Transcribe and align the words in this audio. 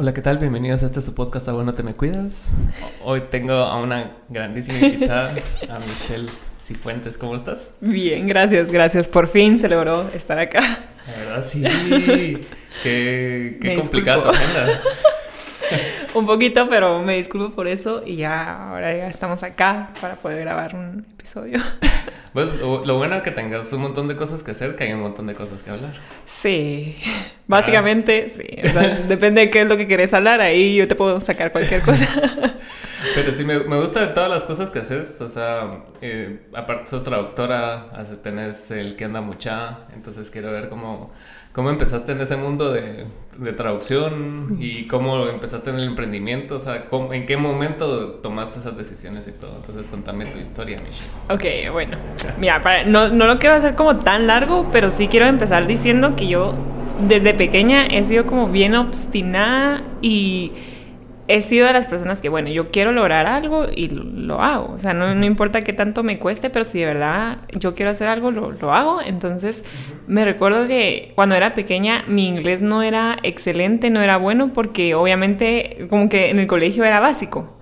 Hola, 0.00 0.14
¿qué 0.14 0.22
tal? 0.22 0.38
Bienvenidos 0.38 0.84
a 0.84 0.86
este 0.86 1.00
su 1.00 1.12
podcast 1.12 1.48
A 1.48 1.52
Bueno 1.54 1.74
Te 1.74 1.82
Me 1.82 1.92
Cuidas. 1.92 2.52
Hoy 3.02 3.22
tengo 3.32 3.54
a 3.54 3.82
una 3.82 4.12
grandísima 4.28 4.78
invitada, 4.78 5.34
a 5.68 5.80
Michelle 5.80 6.28
Cifuentes. 6.56 7.18
¿Cómo 7.18 7.34
estás? 7.34 7.72
Bien, 7.80 8.28
gracias, 8.28 8.70
gracias. 8.70 9.08
Por 9.08 9.26
fin 9.26 9.58
se 9.58 9.68
logró 9.68 10.08
estar 10.14 10.38
acá. 10.38 10.60
La 10.60 11.16
verdad, 11.18 11.44
sí. 11.44 11.64
qué, 12.84 13.58
qué 13.60 13.74
complicada 13.74 14.22
tu 14.22 14.28
agenda. 14.28 14.80
un 16.18 16.26
poquito, 16.26 16.68
pero 16.68 17.00
me 17.02 17.16
disculpo 17.16 17.54
por 17.54 17.66
eso 17.66 18.02
y 18.04 18.16
ya 18.16 18.70
ahora 18.70 18.96
ya 18.96 19.08
estamos 19.08 19.42
acá 19.42 19.90
para 20.00 20.16
poder 20.16 20.40
grabar 20.40 20.74
un 20.74 21.06
episodio. 21.14 21.60
Pues 22.34 22.46
lo 22.60 22.98
bueno 22.98 23.16
es 23.16 23.22
que 23.22 23.30
tengas 23.30 23.72
un 23.72 23.80
montón 23.80 24.06
de 24.06 24.14
cosas 24.14 24.42
que 24.42 24.50
hacer, 24.50 24.76
que 24.76 24.84
hay 24.84 24.92
un 24.92 25.00
montón 25.00 25.26
de 25.26 25.34
cosas 25.34 25.62
que 25.62 25.70
hablar. 25.70 25.94
Sí, 26.26 26.96
básicamente 27.46 28.28
sí. 28.28 28.44
depende 29.08 29.40
de 29.40 29.50
qué 29.50 29.62
es 29.62 29.66
lo 29.66 29.78
que 29.78 29.88
querés 29.88 30.12
hablar, 30.12 30.42
ahí 30.42 30.76
yo 30.76 30.86
te 30.86 30.94
puedo 30.94 31.20
sacar 31.20 31.50
cualquier 31.50 31.80
cosa. 31.80 32.06
Pero 33.14 33.32
sí, 33.32 33.44
me, 33.44 33.60
me 33.60 33.80
gusta 33.80 34.00
de 34.00 34.08
todas 34.08 34.30
las 34.30 34.44
cosas 34.44 34.70
que 34.70 34.80
haces. 34.80 35.20
O 35.20 35.28
sea, 35.28 35.84
eh, 36.00 36.40
aparte 36.54 36.90
sos 36.90 37.02
traductora, 37.02 37.90
tenés 38.22 38.70
el 38.70 38.96
que 38.96 39.04
anda 39.04 39.20
mucha. 39.20 39.80
Entonces 39.94 40.30
quiero 40.30 40.50
ver 40.50 40.68
cómo, 40.68 41.12
cómo 41.52 41.70
empezaste 41.70 42.12
en 42.12 42.20
ese 42.20 42.36
mundo 42.36 42.72
de, 42.72 43.06
de 43.38 43.52
traducción 43.52 44.56
y 44.60 44.86
cómo 44.88 45.26
empezaste 45.26 45.70
en 45.70 45.76
el 45.76 45.84
emprendimiento. 45.84 46.56
O 46.56 46.60
sea, 46.60 46.86
en 47.12 47.26
qué 47.26 47.36
momento 47.36 48.18
tomaste 48.22 48.58
esas 48.58 48.76
decisiones 48.76 49.26
y 49.28 49.32
todo. 49.32 49.52
Entonces 49.56 49.88
contame 49.88 50.26
tu 50.26 50.38
historia, 50.38 50.78
Michelle. 50.78 51.08
Ok, 51.30 51.72
bueno. 51.72 51.96
Mira, 52.38 52.60
no, 52.84 53.08
no 53.08 53.26
lo 53.26 53.38
quiero 53.38 53.54
hacer 53.54 53.74
como 53.74 53.96
tan 53.98 54.26
largo, 54.26 54.68
pero 54.72 54.90
sí 54.90 55.08
quiero 55.08 55.26
empezar 55.26 55.66
diciendo 55.66 56.16
que 56.16 56.26
yo 56.26 56.54
desde 57.06 57.32
pequeña 57.32 57.86
he 57.86 58.04
sido 58.04 58.26
como 58.26 58.48
bien 58.48 58.74
obstinada 58.74 59.82
y 60.02 60.52
he 61.28 61.42
sido 61.42 61.66
de 61.66 61.74
las 61.74 61.86
personas 61.86 62.20
que, 62.22 62.30
bueno, 62.30 62.48
yo 62.48 62.70
quiero 62.70 62.90
lograr 62.90 63.26
algo 63.26 63.66
y 63.72 63.88
lo, 63.88 64.40
hago. 64.40 64.72
O 64.72 64.78
sea, 64.78 64.94
no, 64.94 65.14
no, 65.14 65.26
importa 65.26 65.62
qué 65.62 65.74
tanto 65.74 66.02
me 66.02 66.18
cueste, 66.18 66.48
pero 66.48 66.64
si 66.64 66.80
de 66.80 66.86
verdad 66.86 67.38
yo 67.52 67.74
quiero 67.74 67.90
hacer 67.90 68.08
algo, 68.08 68.30
lo, 68.30 68.52
lo 68.52 68.72
hago. 68.72 69.02
Entonces, 69.02 69.64
me 70.06 70.24
recuerdo 70.24 70.66
que 70.66 71.12
cuando 71.14 71.34
era 71.34 71.52
pequeña 71.52 72.04
mi 72.08 72.26
inglés 72.26 72.62
no 72.62 72.82
era 72.82 73.18
excelente, 73.22 73.90
no 73.90 74.00
era 74.00 74.16
bueno, 74.16 74.52
porque 74.54 74.94
obviamente 74.94 75.86
como 75.90 76.08
que 76.08 76.30
en 76.30 76.38
el 76.38 76.46
colegio 76.46 76.84
era 76.84 76.98
básico. 76.98 77.58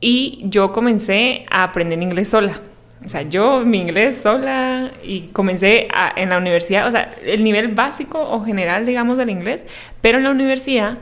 Y 0.00 0.42
yo 0.44 0.72
comencé 0.72 1.46
a 1.50 1.64
aprender 1.64 2.02
inglés 2.02 2.28
sola. 2.28 2.60
O 3.04 3.08
sea, 3.08 3.22
yo 3.22 3.60
mi 3.60 3.78
inglés 3.78 4.18
sola 4.18 4.90
y 5.02 5.28
comencé 5.32 5.88
en 6.16 6.28
la 6.28 6.36
universidad, 6.36 6.86
o 6.86 6.90
sea, 6.90 7.10
el 7.24 7.42
nivel 7.44 7.68
básico 7.68 8.20
o 8.20 8.44
general, 8.44 8.84
digamos, 8.84 9.16
del 9.16 9.30
inglés, 9.30 9.64
pero 10.02 10.18
en 10.18 10.24
la 10.24 10.30
universidad 10.30 10.98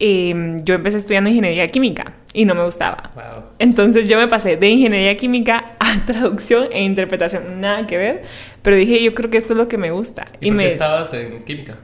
Em, 0.00 0.62
yo 0.64 0.74
empecé 0.74 0.98
estudiando 0.98 1.28
ingeniería 1.28 1.66
química 1.68 2.12
y 2.32 2.44
no 2.44 2.54
me 2.54 2.62
gustaba. 2.62 3.10
Entonces 3.58 4.08
yo 4.08 4.16
me 4.16 4.28
pasé 4.28 4.56
de 4.56 4.68
ingeniería 4.68 5.16
química 5.16 5.72
a 5.80 6.06
traducción 6.06 6.68
e 6.70 6.82
interpretación, 6.82 7.60
nada 7.60 7.86
que 7.86 7.96
ver, 7.96 8.22
pero 8.62 8.76
dije, 8.76 9.02
yo 9.02 9.14
creo 9.14 9.30
que 9.30 9.38
esto 9.38 9.54
es 9.54 9.56
lo 9.56 9.66
que 9.66 9.76
me 9.76 9.90
gusta. 9.90 10.28
¿Y, 10.40 10.50
por 10.50 10.58
qué 10.60 10.66
estabas 10.68 11.12
en 11.14 11.42
química? 11.44 11.78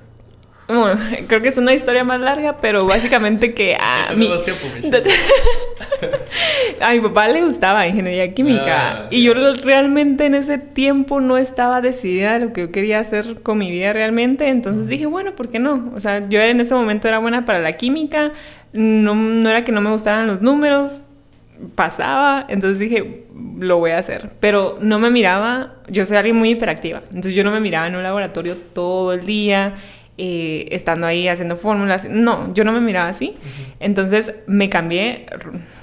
Bueno, 0.67 0.99
creo 1.27 1.43
que 1.43 1.49
es 1.49 1.59
una 1.59 1.75
historia 1.75 2.05
más 2.05 2.21
larga, 2.21 2.59
pero 2.61 2.87
básicamente 2.87 3.55
que 3.55 3.77
a. 3.79 4.11
Tiempo, 4.43 4.67
a 6.81 6.93
mi 6.93 7.01
papá 7.01 7.29
le 7.29 7.45
gustaba 7.45 7.87
ingeniería 7.87 8.33
química 8.33 9.05
ah, 9.05 9.07
y 9.11 9.23
yo 9.23 9.35
realmente 9.35 10.27
en 10.27 10.35
ese 10.35 10.59
tiempo 10.59 11.21
no 11.21 11.37
estaba 11.37 11.81
decidida 11.81 12.35
de 12.35 12.47
lo 12.47 12.53
que 12.53 12.63
yo 12.63 12.73
quería 12.73 12.99
hacer 12.99 13.43
con 13.43 13.59
mi 13.59 13.71
vida 13.71 13.93
realmente, 13.93 14.49
entonces 14.49 14.89
dije, 14.89 15.07
bueno, 15.07 15.37
¿por 15.37 15.49
qué 15.49 15.59
no? 15.59 15.93
O 15.95 16.01
sea, 16.01 16.29
yo 16.29 16.41
en 16.41 16.61
ese 16.61 16.75
momento 16.75 17.09
era 17.09 17.19
buena 17.19 17.45
para 17.45 17.59
la 17.59 17.75
química, 17.75 18.33
no, 18.73 19.15
no 19.15 19.49
era 19.49 19.65
que 19.65 19.73
no 19.73 19.81
me 19.81 19.91
gustaran 19.91 20.27
los 20.27 20.43
números, 20.43 21.01
pasaba, 21.75 22.47
entonces 22.49 22.79
dije, 22.79 23.27
lo 23.59 23.79
voy 23.79 23.93
a 23.93 23.99
hacer, 23.99 24.31
pero 24.41 24.79
no 24.81 24.99
me 24.99 25.11
miraba, 25.11 25.75
yo 25.89 26.05
soy 26.07 26.17
alguien 26.17 26.37
muy 26.37 26.51
hiperactiva, 26.51 27.03
entonces 27.07 27.35
yo 27.35 27.45
no 27.45 27.51
me 27.51 27.61
miraba 27.61 27.87
en 27.87 27.97
un 27.97 28.03
laboratorio 28.03 28.57
todo 28.57 29.13
el 29.13 29.25
día 29.25 29.75
eh, 30.17 30.69
estando 30.71 31.07
ahí 31.07 31.29
haciendo 31.29 31.57
fórmulas. 31.57 32.09
No, 32.09 32.53
yo 32.55 32.65
no 32.65 32.73
me 32.73 32.81
miraba 32.81 33.09
así. 33.09 33.37
Entonces 33.81 34.33
me 34.47 34.69
cambié, 34.69 35.27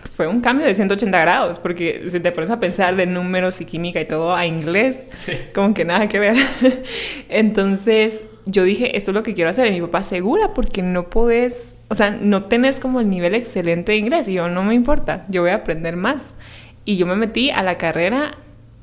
fue 0.09 0.27
un 0.27 0.41
cambio 0.41 0.65
de 0.65 0.73
180 0.73 1.19
grados, 1.19 1.59
porque 1.59 2.07
si 2.09 2.19
te 2.19 2.31
pones 2.31 2.49
a 2.49 2.59
pensar 2.59 2.95
de 2.95 3.05
números 3.05 3.59
y 3.59 3.65
química 3.65 3.99
y 3.99 4.05
todo 4.05 4.35
a 4.35 4.45
inglés, 4.45 5.05
como 5.53 5.73
que 5.73 5.83
nada 5.83 6.07
que 6.07 6.19
ver. 6.19 6.35
Entonces 7.29 8.23
yo 8.45 8.63
dije, 8.63 8.95
esto 8.97 9.11
es 9.11 9.15
lo 9.15 9.23
que 9.23 9.33
quiero 9.33 9.49
hacer. 9.49 9.67
Y 9.67 9.71
mi 9.71 9.81
papá, 9.81 10.03
segura, 10.03 10.49
porque 10.49 10.81
no 10.81 11.09
podés, 11.09 11.77
o 11.89 11.95
sea, 11.95 12.11
no 12.11 12.45
tenés 12.45 12.79
como 12.79 12.99
el 12.99 13.09
nivel 13.09 13.35
excelente 13.35 13.91
de 13.91 13.97
inglés. 13.97 14.27
Y 14.27 14.33
yo, 14.33 14.47
no 14.47 14.63
me 14.63 14.73
importa, 14.73 15.25
yo 15.29 15.41
voy 15.41 15.51
a 15.51 15.55
aprender 15.55 15.95
más. 15.95 16.35
Y 16.85 16.97
yo 16.97 17.05
me 17.05 17.15
metí 17.15 17.51
a 17.51 17.63
la 17.63 17.77
carrera 17.77 18.37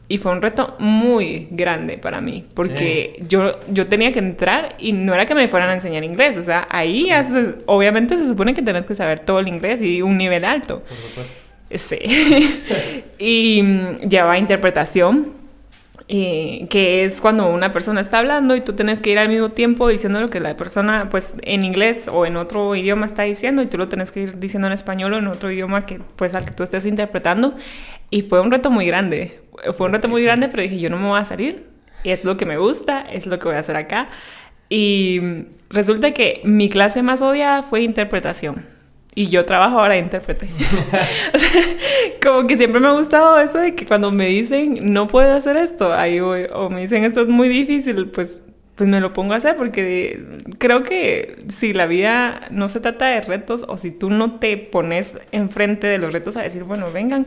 y 0.08 0.16
fue 0.18 0.32
un 0.32 0.40
reto 0.40 0.74
muy 0.78 1.48
grande 1.50 1.98
para 1.98 2.20
mí, 2.22 2.44
porque 2.54 3.22
yo, 3.28 3.60
yo 3.70 3.88
tenía 3.88 4.10
que 4.10 4.18
entrar 4.18 4.74
y 4.78 4.92
no 4.92 5.12
era 5.12 5.26
que 5.26 5.34
me 5.34 5.48
fueran 5.48 5.68
a 5.68 5.74
enseñar 5.74 6.02
inglés, 6.02 6.36
o 6.36 6.42
sea, 6.42 6.66
ahí 6.70 7.10
obviamente 7.66 8.16
se 8.16 8.26
supone 8.26 8.54
que 8.54 8.62
tenés 8.62 8.86
que 8.86 8.94
saber 8.94 9.20
todo 9.20 9.38
el 9.40 9.48
inglés 9.48 9.82
y 9.82 10.00
un 10.00 10.16
nivel 10.16 10.44
alto. 10.46 10.80
Por 10.80 10.96
supuesto. 10.96 11.40
Sí. 11.74 11.98
y 13.18 13.62
mm, 13.62 14.08
llevaba 14.08 14.38
interpretación, 14.38 15.34
que 16.08 17.04
es 17.04 17.20
cuando 17.20 17.50
una 17.50 17.70
persona 17.70 18.00
está 18.00 18.20
hablando 18.20 18.56
y 18.56 18.62
tú 18.62 18.72
tienes 18.72 19.02
que 19.02 19.10
ir 19.10 19.18
al 19.18 19.28
mismo 19.28 19.50
tiempo 19.50 19.88
diciendo 19.88 20.20
lo 20.20 20.28
que 20.28 20.40
la 20.40 20.56
persona, 20.56 21.08
pues 21.10 21.34
en 21.42 21.64
inglés 21.64 22.08
o 22.10 22.24
en 22.24 22.36
otro 22.36 22.74
idioma 22.74 23.04
está 23.04 23.24
diciendo 23.24 23.60
y 23.60 23.66
tú 23.66 23.76
lo 23.76 23.88
tienes 23.88 24.10
que 24.10 24.20
ir 24.20 24.38
diciendo 24.38 24.68
en 24.68 24.72
español 24.72 25.12
o 25.12 25.18
en 25.18 25.26
otro 25.26 25.50
idioma 25.50 25.84
que, 25.84 26.00
pues, 26.16 26.34
al 26.34 26.46
que 26.46 26.52
tú 26.52 26.62
estés 26.62 26.86
interpretando. 26.86 27.54
Y 28.08 28.22
fue 28.22 28.40
un 28.40 28.50
reto 28.50 28.70
muy 28.70 28.86
grande, 28.86 29.38
fue 29.76 29.86
un 29.86 29.92
reto 29.92 30.08
muy 30.08 30.22
grande, 30.22 30.48
pero 30.48 30.62
dije, 30.62 30.78
yo 30.78 30.90
no 30.90 30.96
me 30.96 31.08
voy 31.08 31.18
a 31.18 31.24
salir, 31.24 31.66
y 32.02 32.10
es 32.10 32.24
lo 32.24 32.36
que 32.36 32.46
me 32.46 32.56
gusta, 32.56 33.00
es 33.00 33.26
lo 33.26 33.38
que 33.38 33.46
voy 33.46 33.56
a 33.56 33.60
hacer 33.60 33.76
acá. 33.76 34.08
Y 34.68 35.20
resulta 35.70 36.12
que 36.12 36.40
mi 36.44 36.68
clase 36.68 37.02
más 37.02 37.22
odiada 37.22 37.62
fue 37.62 37.82
interpretación. 37.82 38.66
Y 39.14 39.28
yo 39.28 39.44
trabajo 39.44 39.80
ahora 39.80 39.94
de 39.94 40.00
intérprete. 40.00 40.48
como 42.22 42.46
que 42.46 42.56
siempre 42.56 42.80
me 42.80 42.86
ha 42.86 42.92
gustado 42.92 43.40
eso 43.40 43.58
de 43.58 43.74
que 43.74 43.84
cuando 43.84 44.12
me 44.12 44.26
dicen 44.26 44.92
no 44.92 45.08
puedo 45.08 45.32
hacer 45.32 45.56
esto, 45.56 45.92
ahí 45.92 46.20
voy. 46.20 46.46
O 46.52 46.70
me 46.70 46.82
dicen 46.82 47.04
esto 47.04 47.22
es 47.22 47.28
muy 47.28 47.48
difícil, 47.48 48.08
pues 48.08 48.42
pues 48.78 48.88
me 48.88 49.00
lo 49.00 49.12
pongo 49.12 49.34
a 49.34 49.38
hacer 49.38 49.56
porque 49.56 50.24
creo 50.58 50.84
que 50.84 51.36
si 51.48 51.72
la 51.72 51.86
vida 51.86 52.46
no 52.50 52.68
se 52.68 52.78
trata 52.78 53.06
de 53.06 53.20
retos 53.22 53.64
o 53.66 53.76
si 53.76 53.90
tú 53.90 54.08
no 54.08 54.38
te 54.38 54.56
pones 54.56 55.16
enfrente 55.32 55.88
de 55.88 55.98
los 55.98 56.12
retos 56.12 56.36
a 56.36 56.42
decir, 56.42 56.62
bueno, 56.62 56.92
vengan, 56.92 57.26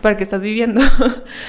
para 0.00 0.16
qué 0.16 0.24
estás 0.24 0.42
viviendo. 0.42 0.80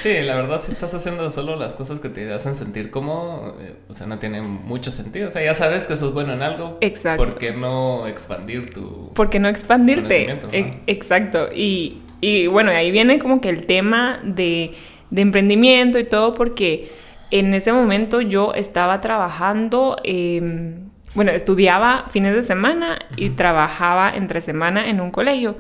Sí, 0.02 0.14
la 0.22 0.36
verdad 0.36 0.62
si 0.62 0.72
estás 0.72 0.94
haciendo 0.94 1.32
solo 1.32 1.56
las 1.56 1.74
cosas 1.74 2.00
que 2.00 2.10
te 2.10 2.32
hacen 2.32 2.56
sentir 2.56 2.92
cómodo, 2.92 3.58
eh, 3.62 3.74
o 3.90 3.94
sea, 3.94 4.06
no 4.08 4.20
tiene 4.20 4.42
mucho 4.42 4.92
sentido. 4.92 5.30
O 5.30 5.32
sea, 5.32 5.44
ya 5.44 5.54
sabes 5.54 5.86
que 5.86 5.98
sos 5.98 6.14
bueno 6.14 6.34
en 6.34 6.42
algo. 6.42 6.78
Exacto. 6.82 7.24
¿Por 7.24 7.38
qué 7.38 7.54
no 7.54 8.08
expandir 8.08 8.74
tu... 8.74 9.12
¿Por 9.14 9.30
qué 9.30 9.40
no 9.40 9.48
expandirte? 9.48 10.40
E 10.52 10.82
exacto. 10.88 11.50
Y, 11.56 12.02
y 12.22 12.48
bueno, 12.48 12.72
ahí 12.72 12.92
viene 12.92 13.20
como 13.20 13.42
que 13.42 13.50
el 13.50 13.66
tema 13.66 14.20
de, 14.24 14.74
de 15.10 15.22
emprendimiento 15.22 15.98
y 15.98 16.04
todo 16.04 16.34
porque 16.34 16.92
en 17.32 17.54
ese 17.54 17.74
momento 17.74 18.22
yo 18.22 18.54
estaba 18.54 19.02
trabajando, 19.02 19.98
em, 20.04 20.90
bueno, 21.16 21.32
estudiaba 21.32 22.06
fines 22.10 22.36
de 22.36 22.44
semana 22.44 23.00
y 23.16 23.30
trabajaba 23.30 24.12
entre 24.16 24.42
semana 24.42 24.90
en 24.90 25.02
un 25.02 25.12
colegio. 25.12 25.58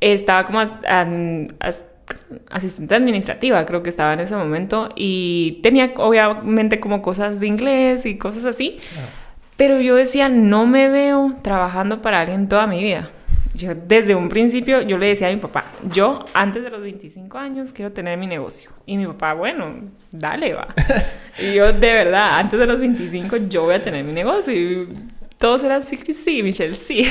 Estaba 0.00 0.46
como 0.46 0.60
asistente 2.50 2.94
administrativa, 2.94 3.64
creo 3.66 3.82
que 3.82 3.90
estaba 3.90 4.12
en 4.12 4.20
ese 4.20 4.36
momento, 4.36 4.90
y 4.96 5.60
tenía 5.62 5.92
obviamente 5.96 6.80
como 6.80 7.02
cosas 7.02 7.40
de 7.40 7.46
inglés 7.46 8.06
y 8.06 8.16
cosas 8.16 8.44
así. 8.44 8.78
Pero 9.56 9.80
yo 9.80 9.94
decía, 9.94 10.28
no 10.28 10.66
me 10.66 10.88
veo 10.88 11.36
trabajando 11.42 12.02
para 12.02 12.20
alguien 12.20 12.48
toda 12.48 12.66
mi 12.66 12.82
vida. 12.82 13.10
Yo 13.54 13.72
desde 13.72 14.16
un 14.16 14.28
principio 14.28 14.82
yo 14.82 14.98
le 14.98 15.06
decía 15.06 15.28
a 15.28 15.30
mi 15.30 15.36
papá, 15.36 15.64
yo 15.92 16.24
antes 16.34 16.64
de 16.64 16.70
los 16.70 16.80
25 16.80 17.38
años 17.38 17.72
quiero 17.72 17.92
tener 17.92 18.18
mi 18.18 18.26
negocio. 18.26 18.70
Y 18.84 18.96
mi 18.96 19.06
papá, 19.06 19.34
bueno, 19.34 19.76
dale, 20.10 20.54
va. 20.54 20.74
y 21.38 21.54
yo 21.54 21.72
de 21.72 21.92
verdad, 21.92 22.40
antes 22.40 22.58
de 22.58 22.66
los 22.66 22.80
25 22.80 23.36
yo 23.48 23.62
voy 23.62 23.76
a 23.76 23.82
tener 23.82 24.04
mi 24.04 24.12
negocio. 24.12 24.52
Y 24.52 24.88
todos 25.38 25.64
eran 25.64 25.82
sí, 25.82 25.96
sí, 25.96 26.42
Michelle, 26.42 26.74
sí. 26.74 27.06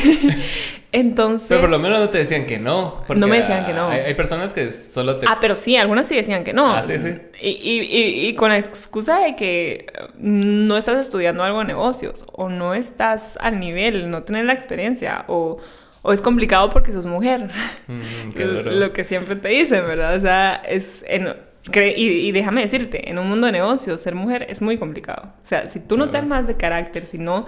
Entonces... 0.91 1.47
Pero 1.49 1.61
por 1.61 1.71
lo 1.71 1.79
menos 1.79 1.99
no 1.99 2.09
te 2.09 2.19
decían 2.19 2.45
que 2.45 2.59
no. 2.59 3.03
no 3.07 3.27
me 3.27 3.37
decían 3.37 3.65
que 3.65 3.73
no. 3.73 3.89
Hay, 3.89 4.13
personas 4.13 4.53
que 4.53 4.71
solo 4.71 5.17
te... 5.17 5.25
Ah, 5.27 5.39
pero 5.41 5.55
sí, 5.55 5.75
algunas 5.75 6.07
sí 6.07 6.15
decían 6.15 6.43
que 6.43 6.53
no. 6.53 6.75
Ah, 6.75 6.83
sí, 6.83 6.99
sí. 6.99 7.15
Y, 7.41 7.49
y, 7.49 8.27
y, 8.27 8.35
con 8.35 8.49
la 8.49 8.57
excusa 8.57 9.19
de 9.19 9.35
que 9.35 9.87
no 10.17 10.77
estás 10.77 10.99
estudiando 10.99 11.43
algo 11.43 11.59
de 11.59 11.65
negocios 11.65 12.25
o 12.31 12.49
no 12.49 12.73
estás 12.75 13.37
al 13.41 13.59
nivel, 13.59 14.11
no 14.11 14.23
tienes 14.23 14.45
la 14.45 14.53
experiencia 14.53 15.25
o 15.27 15.57
o 16.03 16.13
es 16.13 16.21
complicado 16.21 16.69
porque 16.69 16.91
sos 16.91 17.07
mujer. 17.07 17.49
Mm, 17.87 18.37
lo 18.77 18.93
que 18.93 19.03
siempre 19.03 19.35
te 19.35 19.47
dicen, 19.47 19.85
¿verdad? 19.87 20.15
O 20.15 20.19
sea, 20.19 20.55
es... 20.55 21.03
y, 21.97 22.31
déjame 22.31 22.61
decirte, 22.61 23.09
en 23.09 23.17
un 23.17 23.27
mundo 23.27 23.47
de 23.47 23.53
negocios, 23.53 24.01
ser 24.01 24.13
mujer 24.13 24.45
es 24.49 24.61
muy 24.61 24.77
complicado. 24.77 25.33
O 25.41 25.45
sea, 25.45 25.67
si 25.67 25.79
tú 25.79 25.97
no 25.97 26.09
te 26.11 26.21
más 26.21 26.45
de 26.45 26.55
carácter, 26.55 27.05
si 27.05 27.17
no, 27.17 27.45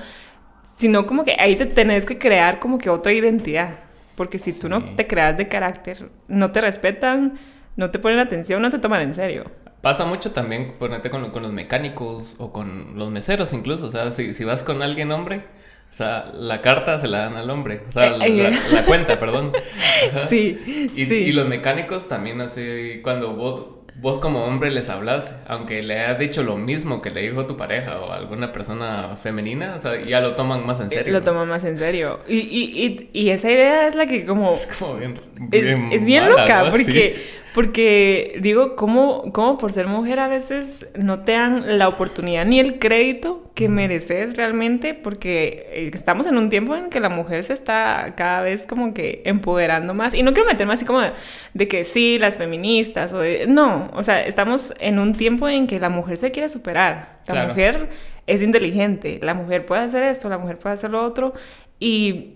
sino 0.75 1.05
como 1.05 1.23
que 1.23 1.35
ahí 1.39 1.55
te 1.55 1.65
tenés 1.65 2.05
que 2.05 2.17
crear 2.17 2.59
como 2.59 2.77
que 2.77 2.89
otra 2.89 3.11
identidad. 3.13 3.75
Porque 4.15 4.39
si 4.39 4.57
tú 4.57 4.69
no 4.69 4.83
te 4.83 5.07
creas 5.07 5.35
de 5.37 5.47
carácter, 5.47 6.09
no 6.27 6.51
te 6.51 6.61
respetan, 6.61 7.37
no 7.75 7.91
te 7.91 7.99
ponen 7.99 8.19
atención, 8.19 8.61
no 8.61 8.69
te 8.69 8.79
toman 8.79 9.01
en 9.01 9.13
serio. 9.13 9.51
Pasa 9.81 10.05
mucho 10.05 10.31
también, 10.31 10.73
ponerte 10.79 11.09
con, 11.09 11.29
con 11.31 11.43
los 11.43 11.51
mecánicos 11.51 12.37
o 12.39 12.51
con 12.51 12.97
los 12.97 13.11
meseros 13.11 13.53
incluso. 13.53 13.85
O 13.85 13.91
sea, 13.91 14.11
si, 14.11 14.33
si 14.33 14.43
vas 14.43 14.63
con 14.63 14.81
alguien 14.81 15.11
hombre, 15.11 15.41
o 15.89 15.93
sea, 15.93 16.31
la 16.33 16.61
carta 16.61 16.97
se 16.97 17.07
la 17.07 17.19
dan 17.19 17.35
al 17.35 17.49
hombre. 17.49 17.81
O 17.87 17.91
sea, 17.91 18.11
la, 18.17 18.25
Eh, 18.25 18.51
la 18.71 18.83
cuenta, 18.85 19.19
perdón. 19.19 19.51
Sí, 20.27 20.91
Y, 20.95 21.05
sí. 21.05 21.13
y 21.15 21.31
los 21.33 21.47
mecánicos 21.47 22.07
también 22.07 22.41
así, 22.41 22.99
cuando 23.03 23.33
vos, 23.33 23.65
vos 24.01 24.19
como 24.19 24.43
hombre 24.45 24.71
les 24.71 24.89
hablas, 24.89 25.33
aunque 25.47 25.81
le 25.81 25.99
hayas 25.99 26.19
dicho 26.19 26.43
lo 26.43 26.57
mismo 26.57 27.01
que 27.01 27.09
le 27.11 27.21
dijo 27.21 27.45
tu 27.45 27.55
pareja 27.57 27.99
o 28.01 28.11
alguna 28.11 28.51
persona 28.51 29.17
femenina, 29.21 29.73
o 29.75 29.79
sea, 29.79 30.03
ya 30.05 30.19
lo 30.19 30.35
toman 30.35 30.65
más 30.65 30.79
en 30.81 30.89
serio. 30.89 31.09
Eh, 31.09 31.13
Lo 31.13 31.19
¿no? 31.19 31.25
toman 31.25 31.47
más 31.47 31.63
en 31.63 31.77
serio. 31.77 32.19
Y, 32.27 32.37
y, 32.39 32.85
y, 32.85 33.09
y 33.13 33.29
esa 33.29 33.49
idea 33.49 33.87
es 33.87 33.95
la 33.95 34.05
que 34.05 34.25
como... 34.25 34.53
Es 34.53 34.67
como 34.67 34.95
bien, 34.97 35.13
Es, 35.51 35.65
es 35.93 36.05
bien 36.05 36.23
mala, 36.23 36.41
loca, 36.41 36.63
¿no? 36.63 36.71
porque, 36.71 37.13
Sí. 37.15 37.23
Porque 37.55 38.37
digo, 38.41 38.75
¿cómo, 38.75 39.31
¿cómo 39.31 39.57
por 39.57 39.71
ser 39.71 39.87
mujer 39.87 40.19
a 40.19 40.27
veces 40.27 40.87
no 40.93 41.21
te 41.21 41.31
dan 41.31 41.77
la 41.77 41.87
oportunidad 41.87 42.45
ni 42.45 42.59
el 42.59 42.79
crédito 42.79 43.43
que 43.53 43.69
mereces 43.69 44.35
realmente? 44.35 44.93
Porque 44.93 45.65
eh, 45.71 45.89
estamos 45.93 46.27
en 46.27 46.37
un 46.37 46.49
tiempo 46.49 46.75
en 46.75 46.89
que 46.89 46.99
la 46.99 47.07
mujer 47.07 47.45
se 47.45 47.53
está 47.53 48.13
cada 48.17 48.41
vez 48.41 48.65
como 48.67 48.93
que 48.93 49.21
empoderando 49.23 49.93
más. 49.93 50.13
Y 50.13 50.21
no 50.21 50.33
quiero 50.33 50.49
meterme 50.49 50.73
así 50.73 50.83
como 50.83 50.99
de, 50.99 51.13
de 51.53 51.67
que 51.69 51.85
sí, 51.85 52.19
las 52.19 52.37
feministas, 52.37 53.13
o 53.13 53.19
de- 53.19 53.47
no, 53.47 53.89
o 53.93 54.03
sea, 54.03 54.25
estamos 54.25 54.73
en 54.81 54.99
un 54.99 55.13
tiempo 55.13 55.47
en 55.47 55.65
que 55.65 55.79
la 55.79 55.87
mujer 55.87 56.17
se 56.17 56.31
quiere 56.31 56.49
superar. 56.49 57.15
La 57.27 57.33
Claro. 57.35 57.47
mujer 57.47 57.89
es 58.27 58.41
inteligente, 58.41 59.17
la 59.23 59.33
mujer 59.33 59.65
puede 59.65 59.81
hacer 59.83 60.03
esto, 60.03 60.27
la 60.27 60.37
mujer 60.37 60.59
puede 60.59 60.73
hacer 60.75 60.89
lo 60.91 61.01
otro. 61.01 61.31
Y 61.79 62.33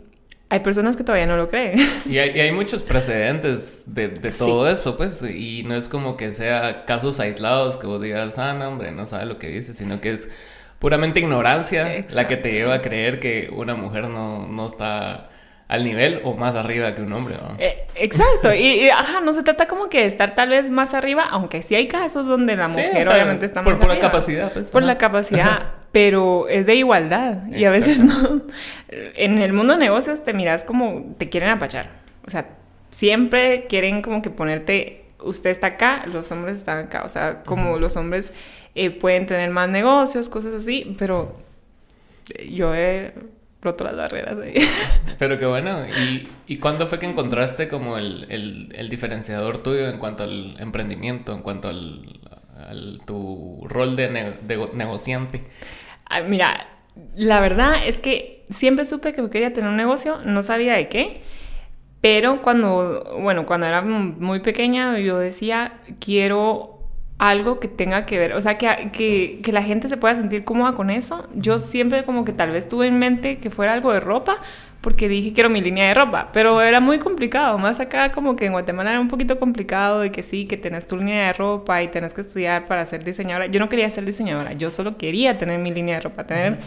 hay 0.49 0.59
personas 0.61 0.95
que 0.95 1.03
todavía 1.03 1.27
no 1.27 1.37
lo 1.37 1.47
creen. 1.47 1.79
Y 2.05 2.17
hay, 2.17 2.31
y 2.35 2.39
hay 2.39 2.51
muchos 2.51 2.81
precedentes 2.83 3.83
de, 3.85 4.07
de 4.09 4.31
Sí. 4.31 4.39
todo 4.39 4.69
eso, 4.69 4.97
pues, 4.97 5.21
y 5.23 5.63
no 5.63 5.75
es 5.75 5.87
como 5.87 6.17
que 6.17 6.33
sea 6.33 6.85
casos 6.85 7.19
aislados 7.19 7.77
que 7.77 7.87
vos 7.87 8.01
digas, 8.01 8.37
ah, 8.39 8.53
no, 8.53 8.67
hombre, 8.69 8.91
no 8.91 9.05
sabe 9.05 9.25
lo 9.25 9.37
que 9.37 9.49
dice, 9.49 9.73
sino 9.73 10.01
que 10.01 10.11
es 10.11 10.31
puramente 10.79 11.19
ignorancia 11.19 12.05
la 12.13 12.25
que 12.27 12.37
te 12.37 12.51
lleva 12.51 12.75
a 12.75 12.81
creer 12.81 13.19
que 13.19 13.49
una 13.53 13.75
mujer 13.75 14.05
no, 14.07 14.47
no 14.47 14.65
está 14.65 15.29
al 15.69 15.83
nivel 15.85 16.19
o 16.25 16.33
más 16.33 16.55
arriba 16.55 16.93
que 16.95 17.01
un 17.03 17.13
hombre, 17.13 17.35
¿no? 17.37 17.55
Eh, 17.59 17.85
exacto, 17.95 18.53
y, 18.53 18.65
y, 18.65 18.89
ajá, 18.89 19.21
no 19.21 19.31
se 19.33 19.43
trata 19.43 19.67
como 19.67 19.87
que 19.87 19.99
de 19.99 20.05
estar 20.07 20.35
tal 20.35 20.49
vez 20.49 20.69
más 20.69 20.93
arriba, 20.93 21.23
aunque 21.29 21.61
sí 21.61 21.75
hay 21.75 21.87
casos 21.87 22.25
donde 22.27 22.55
la 22.57 22.67
Sí, 22.67 22.81
mujer 22.81 23.01
o 23.01 23.03
sea, 23.03 23.13
obviamente 23.13 23.45
está 23.45 23.61
por- 23.63 23.73
más 23.73 23.79
por 23.79 23.89
la 23.89 23.99
capacidad, 23.99 24.51
pues, 24.51 24.71
Por 24.71 24.83
la 24.83 24.97
capacidad, 24.97 25.73
pero 25.91 26.47
es 26.49 26.65
de 26.65 26.75
igualdad. 26.75 27.47
Y 27.55 27.63
a 27.65 27.69
veces 27.69 28.03
no. 28.03 28.41
En 28.89 29.37
el 29.37 29.53
mundo 29.53 29.73
de 29.73 29.79
negocios 29.79 30.23
te 30.23 30.33
miras 30.33 30.63
como 30.65 31.15
te 31.17 31.29
quieren 31.29 31.49
apachar, 31.49 31.87
o 32.25 32.31
sea, 32.31 32.47
siempre 32.89 33.67
quieren 33.69 34.01
como 34.01 34.21
que 34.23 34.31
ponerte, 34.31 35.05
usted 35.21 35.51
está 35.51 35.67
acá, 35.67 36.03
los 36.11 36.31
hombres 36.31 36.55
están 36.55 36.85
acá, 36.85 37.03
o 37.05 37.09
sea, 37.09 37.43
como 37.43 37.77
los 37.77 37.95
hombres 37.95 38.33
eh, 38.73 38.89
pueden 38.89 39.27
tener 39.27 39.51
más 39.51 39.69
negocios, 39.69 40.29
cosas 40.29 40.55
así, 40.55 40.95
pero 40.97 41.35
yo 42.49 42.73
he 42.73 43.13
roto 43.61 43.83
las 43.83 43.95
barreras 43.95 44.39
ahí. 44.39 44.55
Pero 45.17 45.37
qué 45.39 45.45
bueno. 45.45 45.85
¿Y, 45.87 46.29
y 46.47 46.57
cuándo 46.57 46.87
fue 46.87 46.99
que 46.99 47.05
encontraste 47.05 47.67
como 47.67 47.97
el, 47.97 48.25
el, 48.29 48.69
el 48.75 48.89
diferenciador 48.89 49.57
tuyo 49.63 49.89
en 49.89 49.97
cuanto 49.97 50.23
al 50.23 50.55
emprendimiento, 50.59 51.33
en 51.33 51.41
cuanto 51.41 51.67
al, 51.69 52.19
al- 52.69 52.99
tu 53.05 53.65
rol 53.67 53.95
de, 53.95 54.09
ne- 54.09 54.33
de 54.41 54.69
negociante? 54.73 55.43
Ay, 56.05 56.23
Mira, 56.27 56.67
la 57.15 57.39
verdad 57.39 57.85
es 57.85 57.97
que 57.97 58.45
siempre 58.49 58.85
supe 58.85 59.13
que 59.13 59.29
quería 59.29 59.53
tener 59.53 59.69
un 59.69 59.77
negocio, 59.77 60.19
no 60.25 60.41
sabía 60.43 60.73
de 60.73 60.87
qué, 60.89 61.21
pero 62.01 62.41
cuando, 62.41 63.17
bueno, 63.21 63.45
cuando 63.45 63.67
era 63.67 63.81
muy 63.81 64.39
pequeña 64.39 64.97
yo 64.99 65.19
decía, 65.19 65.81
quiero 65.99 66.78
algo 67.19 67.59
que 67.59 67.67
tenga 67.67 68.05
que 68.05 68.17
ver, 68.17 68.33
o 68.33 68.41
sea, 68.41 68.57
que, 68.57 68.89
que, 68.93 69.41
que 69.43 69.51
la 69.51 69.61
gente 69.61 69.89
se 69.89 69.97
pueda 69.97 70.15
sentir 70.15 70.45
cómoda 70.45 70.71
con 70.73 70.89
eso. 70.89 71.27
Yo 71.35 71.59
siempre 71.59 72.03
como 72.05 72.23
que 72.23 72.31
tal 72.31 72.51
vez 72.51 72.67
tuve 72.67 72.87
en 72.87 72.97
mente 72.97 73.39
que 73.39 73.49
fuera 73.51 73.73
algo 73.73 73.91
de 73.91 73.99
ropa, 73.99 74.37
porque 74.79 75.09
dije 75.09 75.33
quiero 75.33 75.49
mi 75.49 75.59
línea 75.59 75.89
de 75.89 75.93
ropa, 75.93 76.29
pero 76.31 76.61
era 76.61 76.79
muy 76.79 76.97
complicado, 76.97 77.57
más 77.57 77.81
acá 77.81 78.13
como 78.13 78.37
que 78.37 78.45
en 78.45 78.53
Guatemala 78.53 78.91
era 78.91 79.01
un 79.01 79.09
poquito 79.09 79.37
complicado 79.37 79.99
de 79.99 80.11
que 80.11 80.23
sí, 80.23 80.45
que 80.45 80.55
tenés 80.55 80.87
tu 80.87 80.95
línea 80.95 81.27
de 81.27 81.33
ropa 81.33 81.83
y 81.83 81.89
tenés 81.89 82.13
que 82.13 82.21
estudiar 82.21 82.65
para 82.67 82.85
ser 82.85 83.03
diseñadora. 83.03 83.47
Yo 83.47 83.59
no 83.59 83.67
quería 83.67 83.89
ser 83.89 84.05
diseñadora, 84.05 84.53
yo 84.53 84.69
solo 84.69 84.97
quería 84.97 85.37
tener 85.37 85.59
mi 85.59 85.71
línea 85.73 85.95
de 85.95 86.01
ropa, 86.01 86.23
tener, 86.23 86.59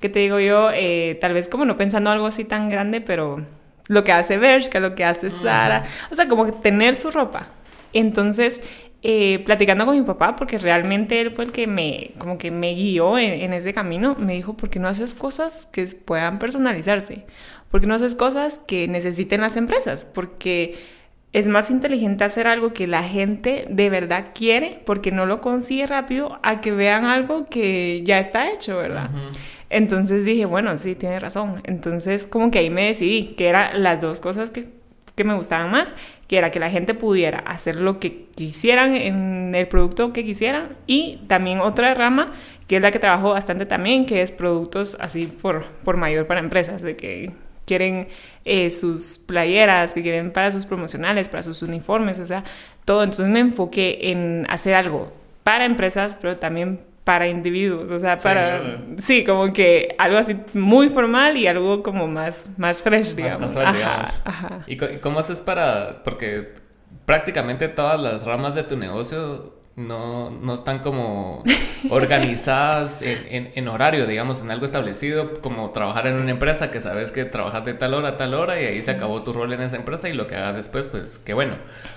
¿qué 0.00 0.08
te 0.08 0.20
digo 0.20 0.40
yo? 0.40 0.70
Eh, 0.72 1.18
tal 1.20 1.34
vez 1.34 1.48
como 1.48 1.66
no 1.66 1.76
pensando 1.76 2.08
algo 2.08 2.26
así 2.26 2.44
tan 2.44 2.70
grande, 2.70 3.02
pero 3.02 3.44
lo 3.88 4.04
que 4.04 4.12
hace 4.12 4.38
Bershka, 4.38 4.80
lo 4.80 4.94
que 4.94 5.04
hace 5.04 5.28
Sara, 5.28 5.82
o 6.10 6.14
sea, 6.14 6.28
como 6.28 6.46
que 6.46 6.52
tener 6.52 6.94
su 6.94 7.10
ropa. 7.10 7.48
Entonces, 7.92 8.60
eh, 9.02 9.40
platicando 9.44 9.86
con 9.86 9.98
mi 9.98 10.04
papá, 10.04 10.34
porque 10.34 10.58
realmente 10.58 11.20
él 11.20 11.30
fue 11.30 11.44
el 11.44 11.52
que 11.52 11.66
me, 11.66 12.12
como 12.18 12.38
que 12.38 12.50
me 12.50 12.74
guió 12.74 13.18
en, 13.18 13.32
en 13.42 13.52
ese 13.52 13.72
camino, 13.72 14.16
me 14.18 14.34
dijo, 14.34 14.56
¿por 14.56 14.70
qué 14.70 14.78
no 14.78 14.88
haces 14.88 15.14
cosas 15.14 15.68
que 15.72 15.86
puedan 15.86 16.38
personalizarse? 16.38 17.26
¿Por 17.70 17.80
qué 17.80 17.86
no 17.86 17.94
haces 17.94 18.14
cosas 18.14 18.60
que 18.66 18.88
necesiten 18.88 19.40
las 19.40 19.56
empresas? 19.56 20.04
Porque 20.04 20.78
es 21.32 21.46
más 21.46 21.70
inteligente 21.70 22.24
hacer 22.24 22.46
algo 22.46 22.72
que 22.72 22.86
la 22.86 23.02
gente 23.02 23.66
de 23.68 23.90
verdad 23.90 24.28
quiere, 24.34 24.82
porque 24.86 25.12
no 25.12 25.26
lo 25.26 25.40
consigue 25.40 25.86
rápido, 25.86 26.38
a 26.42 26.60
que 26.60 26.72
vean 26.72 27.04
algo 27.04 27.46
que 27.48 28.02
ya 28.04 28.18
está 28.18 28.50
hecho, 28.50 28.78
¿verdad? 28.78 29.10
Entonces 29.70 30.24
dije, 30.24 30.46
bueno, 30.46 30.76
sí, 30.78 30.94
tiene 30.94 31.20
razón. 31.20 31.60
Entonces 31.64 32.26
como 32.26 32.50
que 32.50 32.60
ahí 32.60 32.70
me 32.70 32.86
decidí, 32.86 33.34
que 33.36 33.48
eran 33.48 33.82
las 33.82 34.00
dos 34.00 34.20
cosas 34.20 34.50
que, 34.50 34.66
que 35.18 35.24
me 35.24 35.34
gustaban 35.34 35.70
más, 35.70 35.94
que 36.28 36.38
era 36.38 36.50
que 36.50 36.60
la 36.60 36.70
gente 36.70 36.94
pudiera 36.94 37.40
hacer 37.40 37.76
lo 37.76 38.00
que 38.00 38.28
quisieran 38.34 38.94
en 38.94 39.54
el 39.54 39.68
producto 39.68 40.14
que 40.14 40.24
quisieran 40.24 40.76
y 40.86 41.18
también 41.26 41.60
otra 41.60 41.92
rama 41.92 42.32
que 42.68 42.76
es 42.76 42.82
la 42.82 42.90
que 42.90 42.98
trabajo 42.98 43.30
bastante 43.30 43.66
también, 43.66 44.06
que 44.06 44.22
es 44.22 44.30
productos 44.30 44.96
así 45.00 45.26
por, 45.26 45.64
por 45.84 45.96
mayor 45.96 46.26
para 46.26 46.38
empresas, 46.38 46.82
de 46.82 46.96
que 46.96 47.32
quieren 47.64 48.08
eh, 48.44 48.70
sus 48.70 49.18
playeras, 49.18 49.94
que 49.94 50.02
quieren 50.02 50.32
para 50.32 50.52
sus 50.52 50.66
promocionales, 50.66 51.28
para 51.30 51.42
sus 51.42 51.62
uniformes, 51.62 52.18
o 52.20 52.26
sea, 52.26 52.44
todo. 52.84 53.02
Entonces 53.02 53.28
me 53.28 53.40
enfoqué 53.40 54.10
en 54.10 54.46
hacer 54.50 54.74
algo 54.74 55.12
para 55.42 55.64
empresas, 55.64 56.16
pero 56.20 56.36
también 56.36 56.80
para 57.08 57.26
individuos, 57.26 57.90
o 57.90 57.98
sea, 57.98 58.18
Sí, 58.18 58.22
para... 58.24 58.60
claro. 58.60 58.78
Sí, 58.98 59.24
como 59.24 59.50
que 59.50 59.94
algo 59.98 60.18
así 60.18 60.36
muy 60.52 60.90
formal 60.90 61.38
y 61.38 61.46
algo 61.46 61.82
como 61.82 62.06
más, 62.06 62.44
más 62.58 62.82
fresh, 62.82 63.14
digamos. 63.14 63.40
Más 63.40 63.54
casual, 63.54 63.66
ajá, 63.66 63.76
digamos. 63.78 64.20
ajá. 64.26 64.58
¿Y, 64.66 64.76
co- 64.76 64.90
y 64.94 64.98
cómo 64.98 65.18
haces 65.18 65.40
para...? 65.40 66.02
Porque 66.04 66.52
prácticamente 67.06 67.68
todas 67.68 67.98
las 67.98 68.26
ramas 68.26 68.54
de 68.54 68.64
tu 68.64 68.76
negocio 68.76 69.54
no, 69.78 70.30
no 70.30 70.54
están 70.54 70.80
como 70.80 71.42
organizadas 71.90 73.02
en, 73.02 73.18
en- 73.30 73.52
en 73.54 73.68
horario, 73.68 74.06
digamos, 74.06 74.42
en 74.42 74.50
algo 74.50 74.66
establecido, 74.66 75.40
como 75.40 75.70
trabajar 75.70 76.06
en 76.06 76.16
una 76.16 76.30
empresa 76.30 76.70
que 76.70 76.80
sabes 76.80 77.12
que 77.12 77.24
trabajas 77.24 77.64
de 77.64 77.74
tal 77.74 77.94
hora 77.94 78.10
a 78.10 78.16
tal 78.16 78.34
hora 78.34 78.60
y 78.60 78.64
ahí 78.66 78.82
se 78.82 78.90
acabó 78.90 79.22
tu 79.22 79.32
rol 79.32 79.52
en 79.52 79.62
esa 79.62 79.76
empresa 79.76 80.08
y 80.08 80.12
lo 80.14 80.26
que 80.26 80.34
hagas 80.36 80.56
después, 80.56 80.88
pues 80.88 81.18
qué 81.18 81.34
bueno. 81.34 81.54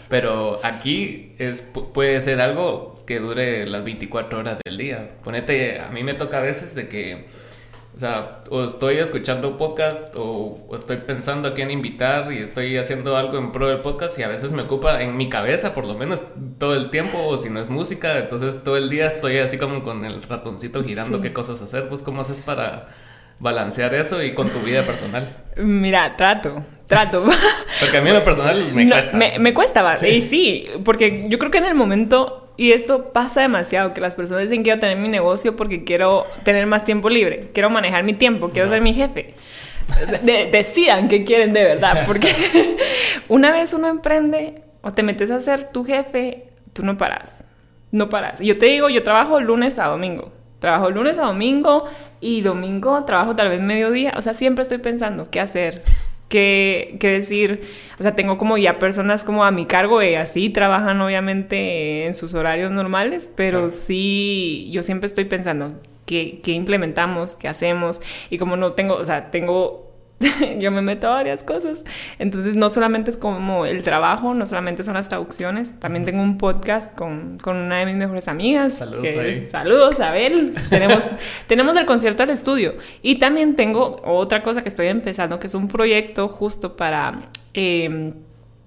Pero 0.10 0.60
aquí 0.64 1.34
es, 1.40 1.72
pu- 1.74 1.92
puede 1.92 2.22
ser 2.22 2.42
algo 2.42 3.04
que 3.06 3.20
dure 3.20 3.66
las 3.66 3.84
24 3.84 4.40
horas 4.40 4.58
del 4.64 4.78
día. 4.78 5.12
Ponete, 5.24 5.80
a 5.80 5.90
mí 5.90 6.04
me 6.04 6.14
toca 6.14 6.38
a 6.38 6.42
veces 6.42 6.76
de 6.76 6.88
que... 6.88 7.26
O 7.96 8.00
sea, 8.00 8.40
o 8.50 8.64
estoy 8.64 8.98
escuchando 8.98 9.58
podcast 9.58 10.16
o, 10.16 10.66
o 10.70 10.76
estoy 10.76 10.98
pensando 10.98 11.50
a 11.50 11.54
quién 11.54 11.70
invitar 11.70 12.32
y 12.32 12.38
estoy 12.38 12.78
haciendo 12.78 13.18
algo 13.18 13.38
en 13.38 13.52
pro 13.52 13.68
del 13.68 13.82
podcast 13.82 14.18
y 14.18 14.24
a 14.24 14.28
veces 14.30 14.54
me 14.54 14.62
ocupa 14.62 15.02
en 15.02 15.18
mi 15.18 15.28
cabeza 15.30 15.74
por 15.74 15.86
lo 15.86 15.94
menos 15.96 16.24
todo 16.58 16.74
el 16.76 16.90
tiempo 16.90 17.18
o 17.28 17.38
si 17.38 17.50
no 17.50 17.60
es 17.60 17.70
música, 17.70 18.18
entonces 18.18 18.64
todo 18.64 18.78
el 18.78 18.90
día 18.90 19.08
estoy 19.08 19.40
así 19.40 19.58
como 19.58 19.84
con 19.84 20.06
el 20.06 20.24
ratoncito 20.24 20.84
girando 20.84 21.18
Sí. 21.18 21.24
qué 21.24 21.34
cosas 21.34 21.62
hacer, 21.62 21.90
pues 21.90 22.02
cómo 22.02 22.22
haces 22.22 22.40
para 22.42 22.88
balancear 23.40 23.94
eso 23.94 24.24
y 24.24 24.34
con 24.36 24.48
tu 24.50 24.60
vida 24.60 24.84
personal. 24.84 25.28
Mira, 25.58 26.16
trato, 26.16 26.64
trato. 26.96 27.24
Porque 27.80 27.98
a 27.98 28.02
mí 28.02 28.10
en 28.10 28.16
lo 28.16 28.24
personal 28.24 28.72
me 28.74 28.86
No, 28.86 28.96
cuesta. 28.96 29.18
Me, 29.18 29.40
me 29.40 29.54
cuesta. 29.54 29.96
Sí. 29.98 30.08
Y 30.08 30.22
sí, 30.22 30.66
porque 30.84 31.24
yo 31.28 31.40
creo 31.40 31.50
que 31.52 31.58
en 31.58 31.66
el 31.66 31.74
momento, 31.76 32.50
y 32.58 32.72
esto 32.74 33.12
pasa 33.14 33.42
demasiado, 33.42 33.94
que 33.94 34.02
las 34.02 34.16
personas 34.16 34.44
dicen 34.44 34.64
quiero 34.64 34.80
tener 34.80 34.98
mi 34.98 35.08
negocio 35.08 35.56
porque 35.56 35.84
quiero 35.84 36.28
tener 36.44 36.66
más 36.68 36.86
tiempo 36.86 37.10
libre, 37.10 37.50
quiero 37.54 37.70
manejar 37.70 38.04
mi 38.04 38.14
tiempo, 38.14 38.50
quiero 38.50 38.68
No. 38.68 38.74
ser 38.74 38.82
mi 38.82 38.94
jefe. 38.94 39.34
De- 40.24 40.50
decidan 40.52 41.08
qué 41.08 41.24
quieren 41.24 41.54
de 41.54 41.64
verdad, 41.64 42.04
porque 42.08 42.30
una 43.28 43.52
vez 43.52 43.74
uno 43.74 43.88
emprende 43.88 44.62
o 44.82 44.92
te 44.92 45.04
metes 45.04 45.32
a 45.32 45.40
ser 45.42 45.72
tu 45.72 45.84
jefe, 45.86 46.46
tú 46.74 46.84
no 46.84 46.98
paras, 46.98 47.44
no 47.92 48.10
paras. 48.10 48.40
Yo 48.40 48.58
te 48.58 48.68
digo, 48.68 48.90
yo 48.90 49.04
trabajo 49.04 49.40
lunes 49.42 49.80
a 49.80 49.88
domingo, 49.88 50.32
trabajo 50.60 50.90
lunes 50.92 51.18
a 51.18 51.24
domingo 51.24 51.86
y 52.22 52.42
domingo 52.42 53.04
trabajo 53.06 53.36
tal 53.36 53.50
vez 53.50 53.60
mediodía, 53.62 54.14
o 54.16 54.22
sea, 54.22 54.34
siempre 54.34 54.62
estoy 54.64 54.78
pensando 54.78 55.30
qué 55.30 55.40
hacer, 55.40 55.84
qué, 56.32 56.96
qué 57.00 57.10
decir, 57.10 57.62
o 58.00 58.04
sea, 58.04 58.16
tengo 58.16 58.38
como 58.40 58.58
ya 58.58 58.80
personas 58.80 59.24
como 59.24 59.44
a 59.44 59.52
mi 59.52 59.66
cargo 59.66 60.02
y 60.02 60.16
así 60.16 60.50
trabajan 60.50 61.00
obviamente 61.02 62.06
en 62.08 62.14
sus 62.16 62.34
horarios 62.34 62.72
normales, 62.72 63.30
pero 63.36 63.60
Claro. 63.60 63.70
sí, 63.70 64.70
yo 64.72 64.82
siempre 64.82 65.06
estoy 65.08 65.26
pensando. 65.26 65.74
qué, 66.06 66.40
qué 66.44 66.52
implementamos, 66.54 67.38
qué 67.38 67.48
hacemos. 67.48 68.02
Y 68.30 68.38
como 68.38 68.56
no 68.58 68.72
tengo, 68.74 68.96
o 68.96 69.04
sea, 69.04 69.30
tengo 69.32 69.91
yo 70.60 70.72
me 70.72 70.82
meto 70.82 71.08
a 71.08 71.16
varias 71.16 71.44
cosas. 71.44 71.84
Entonces, 72.20 72.56
no 72.56 72.70
solamente 72.70 73.12
es 73.12 73.18
como 73.18 73.66
el 73.66 73.84
trabajo, 73.84 74.34
no 74.34 74.46
solamente 74.46 74.84
son 74.84 74.96
las 74.96 75.10
traducciones, 75.10 75.80
también 75.80 76.06
tengo 76.06 76.22
un 76.22 76.38
podcast 76.38 76.96
con, 76.96 77.38
con 77.40 77.58
una 77.58 77.80
de 77.80 77.86
mis 77.86 77.96
mejores 77.96 78.28
amigas. 78.28 78.76
Saludos 78.76 79.06
ahí. 79.06 79.50
Saludos, 79.50 80.00
Abel. 80.00 80.54
tenemos, 80.70 81.04
tenemos 81.48 81.76
el 81.76 81.86
concierto 81.86 82.24
al 82.24 82.30
estudio. 82.30 82.76
Y 83.02 83.20
también 83.20 83.56
tengo 83.56 84.02
otra 84.04 84.44
cosa 84.44 84.64
que 84.64 84.70
estoy 84.70 84.88
empezando, 84.88 85.40
que 85.40 85.48
es 85.48 85.54
un 85.54 85.68
proyecto 85.68 86.28
justo 86.28 86.76
para... 86.76 87.20
Em, 87.54 88.14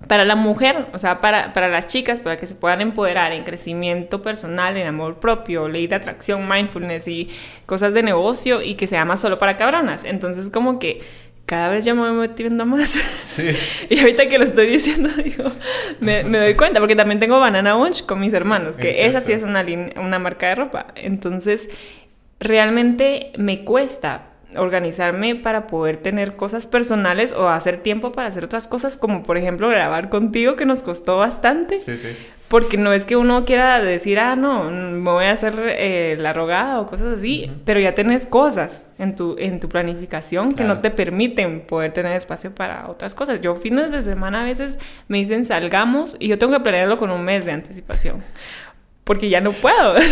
para 0.08 0.24
la 0.24 0.34
mujer, 0.34 0.86
o 0.92 0.98
sea, 0.98 1.20
para, 1.20 1.52
para, 1.52 1.68
las 1.68 1.88
chicas, 1.88 2.20
para 2.20 2.36
que 2.36 2.46
se 2.46 2.54
puedan 2.54 2.80
empoderar 2.80 3.32
en 3.32 3.44
crecimiento 3.44 4.22
personal, 4.22 4.76
en 4.76 4.86
amor 4.86 5.18
propio, 5.18 5.68
ley 5.68 5.86
de 5.86 5.94
atracción, 5.94 6.48
mindfulness 6.48 7.08
y 7.08 7.30
cosas 7.66 7.94
de 7.94 8.02
negocio 8.02 8.60
y 8.60 8.74
que 8.74 8.86
se 8.86 8.96
llama 8.96 9.16
solo 9.16 9.38
para 9.38 9.56
cabronas. 9.56 10.02
Entonces, 10.04 10.50
como 10.50 10.78
que 10.78 11.00
cada 11.46 11.68
vez 11.68 11.84
ya 11.84 11.94
me 11.94 12.00
voy 12.00 12.12
metiendo 12.12 12.64
más. 12.66 12.98
Sí. 13.22 13.50
y 13.90 13.98
ahorita 13.98 14.28
que 14.28 14.38
lo 14.38 14.44
estoy 14.44 14.66
diciendo, 14.66 15.08
digo, 15.24 15.50
me, 16.00 16.24
me, 16.24 16.38
doy 16.38 16.54
cuenta, 16.54 16.80
porque 16.80 16.96
también 16.96 17.20
tengo 17.20 17.40
Banana 17.40 17.74
Bunch 17.74 18.04
con 18.04 18.20
mis 18.20 18.32
hermanos, 18.32 18.76
que 18.76 19.06
esa 19.06 19.20
sí 19.20 19.32
es 19.32 19.42
una, 19.42 19.64
una 19.96 20.18
marca 20.18 20.48
de 20.48 20.54
ropa. 20.54 20.86
Entonces, 20.94 21.68
realmente 22.40 23.32
me 23.36 23.64
cuesta 23.64 24.33
organizarme 24.56 25.34
para 25.34 25.66
poder 25.66 25.96
tener 25.96 26.36
cosas 26.36 26.66
personales 26.66 27.32
o 27.32 27.48
hacer 27.48 27.78
tiempo 27.78 28.12
para 28.12 28.28
hacer 28.28 28.44
otras 28.44 28.66
cosas, 28.66 28.96
como 28.96 29.22
por 29.22 29.36
ejemplo 29.36 29.68
grabar 29.68 30.08
contigo, 30.08 30.56
que 30.56 30.66
nos 30.66 30.82
costó 30.82 31.18
bastante. 31.18 31.78
Sí, 31.78 31.98
sí. 31.98 32.08
Porque 32.48 32.76
no 32.76 32.92
es 32.92 33.04
que 33.04 33.16
uno 33.16 33.44
quiera 33.44 33.80
decir, 33.80 34.18
ah, 34.18 34.36
no, 34.36 34.70
me 34.70 35.10
voy 35.10 35.24
a 35.24 35.32
hacer 35.32 35.54
eh, 35.58 36.16
la 36.20 36.32
rogada 36.32 36.78
o 36.80 36.86
cosas 36.86 37.18
así, 37.18 37.50
pero 37.64 37.80
ya 37.80 37.94
tenés 37.94 38.26
cosas 38.26 38.86
en 38.98 39.16
tu, 39.16 39.36
en 39.38 39.58
tu 39.60 39.68
planificación 39.68 40.54
que 40.54 40.62
no 40.62 40.80
te 40.80 40.90
permiten 40.90 41.62
poder 41.62 41.92
tener 41.92 42.12
espacio 42.12 42.54
para 42.54 42.88
otras 42.88 43.14
cosas. 43.14 43.40
Yo 43.40 43.56
fines 43.56 43.92
de 43.92 44.02
semana 44.02 44.42
a 44.42 44.44
veces 44.44 44.78
me 45.08 45.18
dicen 45.18 45.44
salgamos 45.44 46.16
y 46.20 46.28
yo 46.28 46.38
tengo 46.38 46.52
que 46.52 46.60
planearlo 46.60 46.98
con 46.98 47.10
un 47.10 47.24
mes 47.24 47.44
de 47.44 47.52
anticipación 47.52 48.22
porque 49.04 49.28
ya 49.28 49.40
no 49.40 49.52
puedo. 49.52 49.94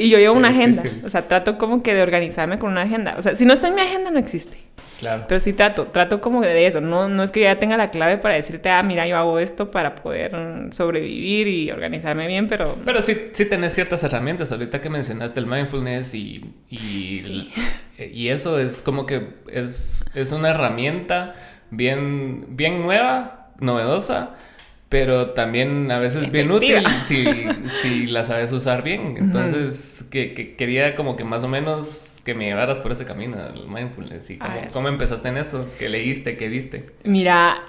y 0.00 0.08
yo 0.08 0.18
llevo 0.18 0.34
una 0.34 0.48
agenda. 0.48 0.82
O 1.04 1.08
sea, 1.08 1.28
trato 1.28 1.58
como 1.58 1.82
que 1.82 1.94
de 1.94 2.02
organizarme 2.02 2.58
con 2.58 2.70
una 2.72 2.82
agenda. 2.82 3.14
O 3.18 3.22
sea, 3.22 3.34
si 3.34 3.44
no 3.44 3.52
está 3.52 3.68
en 3.68 3.74
mi 3.74 3.82
agenda, 3.82 4.10
no 4.10 4.18
existe. 4.18 4.58
Claro. 4.98 5.24
Pero 5.28 5.40
sí 5.40 5.52
trato, 5.52 5.84
trato 5.86 6.20
como 6.20 6.40
de 6.40 6.66
eso. 6.66 6.80
No, 6.80 7.08
no 7.08 7.22
es 7.22 7.30
que 7.30 7.40
ya 7.40 7.58
tenga 7.58 7.76
la 7.76 7.90
clave 7.90 8.18
para 8.18 8.34
decirte, 8.34 8.68
ah, 8.70 8.82
mira, 8.82 9.06
yo 9.06 9.16
hago 9.16 9.38
esto 9.38 9.70
para 9.70 9.94
poder 9.94 10.32
sobrevivir 10.72 11.48
y 11.48 11.70
organizarme 11.70 12.26
bien, 12.26 12.48
pero... 12.48 12.76
Pero 12.84 13.02
sí, 13.02 13.28
sí 13.32 13.46
tenés 13.46 13.74
ciertas 13.74 14.02
herramientas. 14.04 14.52
Ahorita 14.52 14.80
que 14.80 14.90
mencionaste 14.90 15.40
el 15.40 15.46
mindfulness 15.46 16.14
y, 16.14 16.54
y, 16.68 17.50
y 17.98 18.28
eso 18.28 18.58
es 18.58 18.82
como 18.82 19.06
que 19.06 19.28
es, 19.50 20.04
es 20.14 20.32
una 20.32 20.50
herramienta 20.50 21.34
bien, 21.70 22.56
bien 22.56 22.82
nueva, 22.82 23.52
novedosa 23.58 24.34
pero 24.90 25.30
también 25.30 25.90
a 25.92 26.00
veces 26.00 26.32
bien 26.32 26.50
útil 26.50 26.84
si, 27.04 27.24
si 27.68 28.06
la 28.08 28.24
sabes 28.24 28.50
usar 28.50 28.82
bien. 28.82 29.14
Entonces, 29.16 30.04
que, 30.10 30.56
quería 30.58 30.96
como 30.96 31.16
que 31.16 31.22
más 31.22 31.44
o 31.44 31.48
menos 31.48 32.16
que 32.24 32.34
me 32.34 32.46
llevaras 32.46 32.80
por 32.80 32.90
ese 32.90 33.04
camino, 33.04 33.38
el 33.54 33.68
mindfulness. 33.68 34.30
¿Y 34.30 34.38
cómo, 34.72 34.88
empezaste 34.88 35.28
en 35.28 35.36
eso? 35.36 35.68
¿Qué 35.78 35.88
leíste? 35.88 36.36
¿Qué 36.36 36.48
viste? 36.48 36.86
Mira, 37.04 37.62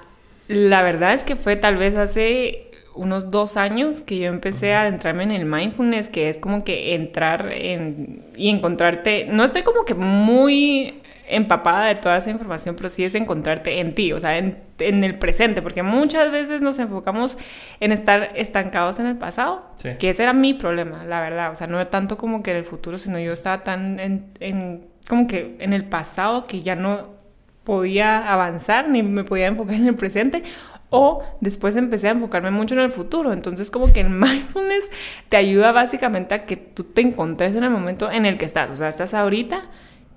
la 0.48 0.82
verdad 0.82 1.14
es 1.14 1.24
que 1.24 1.36
fue 1.36 1.56
tal 1.56 1.78
vez 1.78 1.96
hace 1.96 2.72
unos 2.96 3.30
dos 3.30 3.56
años 3.56 4.02
que 4.02 4.18
yo 4.18 4.26
empecé 4.26 4.74
a 4.74 4.82
adentrarme 4.82 5.22
en 5.22 5.32
el 5.32 5.46
mindfulness, 5.46 6.10
que 6.10 6.28
es 6.28 6.40
como 6.40 6.64
que 6.64 6.96
entrar 6.96 7.52
en, 7.54 8.26
y 8.36 8.50
encontrarte, 8.50 9.28
no 9.30 9.44
estoy 9.44 9.62
como 9.62 9.86
que 9.86 9.94
muy 9.94 11.01
empapada 11.32 11.86
de 11.86 11.96
toda 11.96 12.18
esa 12.18 12.30
información, 12.30 12.76
pero 12.76 12.90
sí 12.90 13.04
es 13.04 13.16
encontrarte 13.16 13.80
en 13.80 13.96
ti, 13.96 14.14
o 14.14 14.20
sea, 14.20 14.38
en, 14.38 14.58
el 14.78 15.18
presente, 15.18 15.62
porque 15.62 15.84
muchas 15.84 16.32
veces 16.32 16.62
nos 16.62 16.78
enfocamos 16.80 17.38
en 17.80 17.92
estar 17.92 18.32
estancados 18.36 19.00
en 19.00 19.08
el 19.08 19.18
pasado, 19.18 19.72
que 20.00 20.10
ese 20.10 20.24
era 20.24 20.34
mi 20.34 20.54
problema, 20.54 21.06
la 21.06 21.22
verdad, 21.22 21.52
o 21.52 21.56
sea, 21.56 21.68
no 21.68 21.86
tanto 21.88 22.18
como 22.18 22.44
que 22.44 22.52
en 22.52 22.58
el 22.58 22.66
futuro, 22.66 22.98
sino 23.00 23.18
yo 23.20 23.32
estaba 23.32 23.64
tan 23.64 24.00
en, 24.00 24.86
como 25.08 25.28
que 25.28 25.56
en 25.60 25.74
el 25.74 25.86
pasado 25.86 26.48
que 26.48 26.62
ya 26.62 26.76
no 26.76 27.22
podía 27.64 28.32
avanzar 28.32 28.90
ni 28.90 29.04
me 29.04 29.24
podía 29.24 29.48
enfocar 29.48 29.76
en 29.76 29.88
el 29.88 29.96
presente 29.96 30.44
o 30.90 31.24
después 31.40 31.76
empecé 31.76 32.10
a 32.10 32.12
enfocarme 32.12 32.52
mucho 32.52 32.76
en 32.76 32.82
el 32.82 32.92
futuro. 32.92 33.34
Entonces 33.34 33.72
como 33.72 33.92
que 33.94 34.02
el 34.02 34.10
mindfulness 34.10 34.90
te 35.30 35.38
ayuda 35.38 35.72
básicamente 35.72 36.34
a 36.34 36.46
que 36.46 36.58
tú 36.58 36.84
te 36.84 37.02
encontres 37.02 37.56
en 37.56 37.64
el 37.64 37.70
momento 37.70 38.12
en 38.12 38.26
el 38.26 38.38
que 38.38 38.46
estás. 38.46 38.70
O 38.70 38.76
sea, 38.76 38.90
estás 38.90 39.14
ahorita 39.14 39.62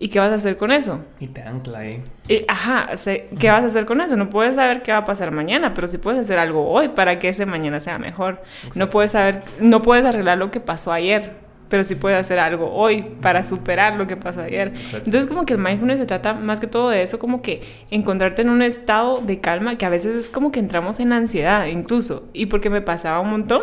¿Y 0.04 0.10
qué 0.10 0.18
vas 0.18 0.32
a 0.32 0.34
hacer 0.34 0.58
con 0.58 0.70
eso? 0.70 1.00
Y 1.18 1.28
te 1.28 1.40
ancla 1.40 1.78
ahí. 1.78 2.04
ajá, 2.46 2.90
¿qué 3.38 3.48
vas 3.48 3.62
a 3.62 3.66
hacer 3.68 3.86
con 3.86 4.02
eso? 4.02 4.18
No 4.18 4.28
puedes 4.28 4.56
saber 4.56 4.82
qué 4.82 4.92
va 4.92 4.98
a 4.98 5.04
pasar 5.06 5.30
mañana, 5.30 5.72
pero 5.72 5.86
sí 5.86 5.96
puedes 5.96 6.20
hacer 6.20 6.38
algo 6.38 6.68
hoy 6.68 6.88
para 6.88 7.18
que 7.18 7.30
ese 7.30 7.46
mañana 7.46 7.80
sea 7.80 7.98
mejor. 7.98 8.42
No 8.74 8.90
puedes 8.90 9.12
saber, 9.12 9.40
no 9.60 9.80
puedes 9.80 10.04
arreglar 10.04 10.36
lo 10.36 10.50
que 10.50 10.60
pasó 10.60 10.92
ayer, 10.92 11.32
pero 11.70 11.84
sí 11.84 11.94
puedes 11.94 12.18
hacer 12.18 12.38
algo 12.38 12.70
hoy 12.70 13.00
para 13.22 13.42
superar 13.42 13.94
lo 13.94 14.06
que 14.06 14.18
pasó 14.18 14.42
ayer. 14.42 14.74
Entonces 14.92 15.26
como 15.26 15.46
que 15.46 15.54
el 15.54 15.58
mindfulness 15.58 16.00
se 16.00 16.04
trata 16.04 16.34
más 16.34 16.60
que 16.60 16.66
todo 16.66 16.90
de 16.90 17.02
eso, 17.02 17.18
como 17.18 17.40
que 17.40 17.62
encontrarte 17.90 18.42
en 18.42 18.50
un 18.50 18.60
estado 18.60 19.22
de 19.22 19.40
calma 19.40 19.78
que 19.78 19.86
a 19.86 19.88
veces 19.88 20.16
es 20.16 20.28
como 20.28 20.52
que 20.52 20.60
entramos 20.60 21.00
en 21.00 21.14
ansiedad 21.14 21.64
incluso. 21.64 22.28
Y 22.34 22.44
porque 22.44 22.68
me 22.68 22.82
pasaba 22.82 23.20
un 23.20 23.30
montón 23.30 23.62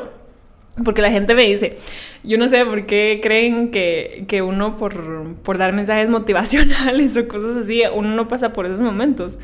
porque 0.84 1.02
la 1.02 1.12
gente 1.12 1.36
me 1.36 1.44
dice, 1.44 1.78
yo 2.24 2.38
no 2.38 2.48
sé 2.48 2.66
por 2.66 2.86
qué 2.86 3.20
creen 3.22 3.72
que, 3.72 4.26
que 4.28 4.42
uno 4.42 4.78
por, 4.78 5.36
por, 5.36 5.58
dar 5.58 5.74
mensajes 5.74 6.10
motivacionales 6.10 7.18
o 7.18 7.28
cosas 7.28 7.58
así, 7.58 7.84
uno 7.94 8.10
no 8.10 8.28
pasa 8.28 8.54
por 8.54 8.66
esos 8.66 8.82
momentos. 8.82 9.38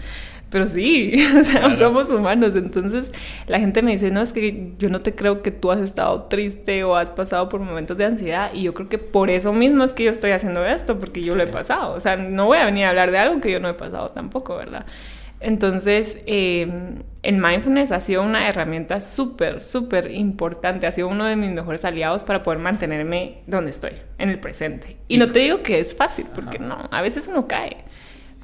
Pero 0.50 0.66
sí, 0.66 1.14
o 1.40 1.44
sea, 1.44 1.76
somos 1.76 2.10
humanos. 2.10 2.56
Entonces 2.56 3.12
la 3.48 3.60
gente 3.60 3.82
me 3.82 3.92
dice, 3.92 4.12
no, 4.12 4.22
es 4.22 4.32
que 4.32 4.72
yo 4.80 4.90
no 4.90 5.02
te 5.02 5.14
creo 5.14 5.42
que 5.42 5.52
tú 5.52 5.72
has 5.72 5.80
estado 5.80 6.24
triste 6.24 6.84
o 6.86 6.96
has 6.96 7.12
pasado 7.12 7.50
por 7.50 7.60
momentos 7.60 7.98
de 7.98 8.06
ansiedad. 8.06 8.52
Y 8.54 8.64
yo 8.64 8.74
creo 8.74 8.88
que 8.88 8.98
por 8.98 9.30
eso 9.30 9.52
mismo 9.52 9.84
es 9.84 9.94
que 9.94 10.06
yo 10.06 10.12
estoy 10.12 10.32
haciendo 10.32 10.66
esto, 10.66 11.00
porque 11.00 11.22
yo 11.22 11.36
lo 11.36 11.44
he 11.44 11.48
pasado. 11.48 11.94
O 11.94 12.00
sea, 12.00 12.16
no 12.16 12.46
voy 12.46 12.60
a 12.60 12.66
venir 12.66 12.86
a 12.86 12.90
hablar 12.90 13.12
de 13.12 13.18
algo 13.18 13.42
que 13.42 13.52
yo 13.52 13.60
no 13.60 13.68
he 13.68 13.74
pasado 13.74 14.08
tampoco, 14.08 14.56
¿verdad? 14.56 14.86
Entonces, 15.40 16.18
em, 16.26 17.04
el 17.22 17.38
mindfulness 17.38 17.92
ha 17.92 18.00
sido 18.00 18.24
una 18.24 18.48
herramienta 18.48 19.02
súper, 19.02 19.62
súper 19.62 20.12
importante, 20.12 20.88
ha 20.88 20.92
sido 20.92 21.08
uno 21.08 21.26
de 21.26 21.36
mis 21.36 21.52
mejores 21.52 21.86
aliados 21.86 22.24
para 22.24 22.42
poder 22.42 22.60
mantenerme 22.60 23.40
donde 23.46 23.70
estoy, 23.70 23.92
en 24.18 24.30
el 24.30 24.40
presente. 24.40 24.98
Y 25.08 25.18
no 25.18 25.32
te 25.32 25.40
digo 25.40 25.62
que 25.62 25.80
es 25.80 25.96
fácil, 25.96 26.26
porque 26.34 26.58
no, 26.58 26.88
a 26.92 27.02
veces 27.02 27.28
uno 27.28 27.48
cae, 27.48 27.78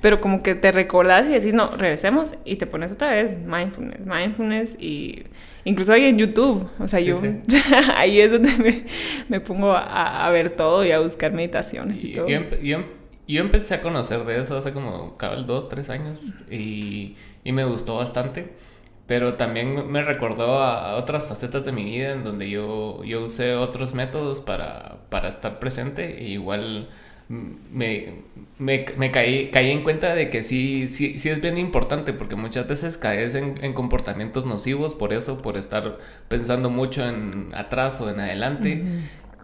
pero 0.01 0.21
como 0.21 0.43
que 0.43 0.53
te 0.53 0.71
recordás 0.71 1.25
y 1.27 1.29
decís, 1.29 1.53
no, 1.53 1.71
regresemos 1.71 2.35
y 2.45 2.57
te 2.57 2.67
pones 2.67 2.91
otra 2.91 3.11
vez 3.11 3.37
mindfulness, 3.39 4.05
mindfulness 4.05 4.77
y 4.79 5.23
incluso 5.63 5.93
ahí 5.93 6.03
en 6.03 6.17
YouTube, 6.17 6.69
o 6.77 6.87
sea, 6.87 6.99
yo 6.99 7.21
ahí 7.95 8.19
es 8.19 8.31
donde 8.31 8.85
me, 9.29 9.39
pongo 9.39 9.71
a, 9.73 10.29
ver 10.29 10.51
todo 10.51 10.85
y 10.85 10.91
a 10.91 10.99
buscar 10.99 11.31
meditaciones 11.31 12.03
y, 12.03 12.13
todo. 12.13 12.27
Yo 12.27 12.83
empecé 13.27 13.75
a 13.75 13.81
conocer 13.81 14.25
de 14.25 14.41
eso 14.41 14.57
hace 14.57 14.73
como 14.73 15.15
dos, 15.45 15.69
tres 15.69 15.89
años 15.89 16.33
y, 16.51 17.15
y, 17.43 17.51
me 17.51 17.63
gustó 17.65 17.97
bastante. 17.97 18.53
Pero 19.07 19.35
también 19.35 19.91
me 19.91 20.03
recordó 20.03 20.59
a, 20.61 20.95
otras 20.95 21.25
facetas 21.25 21.65
de 21.65 21.71
mi 21.71 21.83
vida 21.83 22.11
en 22.11 22.23
donde 22.23 22.49
yo, 22.49 23.03
yo 23.03 23.25
usé 23.25 23.55
otros 23.55 23.93
métodos 23.93 24.41
para, 24.41 24.97
para 25.09 25.27
estar 25.29 25.59
presente 25.59 26.21
e 26.21 26.29
igual 26.29 26.89
me, 27.29 28.23
me, 28.59 28.85
me, 28.97 29.11
caí, 29.11 29.49
caí 29.49 29.71
en 29.71 29.83
cuenta 29.83 30.13
de 30.13 30.29
que 30.29 30.43
sí, 30.43 30.87
sí, 30.89 31.19
sí 31.19 31.29
es 31.29 31.41
bien 31.41 31.57
importante 31.57 32.13
porque 32.13 32.35
muchas 32.35 32.67
veces 32.67 32.97
caes 32.97 33.35
en, 33.35 33.63
en 33.63 33.73
comportamientos 33.73 34.45
nocivos 34.45 34.95
por 34.95 35.13
eso, 35.13 35.41
por 35.41 35.57
estar 35.57 35.97
pensando 36.27 36.69
mucho 36.69 37.07
en 37.07 37.49
atrás 37.53 37.99
o 38.01 38.09
en 38.09 38.19
adelante. 38.19 38.83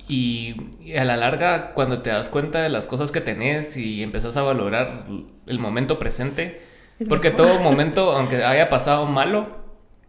Y, 0.09 0.55
a 0.97 1.05
la 1.05 1.15
larga, 1.15 1.73
cuando 1.73 2.01
te 2.01 2.09
das 2.09 2.27
cuenta 2.27 2.61
de 2.61 2.69
las 2.69 2.87
cosas 2.87 3.11
que 3.11 3.21
tenés 3.21 3.77
y 3.77 4.03
empezás 4.03 4.35
a 4.37 4.41
valorar 4.41 5.05
el 5.45 5.59
momento 5.59 5.99
presente, 5.99 6.61
porque 7.07 7.29
todo 7.29 7.59
momento, 7.59 8.11
aunque 8.15 8.43
haya 8.43 8.67
pasado 8.69 9.05
malo, 9.05 9.47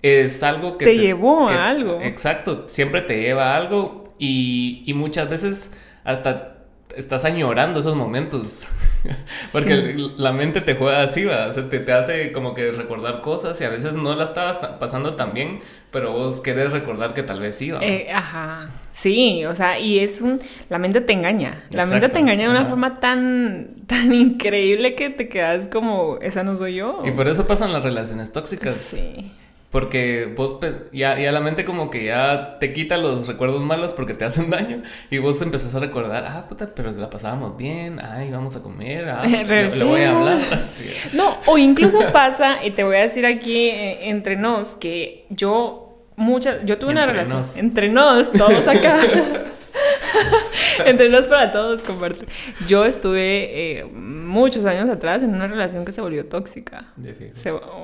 es 0.02 0.42
algo 0.42 0.78
que 0.78 0.86
te, 0.86 0.96
llevó 0.96 1.48
a 1.48 1.68
algo. 1.68 2.00
Exacto, 2.02 2.66
siempre 2.66 3.02
te 3.02 3.20
lleva 3.20 3.52
a 3.52 3.56
algo 3.56 4.14
y, 4.18 4.82
y 4.86 4.94
muchas 4.94 5.28
veces 5.28 5.72
hasta 6.02 6.59
estás 6.96 7.24
añorando 7.24 7.80
esos 7.80 7.94
momentos. 7.94 8.68
Porque 9.52 9.94
la 10.16 10.32
mente 10.32 10.60
te 10.60 10.74
juega 10.74 11.02
así, 11.02 11.24
¿va? 11.24 11.46
O 11.46 11.52
sea, 11.52 11.68
te, 11.68 11.80
te, 11.80 11.92
hace 11.92 12.32
como 12.32 12.54
que 12.54 12.70
recordar 12.72 13.20
cosas 13.20 13.60
y 13.60 13.64
a 13.64 13.68
veces 13.68 13.94
no 13.94 14.14
la 14.14 14.24
estabas 14.24 14.58
pasando 14.78 15.14
tan 15.14 15.32
bien, 15.32 15.60
pero 15.90 16.12
vos 16.12 16.40
querés 16.40 16.72
recordar 16.72 17.14
que 17.14 17.22
tal 17.22 17.40
vez 17.40 17.56
sí, 17.56 17.72
eh, 17.80 18.08
ajá. 18.12 18.70
Sí, 18.92 19.44
o 19.46 19.54
sea, 19.54 19.78
y 19.78 19.98
es 19.98 20.20
un... 20.20 20.40
La 20.68 20.78
mente 20.78 21.00
te 21.00 21.12
engaña. 21.12 21.62
La 21.70 21.86
mente 21.86 22.08
te 22.08 22.18
engaña 22.18 22.44
de 22.44 22.50
una 22.50 22.66
forma 22.66 23.00
tan, 23.00 23.76
tan 23.86 24.12
increíble 24.12 24.94
que 24.94 25.10
te 25.10 25.28
quedas 25.28 25.66
como, 25.68 26.18
esa 26.20 26.42
no 26.42 26.56
soy 26.56 26.74
yo. 26.74 27.02
Y 27.04 27.12
por 27.12 27.28
eso 27.28 27.46
pasan 27.46 27.72
las 27.72 27.82
relaciones 27.82 28.32
tóxicas. 28.32 28.74
Sí. 28.74 29.32
Porque 29.70 30.32
vos 30.36 30.58
ya, 30.92 31.16
ya 31.18 31.30
la 31.30 31.40
mente 31.40 31.64
como 31.64 31.90
que 31.90 32.04
ya 32.06 32.58
te 32.58 32.72
quita 32.72 32.96
los 32.96 33.28
recuerdos 33.28 33.62
malos 33.62 33.92
porque 33.92 34.14
te 34.14 34.24
hacen 34.24 34.50
daño. 34.50 34.82
Y 35.10 35.18
vos 35.18 35.40
empezás 35.42 35.74
a 35.76 35.78
recordar, 35.78 36.26
ah, 36.26 36.46
puta, 36.48 36.70
pero 36.74 36.90
la 36.90 37.08
pasábamos 37.08 37.56
bien, 37.56 38.00
ay, 38.00 38.30
vamos 38.32 38.56
a 38.56 38.62
comer, 38.62 39.08
ah, 39.08 39.22
le, 39.26 39.84
voy 39.84 40.02
a 40.02 40.10
hablar. 40.10 40.38
No, 41.12 41.36
o 41.46 41.56
incluso 41.56 42.00
pasa, 42.12 42.64
y 42.64 42.72
te 42.72 42.82
voy 42.82 42.96
a 42.96 43.00
decir 43.00 43.24
aquí 43.26 43.68
eh, 43.68 44.08
entre 44.08 44.36
nos, 44.36 44.72
que 44.72 45.26
yo, 45.28 46.04
muchas, 46.16 46.64
yo 46.64 46.78
tuve 46.78 46.90
una 46.90 47.06
relación, 47.06 47.44
entre 47.56 47.90
nos, 47.90 48.32
todos 48.32 48.66
acá. 48.66 48.98
Entre 50.86 51.08
nos 51.08 51.28
para 51.28 51.52
todos, 51.52 51.82
comparte. 51.82 52.26
Yo 52.66 52.84
estuve 52.84 53.78
eh, 53.78 53.84
muchos 53.84 54.64
años 54.64 54.88
atrás 54.88 55.22
en 55.22 55.34
una 55.34 55.46
relación 55.46 55.84
que 55.84 55.92
se 55.92 56.00
volvió 56.00 56.26
tóxica. 56.26 56.86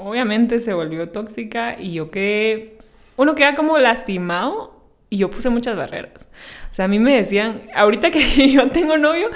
obviamente 0.05 0.61
se 0.61 0.75
volvió 0.75 1.09
tóxica 1.09 1.77
y 1.79 1.93
yo 1.93 2.11
quedé. 2.11 2.79
Uno 3.17 3.35
queda 3.35 3.55
como 3.55 3.79
lastimado 3.79 4.77
y 5.09 5.19
yo 5.19 5.31
puse 5.31 5.49
muchas 5.49 5.77
barreras. 5.77 6.29
O 6.71 6.75
sea, 6.75 6.87
a 6.87 6.89
mí 6.89 6.99
me 6.99 7.17
decían, 7.17 7.63
ahorita 7.75 8.11
que 8.11 8.21
yo 8.53 8.69
tengo 8.69 8.99
novio, 8.99 9.31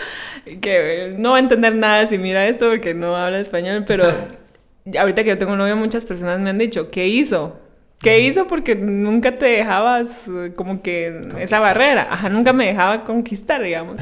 que 0.60 1.14
no 1.18 1.30
va 1.30 1.36
a 1.36 1.40
entender 1.40 1.74
nada 1.74 2.06
si 2.06 2.18
mira 2.18 2.46
esto 2.46 2.68
porque 2.68 2.94
no 2.94 3.16
habla 3.16 3.40
español, 3.40 3.84
pero 3.86 4.10
ahorita 4.98 5.22
que 5.22 5.30
yo 5.30 5.38
tengo 5.38 5.56
novio, 5.56 5.76
muchas 5.76 6.04
personas 6.04 6.40
me 6.40 6.50
han 6.50 6.58
dicho, 6.58 6.90
¿qué 6.90 7.06
hizo? 7.08 7.58
¿Qué 8.00 8.20
hizo? 8.20 8.46
Porque 8.46 8.74
nunca 8.74 9.34
te 9.34 9.46
dejabas 9.46 10.26
eh, 10.28 10.52
como 10.56 10.82
que 10.82 11.20
esa 11.38 11.60
barrera. 11.60 12.08
Ajá, 12.10 12.28
nunca 12.30 12.52
me 12.52 12.66
dejaba 12.66 13.04
conquistar, 13.04 13.62
digamos. 13.62 14.00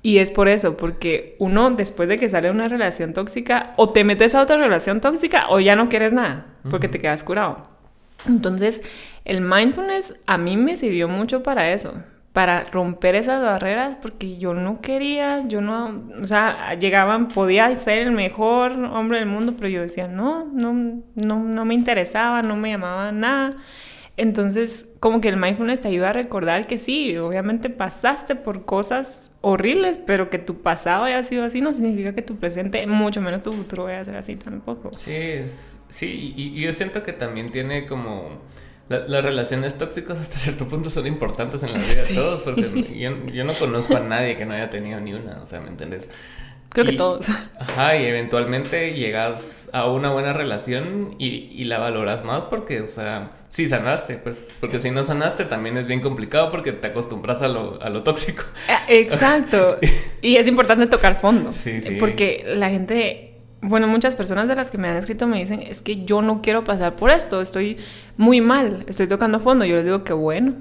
Y 0.00 0.18
es 0.18 0.30
por 0.30 0.48
eso, 0.48 0.76
porque 0.76 1.36
uno 1.38 1.70
después 1.72 2.08
de 2.08 2.16
que 2.18 2.30
sale 2.30 2.50
una 2.50 2.68
relación 2.68 3.12
tóxica, 3.12 3.74
o 3.76 3.90
te 3.90 4.04
metes 4.04 4.34
a 4.34 4.42
otra 4.42 4.56
relación 4.56 5.00
tóxica 5.00 5.46
o 5.50 5.60
ya 5.60 5.76
no 5.76 5.88
quieres 5.88 6.12
nada, 6.12 6.46
porque 6.70 6.88
te 6.88 7.00
quedas 7.00 7.24
curado. 7.24 7.68
Entonces, 8.26 8.82
el 9.24 9.40
mindfulness 9.40 10.14
a 10.26 10.38
mí 10.38 10.56
me 10.56 10.76
sirvió 10.76 11.08
mucho 11.08 11.42
para 11.42 11.72
eso, 11.72 11.94
para 12.38 12.62
romper 12.66 13.16
esas 13.16 13.42
barreras 13.42 13.96
porque 14.00 14.38
yo 14.38 14.54
no 14.54 14.80
quería, 14.80 15.42
yo 15.48 15.60
no, 15.60 16.04
o 16.20 16.24
sea, 16.24 16.76
llegaban, 16.78 17.26
podía 17.26 17.74
ser 17.74 17.98
el 17.98 18.12
mejor 18.12 18.74
hombre 18.74 19.18
del 19.18 19.26
mundo, 19.26 19.54
pero 19.56 19.68
yo 19.68 19.82
decía, 19.82 20.06
no, 20.06 20.44
no, 20.44 21.02
no, 21.16 21.42
no 21.42 21.64
me 21.64 21.74
interesaba, 21.74 22.42
no 22.42 22.54
me 22.54 22.70
llamaba 22.70 23.10
nada. 23.10 23.56
Entonces, 24.16 24.86
como 25.00 25.20
que 25.20 25.30
el 25.30 25.36
mindfulness 25.36 25.80
te 25.80 25.88
ayuda 25.88 26.10
a 26.10 26.12
recordar 26.12 26.68
que 26.68 26.78
sí, 26.78 27.16
obviamente 27.16 27.70
pasaste 27.70 28.36
por 28.36 28.64
cosas 28.64 29.32
horribles, 29.40 29.98
pero 29.98 30.30
que 30.30 30.38
tu 30.38 30.62
pasado 30.62 31.06
haya 31.06 31.24
sido 31.24 31.42
así 31.42 31.60
no 31.60 31.74
significa 31.74 32.14
que 32.14 32.22
tu 32.22 32.36
presente, 32.36 32.86
mucho 32.86 33.20
menos 33.20 33.42
tu 33.42 33.52
futuro 33.52 33.82
vaya 33.86 33.98
a 33.98 34.04
ser 34.04 34.16
así 34.16 34.36
tampoco. 34.36 34.92
Sí, 34.92 35.40
sí, 35.88 36.34
y 36.36 36.60
yo 36.60 36.72
siento 36.72 37.02
que 37.02 37.12
también 37.12 37.50
tiene 37.50 37.84
como 37.86 38.38
las 38.88 39.24
relaciones 39.24 39.76
tóxicas 39.76 40.18
hasta 40.18 40.38
cierto 40.38 40.66
punto 40.66 40.88
son 40.88 41.06
importantes 41.06 41.62
en 41.62 41.72
la 41.72 41.78
vida 41.78 42.04
de 42.04 42.14
todos, 42.14 42.42
porque 42.42 42.98
yo, 43.32 43.44
no 43.44 43.54
conozco 43.54 43.96
a 43.96 44.00
nadie 44.00 44.36
que 44.36 44.46
no 44.46 44.54
haya 44.54 44.70
tenido 44.70 45.00
ni 45.00 45.14
una, 45.14 45.42
o 45.42 45.46
sea, 45.46 45.60
¿me 45.60 45.68
entiendes? 45.68 46.10
Creo 46.70 46.84
que 46.84 46.92
todos. 46.92 47.26
Ajá, 47.58 47.96
y 47.96 48.04
eventualmente 48.04 48.92
llegas 48.92 49.70
a 49.72 49.86
una 49.90 50.10
buena 50.10 50.34
relación 50.34 51.14
y, 51.18 51.50
y, 51.50 51.64
la 51.64 51.78
valoras 51.78 52.24
más 52.24 52.44
porque, 52.44 52.82
o 52.82 52.88
sea, 52.88 53.30
sí 53.48 53.66
sanaste, 53.66 54.16
pues, 54.16 54.42
porque 54.60 54.78
si 54.78 54.90
no 54.90 55.02
sanaste 55.02 55.46
también 55.46 55.78
es 55.78 55.86
bien 55.86 56.00
complicado 56.00 56.50
porque 56.50 56.72
te 56.72 56.88
acostumbras 56.88 57.40
a 57.40 57.48
lo, 57.48 57.82
a 57.82 57.88
lo 57.88 58.02
tóxico. 58.02 58.44
Eh, 58.68 59.00
exacto. 59.00 59.78
y 60.20 60.36
es 60.36 60.46
importante 60.46 60.86
tocar 60.86 61.18
fondo. 61.18 61.54
Sí, 61.54 61.80
sí. 61.80 61.96
Porque 61.98 62.42
la 62.44 62.68
gente 62.68 63.27
bueno, 63.60 63.88
muchas 63.88 64.14
personas 64.14 64.48
de 64.48 64.54
las 64.54 64.70
que 64.70 64.78
me 64.78 64.88
han 64.88 64.96
escrito 64.96 65.26
me 65.26 65.38
dicen, 65.38 65.62
es 65.62 65.82
que 65.82 66.04
yo 66.04 66.22
no 66.22 66.42
quiero 66.42 66.64
pasar 66.64 66.96
por 66.96 67.10
esto, 67.10 67.40
estoy 67.40 67.78
muy 68.16 68.40
mal, 68.40 68.84
estoy 68.86 69.08
tocando 69.08 69.40
fondo. 69.40 69.64
Yo 69.64 69.76
les 69.76 69.84
digo, 69.84 70.04
qué 70.04 70.12
bueno, 70.12 70.54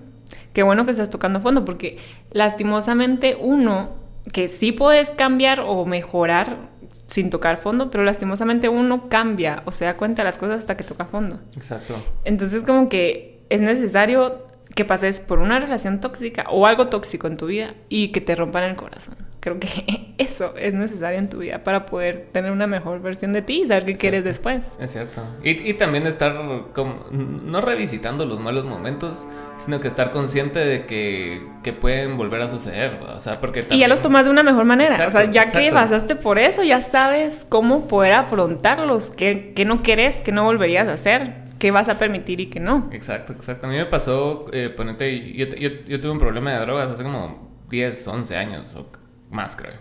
qué 0.54 0.64
bueno 0.64 0.86
que 0.86 0.92
estás 0.92 1.10
tocando 1.10 1.40
fondo, 1.40 1.64
porque 1.64 1.98
lastimosamente 2.32 3.38
uno, 3.40 3.92
que 4.32 4.48
sí 4.48 4.72
puedes 4.72 5.10
cambiar 5.12 5.60
o 5.60 5.86
mejorar 5.86 6.58
sin 7.06 7.30
tocar 7.30 7.58
fondo, 7.58 7.92
pero 7.92 8.04
lastimosamente 8.04 8.68
uno 8.68 9.10
cambia 9.10 9.62
o 9.66 9.72
se 9.72 9.86
da 9.86 9.96
cuenta 9.96 10.24
de 10.24 10.26
las 10.26 10.38
cosas 10.38 10.60
hasta 10.60 10.76
que 10.76 10.84
toca 10.84 11.06
fondo. 11.06 11.40
Exacto. 11.56 11.96
Entonces 12.26 12.64
como 12.64 12.90
que 12.90 13.40
es 13.50 13.62
necesario 13.62 14.47
que 14.78 14.86
pases 14.86 15.20
por 15.20 15.40
una 15.40 15.60
relación 15.60 16.00
tóxica 16.00 16.46
o 16.52 16.68
algo 16.68 16.88
tóxico 16.88 17.26
en 17.26 17.36
tu 17.36 17.48
vida 17.48 17.74
y 17.90 18.10
que 18.10 18.22
te 18.22 18.36
rompan 18.36 18.64
el 18.64 18.76
corazón. 18.76 19.16
Creo 19.40 19.60
que 19.60 20.14
eso 20.20 20.54
es 20.56 20.76
necesario 20.76 21.18
en 21.18 21.30
tu 21.30 21.40
vida 21.40 21.64
para 21.64 21.88
poder 21.88 22.28
tener 22.32 22.52
una 22.52 22.68
mejor 22.68 23.02
versión 23.02 23.34
de 23.34 23.42
ti 23.42 23.64
y 23.64 23.66
saber 23.66 23.86
qué 23.86 23.96
quieres 23.96 24.24
después. 24.24 24.78
Es 24.80 24.92
cierto. 24.92 25.24
Y, 25.44 25.74
también 25.74 26.06
estar 26.06 26.36
como, 26.74 27.08
no 27.12 27.60
revisitando 27.60 28.26
los 28.26 28.40
malos 28.40 28.66
momentos, 28.66 29.26
sino 29.58 29.80
que 29.80 29.88
estar 29.88 30.12
consciente 30.12 30.60
de 30.60 30.86
que, 30.86 31.42
que 31.64 31.74
pueden 31.74 32.16
volver 32.16 32.42
a 32.42 32.48
suceder. 32.48 33.00
O 33.16 33.20
sea, 33.20 33.42
porque 33.42 33.66
Y 33.72 33.80
ya 33.80 33.88
los 33.88 34.04
tomas 34.04 34.26
de 34.26 34.30
una 34.30 34.44
mejor 34.44 34.66
manera. 34.66 35.08
o 35.08 35.12
sea, 35.12 35.26
ya 35.32 35.50
que 35.50 35.72
pasaste 35.72 36.16
por 36.16 36.38
eso, 36.38 36.62
ya 36.62 36.82
sabes 36.82 37.48
cómo 37.50 37.88
poder 37.88 38.14
afrontarlos, 38.14 39.10
qué, 39.10 39.54
qué 39.56 39.66
no 39.66 39.82
querés, 39.82 40.18
qué 40.18 40.32
no 40.32 40.44
volverías 40.44 40.88
a 40.88 40.94
hacer 40.94 41.47
qué 41.60 41.72
vas 41.72 41.90
a 41.90 41.98
permitir 41.98 42.40
y 42.40 42.48
qué 42.48 42.60
no. 42.60 42.90
Exacto, 42.92 43.34
exacto. 43.34 43.68
A 43.68 43.70
mí 43.70 43.78
me 43.78 43.86
pasó, 43.86 44.48
eh, 44.54 44.70
ponete, 44.70 45.34
yo, 45.34 45.48
yo, 45.48 45.70
yo, 45.88 46.02
tuve 46.02 46.12
un 46.12 46.20
problema 46.20 46.52
de 46.54 46.60
drogas 46.60 46.92
hace 46.92 47.04
como 47.04 47.64
10, 47.70 48.08
11 48.08 48.38
años 48.38 48.76
o 48.76 48.90
más 49.30 49.56
creo. 49.56 49.76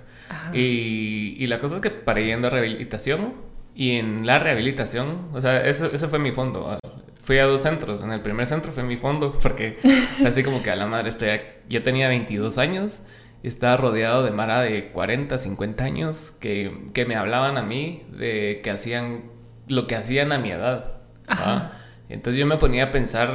Y, 0.53 1.37
y, 1.39 1.47
la 1.47 1.61
cosa 1.61 1.77
es 1.77 1.83
que 1.83 1.91
paré 1.91 2.27
yendo 2.27 2.49
a 2.49 2.51
rehabilitación 2.51 3.35
y 3.77 3.93
en 3.93 4.27
la 4.27 4.39
rehabilitación, 4.39 5.29
o 5.33 5.41
sea, 5.41 5.65
eso, 5.65 5.87
eso 5.93 6.09
fue 6.09 6.19
mi 6.19 6.33
fondo. 6.33 6.79
Fui 7.21 7.39
a 7.39 7.45
dos 7.45 7.63
centros. 7.63 8.03
En 8.03 8.11
el 8.11 8.21
primer 8.23 8.47
centro 8.47 8.73
fue 8.73 8.83
mi 8.83 8.97
fondo 8.97 9.33
porque 9.43 9.79
así 10.25 10.43
como 10.43 10.63
que 10.63 10.71
a 10.71 10.77
la 10.77 10.87
madre 10.87 11.11
estoy... 11.11 11.41
Yo 11.69 11.83
tenía 11.83 12.09
22 12.09 12.59
años 12.59 13.03
y 13.43 13.49
estaba 13.49 13.77
rodeado 13.77 14.25
de 14.25 14.31
Mara 14.31 14.63
de 14.63 14.89
40, 14.93 15.37
50 15.37 15.85
años 15.85 16.37
que, 16.41 16.87
que 16.95 17.05
me 17.05 17.17
hablaban 17.17 17.59
a 17.59 17.63
mí 17.63 18.05
de 18.17 18.61
que 18.65 18.71
hacían 18.71 19.25
lo 19.69 19.87
que 19.87 19.97
hacían 19.97 20.33
a 20.33 20.39
mi 20.39 20.51
edad. 20.51 20.96
Entonces 22.09 22.39
yo 22.39 22.47
me 22.47 22.57
ponía 22.57 22.85
a 22.85 22.91
pensar, 22.93 23.35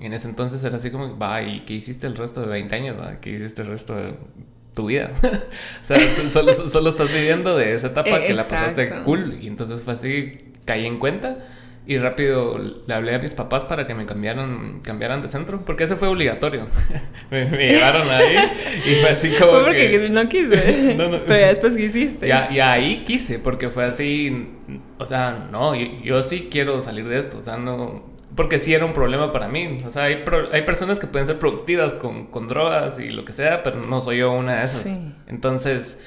en 0.00 0.12
ese 0.12 0.28
entonces 0.28 0.62
era 0.62 0.76
así 0.76 0.90
como, 0.90 1.18
va, 1.18 1.42
¿y 1.42 1.60
qué 1.60 1.74
hiciste 1.74 2.06
el 2.06 2.16
resto 2.16 2.40
de 2.40 2.46
20 2.46 2.74
años? 2.76 2.96
Va? 2.98 3.20
¿Qué 3.20 3.30
hiciste 3.30 3.62
el 3.62 3.68
resto 3.68 3.94
de 3.96 4.14
tu 4.74 4.86
vida. 4.86 5.10
o 5.82 5.86
sea, 5.86 5.98
solo, 6.30 6.88
estás 6.88 7.08
viviendo 7.08 7.56
de 7.56 7.74
esa 7.74 7.88
etapa 7.88 8.20
que 8.20 8.32
la 8.32 8.44
pasaste 8.44 8.90
cool. 9.04 9.38
Y 9.40 9.48
entonces 9.48 9.82
fue 9.82 9.94
así, 9.94 10.32
caí 10.64 10.86
en 10.86 10.96
cuenta. 10.96 11.38
Y 11.84 11.98
rápido 11.98 12.58
le 12.86 12.94
hablé 12.94 13.14
a 13.14 13.18
mis 13.18 13.34
papás 13.34 13.64
para 13.64 13.88
que 13.88 13.94
me 13.94 14.06
cambiaran, 14.06 14.80
cambiaran 14.84 15.20
de 15.20 15.28
centro, 15.28 15.64
porque 15.64 15.84
eso 15.84 15.96
fue 15.96 16.06
obligatorio. 16.06 16.68
me, 17.30 17.44
llevaron 17.44 18.08
ahí 18.08 18.36
y 18.86 18.94
fue 19.00 19.10
así 19.10 19.34
como. 19.34 19.52
Fue 19.52 19.64
porque 19.64 20.08
no 20.10 20.28
quise. 20.28 20.94
Pero 20.96 21.40
ya 21.40 21.46
después 21.48 21.76
quisiste. 21.76 22.28
Ya, 22.28 22.48
y 22.52 22.60
ahí 22.60 23.02
quise, 23.04 23.40
porque 23.40 23.68
fue 23.68 23.84
así. 23.84 24.48
O 24.98 25.06
sea, 25.06 25.48
no, 25.50 25.74
yo 25.74 26.22
sí 26.22 26.48
quiero 26.50 26.80
salir 26.80 27.08
de 27.08 27.18
esto. 27.18 27.38
O 27.38 27.42
sea, 27.42 27.56
no 27.56 28.12
porque 28.36 28.58
sí 28.58 28.72
era 28.72 28.84
un 28.84 28.92
problema 28.92 29.32
para 29.32 29.48
mí. 29.48 29.78
O 29.86 29.90
sea, 29.90 30.04
hay, 30.04 30.24
hay 30.52 30.62
personas 30.62 30.98
que 30.98 31.06
pueden 31.06 31.26
ser 31.26 31.38
productivas 31.38 31.94
con, 31.94 32.26
con, 32.26 32.48
drogas 32.48 32.98
y 32.98 33.10
lo 33.10 33.24
que 33.24 33.32
sea, 33.32 33.62
pero 33.62 33.80
no 33.80 34.00
soy 34.00 34.18
yo 34.18 34.32
una 34.32 34.58
de 34.58 34.64
esas. 34.64 35.00
Entonces 35.26 36.00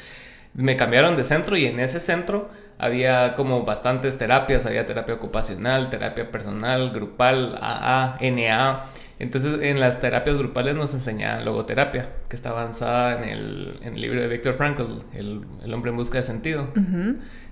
me 0.53 0.77
cambiaron 0.77 1.17
de 1.17 1.23
centro 1.23 1.57
y 1.57 1.65
en 1.65 1.79
ese 1.79 1.99
centro 1.99 2.49
había 2.77 3.35
como 3.35 3.63
bastantes 3.63 4.17
terapias. 4.17 4.65
Había 4.65 4.85
terapia 4.85 5.15
ocupacional, 5.15 5.89
terapia 5.89 6.31
personal, 6.31 6.91
grupal, 6.91 7.57
AA, 7.61 8.17
NA. 8.21 8.85
Entonces 9.17 9.61
en 9.61 9.79
las 9.79 10.01
terapias 10.01 10.37
grupales 10.37 10.75
nos 10.75 10.93
enseñaban 10.93 11.45
logoterapia, 11.45 12.09
que 12.27 12.35
está 12.35 12.49
avanzada 12.49 13.17
en 13.17 13.29
el, 13.29 13.79
en 13.81 13.93
el 13.93 14.01
libro 14.01 14.21
de 14.21 14.27
Viktor 14.27 14.55
Frankl, 14.55 14.83
el, 15.13 15.45
el, 15.63 15.73
hombre 15.73 15.91
en 15.91 15.97
busca 15.97 16.17
de 16.17 16.23
sentido. 16.23 16.67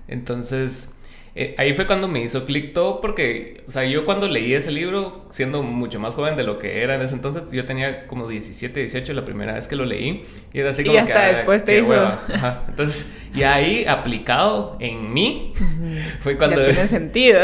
Entonces 0.06 0.94
eh, 1.36 1.54
ahí 1.58 1.72
fue 1.72 1.86
cuando 1.86 2.06
me 2.06 2.22
hizo 2.22 2.46
clic 2.46 2.72
todo 2.72 3.00
porque, 3.00 3.64
o 3.66 3.70
sea, 3.70 3.84
yo 3.84 4.04
cuando 4.04 4.28
leí 4.28 4.54
ese 4.54 4.70
libro, 4.70 5.26
siendo 5.30 5.64
mucho 5.64 5.98
más 5.98 6.14
joven 6.14 6.36
de 6.36 6.44
lo 6.44 6.60
que 6.60 6.82
era 6.82 6.94
en 6.94 7.02
ese 7.02 7.14
entonces, 7.14 7.42
yo 7.50 7.64
tenía 7.64 8.06
como 8.06 8.28
17, 8.28 8.78
18 8.78 9.12
la 9.14 9.24
primera 9.24 9.54
vez 9.54 9.66
que 9.66 9.74
lo 9.74 9.84
leí 9.84 10.24
y 10.52 10.60
era 10.60 10.70
así 10.70 10.84
como 10.84 10.94
y 10.94 10.98
hasta 10.98 11.26
después 11.26 11.64
te 11.64 11.80
hizo. 11.80 11.94
Entonces, 12.68 13.08
y 13.34 13.42
ahí 13.42 13.84
aplicado 13.84 14.76
en 14.78 15.12
mí 15.12 15.52
fue 16.20 16.36
cuando... 16.36 16.60
Ya 16.60 16.72
tiene 16.72 16.86
sentido. 16.86 17.40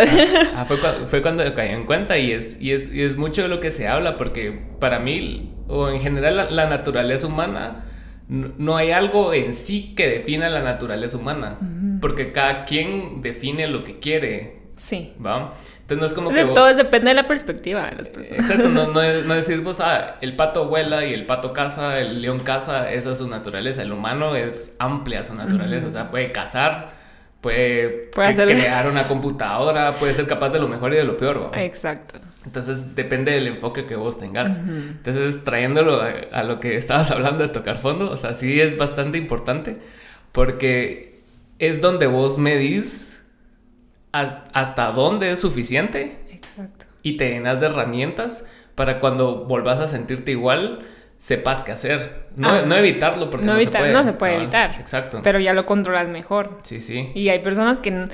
Ah, 0.54 0.64
fue, 0.64 0.78
cuando, 0.78 1.06
fue 1.08 1.20
cuando 1.20 1.54
caí 1.54 1.70
en 1.70 1.84
cuenta 1.84 2.16
y 2.16 2.30
es, 2.30 2.60
y, 2.60 2.70
es, 2.70 2.92
y 2.92 3.02
es 3.02 3.16
mucho 3.16 3.42
de 3.42 3.48
lo 3.48 3.58
que 3.58 3.72
se 3.72 3.88
habla 3.88 4.16
porque 4.16 4.54
para 4.78 5.00
mí, 5.00 5.52
o 5.66 5.88
en 5.88 6.00
general 6.00 6.54
la, 6.54 6.66
naturaleza 6.66 7.26
humana, 7.26 7.86
no, 8.30 8.76
hay 8.76 8.92
algo 8.92 9.34
en 9.34 9.52
sí 9.52 9.92
que 9.96 10.06
defina 10.06 10.48
la 10.48 10.62
naturaleza 10.62 11.16
humana 11.16 11.58
porque 12.00 12.32
cada 12.32 12.64
quien 12.64 13.22
define 13.22 13.66
lo 13.66 13.84
que 13.84 13.98
quiere. 13.98 14.60
Sí. 14.76 15.12
¿Va? 15.24 15.52
Entonces 15.82 15.98
no 15.98 16.06
es 16.06 16.14
como 16.14 16.30
que... 16.30 16.44
Todo 16.54 16.74
depende 16.74 17.08
de 17.10 17.14
la 17.14 17.26
perspectiva 17.26 17.90
de 17.90 17.96
las 17.96 18.08
personas. 18.08 18.48
Exacto, 18.48 18.68
no, 18.68 18.86
no, 18.92 19.02
no 19.02 19.34
decís 19.34 19.62
vos, 19.62 19.80
ah, 19.80 20.16
el 20.20 20.36
pato 20.36 20.68
vuela 20.68 21.04
y 21.04 21.12
el 21.12 21.26
pato 21.26 21.52
caza, 21.52 22.00
el 22.00 22.22
león 22.22 22.40
caza, 22.40 22.90
esa 22.92 23.12
es 23.12 23.18
su 23.18 23.28
naturaleza. 23.28 23.82
El 23.82 23.92
humano 23.92 24.36
es 24.36 24.74
amplia 24.78 25.24
su 25.24 25.34
naturaleza, 25.34 25.88
o 25.88 25.90
sea, 25.90 26.10
puede 26.10 26.32
cazar, 26.32 26.92
puede, 27.40 28.10
crear 28.10 28.88
una 28.88 29.08
computadora, 29.08 29.96
puede 29.98 30.12
ser 30.12 30.26
capaz 30.26 30.50
de 30.50 30.58
lo 30.58 30.68
mejor 30.68 30.92
y 30.92 30.96
de 30.96 31.04
lo 31.04 31.16
peor. 31.16 31.50
Exacto. 31.54 32.18
Entonces 32.44 32.94
depende 32.94 33.32
del 33.32 33.46
enfoque 33.46 33.86
que 33.86 33.96
vos 33.96 34.18
tengas. 34.18 34.56
Entonces 34.56 35.44
trayéndolo 35.44 36.00
a, 36.32 36.42
lo 36.42 36.60
que 36.60 36.76
estabas 36.76 37.10
hablando 37.12 37.42
de 37.42 37.48
tocar 37.48 37.78
fondo, 37.78 38.10
o 38.10 38.16
sea, 38.16 38.34
sí 38.34 38.60
es 38.60 38.76
bastante 38.76 39.18
importante 39.18 39.76
porque 40.32 41.20
es 41.58 41.80
donde 41.80 42.06
vos 42.06 42.38
medís 42.38 43.26
hasta 44.12 44.92
dónde 44.92 45.32
es 45.32 45.40
suficiente. 45.40 46.18
Exacto. 46.30 46.86
Y 47.02 47.16
te 47.16 47.30
llenas 47.30 47.60
de 47.60 47.66
herramientas 47.66 48.46
para 48.74 49.00
cuando 49.00 49.44
volvás 49.44 49.78
a 49.78 49.86
sentirte 49.86 50.32
igual, 50.32 50.86
sepas 51.20 51.64
qué 51.64 51.72
hacer. 51.72 52.28
No, 52.34 52.48
ah. 52.48 52.78
evitarlo 52.78 53.30
porque 53.30 53.46
no, 53.46 53.58
se 53.58 53.66
puede. 53.68 53.92
No 53.92 54.04
se 54.04 54.14
puede 54.14 54.32
ah, 54.32 54.36
evitar. 54.36 54.76
Exacto. 54.80 55.20
Pero 55.22 55.38
ya 55.38 55.52
lo 55.52 55.66
controlas 55.66 56.08
mejor. 56.08 56.58
Sí, 56.62 56.80
sí. 56.80 57.12
Y 57.14 57.28
hay 57.28 57.40
personas 57.40 57.78
que, 57.78 58.08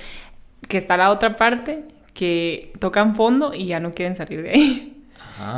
que 0.69 0.77
está 0.77 0.97
la 0.97 1.11
otra 1.11 1.37
parte 1.37 1.85
que 2.13 2.73
tocan 2.81 3.15
fondo 3.15 3.55
y 3.55 3.67
ya 3.67 3.79
no 3.79 3.93
quieren 3.93 4.17
salir 4.17 4.43
de 4.43 4.51
ahí. 4.51 4.93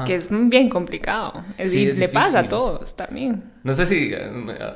Que 0.07 0.17
es 0.17 0.29
bien 0.31 0.69
complicado. 0.69 1.45
Es, 1.57 1.73
le 1.73 2.09
pasa 2.09 2.41
a 2.41 2.49
todos 2.49 2.97
también. 2.97 3.45
No 3.63 3.75
sé 3.75 3.87
si 3.87 4.13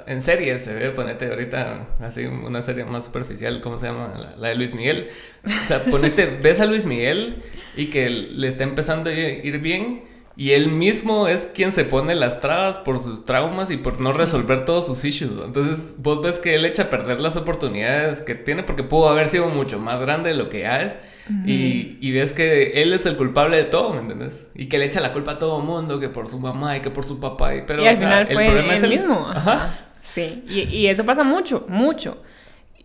en 0.06 0.22
serie 0.22 0.58
se 0.60 0.74
ve, 0.74 0.90
ponete 0.90 1.26
ahorita 1.26 1.88
así 2.00 2.24
una 2.24 2.62
serie 2.62 2.84
más 2.84 3.04
superficial, 3.04 3.60
¿cómo 3.60 3.78
se 3.78 3.86
llama? 3.86 4.14
La, 4.38 4.50
de 4.50 4.54
Luis 4.54 4.74
Miguel. 4.74 5.08
O 5.44 5.66
sea, 5.66 5.84
ponete, 5.84 6.26
ves 6.42 6.60
a 6.60 6.66
Luis 6.66 6.86
Miguel 6.86 7.42
y 7.76 7.86
que 7.86 8.08
le 8.08 8.46
está 8.46 8.62
empezando 8.62 9.10
a 9.10 9.12
ir 9.12 9.58
bien 9.58 10.11
y 10.36 10.52
él 10.52 10.68
mismo 10.68 11.28
es 11.28 11.46
quien 11.46 11.72
se 11.72 11.84
pone 11.84 12.14
las 12.14 12.40
trabas 12.40 12.78
por 12.78 13.02
sus 13.02 13.24
traumas 13.24 13.70
y 13.70 13.76
por 13.76 14.00
no 14.00 14.12
resolver 14.12 14.64
todos 14.64 14.86
sus 14.86 15.04
issues. 15.04 15.32
Entonces 15.44 15.94
vos 15.98 16.22
ves 16.22 16.38
que 16.38 16.54
él 16.54 16.64
echa 16.64 16.84
a 16.84 16.90
perder 16.90 17.20
las 17.20 17.36
oportunidades 17.36 18.20
que 18.20 18.34
tiene 18.34 18.62
porque 18.62 18.82
pudo 18.82 19.08
haber 19.08 19.28
sido 19.28 19.48
mucho 19.48 19.78
más 19.78 20.00
grande 20.00 20.30
de 20.30 20.36
lo 20.36 20.48
que 20.48 20.60
ya 20.60 20.82
es. 20.82 20.98
y, 21.46 22.10
ves 22.12 22.32
que 22.32 22.82
él 22.82 22.92
es 22.92 23.06
el 23.06 23.16
culpable 23.16 23.56
de 23.56 23.64
todo, 23.64 23.90
¿me 23.92 24.00
entiendes? 24.00 24.48
Y 24.54 24.66
que 24.66 24.78
le 24.78 24.86
echa 24.86 25.00
la 25.00 25.12
culpa 25.12 25.32
a 25.32 25.38
todo 25.38 25.60
mundo, 25.60 26.00
que 26.00 26.08
por 26.08 26.26
su 26.26 26.38
mamá 26.38 26.76
y 26.76 26.80
que 26.80 26.90
por 26.90 27.04
su 27.04 27.20
papá. 27.20 27.54
Y, 27.54 27.62
pero, 27.66 27.86
al 27.86 27.96
final 27.96 28.26
el 28.28 28.34
problema 28.34 28.74
es 28.74 28.82
el 28.82 28.90
mismo. 28.90 29.28
Ajá. 29.28 29.68
Sí, 30.00 30.44
y, 30.48 30.86
eso 30.86 31.04
pasa 31.04 31.22
mucho, 31.22 31.64
mucho. 31.68 32.22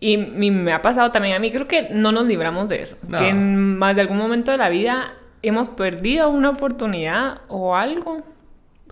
Y, 0.00 0.16
me 0.18 0.72
ha 0.72 0.82
pasado 0.82 1.10
también 1.10 1.34
a 1.34 1.38
mí, 1.38 1.50
creo 1.50 1.66
que 1.66 1.88
no 1.90 2.12
nos 2.12 2.26
libramos 2.26 2.68
de 2.68 2.82
eso. 2.82 2.96
Que 3.16 3.28
en 3.28 3.78
más 3.78 3.96
de 3.96 4.02
algún 4.02 4.18
momento 4.18 4.52
de 4.52 4.58
la 4.58 4.68
vida 4.68 5.14
hemos 5.42 5.68
perdido 5.68 6.30
una 6.30 6.50
oportunidad 6.50 7.42
o 7.48 7.76
algo 7.76 8.22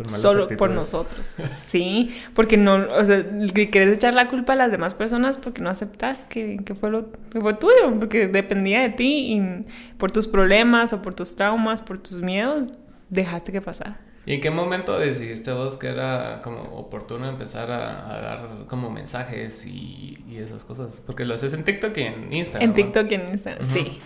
solo 0.04 0.48
por 0.48 0.70
nosotros. 0.70 1.36
Sí, 1.62 2.14
porque 2.34 2.56
no, 2.56 2.74
o 2.74 3.04
sea, 3.04 3.24
quieres 3.54 3.96
echar 3.96 4.14
la 4.14 4.28
culpa 4.28 4.52
a 4.52 4.56
las 4.56 4.70
demás 4.70 4.94
personas 4.94 5.38
porque 5.38 5.62
no 5.62 5.70
aceptas 5.70 6.24
que, 6.24 6.62
fue 6.78 6.90
lo 6.90 7.10
que 7.30 7.40
fue 7.40 7.54
tuyo, 7.54 7.98
porque 7.98 8.28
dependía 8.28 8.82
de 8.82 8.90
ti 8.90 9.34
y 9.34 9.64
por 9.96 10.10
tus 10.10 10.28
problemas 10.28 10.92
o 10.92 11.02
por 11.02 11.14
tus 11.14 11.36
traumas, 11.36 11.82
por 11.82 11.98
tus 11.98 12.20
miedos, 12.20 12.68
dejaste 13.08 13.52
que 13.52 13.60
pasara. 13.60 14.00
¿Y 14.26 14.34
en 14.34 14.40
qué 14.40 14.50
momento 14.50 14.98
decidiste 14.98 15.52
vos 15.52 15.76
que 15.76 15.86
era 15.86 16.40
como 16.42 16.62
oportuno 16.76 17.28
empezar 17.28 17.70
a, 17.70 18.20
dar 18.20 18.66
como 18.66 18.90
mensajes 18.90 19.64
y, 19.66 20.18
esas 20.36 20.64
cosas? 20.64 21.00
Porque 21.06 21.24
lo 21.24 21.34
haces 21.34 21.54
en 21.54 21.64
TikTok 21.64 21.96
y 21.96 22.02
en 22.02 22.32
Instagram. 22.32 22.68
En 22.68 22.74
TikTok 22.74 23.10
y 23.10 23.14
en 23.14 23.28
Instagram, 23.28 23.64
sí. 23.72 24.00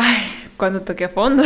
Ay, 0.00 0.16
cuando 0.56 0.82
toqué 0.82 1.08
fondo, 1.08 1.42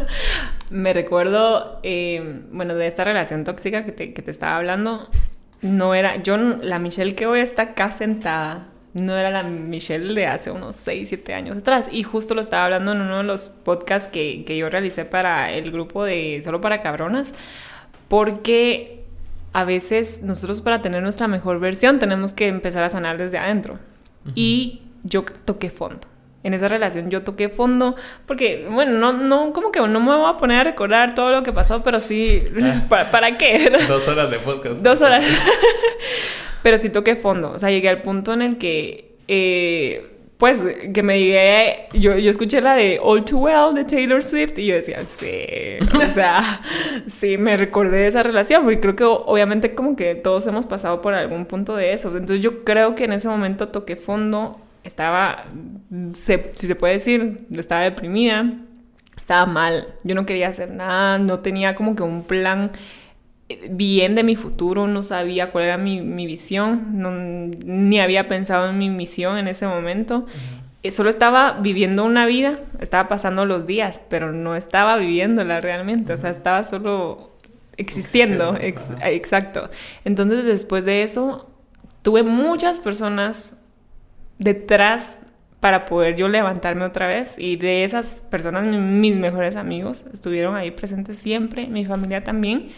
me 0.70 0.92
recuerdo, 0.92 1.78
eh, 1.84 2.42
bueno, 2.50 2.74
de 2.74 2.88
esta 2.88 3.04
relación 3.04 3.44
tóxica 3.44 3.84
que 3.84 3.92
te, 3.92 4.12
que 4.12 4.22
te, 4.22 4.32
estaba 4.32 4.56
hablando, 4.56 5.08
no 5.62 5.94
era, 5.94 6.16
yo, 6.16 6.36
la 6.36 6.80
Michelle 6.80 7.14
que 7.14 7.26
hoy 7.28 7.38
está 7.38 7.62
acá 7.62 7.92
sentada, 7.92 8.66
no 8.94 9.16
era 9.16 9.30
la 9.30 9.44
Michelle 9.44 10.14
de 10.14 10.26
hace 10.26 10.50
unos 10.50 10.74
6, 10.74 11.08
7 11.10 11.34
años 11.34 11.58
atrás. 11.58 11.88
Y 11.92 12.02
justo 12.02 12.34
lo 12.34 12.40
estaba 12.40 12.64
hablando 12.64 12.90
en 12.90 13.02
uno 13.02 13.18
de 13.18 13.22
los 13.22 13.46
podcasts 13.46 14.08
que, 14.08 14.42
que 14.44 14.56
yo 14.56 14.68
realicé 14.68 15.04
para 15.04 15.52
el 15.52 15.70
grupo 15.70 16.02
de 16.02 16.40
Solo 16.42 16.60
para 16.60 16.82
Cabronas, 16.82 17.34
porque 18.08 19.04
a 19.52 19.62
veces 19.62 20.22
nosotros 20.22 20.60
para 20.60 20.82
tener 20.82 21.04
nuestra 21.04 21.28
mejor 21.28 21.60
versión 21.60 22.00
tenemos 22.00 22.32
que 22.32 22.48
empezar 22.48 22.82
a 22.82 22.90
sanar 22.90 23.16
desde 23.16 23.38
adentro. 23.38 23.78
Y 24.34 24.82
yo 25.04 25.24
toqué 25.44 25.70
fondo 25.70 26.00
en 26.46 26.54
esa 26.54 26.68
relación 26.68 27.10
yo 27.10 27.22
toqué 27.22 27.48
fondo, 27.48 27.96
porque, 28.24 28.66
bueno, 28.70 28.92
no, 28.92 29.12
no, 29.12 29.52
como 29.52 29.72
que 29.72 29.80
no 29.80 29.98
me 29.98 30.14
voy 30.14 30.30
a 30.30 30.36
poner 30.36 30.60
a 30.60 30.64
recordar 30.64 31.12
todo 31.16 31.32
lo 31.32 31.42
que 31.42 31.52
pasó, 31.52 31.82
pero 31.82 31.98
sí, 31.98 32.40
ah. 32.62 33.08
¿para, 33.10 33.36
qué? 33.36 33.72
Dos 33.88 34.06
horas 34.06 34.30
de 34.30 34.38
podcast. 34.38 34.76
Dos 34.76 35.02
horas. 35.02 35.26
pero 36.62 36.78
sí 36.78 36.88
toqué 36.88 37.16
fondo, 37.16 37.50
o 37.50 37.58
sea, 37.58 37.70
llegué 37.70 37.88
al 37.88 38.00
punto 38.00 38.32
en 38.32 38.42
el 38.42 38.58
que, 38.58 39.16
eh, 39.26 40.06
pues, 40.36 40.64
que 40.94 41.02
me 41.02 41.18
llegué, 41.18 41.88
yo, 41.94 42.16
yo 42.16 42.30
escuché 42.30 42.60
la 42.60 42.76
de 42.76 43.00
All 43.02 43.24
Too 43.24 43.38
Well 43.38 43.74
de 43.74 43.84
Taylor 43.84 44.22
Swift 44.22 44.56
y 44.56 44.66
yo 44.66 44.76
decía, 44.76 45.04
sí, 45.04 45.26
o 46.00 46.06
sea, 46.06 46.60
sí, 47.08 47.38
me 47.38 47.56
recordé 47.56 47.98
de 47.98 48.06
esa 48.06 48.22
relación, 48.22 48.62
porque 48.62 48.78
creo 48.78 48.94
que 48.94 49.04
obviamente 49.04 49.74
como 49.74 49.96
que 49.96 50.14
todos 50.14 50.46
hemos 50.46 50.64
pasado 50.64 51.00
por 51.00 51.12
algún 51.12 51.46
punto 51.46 51.74
de 51.74 51.92
eso, 51.92 52.08
entonces 52.08 52.40
yo 52.40 52.62
creo 52.62 52.94
que 52.94 53.02
en 53.04 53.14
ese 53.14 53.26
momento 53.26 53.66
toqué 53.66 53.96
fondo 53.96 54.60
estaba, 54.86 55.44
si 56.12 56.66
se 56.66 56.74
puede 56.76 56.94
decir, 56.94 57.38
estaba 57.56 57.82
deprimida, 57.82 58.52
estaba 59.16 59.46
mal, 59.46 59.94
yo 60.04 60.14
no 60.14 60.26
quería 60.26 60.48
hacer 60.48 60.70
nada, 60.70 61.18
no 61.18 61.40
tenía 61.40 61.74
como 61.74 61.96
que 61.96 62.02
un 62.02 62.22
plan 62.22 62.72
eh, 63.48 63.68
bien 63.70 64.14
de 64.14 64.22
mi 64.22 64.36
futuro, 64.36 64.86
no 64.86 65.02
sabía 65.02 65.50
cuál 65.50 65.64
era 65.64 65.78
mi, 65.78 66.26
visión, 66.26 67.58
ni 67.64 68.00
había 68.00 68.28
pensado 68.28 68.68
en 68.70 68.78
mi 68.78 68.88
misión 68.90 69.38
en 69.38 69.48
ese 69.48 69.66
momento. 69.66 70.26
Eh, 70.82 70.90
solo 70.90 71.10
estaba 71.10 71.54
viviendo 71.60 72.04
una 72.04 72.26
vida, 72.26 72.60
estaba 72.80 73.08
pasando 73.08 73.44
los 73.46 73.66
días, 73.66 74.00
pero 74.08 74.32
no 74.32 74.54
estaba 74.54 74.96
viviéndola 74.96 75.60
realmente, 75.60 76.12
o 76.12 76.16
sea, 76.16 76.30
estaba 76.30 76.62
solo 76.64 77.32
existiendo, 77.76 78.56
exacto. 78.60 79.70
Entonces 80.04 80.44
después 80.44 80.84
de 80.84 81.02
eso, 81.02 81.50
tuve 82.02 82.22
muchas 82.22 82.78
personas 82.78 83.56
detrás 84.38 85.20
para 85.60 85.86
poder 85.86 86.16
yo 86.16 86.28
levantarme 86.28 86.84
otra 86.84 87.06
vez. 87.06 87.34
Y 87.38 87.56
de 87.56 87.84
esas 87.84 88.22
personas, 88.30 88.64
mis 88.64 89.16
mejores 89.16 89.56
amigos 89.56 90.04
estuvieron 90.12 90.54
ahí 90.54 90.70
presentes 90.70 91.18
siempre, 91.18 91.66
mi 91.66 91.84
familia 91.84 92.22
también. 92.22 92.70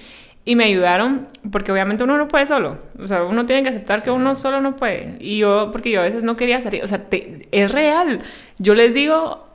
Y 0.44 0.56
me 0.56 0.64
ayudaron, 0.64 1.26
porque 1.50 1.72
obviamente 1.72 2.04
uno 2.04 2.16
no 2.16 2.28
puede 2.28 2.46
solo. 2.46 2.78
O 2.98 3.06
sea, 3.06 3.24
uno 3.24 3.44
tiene 3.44 3.62
que 3.62 3.68
aceptar 3.68 4.02
que 4.02 4.10
uno 4.10 4.34
solo 4.34 4.62
no 4.62 4.76
puede. 4.76 5.16
Y 5.20 5.38
yo, 5.38 5.70
porque 5.72 5.90
yo 5.90 6.00
a 6.00 6.04
veces 6.04 6.24
no 6.24 6.36
quería 6.36 6.60
salir. 6.62 6.82
O 6.82 6.86
sea, 6.86 7.04
es 7.10 7.72
real. 7.72 8.22
Yo 8.58 8.74
les 8.74 8.94
digo, 8.94 9.46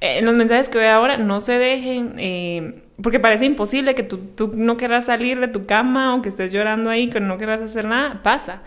en 0.00 0.24
los 0.24 0.34
mensajes 0.34 0.70
que 0.70 0.78
veo 0.78 0.92
ahora, 0.92 1.18
no 1.18 1.40
se 1.40 1.58
dejen... 1.58 2.14
Eh, 2.16 2.82
porque 3.02 3.20
parece 3.20 3.44
imposible 3.44 3.94
que 3.94 4.02
tú, 4.02 4.18
tú, 4.34 4.52
no 4.54 4.76
quieras 4.78 5.04
salir 5.04 5.38
de 5.38 5.48
tu 5.48 5.66
cama 5.66 6.14
o 6.14 6.22
que 6.22 6.30
estés 6.30 6.50
llorando 6.50 6.88
ahí, 6.88 7.10
que 7.10 7.20
no 7.20 7.36
quieras 7.36 7.60
hacer 7.60 7.84
nada, 7.84 8.22
pasa. 8.22 8.62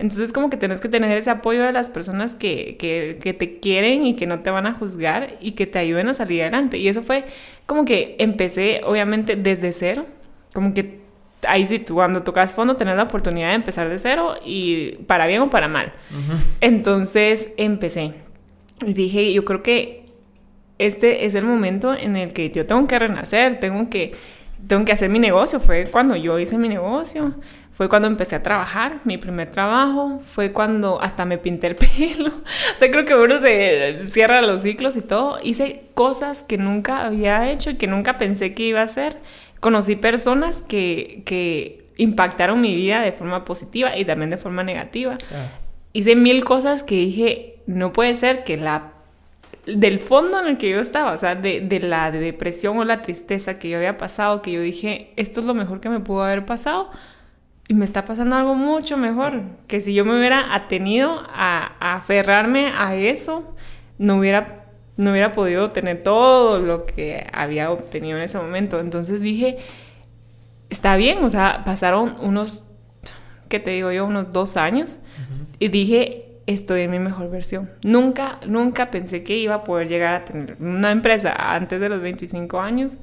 Entonces 0.00 0.32
como 0.32 0.50
que 0.50 0.56
tienes 0.56 0.80
que 0.80 0.88
tener 0.88 1.16
ese 1.16 1.30
apoyo 1.30 1.62
de 1.62 1.72
las 1.72 1.88
personas 1.88 2.34
que, 2.34 2.76
que, 2.76 3.18
que, 3.22 3.34
te 3.34 3.60
quieren 3.60 4.04
y 4.04 4.16
que 4.16 4.26
no 4.26 4.40
te 4.40 4.50
van 4.50 4.66
a 4.66 4.72
juzgar 4.72 5.36
y 5.40 5.52
que 5.52 5.66
te 5.66 5.78
ayuden 5.78 6.08
a 6.08 6.14
salir 6.14 6.42
adelante. 6.42 6.78
Y 6.78 6.88
eso 6.88 7.02
fue 7.02 7.26
como 7.66 7.84
que 7.84 8.16
empecé 8.18 8.80
obviamente 8.84 9.36
desde 9.36 9.72
cero, 9.72 10.06
como 10.52 10.74
que 10.74 10.98
ahí 11.46 11.64
sí, 11.64 11.84
cuando 11.88 12.24
tocas 12.24 12.54
fondo 12.54 12.74
tenés 12.74 12.96
la 12.96 13.04
oportunidad 13.04 13.50
de 13.50 13.54
empezar 13.54 13.88
de 13.88 14.00
cero 14.00 14.34
y 14.44 14.96
para 15.06 15.28
bien 15.28 15.42
o 15.42 15.50
para 15.50 15.68
mal. 15.68 15.92
Entonces 16.60 17.50
empecé. 17.56 18.12
Y 18.84 18.92
dije, 18.92 19.32
yo 19.32 19.44
creo 19.44 19.62
que 19.62 20.07
este 20.78 21.26
es 21.26 21.34
el 21.34 21.44
momento 21.44 21.94
en 21.94 22.16
el 22.16 22.32
que 22.32 22.50
yo 22.50 22.66
tengo 22.66 22.86
que 22.86 22.98
renacer, 22.98 23.60
tengo 23.60 23.90
que, 23.90 24.14
tengo 24.66 24.84
que 24.84 24.92
hacer 24.92 25.10
mi 25.10 25.18
negocio. 25.18 25.60
Fue 25.60 25.84
cuando 25.84 26.16
yo 26.16 26.38
hice 26.38 26.56
mi 26.58 26.68
negocio, 26.68 27.34
fue 27.72 27.88
cuando 27.88 28.08
empecé 28.08 28.36
a 28.36 28.42
trabajar, 28.42 28.98
mi 29.04 29.18
primer 29.18 29.50
trabajo, 29.50 30.20
fue 30.34 30.52
cuando 30.52 31.00
hasta 31.00 31.24
me 31.24 31.38
pinté 31.38 31.68
el 31.68 31.76
pelo. 31.76 32.30
o 32.30 32.78
sea, 32.78 32.90
creo 32.90 33.04
que 33.04 33.14
uno 33.14 33.40
se 33.40 33.98
cierra 34.04 34.42
los 34.42 34.62
ciclos 34.62 34.96
y 34.96 35.00
todo. 35.00 35.38
Hice 35.42 35.82
cosas 35.94 36.42
que 36.42 36.58
nunca 36.58 37.06
había 37.06 37.50
hecho 37.50 37.70
y 37.70 37.74
que 37.74 37.86
nunca 37.86 38.18
pensé 38.18 38.54
que 38.54 38.64
iba 38.64 38.80
a 38.80 38.84
hacer. 38.84 39.16
Conocí 39.60 39.96
personas 39.96 40.62
que, 40.62 41.22
que 41.24 41.88
impactaron 41.96 42.60
mi 42.60 42.74
vida 42.76 43.00
de 43.00 43.12
forma 43.12 43.44
positiva 43.44 43.96
y 43.96 44.04
también 44.04 44.30
de 44.30 44.38
forma 44.38 44.62
negativa. 44.62 45.18
Ah. 45.32 45.48
Hice 45.92 46.14
mil 46.14 46.44
cosas 46.44 46.82
que 46.84 46.94
dije, 46.94 47.56
no 47.66 47.92
puede 47.92 48.14
ser 48.14 48.44
que 48.44 48.56
la 48.56 48.92
del 49.76 49.98
fondo 49.98 50.40
en 50.40 50.46
el 50.46 50.58
que 50.58 50.70
yo 50.70 50.80
estaba, 50.80 51.12
o 51.12 51.18
sea, 51.18 51.34
de, 51.34 51.60
de, 51.60 51.80
la 51.80 52.10
depresión 52.10 52.78
o 52.78 52.84
la 52.84 53.02
tristeza 53.02 53.58
que 53.58 53.68
yo 53.68 53.76
había 53.76 53.98
pasado, 53.98 54.40
que 54.40 54.52
yo 54.52 54.60
dije, 54.60 55.12
esto 55.16 55.40
es 55.40 55.46
lo 55.46 55.54
mejor 55.54 55.80
que 55.80 55.88
me 55.88 56.00
pudo 56.00 56.22
haber 56.22 56.46
pasado, 56.46 56.90
y 57.68 57.74
me 57.74 57.84
está 57.84 58.06
pasando 58.06 58.34
algo 58.36 58.54
mucho 58.54 58.96
mejor, 58.96 59.42
que 59.66 59.80
si 59.80 59.92
yo 59.92 60.06
me 60.06 60.18
hubiera 60.18 60.54
atenido 60.54 61.22
a, 61.28 61.72
a 61.80 61.96
aferrarme 61.96 62.72
a 62.74 62.94
eso, 62.96 63.54
no 63.98 64.16
hubiera, 64.18 64.64
no 64.96 65.10
hubiera 65.10 65.32
podido 65.32 65.70
tener 65.70 66.02
todo 66.02 66.58
lo 66.60 66.86
que 66.86 67.26
había 67.32 67.70
obtenido 67.70 68.16
en 68.16 68.24
ese 68.24 68.38
momento. 68.38 68.80
Entonces 68.80 69.20
dije, 69.20 69.58
está 70.70 70.96
bien, 70.96 71.22
o 71.22 71.28
sea, 71.28 71.62
pasaron 71.64 72.16
unos, 72.20 72.64
¿qué 73.50 73.60
te 73.60 73.72
digo 73.72 73.92
yo? 73.92 74.06
Unos 74.06 74.32
dos 74.32 74.56
años, 74.56 75.00
y 75.58 75.68
dije, 75.68 76.27
estoy 76.48 76.82
en 76.82 76.90
mi 76.90 76.98
mejor 76.98 77.30
versión. 77.30 77.70
Nunca, 77.82 78.40
nunca 78.46 78.90
pensé 78.90 79.22
que 79.22 79.36
iba 79.36 79.54
a 79.54 79.64
poder 79.64 79.86
llegar 79.86 80.14
a 80.14 80.24
tener 80.24 80.56
una 80.60 80.90
empresa 80.90 81.34
antes 81.36 81.78
de 81.78 81.88
los 81.90 82.00
25 82.00 82.58
años 82.60 82.98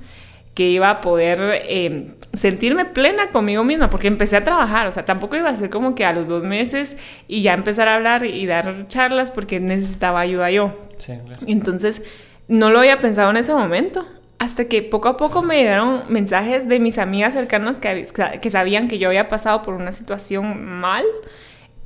que 0.56 0.70
iba 0.70 0.90
a 0.90 1.02
poder 1.02 1.62
eh, 1.68 2.08
sentirme 2.34 2.86
plena 2.86 3.30
conmigo 3.30 3.64
misma, 3.64 3.90
porque 3.90 4.08
empecé 4.08 4.38
a 4.38 4.44
trabajar, 4.44 4.88
o 4.88 4.92
sea, 4.92 5.06
tampoco 5.06 5.36
iba 5.36 5.50
a 5.50 5.56
ser 5.56 5.70
como 5.70 5.96
que 5.96 6.06
a 6.06 6.14
los 6.14 6.28
dos 6.28 6.44
meses 6.46 6.96
y 7.28 7.42
ya 7.42 7.54
empezar 7.54 7.90
a 7.90 7.96
hablar 7.96 8.26
y 8.26 8.46
dar 8.46 8.88
charlas 8.88 9.32
porque 9.32 9.60
necesitaba 9.60 10.22
ayuda 10.22 10.50
yo. 10.50 10.74
Sí, 10.98 11.14
Entonces, 11.46 12.02
no 12.48 12.72
lo 12.72 12.80
había 12.80 12.98
pensado 13.02 13.30
en 13.32 13.38
ese 13.38 13.54
momento, 13.54 14.08
hasta 14.40 14.66
que 14.66 14.82
poco 14.82 15.10
a 15.10 15.18
poco 15.18 15.44
me 15.44 15.58
llegaron 15.58 16.04
mensajes 16.08 16.68
de 16.70 16.80
mis 16.80 16.98
amigas 17.00 17.34
cercanas 17.34 17.78
que, 17.80 18.06
que 18.42 18.50
sabían 18.50 18.88
que 18.88 18.98
yo 18.98 19.10
había 19.10 19.28
pasado 19.28 19.62
por 19.62 19.74
una 19.74 19.92
situación 19.92 20.66
mal 20.66 21.04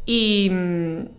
y 0.05 0.49
mm, 0.51 1.18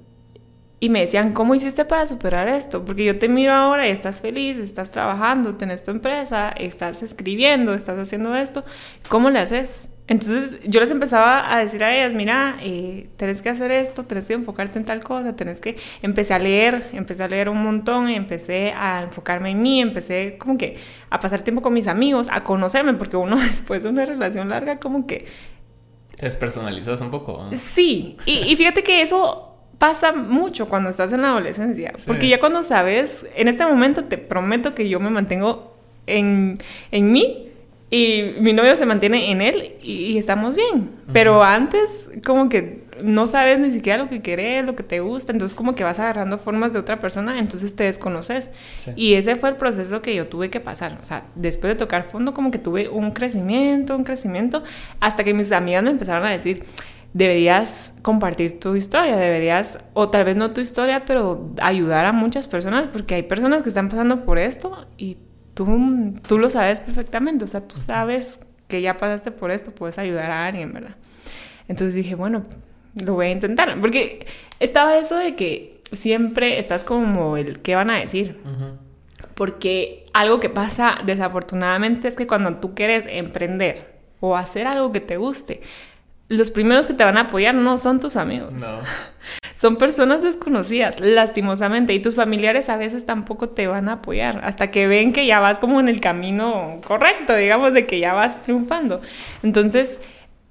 y 0.82 0.88
me 0.88 1.00
decían, 1.00 1.34
¿cómo 1.34 1.54
hiciste 1.54 1.84
para 1.84 2.06
superar 2.06 2.48
esto? 2.48 2.86
Porque 2.86 3.04
yo 3.04 3.14
te 3.14 3.28
miro 3.28 3.52
ahora 3.52 3.86
y 3.86 3.90
estás 3.90 4.22
feliz, 4.22 4.56
estás 4.56 4.90
trabajando, 4.90 5.54
tenés 5.56 5.82
tu 5.82 5.90
empresa, 5.90 6.48
estás 6.48 7.02
escribiendo, 7.02 7.74
estás 7.74 7.98
haciendo 7.98 8.34
esto. 8.34 8.64
¿Cómo 9.10 9.28
le 9.28 9.40
haces? 9.40 9.90
Entonces 10.06 10.58
yo 10.64 10.80
les 10.80 10.90
empezaba 10.90 11.54
a 11.54 11.58
decir 11.58 11.84
a 11.84 11.94
ellas, 11.94 12.14
mira, 12.14 12.56
eh, 12.62 13.10
tenés 13.16 13.42
que 13.42 13.50
hacer 13.50 13.70
esto, 13.70 14.04
tenés 14.06 14.26
que 14.26 14.32
enfocarte 14.32 14.78
en 14.78 14.86
tal 14.86 15.00
cosa, 15.00 15.36
tenés 15.36 15.60
que... 15.60 15.76
Empecé 16.00 16.32
a 16.32 16.38
leer, 16.38 16.88
empecé 16.94 17.22
a 17.24 17.28
leer 17.28 17.50
un 17.50 17.62
montón, 17.62 18.08
y 18.08 18.14
empecé 18.14 18.72
a 18.72 19.02
enfocarme 19.02 19.50
en 19.50 19.60
mí, 19.60 19.82
empecé 19.82 20.36
como 20.38 20.56
que 20.56 20.78
a 21.10 21.20
pasar 21.20 21.44
tiempo 21.44 21.60
con 21.60 21.74
mis 21.74 21.88
amigos, 21.88 22.28
a 22.32 22.42
conocerme, 22.42 22.94
porque 22.94 23.18
uno 23.18 23.36
después 23.40 23.82
de 23.82 23.90
una 23.90 24.06
relación 24.06 24.48
larga 24.48 24.80
como 24.80 25.06
que... 25.06 25.26
Te 26.16 26.26
despersonalizas 26.26 27.00
un 27.02 27.10
poco. 27.10 27.48
Sí, 27.54 28.16
y, 28.24 28.50
y 28.50 28.56
fíjate 28.56 28.82
que 28.82 29.02
eso 29.02 29.49
pasa 29.80 30.12
mucho 30.12 30.68
cuando 30.68 30.90
estás 30.90 31.10
en 31.14 31.22
la 31.22 31.30
adolescencia. 31.30 31.94
Porque 32.06 32.28
ya 32.28 32.38
cuando 32.38 32.62
sabes, 32.62 33.24
en 33.34 33.48
este 33.48 33.64
momento 33.64 34.04
te 34.04 34.18
prometo 34.18 34.74
que 34.74 34.90
yo 34.90 35.00
me 35.00 35.08
mantengo 35.08 35.74
en, 36.06 36.58
en 36.92 37.10
mí 37.10 37.48
y 37.90 38.34
mi 38.40 38.52
novio 38.52 38.76
se 38.76 38.84
mantiene 38.84 39.30
en 39.30 39.40
él 39.40 39.76
y, 39.82 40.18
estamos 40.18 40.54
bien. 40.54 40.90
Pero 41.14 41.42
antes 41.42 42.10
como 42.26 42.50
que 42.50 42.84
no 43.02 43.26
sabes 43.26 43.58
ni 43.58 43.70
siquiera 43.70 44.02
lo 44.02 44.10
que 44.10 44.20
querés, 44.20 44.66
lo 44.66 44.76
que 44.76 44.82
te 44.82 45.00
gusta, 45.00 45.32
entonces 45.32 45.56
como 45.56 45.74
que 45.74 45.82
vas 45.82 45.98
agarrando 45.98 46.36
formas 46.36 46.74
de 46.74 46.78
otra 46.78 47.00
persona, 47.00 47.38
entonces 47.38 47.74
te 47.74 47.84
desconoces. 47.84 48.50
Y 48.96 49.14
ese 49.14 49.34
fue 49.34 49.48
el 49.48 49.56
proceso 49.56 50.02
que 50.02 50.14
yo 50.14 50.26
tuve 50.26 50.50
que 50.50 50.60
pasar. 50.60 50.98
O 51.00 51.04
sea, 51.04 51.24
después 51.36 51.72
de 51.72 51.76
tocar 51.76 52.04
fondo 52.04 52.34
como 52.34 52.50
que 52.50 52.58
tuve 52.58 52.90
un 52.90 53.12
crecimiento, 53.12 53.96
un 53.96 54.04
crecimiento, 54.04 54.62
hasta 55.00 55.24
que 55.24 55.32
mis 55.32 55.50
amigas 55.52 55.82
me 55.82 55.88
empezaron 55.88 56.26
a 56.26 56.30
decir, 56.30 56.64
deberías 57.12 57.92
compartir 58.02 58.60
tu 58.60 58.76
historia, 58.76 59.16
deberías, 59.16 59.78
o 59.94 60.08
tal 60.10 60.24
vez 60.24 60.36
no 60.36 60.50
tu 60.50 60.60
historia, 60.60 61.04
pero 61.04 61.50
ayudar 61.60 62.06
a 62.06 62.12
muchas 62.12 62.46
personas, 62.46 62.88
porque 62.88 63.16
hay 63.16 63.22
personas 63.22 63.62
que 63.62 63.68
están 63.68 63.88
pasando 63.88 64.24
por 64.24 64.38
esto 64.38 64.86
y 64.96 65.16
tú, 65.54 66.14
tú 66.26 66.38
lo 66.38 66.50
sabes 66.50 66.80
perfectamente, 66.80 67.44
o 67.44 67.48
sea, 67.48 67.62
tú 67.62 67.76
sabes 67.76 68.40
que 68.68 68.80
ya 68.80 68.96
pasaste 68.96 69.32
por 69.32 69.50
esto, 69.50 69.72
puedes 69.72 69.98
ayudar 69.98 70.30
a 70.30 70.46
alguien, 70.46 70.72
¿verdad? 70.72 70.96
Entonces 71.66 71.94
dije, 71.94 72.14
bueno, 72.14 72.44
lo 72.94 73.14
voy 73.14 73.26
a 73.26 73.30
intentar, 73.30 73.80
porque 73.80 74.26
estaba 74.60 74.96
eso 74.96 75.16
de 75.16 75.34
que 75.34 75.80
siempre 75.92 76.58
estás 76.58 76.84
como 76.84 77.36
el, 77.36 77.60
¿qué 77.60 77.74
van 77.74 77.90
a 77.90 77.98
decir? 77.98 78.36
Porque 79.34 80.06
algo 80.12 80.38
que 80.38 80.48
pasa 80.48 80.98
desafortunadamente 81.04 82.06
es 82.06 82.14
que 82.14 82.26
cuando 82.26 82.56
tú 82.56 82.74
quieres 82.74 83.04
emprender 83.08 84.00
o 84.20 84.36
hacer 84.36 84.66
algo 84.66 84.92
que 84.92 85.00
te 85.00 85.16
guste, 85.16 85.62
los 86.30 86.50
primeros 86.50 86.86
que 86.86 86.94
te 86.94 87.04
van 87.04 87.18
a 87.18 87.22
apoyar 87.22 87.54
no 87.54 87.76
son 87.76 88.00
tus 88.00 88.16
amigos. 88.16 88.52
No. 88.52 88.66
Son 89.54 89.76
personas 89.76 90.22
desconocidas, 90.22 91.00
lastimosamente, 91.00 91.92
y 91.92 92.00
tus 92.00 92.14
familiares 92.14 92.70
a 92.70 92.78
veces 92.78 93.04
tampoco 93.04 93.50
te 93.50 93.66
van 93.66 93.90
a 93.90 93.94
apoyar 93.94 94.40
hasta 94.42 94.70
que 94.70 94.86
ven 94.86 95.12
que 95.12 95.26
ya 95.26 95.38
vas 95.38 95.58
como 95.58 95.80
en 95.80 95.88
el 95.88 96.00
camino 96.00 96.80
correcto, 96.86 97.36
digamos, 97.36 97.74
de 97.74 97.84
que 97.86 97.98
ya 97.98 98.14
vas 98.14 98.40
triunfando. 98.40 99.02
Entonces, 99.42 99.98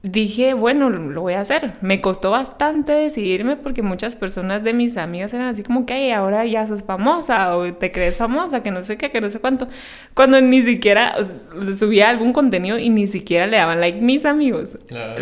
dije, 0.02 0.54
bueno, 0.54 0.90
lo 0.90 1.22
voy 1.22 1.34
a 1.34 1.42
hacer. 1.42 1.74
Me 1.82 2.00
costó 2.00 2.32
bastante 2.32 2.94
decidirme 2.94 3.58
porque 3.58 3.82
muchas 3.82 4.16
personas 4.16 4.64
de 4.64 4.74
mis 4.74 4.96
amigas 4.98 5.34
eran 5.34 5.48
así 5.48 5.64
como 5.64 5.86
que, 5.86 5.94
Ay, 5.94 6.12
ahora 6.12 6.46
ya 6.46 6.66
sos 6.66 6.84
famosa 6.84 7.56
o 7.58 7.74
te 7.74 7.92
crees 7.92 8.18
famosa, 8.18 8.64
que 8.64 8.72
no 8.72 8.84
sé 8.84 8.98
qué, 8.98 9.12
que 9.12 9.20
no 9.20 9.30
sé 9.30 9.40
cuánto. 9.40 9.68
Cuando 10.14 10.40
ni 10.40 10.62
siquiera 10.62 11.16
subía 11.78 12.10
algún 12.10 12.32
contenido 12.32 12.78
y 12.78 12.90
ni 12.90 13.08
siquiera 13.08 13.48
le 13.48 13.58
daban 13.58 13.82
like 13.82 14.00
mis 14.00 14.26
amigos, 14.26 14.78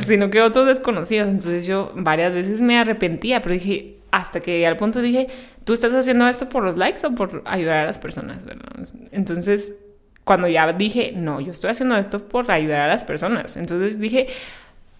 sino 0.06 0.30
que 0.30 0.42
otros 0.42 0.68
desconocidos. 0.68 1.28
Entonces 1.28 1.66
yo 1.66 1.92
varias 1.96 2.34
veces 2.34 2.62
me 2.62 2.78
arrepentía, 2.78 3.42
pero 3.42 3.54
dije, 3.54 3.98
hasta 4.12 4.40
que 4.42 4.66
al 4.68 4.78
punto 4.78 5.02
dije, 5.02 5.28
tú 5.66 5.74
estás 5.74 5.94
haciendo 5.94 6.28
esto 6.28 6.50
por 6.50 6.64
los 6.64 6.78
likes 6.78 7.06
o 7.06 7.16
por 7.16 7.42
ayudar 7.46 7.78
a 7.78 7.86
las 7.86 8.00
personas, 8.00 8.46
Entonces, 9.12 9.74
cuando 10.24 10.48
ya 10.48 10.72
dije, 10.74 11.14
no, 11.16 11.40
yo 11.40 11.52
estoy 11.52 11.72
haciendo 11.72 11.96
esto 11.98 12.28
por 12.28 12.52
ayudar 12.52 12.82
a 12.82 12.88
las 12.88 13.06
personas. 13.06 13.58
Entonces 13.58 14.00
dije, 14.00 14.28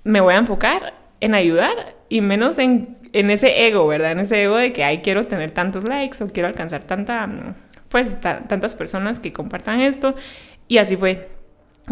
me 0.08 0.22
voy 0.22 0.34
a 0.34 0.38
enfocar 0.38 0.94
en 1.20 1.36
ayudar 1.36 1.96
y 2.10 2.22
menos 2.22 2.58
en, 2.58 2.98
en 3.14 3.30
ese 3.30 3.68
ego, 3.68 3.86
¿verdad? 3.88 4.14
En 4.14 4.20
ese 4.20 4.42
ego 4.44 4.56
de 4.56 4.72
que, 4.72 4.84
ay, 4.84 5.00
quiero 5.00 5.26
tener 5.26 5.52
tantos 5.52 5.84
likes 5.84 6.24
o 6.24 6.28
quiero 6.28 6.48
alcanzar 6.48 6.84
tanta, 6.84 7.30
pues, 7.90 8.20
tantas 8.22 8.76
personas 8.76 9.20
que 9.20 9.34
compartan 9.34 9.82
esto. 9.82 10.16
Y 10.68 10.78
así 10.78 10.96
fue. 10.96 11.30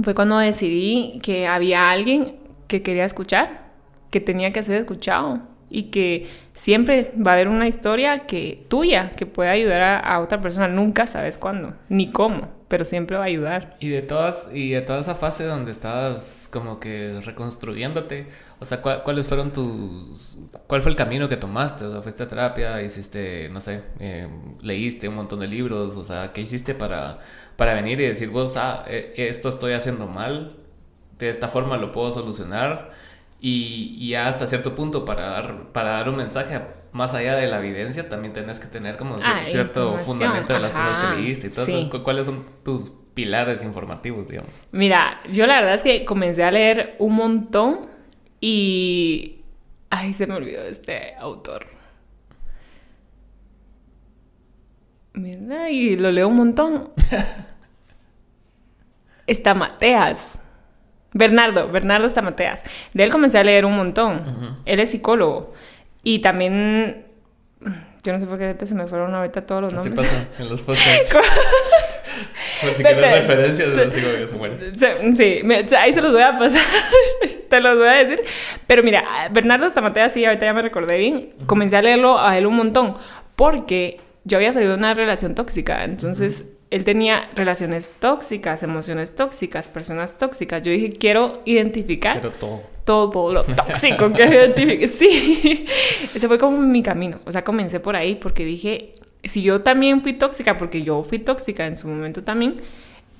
Fue 0.01 0.13
cuando 0.13 0.37
decidí 0.37 1.19
que 1.21 1.47
había 1.47 1.91
alguien 1.91 2.35
que 2.67 2.81
quería 2.81 3.05
escuchar, 3.05 3.71
que 4.11 4.19
tenía 4.19 4.51
que 4.51 4.63
ser 4.63 4.77
escuchado 4.77 5.41
y 5.69 5.83
que 5.91 6.27
siempre 6.53 7.11
va 7.15 7.31
a 7.31 7.33
haber 7.35 7.47
una 7.47 7.67
historia 7.67 8.19
que 8.19 8.65
tuya 8.67 9.11
que 9.11 9.25
puede 9.25 9.49
ayudar 9.49 9.81
a, 9.81 9.99
a 9.99 10.19
otra 10.21 10.41
persona. 10.41 10.67
Nunca 10.67 11.07
sabes 11.07 11.37
cuándo 11.37 11.73
ni 11.89 12.09
cómo 12.11 12.55
pero 12.67 12.83
siempre 12.83 13.17
va 13.17 13.23
a 13.23 13.27
ayudar. 13.27 13.75
Y 13.79 13.89
de 13.89 14.01
todas, 14.01 14.49
y 14.53 14.71
de 14.71 14.81
toda 14.81 14.99
esa 14.99 15.15
fase 15.15 15.43
donde 15.43 15.71
estabas 15.71 16.49
como 16.51 16.79
que 16.79 17.19
reconstruyéndote, 17.21 18.27
o 18.59 18.65
sea, 18.65 18.81
¿cuáles 18.81 19.27
fueron 19.27 19.51
tus, 19.51 20.37
cuál 20.67 20.81
fue 20.81 20.91
el 20.91 20.97
camino 20.97 21.29
que 21.29 21.37
tomaste? 21.37 21.85
O 21.85 21.91
sea, 21.91 22.01
fuiste 22.01 22.23
a 22.23 22.27
terapia, 22.27 22.81
hiciste, 22.81 23.49
no 23.49 23.61
sé, 23.61 23.81
eh, 23.99 24.27
leíste 24.61 25.07
un 25.07 25.15
montón 25.15 25.39
de 25.41 25.47
libros, 25.47 25.95
o 25.95 26.03
sea, 26.03 26.31
¿qué 26.33 26.41
hiciste 26.41 26.73
para, 26.73 27.19
para 27.55 27.73
venir 27.75 27.99
y 28.01 28.07
decir, 28.07 28.29
vos, 28.29 28.57
ah, 28.57 28.83
eh, 28.87 29.13
esto 29.17 29.49
estoy 29.49 29.73
haciendo 29.73 30.07
mal, 30.07 30.57
de 31.19 31.29
esta 31.29 31.47
forma 31.47 31.77
lo 31.77 31.91
puedo 31.91 32.11
solucionar? 32.11 32.91
Y, 33.47 33.95
y 33.99 34.15
hasta 34.15 34.47
cierto 34.47 34.73
punto 34.73 35.05
para 35.05 35.27
dar, 35.27 35.71
para 35.71 35.91
dar 35.91 36.09
un 36.09 36.15
mensaje 36.15 36.59
más 36.93 37.13
allá 37.13 37.35
de 37.35 37.45
la 37.45 37.59
evidencia, 37.59 38.09
también 38.09 38.33
tenés 38.33 38.59
que 38.59 38.65
tener 38.65 38.97
como 38.97 39.17
ah, 39.23 39.41
cierto 39.45 39.99
fundamento 39.99 40.51
de 40.51 40.61
las 40.61 40.73
cosas 40.73 40.97
que 40.97 41.21
leíste 41.21 41.45
y 41.45 41.49
todo. 41.51 41.65
Entonces, 41.67 42.01
¿cuáles 42.01 42.25
son 42.25 42.43
tus 42.63 42.91
pilares 43.13 43.63
informativos, 43.63 44.27
digamos? 44.27 44.65
Mira, 44.71 45.21
yo 45.31 45.45
la 45.45 45.57
verdad 45.57 45.75
es 45.75 45.83
que 45.83 46.05
comencé 46.05 46.43
a 46.43 46.49
leer 46.49 46.95
un 46.97 47.13
montón 47.13 47.81
y... 48.41 49.43
Ay, 49.91 50.13
se 50.13 50.25
me 50.25 50.33
olvidó 50.33 50.63
este 50.63 51.13
autor. 51.19 51.67
Mira, 55.13 55.69
y 55.69 55.97
lo 55.97 56.11
leo 56.11 56.29
un 56.29 56.37
montón. 56.37 56.89
Está 59.27 59.53
Mateas. 59.53 60.41
Bernardo, 61.15 61.69
Bernardo 61.69 62.05
Estamateas. 62.05 62.61
De 62.93 63.05
él 63.05 63.09
comencé 63.09 63.37
a 63.37 63.43
leer 63.43 63.65
un 63.65 63.75
montón. 63.75 64.59
Él 64.65 64.81
es 64.81 64.91
psicólogo. 64.91 65.53
Y 66.03 66.19
también, 66.19 67.05
yo 68.03 68.11
no 68.13 68.19
sé 68.19 68.25
por 68.25 68.37
qué 68.37 68.65
se 68.65 68.75
me 68.75 68.85
fueron 68.85 69.15
ahorita 69.15 69.45
todos 69.45 69.61
los 69.61 69.73
nombres. 69.73 69.97
Así 69.97 70.09
pasa 70.09 70.27
en 70.37 70.49
los 70.49 70.61
podcasts. 70.61 71.15
Por 72.61 72.73
si 72.73 72.83
quieres 72.83 73.11
referencias, 73.11 73.77
así 73.77 74.01
como 74.01 74.13
que 74.13 74.27
se 74.27 74.35
mueren. 74.35 75.15
Sí, 75.15 75.75
ahí 75.75 75.93
se 75.93 76.01
los 76.01 76.13
voy 76.13 76.21
a 76.21 76.37
pasar, 76.37 76.61
te 77.49 77.59
los 77.59 77.77
voy 77.77 77.87
a 77.87 77.93
decir. 77.93 78.21
Pero 78.67 78.83
mira, 78.83 79.03
Bernardo 79.31 79.69
Stamatea, 79.69 80.07
sí, 80.09 80.23
ahorita 80.23 80.45
ya 80.45 80.53
me 80.53 80.61
recordé 80.61 80.97
bien, 80.97 81.33
comencé 81.45 81.75
a 81.75 81.81
leerlo 81.81 82.19
a 82.19 82.37
él 82.37 82.45
un 82.45 82.55
montón, 82.55 82.95
porque 83.35 83.99
yo 84.23 84.37
había 84.37 84.53
salido 84.53 84.71
de 84.71 84.77
una 84.77 84.93
relación 84.93 85.35
tóxica, 85.35 85.83
entonces 85.83 86.45
él 86.71 86.83
tenía 86.83 87.29
relaciones 87.35 87.91
tóxicas, 87.99 88.63
emociones 88.63 89.15
tóxicas, 89.15 89.67
personas 89.67 90.17
tóxicas. 90.17 90.63
Yo 90.63 90.71
dije, 90.71 90.93
quiero 90.93 91.41
identificar 91.45 92.21
todo. 92.39 92.63
todo 92.83 93.33
lo 93.33 93.43
tóxico 93.55 94.11
que 94.11 94.25
identifique. 94.25 94.87
Sí, 94.87 95.65
ese 96.03 96.27
fue 96.27 96.37
como 96.37 96.57
mi 96.57 96.81
camino. 96.81 97.19
O 97.25 97.31
sea, 97.31 97.43
comencé 97.43 97.79
por 97.79 97.95
ahí 97.95 98.15
porque 98.15 98.43
dije, 98.43 98.91
si 99.23 99.41
yo 99.41 99.61
también 99.61 100.01
fui 100.01 100.13
tóxica, 100.13 100.57
porque 100.57 100.81
yo 100.81 101.03
fui 101.03 101.19
tóxica 101.19 101.65
en 101.67 101.77
su 101.77 101.87
momento 101.87 102.23
también, 102.23 102.61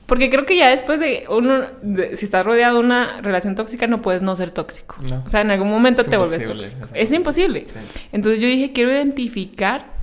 porque 0.06 0.30
creo 0.30 0.46
que 0.46 0.56
ya 0.56 0.70
después 0.70 1.00
de 1.00 1.26
uno, 1.30 1.66
si 2.14 2.26
estás 2.26 2.46
rodeado 2.46 2.76
de 2.76 2.86
una 2.86 3.22
relación 3.22 3.56
tóxica, 3.56 3.88
no 3.88 4.02
puedes 4.04 4.22
no 4.22 4.36
ser 4.36 4.52
tóxico. 4.52 4.98
O 5.26 5.30
sea, 5.30 5.42
en 5.42 5.50
algún 5.50 5.70
momento 5.70 6.04
te 6.04 6.18
vuelves 6.18 6.46
tóxico. 6.46 6.90
Es 6.94 7.12
imposible. 7.12 7.66
Entonces 8.12 8.40
yo 8.40 8.48
dije, 8.48 8.72
quiero 8.72 8.92
identificar 8.92 9.95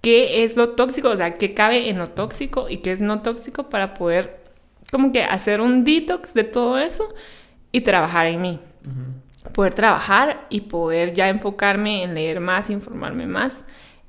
qué 0.00 0.44
es 0.44 0.56
lo 0.56 0.70
tóxico, 0.70 1.08
o 1.10 1.16
sea, 1.16 1.36
qué 1.36 1.54
cabe 1.54 1.88
en 1.88 1.98
lo 1.98 2.08
tóxico 2.08 2.68
y 2.68 2.78
qué 2.78 2.92
es 2.92 3.00
no 3.00 3.22
tóxico 3.22 3.68
para 3.68 3.94
poder 3.94 4.40
como 4.90 5.12
que 5.12 5.22
hacer 5.22 5.60
un 5.60 5.84
detox 5.84 6.34
de 6.34 6.44
todo 6.44 6.78
eso 6.78 7.14
y 7.72 7.82
trabajar 7.82 8.26
en 8.26 8.42
mí. 8.42 8.60
poder 9.52 9.74
trabajar 9.74 10.46
y 10.50 10.62
poder 10.62 11.14
ya 11.14 11.28
enfocarme 11.28 12.02
en 12.02 12.14
leer 12.14 12.40
más, 12.40 12.70
informarme 12.70 13.26
más 13.26 13.64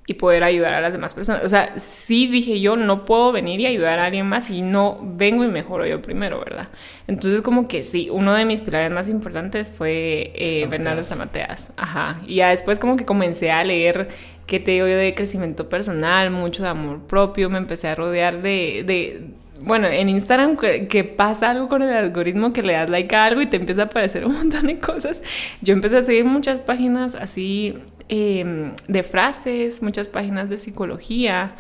y 0.09 0.15
poder 0.15 0.43
ayudar 0.43 0.73
a 0.73 0.81
las 0.81 0.91
demás 0.91 1.13
personas. 1.13 1.43
O 1.43 1.49
sea, 1.49 1.77
sí 1.77 2.25
dije 2.25 2.59
yo, 2.59 2.75
no 2.75 3.05
puedo 3.05 3.31
venir 3.31 3.59
y 3.59 3.67
ayudar 3.67 3.99
a 3.99 4.05
alguien 4.05 4.27
más 4.27 4.45
si 4.45 4.63
no 4.63 4.97
vengo 5.01 5.43
y 5.43 5.49
mejoro 5.49 5.85
yo 5.85 6.01
primero, 6.01 6.39
¿verdad? 6.39 6.69
Entonces 7.07 7.41
como 7.41 7.67
que 7.67 7.83
sí, 7.83 8.09
uno 8.11 8.33
de 8.33 8.43
mis 8.43 8.63
pilares 8.63 8.89
más 8.91 9.07
importantes 9.07 9.69
fue 9.69 10.31
eh, 10.33 10.65
Bernardo 10.67 11.03
Zamateas. 11.03 11.73
Ajá. 11.77 12.21
Y 12.25 12.35
ya 12.35 12.49
después 12.49 12.79
como 12.79 12.97
que 12.97 13.05
comencé 13.05 13.51
a 13.51 13.63
leer 13.63 14.09
qué 14.49 14.59
te 14.59 14.71
digo 14.71 14.87
yo 14.87 14.97
de 14.97 15.13
crecimiento 15.15 15.69
personal, 15.69 16.31
mucho 16.31 16.63
de 16.63 16.69
amor 16.69 16.99
propio, 17.07 17.49
me 17.49 17.57
empecé 17.57 17.87
a 17.87 17.95
rodear 17.95 18.41
de, 18.41 18.83
de 18.85 19.21
bueno, 19.61 19.87
en 19.87 20.09
Instagram 20.09 20.57
que, 20.57 21.03
pasa 21.03 21.51
algo 21.51 21.69
con 21.69 21.83
el 21.83 21.93
algoritmo 21.93 22.51
que 22.51 22.63
le 22.63 22.73
das 22.73 22.89
like 22.89 23.15
a 23.15 23.25
algo 23.25 23.41
y 23.41 23.45
te 23.45 23.57
empieza 23.57 23.83
a 23.83 23.85
aparecer 23.85 24.25
un 24.25 24.33
montón 24.37 24.67
de 24.67 24.79
cosas. 24.79 25.21
Yo 25.61 25.73
empecé 25.73 25.97
a 25.97 26.01
seguir 26.01 26.25
muchas 26.25 26.59
páginas 26.59 27.15
así 27.15 27.75
Em, 28.11 28.71
de 28.87 29.03
frases, 29.03 29.83
muchas 29.83 30.07
páginas 30.07 30.49
de 30.49 30.57
psicología 30.57 31.53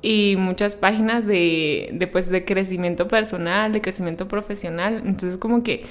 y 0.00 0.34
muchas 0.38 0.74
páginas 0.74 1.26
de, 1.26 1.90
de, 1.92 2.06
pues, 2.06 2.30
de 2.30 2.42
crecimiento 2.46 3.06
personal, 3.06 3.70
de 3.70 3.82
crecimiento 3.82 4.26
profesional. 4.26 5.02
Entonces 5.04 5.36
como 5.36 5.62
que 5.62 5.84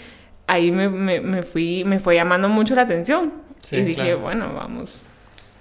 ahí 0.48 0.72
me, 0.72 0.90
me, 0.90 1.44
fui, 1.44 1.84
me 1.86 2.00
fue 2.00 2.16
llamando 2.16 2.50
mucho 2.50 2.74
la 2.74 2.82
atención. 2.82 3.34
y 3.72 3.82
dije, 3.82 4.16
bueno, 4.16 4.52
vamos, 4.52 5.04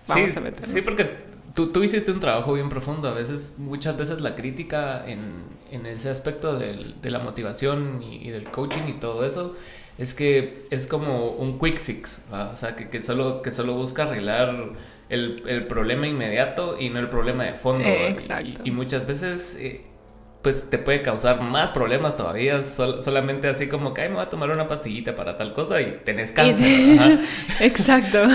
vamos 0.08 0.36
a 0.36 0.40
meternos. 0.40 0.70
Sí, 0.70 0.82
porque 0.82 1.08
tú, 1.54 1.70
tú, 1.72 1.82
hiciste 1.82 2.10
un 2.10 2.20
trabajo 2.20 2.54
bien 2.54 2.68
profundo. 2.68 3.08
A 3.08 3.14
veces, 3.14 3.54
muchas 3.58 3.96
veces 3.96 4.20
la 4.20 4.34
crítica 4.34 5.04
en, 5.06 5.44
en 5.70 5.86
ese 5.86 6.10
aspecto 6.10 6.58
del, 6.58 7.00
de 7.00 7.10
la 7.10 7.18
motivación 7.18 8.02
y, 8.02 8.26
y, 8.26 8.30
del 8.30 8.50
coaching 8.50 8.88
y 8.88 8.92
todo 8.94 9.24
eso 9.24 9.56
es 9.98 10.14
que 10.14 10.64
es 10.70 10.86
como 10.86 11.30
un 11.30 11.58
quick 11.58 11.78
fix, 11.78 12.24
o 12.30 12.56
sea, 12.56 12.76
que, 12.76 12.88
que, 12.88 13.02
solo, 13.02 13.42
que 13.42 13.50
solo 13.50 13.74
busca 13.74 14.04
arreglar 14.04 14.70
el, 15.08 15.42
el, 15.46 15.66
problema 15.66 16.06
inmediato 16.06 16.76
y 16.78 16.88
no 16.88 17.00
el 17.00 17.08
problema 17.08 17.44
de 17.44 17.54
fondo. 17.54 17.84
exacto. 17.84 18.60
Y, 18.64 18.70
muchas 18.70 19.06
veces 19.06 19.58
eh, 19.60 19.82
pues 20.42 20.70
te 20.70 20.79
puede 20.79 21.03
causar 21.03 21.40
más 21.40 21.72
problemas 21.72 22.16
todavía, 22.16 22.62
solamente 22.62 23.48
así 23.48 23.66
como 23.66 23.92
que, 23.92 24.03
ay, 24.03 24.09
me 24.09 24.14
voy 24.14 24.24
a 24.24 24.31
tomar 24.31 24.51
una 24.51 24.68
pastillita 24.68 25.16
para 25.16 25.37
tal 25.37 25.53
cosa 25.53 25.81
y 25.81 25.98
tenés 26.05 26.31
cáncer. 26.33 27.18
Exacto. 27.61 28.18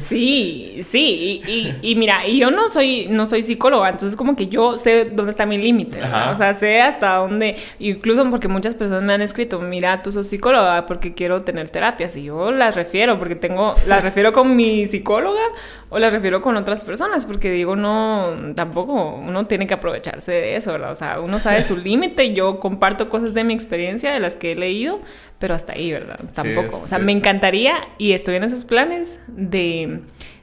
Sí, 0.00 0.82
sí, 0.88 1.74
y, 1.82 1.96
mira, 1.96 2.26
y 2.26 2.38
yo 2.38 2.50
no 2.50 2.70
soy, 2.70 3.06
no 3.10 3.26
soy 3.26 3.42
psicóloga, 3.42 3.88
entonces 3.88 4.16
como 4.16 4.36
que 4.36 4.46
yo 4.46 4.78
sé 4.78 5.04
dónde 5.04 5.30
está 5.30 5.46
mi 5.46 5.58
límite, 5.58 5.98
o 5.98 6.36
sea, 6.36 6.54
sé 6.54 6.80
hasta 6.80 7.16
dónde, 7.16 7.56
incluso 7.78 8.28
porque 8.30 8.48
muchas 8.48 8.74
personas 8.74 9.02
me 9.02 9.12
han 9.12 9.22
escrito, 9.22 9.60
mira, 9.60 10.02
tú 10.02 10.12
sos 10.12 10.26
psicóloga 10.26 10.86
porque 10.86 11.14
quiero 11.14 11.42
tener 11.42 11.68
terapias, 11.68 12.16
y 12.16 12.24
yo 12.24 12.50
las 12.52 12.76
refiero, 12.76 13.18
porque 13.18 13.34
tengo, 13.34 13.74
las 13.86 14.02
refiero 14.02 14.32
con 14.32 14.56
mi 14.56 14.86
psicóloga 14.86 15.42
o 15.88 15.98
las 15.98 16.12
refiero 16.12 16.42
con 16.42 16.56
otras 16.56 16.84
personas, 16.84 17.26
porque 17.26 17.50
digo, 17.50 17.76
no, 17.76 18.30
tampoco 18.54 19.14
uno 19.16 19.46
tiene 19.46 19.66
que 19.66 19.74
aprovecharse 19.74 20.32
de 20.32 20.56
eso, 20.56 20.72
¿verdad? 20.72 20.92
O 20.92 20.96
sea, 20.96 21.20
uno 21.26 21.38
sabe 21.38 21.62
su 21.62 21.76
límite, 21.76 22.32
yo 22.32 22.58
comparto 22.60 23.08
cosas 23.08 23.34
de 23.34 23.44
mi 23.44 23.54
experiencia, 23.54 24.12
de 24.12 24.20
las 24.20 24.36
que 24.36 24.52
he 24.52 24.54
leído, 24.54 25.00
pero 25.38 25.54
hasta 25.54 25.74
ahí, 25.74 25.92
¿verdad? 25.92 26.18
Tampoco. 26.32 26.80
o 26.82 26.86
sea, 26.86 26.98
me 26.98 27.12
encantaría 27.12 27.76
y 27.98 28.12
estoy 28.12 28.36
en 28.36 28.44
esos 28.44 28.64
planes 28.64 29.20
de, 29.28 30.00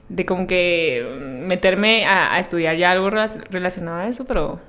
de 0.09 0.25
como 0.25 0.45
que 0.45 1.03
meterme 1.19 2.05
a, 2.05 2.35
a 2.35 2.39
estudiar 2.39 2.75
ya 2.75 2.91
algo 2.91 3.09
relacionado 3.09 3.99
a 3.99 4.07
eso, 4.07 4.25
pero 4.25 4.59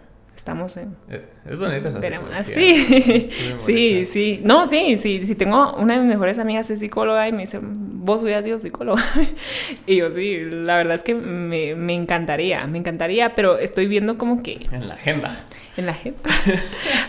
estamos 0.44 0.76
en... 0.76 0.94
Eh, 1.08 1.24
es 1.48 1.58
bonita 1.58 1.88
esa 1.88 2.42
Sí, 2.42 3.30
sí, 3.60 4.04
sí. 4.04 4.40
No, 4.44 4.66
sí, 4.66 4.98
sí, 4.98 5.24
sí. 5.24 5.34
Tengo 5.34 5.74
una 5.76 5.94
de 5.94 6.00
mis 6.00 6.08
mejores 6.10 6.38
amigas 6.38 6.68
es 6.68 6.80
psicóloga 6.80 7.26
y 7.26 7.32
me 7.32 7.40
dice, 7.40 7.60
vos 7.62 8.22
hubieras 8.22 8.44
sido 8.44 8.58
psicóloga. 8.58 9.02
y 9.86 9.96
yo 9.96 10.10
sí, 10.10 10.38
la 10.38 10.76
verdad 10.76 10.96
es 10.96 11.02
que 11.02 11.14
me, 11.14 11.74
me, 11.74 11.94
encantaría, 11.94 12.66
me 12.66 12.76
encantaría, 12.76 13.34
pero 13.34 13.56
estoy 13.56 13.86
viendo 13.86 14.18
como 14.18 14.42
que... 14.42 14.66
En 14.70 14.86
la 14.86 14.94
agenda. 14.94 15.34
En 15.78 15.86
la 15.86 15.92
agenda. 15.92 16.20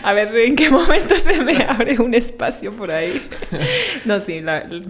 A 0.02 0.14
ver 0.14 0.34
en 0.34 0.56
qué 0.56 0.70
momento 0.70 1.18
se 1.18 1.38
me 1.42 1.62
abre 1.68 2.00
un 2.00 2.14
espacio 2.14 2.72
por 2.72 2.90
ahí. 2.90 3.20
no, 4.06 4.18
sí, 4.20 4.42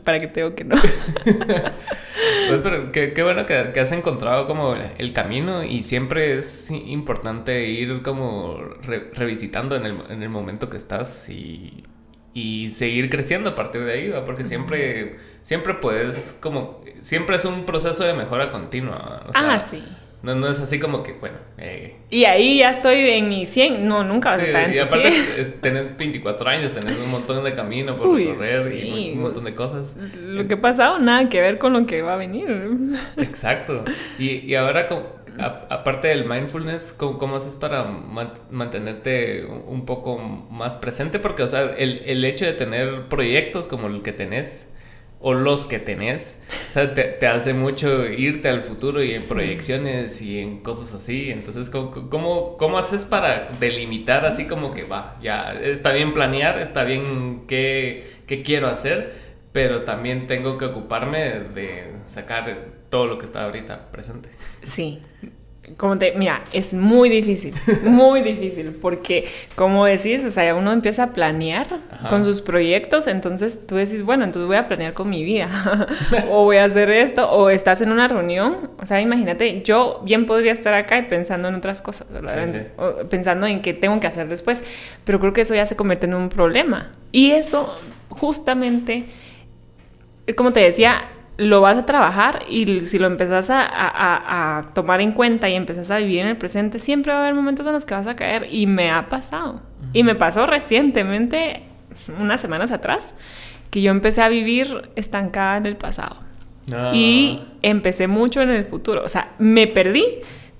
para 0.04 0.20
que 0.20 0.28
tengo 0.28 0.54
que 0.54 0.62
no. 0.62 0.76
pues, 1.24 2.60
pero 2.62 2.92
qué, 2.92 3.12
qué 3.12 3.22
bueno 3.24 3.44
que, 3.44 3.70
que, 3.74 3.80
has 3.80 3.90
encontrado 3.90 4.46
como 4.46 4.76
el 4.76 5.12
camino 5.12 5.64
y 5.64 5.82
siempre 5.82 6.38
es 6.38 6.70
importante 6.70 7.66
ir 7.68 8.02
como 8.02 8.35
revisitando 9.14 9.76
en 9.76 9.86
el, 9.86 9.98
en 10.08 10.22
el, 10.22 10.28
momento 10.28 10.70
que 10.70 10.76
estás 10.76 11.28
y, 11.28 11.82
y, 12.34 12.70
seguir 12.70 13.10
creciendo 13.10 13.50
a 13.50 13.54
partir 13.54 13.84
de 13.84 13.92
ahí, 13.92 14.14
porque 14.24 14.44
siempre, 14.44 15.16
siempre 15.42 15.74
puedes, 15.74 16.38
como, 16.40 16.82
siempre 17.00 17.36
es 17.36 17.44
un 17.44 17.64
proceso 17.64 18.04
de 18.04 18.14
mejora 18.14 18.50
continua. 18.50 19.24
ah, 19.34 19.60
sí. 19.60 19.82
No, 20.22 20.34
no 20.34 20.48
es 20.48 20.60
así 20.60 20.80
como 20.80 21.02
que, 21.02 21.12
bueno. 21.12 21.36
Eh, 21.58 21.96
y 22.10 22.24
ahí 22.24 22.58
ya 22.58 22.70
estoy 22.70 23.10
en 23.10 23.28
mi 23.28 23.46
100. 23.46 23.86
No, 23.86 24.02
nunca 24.02 24.30
vas 24.30 24.40
a 24.40 24.42
estar 24.44 24.64
en 24.64 24.72
tu 24.72 24.78
y 24.78 24.80
aparte, 24.80 25.10
100. 25.10 25.60
tenés 25.60 25.96
24 25.96 26.50
años, 26.50 26.72
tenés 26.72 26.98
un 26.98 27.10
montón 27.10 27.44
de 27.44 27.54
camino 27.54 27.94
por 27.96 28.16
recorrer 28.16 28.74
y 28.74 29.12
un 29.12 29.22
montón 29.22 29.44
de 29.44 29.54
cosas. 29.54 29.94
Lo 30.16 30.48
que 30.48 30.54
ha 30.54 30.60
pasado, 30.60 30.98
nada 30.98 31.28
que 31.28 31.40
ver 31.40 31.58
con 31.58 31.72
lo 31.74 31.86
que 31.86 32.02
va 32.02 32.14
a 32.14 32.16
venir. 32.16 32.48
Exacto. 33.16 33.84
Y, 34.18 34.38
y 34.38 34.54
ahora, 34.54 34.88
como 34.88 35.16
aparte 35.40 36.08
del 36.08 36.24
mindfulness, 36.24 36.94
¿cómo, 36.94 37.36
haces 37.36 37.54
para 37.56 37.84
mantenerte 38.50 39.44
un 39.44 39.84
poco 39.84 40.18
más 40.18 40.74
presente? 40.74 41.18
Porque, 41.18 41.42
o 41.42 41.46
sea, 41.46 41.74
el, 41.76 42.02
el, 42.06 42.24
hecho 42.24 42.44
de 42.44 42.52
tener 42.52 43.08
proyectos 43.08 43.68
como 43.68 43.88
el 43.88 44.02
que 44.02 44.12
tenés 44.12 44.72
o 45.20 45.34
los 45.34 45.66
que 45.66 45.78
tenés, 45.78 46.42
o 46.68 46.72
sea, 46.72 46.94
te, 46.94 47.04
te 47.04 47.26
hace 47.26 47.54
mucho 47.54 48.04
irte 48.06 48.48
al 48.48 48.62
futuro 48.62 49.02
y 49.02 49.14
en 49.14 49.26
proyecciones 49.26 50.20
y 50.20 50.38
en 50.38 50.58
cosas 50.58 50.92
así. 50.94 51.30
Entonces, 51.30 51.70
¿cómo, 51.70 51.90
¿cómo, 52.10 52.56
cómo, 52.56 52.78
haces 52.78 53.04
para 53.04 53.48
delimitar 53.58 54.26
así 54.26 54.46
como 54.46 54.74
que 54.74 54.84
va, 54.84 55.16
ya 55.22 55.54
está 55.54 55.92
bien 55.92 56.12
planear, 56.12 56.58
está 56.58 56.84
bien 56.84 57.44
qué, 57.48 58.06
qué 58.26 58.42
quiero 58.42 58.68
hacer, 58.68 59.14
pero 59.52 59.82
también 59.82 60.26
tengo 60.26 60.58
que 60.58 60.66
ocuparme 60.66 61.18
de 61.54 61.92
sacar 62.04 62.66
todo 62.90 63.06
lo 63.06 63.18
que 63.18 63.24
está 63.24 63.44
ahorita 63.44 63.90
presente. 63.90 64.28
Sí. 64.62 65.02
Como 65.76 65.98
te, 65.98 66.12
mira, 66.12 66.44
es 66.52 66.72
muy 66.72 67.08
difícil, 67.08 67.52
muy 67.82 68.22
difícil, 68.22 68.70
porque 68.80 69.24
como 69.56 69.84
decís, 69.84 70.24
o 70.24 70.30
sea, 70.30 70.54
uno 70.54 70.72
empieza 70.72 71.04
a 71.04 71.12
planear 71.12 71.66
con 72.08 72.24
sus 72.24 72.40
proyectos, 72.40 73.08
entonces 73.08 73.66
tú 73.66 73.74
decís, 73.74 74.02
bueno, 74.02 74.24
entonces 74.24 74.46
voy 74.46 74.56
a 74.56 74.68
planear 74.68 74.92
con 74.92 75.10
mi 75.10 75.24
vida, 75.24 75.48
o 76.30 76.44
voy 76.44 76.58
a 76.58 76.64
hacer 76.64 76.90
esto, 76.90 77.28
o 77.30 77.50
estás 77.50 77.80
en 77.80 77.90
una 77.90 78.06
reunión, 78.06 78.70
o 78.80 78.86
sea, 78.86 79.00
imagínate, 79.00 79.62
yo 79.62 80.02
bien 80.04 80.24
podría 80.24 80.52
estar 80.52 80.72
acá 80.72 80.98
y 80.98 81.02
pensando 81.02 81.48
en 81.48 81.56
otras 81.56 81.80
cosas, 81.80 82.06
pensando 83.10 83.46
en 83.48 83.60
qué 83.60 83.74
tengo 83.74 83.98
que 83.98 84.06
hacer 84.06 84.28
después, 84.28 84.62
pero 85.04 85.18
creo 85.18 85.32
que 85.32 85.40
eso 85.40 85.54
ya 85.54 85.66
se 85.66 85.74
convierte 85.74 86.06
en 86.06 86.14
un 86.14 86.28
problema, 86.28 86.92
y 87.10 87.32
eso 87.32 87.74
justamente, 88.08 89.06
como 90.36 90.52
te 90.52 90.60
decía, 90.60 91.08
lo 91.38 91.60
vas 91.60 91.76
a 91.76 91.86
trabajar 91.86 92.44
y 92.48 92.80
si 92.82 92.98
lo 92.98 93.06
empezás 93.06 93.48
a, 93.50 94.70
tomar 94.74 95.00
en 95.00 95.12
cuenta 95.12 95.48
y 95.48 95.54
empezás 95.54 95.90
a 95.90 95.98
vivir 95.98 96.20
en 96.20 96.28
el 96.28 96.36
presente, 96.36 96.78
siempre 96.78 97.12
va 97.12 97.18
a 97.18 97.22
haber 97.22 97.34
momentos 97.34 97.66
en 97.66 97.72
los 97.72 97.84
que 97.84 97.94
vas 97.94 98.06
a 98.06 98.16
caer. 98.16 98.48
Y 98.50 98.66
me 98.66 98.90
ha 98.90 99.08
pasado. 99.08 99.60
Y 99.92 100.02
me 100.02 100.14
pasó 100.14 100.46
recientemente, 100.46 101.62
unas 102.18 102.40
semanas 102.40 102.70
atrás, 102.70 103.14
que 103.70 103.82
yo 103.82 103.90
empecé 103.90 104.22
a 104.22 104.28
vivir 104.28 104.90
estancada 104.96 105.58
en 105.58 105.66
el 105.66 105.76
pasado. 105.76 106.16
Ah. 106.72 106.92
Y 106.94 107.42
empecé 107.62 108.06
mucho 108.06 108.40
en 108.40 108.50
el 108.50 108.64
futuro. 108.64 109.02
O 109.04 109.08
sea, 109.08 109.32
me 109.38 109.66
perdí. 109.66 110.04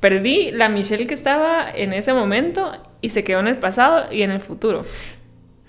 Perdí 0.01 0.51
la 0.53 0.69
Michelle 0.69 1.07
que 1.07 1.15
estaba 1.15 1.71
en 1.75 1.95
ese 1.95 2.13
momento 2.13 2.73
y 3.01 3.09
se 3.09 3.25
quedó 3.25 3.41
en 3.41 3.49
el 3.49 3.57
pasado 3.57 4.13
y 4.13 4.23
en 4.23 4.31
el 4.31 4.41
futuro. 4.41 4.85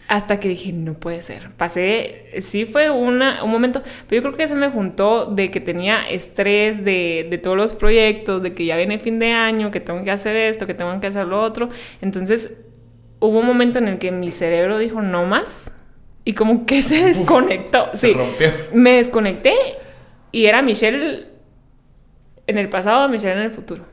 Hasta 0.07 0.39
que 0.39 0.47
dije, 0.47 0.71
no 0.71 0.93
puede 0.93 1.21
ser. 1.21 1.49
Pasé, 1.57 2.25
sí 2.41 2.65
fue 2.65 2.89
una, 2.89 3.43
un 3.43 3.51
momento, 3.51 3.83
pero 4.07 4.21
yo 4.21 4.29
creo 4.29 4.37
que 4.37 4.47
se 4.47 4.55
me 4.55 4.69
juntó 4.69 5.25
de 5.25 5.51
que 5.51 5.59
tenía 5.59 6.07
estrés 6.09 6.85
de, 6.85 7.27
de, 7.29 7.37
todos 7.37 7.57
los 7.57 7.73
proyectos, 7.73 8.41
de 8.41 8.53
que 8.53 8.65
ya 8.65 8.77
viene 8.77 8.99
fin 8.99 9.19
de 9.19 9.33
año, 9.33 9.69
que 9.69 9.81
tengo 9.81 10.03
que 10.05 10.11
hacer 10.11 10.37
esto, 10.37 10.65
que 10.65 10.73
tengo 10.73 10.97
que 11.01 11.07
hacer 11.07 11.27
lo 11.27 11.41
otro. 11.41 11.69
Entonces 12.01 12.53
hubo 13.19 13.39
un 13.39 13.45
momento 13.45 13.79
en 13.79 13.87
el 13.87 13.97
que 13.97 14.11
mi 14.11 14.31
cerebro 14.31 14.77
dijo, 14.77 15.01
no 15.01 15.25
más. 15.25 15.71
Y 16.23 16.33
como 16.33 16.65
que 16.65 16.81
se 16.81 17.05
desconectó. 17.05 17.89
sí, 17.93 18.15
me 18.73 18.97
desconecté 18.97 19.53
y 20.31 20.45
era 20.45 20.61
Michelle 20.61 21.25
en 22.47 22.57
el 22.57 22.69
pasado, 22.69 23.07
Michelle 23.09 23.33
en 23.33 23.41
el 23.41 23.51
futuro. 23.51 23.85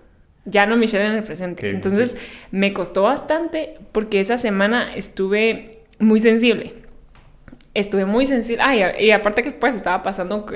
Ya 0.45 0.67
no 0.67 0.77
Michelle 0.77 1.07
en 1.07 1.17
el 1.17 1.23
presente. 1.23 1.71
Entonces 1.71 2.17
me 2.51 2.73
costó 2.73 3.03
bastante 3.03 3.79
porque 3.93 4.21
esa 4.21 4.37
semana 4.37 4.95
estuve 4.95 5.74
muy 5.99 6.21
sensible. 6.21 6.75
Estuve 7.75 8.05
muy 8.05 8.27
sensible. 8.27 8.63
y 9.01 9.11
aparte 9.11 9.43
que 9.43 9.51
pues 9.51 9.75
estaba 9.75 10.03
pasando 10.03 10.47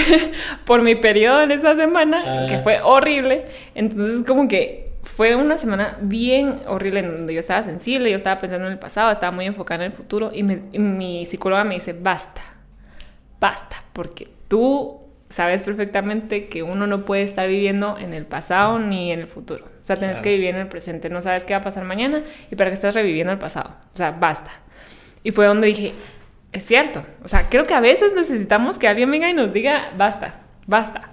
por 0.64 0.82
mi 0.82 0.94
periodo 0.94 1.42
en 1.42 1.50
esa 1.50 1.74
semana, 1.74 2.46
que 2.46 2.54
ah. 2.54 2.60
fue 2.62 2.80
horrible. 2.80 3.44
Entonces 3.74 4.24
como 4.26 4.46
que 4.46 4.92
fue 5.02 5.34
una 5.34 5.56
semana 5.56 5.98
bien 6.00 6.60
horrible 6.66 7.00
en 7.00 7.16
donde 7.16 7.34
yo 7.34 7.40
estaba 7.40 7.62
sensible, 7.62 8.10
yo 8.10 8.16
estaba 8.16 8.40
pensando 8.40 8.66
en 8.66 8.72
el 8.72 8.78
pasado, 8.78 9.10
estaba 9.10 9.32
muy 9.32 9.46
enfocada 9.46 9.84
en 9.84 9.90
el 9.90 9.96
futuro 9.96 10.30
y, 10.32 10.42
mi 10.42 11.26
psicóloga 11.26 11.64
me 11.64 11.74
dice, 11.74 11.92
basta, 11.92 12.40
basta, 13.40 13.82
porque 13.92 14.28
tú 14.46 15.00
sabes 15.28 15.62
perfectamente 15.62 16.46
que 16.46 16.62
uno 16.62 16.86
no 16.86 17.04
puede 17.04 17.22
estar 17.22 17.48
viviendo 17.48 17.98
en 17.98 18.14
el 18.14 18.26
pasado 18.26 18.78
ni 18.78 19.10
en 19.10 19.20
el 19.20 19.26
futuro. 19.26 19.64
O 19.64 19.84
sea, 19.84 19.96
tienes 19.96 20.20
que 20.20 20.30
vivir 20.30 20.50
en 20.50 20.60
el 20.60 20.68
presente, 20.68 21.08
no 21.08 21.20
sabes 21.22 21.42
qué 21.42 21.54
va 21.54 21.60
a 21.60 21.62
pasar 21.62 21.84
mañana 21.84 22.22
y 22.50 22.54
para 22.54 22.70
qué 22.70 22.74
estás 22.74 22.94
reviviendo 22.94 23.32
el 23.32 23.38
pasado. 23.38 23.74
O 23.94 23.96
sea, 23.96 24.12
basta. 24.12 24.52
Y 25.22 25.30
fue 25.30 25.46
donde 25.46 25.68
dije, 25.68 25.92
es 26.52 26.64
cierto. 26.64 27.04
O 27.24 27.28
sea, 27.28 27.48
creo 27.48 27.64
que 27.64 27.74
a 27.74 27.80
veces 27.80 28.12
necesitamos 28.14 28.78
que 28.78 28.88
alguien 28.88 29.10
venga 29.10 29.30
y 29.30 29.34
nos 29.34 29.52
diga, 29.52 29.92
basta, 29.96 30.40
basta. 30.66 31.10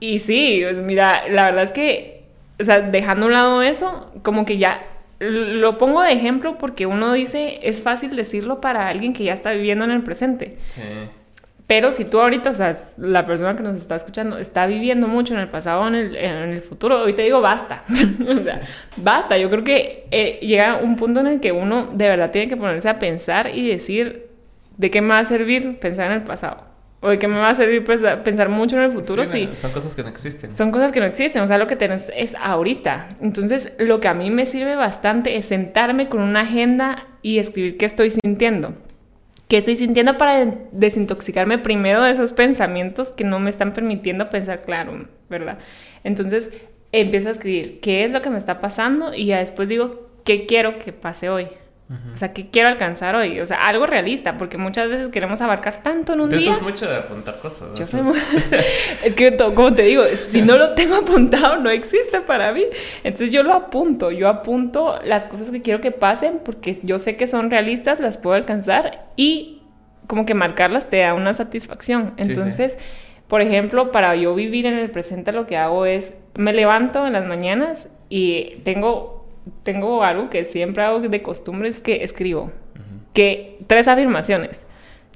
Y 0.00 0.18
sí, 0.20 0.62
pues 0.64 0.80
mira, 0.80 1.28
la 1.28 1.44
verdad 1.44 1.64
es 1.64 1.70
que, 1.70 2.24
o 2.60 2.64
sea, 2.64 2.80
dejando 2.80 3.26
a 3.26 3.28
un 3.28 3.32
lado 3.32 3.62
eso, 3.62 4.12
como 4.22 4.44
que 4.44 4.58
ya 4.58 4.80
lo 5.18 5.78
pongo 5.78 6.02
de 6.02 6.12
ejemplo 6.12 6.58
porque 6.58 6.86
uno 6.86 7.12
dice, 7.12 7.58
es 7.62 7.82
fácil 7.82 8.14
decirlo 8.14 8.60
para 8.60 8.88
alguien 8.88 9.12
que 9.12 9.24
ya 9.24 9.32
está 9.32 9.52
viviendo 9.52 9.84
en 9.84 9.90
el 9.90 10.02
presente. 10.02 10.58
Sí. 10.68 10.82
Pero 11.68 11.92
si 11.92 12.06
tú 12.06 12.18
ahorita, 12.18 12.48
o 12.48 12.54
sea, 12.54 12.78
la 12.96 13.26
persona 13.26 13.52
que 13.52 13.62
nos 13.62 13.76
está 13.76 13.94
escuchando 13.94 14.38
está 14.38 14.66
viviendo 14.66 15.06
mucho 15.06 15.34
en 15.34 15.40
el 15.40 15.48
pasado 15.48 15.82
o 15.82 15.88
en 15.88 15.96
el, 15.96 16.16
en 16.16 16.48
el 16.48 16.62
futuro, 16.62 17.02
hoy 17.02 17.12
te 17.12 17.20
digo 17.20 17.42
basta. 17.42 17.82
o 18.26 18.34
sea, 18.36 18.62
basta. 18.96 19.36
Yo 19.36 19.50
creo 19.50 19.64
que 19.64 20.06
eh, 20.10 20.38
llega 20.40 20.78
un 20.78 20.96
punto 20.96 21.20
en 21.20 21.26
el 21.26 21.40
que 21.40 21.52
uno 21.52 21.90
de 21.92 22.08
verdad 22.08 22.30
tiene 22.30 22.48
que 22.48 22.56
ponerse 22.56 22.88
a 22.88 22.98
pensar 22.98 23.54
y 23.54 23.68
decir, 23.68 24.30
¿de 24.78 24.90
qué 24.90 25.02
me 25.02 25.08
va 25.08 25.18
a 25.18 25.24
servir 25.26 25.78
pensar 25.78 26.06
en 26.06 26.12
el 26.12 26.22
pasado? 26.22 26.64
¿O 27.00 27.10
de 27.10 27.18
qué 27.18 27.28
me 27.28 27.36
va 27.36 27.50
a 27.50 27.54
servir 27.54 27.84
pensar 27.84 28.48
mucho 28.48 28.76
en 28.76 28.84
el 28.84 28.90
futuro? 28.90 29.26
Sí, 29.26 29.50
Son 29.54 29.70
cosas 29.70 29.94
que 29.94 30.02
no 30.02 30.08
existen. 30.08 30.56
Son 30.56 30.70
cosas 30.70 30.90
que 30.90 31.00
no 31.00 31.06
existen. 31.06 31.42
O 31.42 31.46
sea, 31.46 31.58
lo 31.58 31.66
que 31.66 31.76
tienes 31.76 32.10
es 32.16 32.34
ahorita. 32.40 33.08
Entonces, 33.20 33.72
lo 33.78 34.00
que 34.00 34.08
a 34.08 34.14
mí 34.14 34.30
me 34.30 34.46
sirve 34.46 34.74
bastante 34.74 35.36
es 35.36 35.44
sentarme 35.44 36.08
con 36.08 36.22
una 36.22 36.40
agenda 36.40 37.06
y 37.20 37.38
escribir 37.38 37.76
qué 37.76 37.84
estoy 37.84 38.08
sintiendo 38.08 38.72
qué 39.48 39.56
estoy 39.56 39.76
sintiendo 39.76 40.16
para 40.16 40.46
desintoxicarme 40.72 41.58
primero 41.58 42.02
de 42.02 42.10
esos 42.10 42.32
pensamientos 42.32 43.10
que 43.10 43.24
no 43.24 43.38
me 43.40 43.50
están 43.50 43.72
permitiendo 43.72 44.28
pensar 44.28 44.62
claro, 44.62 45.08
¿verdad? 45.28 45.58
Entonces 46.04 46.50
empiezo 46.92 47.28
a 47.28 47.32
escribir 47.32 47.80
qué 47.80 48.04
es 48.04 48.10
lo 48.10 48.22
que 48.22 48.30
me 48.30 48.38
está 48.38 48.58
pasando 48.60 49.14
y 49.14 49.26
ya 49.26 49.38
después 49.38 49.68
digo 49.68 50.08
qué 50.24 50.46
quiero 50.46 50.78
que 50.78 50.92
pase 50.92 51.30
hoy. 51.30 51.48
O 52.12 52.16
sea, 52.18 52.34
¿qué 52.34 52.50
quiero 52.50 52.68
alcanzar 52.68 53.16
hoy? 53.16 53.40
O 53.40 53.46
sea, 53.46 53.66
algo 53.66 53.86
realista, 53.86 54.36
porque 54.36 54.58
muchas 54.58 54.90
veces 54.90 55.08
queremos 55.08 55.40
abarcar 55.40 55.82
tanto 55.82 56.12
en 56.12 56.20
un 56.20 56.28
día. 56.28 56.38
Eso 56.38 56.52
es 56.52 56.60
mucho 56.60 56.86
de 56.86 56.96
apuntar 56.96 57.38
cosas. 57.38 57.78
Yo 57.78 57.86
soy 57.86 58.02
muy... 58.02 58.18
es 59.04 59.14
que, 59.14 59.34
como 59.36 59.72
te 59.72 59.84
digo, 59.84 60.04
si 60.04 60.42
no 60.42 60.58
lo 60.58 60.74
tengo 60.74 60.96
apuntado, 60.96 61.56
no 61.56 61.70
existe 61.70 62.20
para 62.20 62.52
mí. 62.52 62.64
Entonces 63.04 63.30
yo 63.30 63.42
lo 63.42 63.54
apunto, 63.54 64.10
yo 64.10 64.28
apunto 64.28 64.98
las 65.02 65.24
cosas 65.24 65.48
que 65.48 65.62
quiero 65.62 65.80
que 65.80 65.90
pasen, 65.90 66.42
porque 66.44 66.78
yo 66.82 66.98
sé 66.98 67.16
que 67.16 67.26
son 67.26 67.48
realistas, 67.48 68.00
las 68.00 68.18
puedo 68.18 68.36
alcanzar 68.36 69.06
y 69.16 69.62
como 70.06 70.26
que 70.26 70.34
marcarlas 70.34 70.90
te 70.90 70.98
da 70.98 71.14
una 71.14 71.32
satisfacción. 71.32 72.12
Entonces... 72.18 72.76
Por 73.28 73.42
ejemplo, 73.42 73.92
para 73.92 74.16
yo 74.16 74.34
vivir 74.34 74.64
en 74.64 74.78
el 74.78 74.88
presente 74.88 75.32
lo 75.32 75.46
que 75.46 75.58
hago 75.58 75.84
es, 75.84 76.14
me 76.34 76.54
levanto 76.54 77.06
en 77.06 77.12
las 77.12 77.26
mañanas 77.26 77.90
y 78.08 78.56
tengo 78.64 79.17
tengo 79.62 80.02
algo 80.02 80.30
que 80.30 80.44
siempre 80.44 80.82
hago 80.82 81.00
de 81.00 81.22
costumbre, 81.22 81.68
es 81.68 81.80
que 81.80 82.02
escribo. 82.04 82.50
Que 83.12 83.58
tres 83.66 83.88
afirmaciones. 83.88 84.66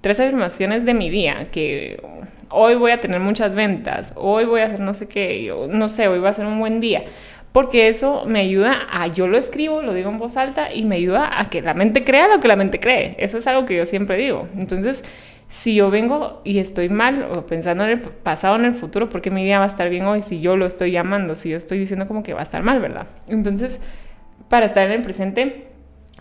Tres 0.00 0.18
afirmaciones 0.18 0.84
de 0.84 0.94
mi 0.94 1.10
día, 1.10 1.48
que 1.52 2.02
hoy 2.50 2.74
voy 2.74 2.90
a 2.90 3.00
tener 3.00 3.20
muchas 3.20 3.54
ventas, 3.54 4.12
hoy 4.16 4.44
voy 4.44 4.60
a 4.60 4.66
hacer 4.66 4.80
no 4.80 4.94
sé 4.94 5.06
qué, 5.06 5.54
no 5.70 5.88
sé, 5.88 6.08
hoy 6.08 6.18
va 6.18 6.30
a 6.30 6.34
ser 6.34 6.46
un 6.46 6.58
buen 6.58 6.80
día. 6.80 7.04
Porque 7.52 7.88
eso 7.88 8.24
me 8.26 8.40
ayuda 8.40 8.88
a, 8.90 9.06
yo 9.08 9.28
lo 9.28 9.36
escribo, 9.36 9.82
lo 9.82 9.92
digo 9.92 10.10
en 10.10 10.18
voz 10.18 10.38
alta 10.38 10.72
y 10.72 10.84
me 10.84 10.96
ayuda 10.96 11.38
a 11.38 11.50
que 11.50 11.60
la 11.60 11.74
mente 11.74 12.02
crea 12.02 12.26
lo 12.26 12.40
que 12.40 12.48
la 12.48 12.56
mente 12.56 12.80
cree. 12.80 13.14
Eso 13.18 13.36
es 13.36 13.46
algo 13.46 13.66
que 13.66 13.76
yo 13.76 13.84
siempre 13.84 14.16
digo. 14.16 14.48
Entonces, 14.56 15.04
si 15.50 15.74
yo 15.74 15.90
vengo 15.90 16.40
y 16.44 16.58
estoy 16.58 16.88
mal 16.88 17.28
o 17.30 17.44
pensando 17.44 17.84
en 17.84 17.90
el 17.90 18.00
pasado, 18.00 18.56
en 18.56 18.64
el 18.64 18.74
futuro, 18.74 19.10
¿por 19.10 19.20
qué 19.20 19.30
mi 19.30 19.44
día 19.44 19.58
va 19.58 19.64
a 19.64 19.68
estar 19.68 19.90
bien 19.90 20.06
hoy 20.06 20.22
si 20.22 20.40
yo 20.40 20.56
lo 20.56 20.64
estoy 20.64 20.92
llamando, 20.92 21.34
si 21.34 21.50
yo 21.50 21.58
estoy 21.58 21.78
diciendo 21.78 22.06
como 22.06 22.22
que 22.22 22.32
va 22.32 22.40
a 22.40 22.42
estar 22.42 22.62
mal, 22.62 22.80
¿verdad? 22.80 23.06
Entonces, 23.28 23.78
para 24.52 24.66
estar 24.66 24.84
en 24.86 24.92
el 24.92 25.00
presente 25.00 25.64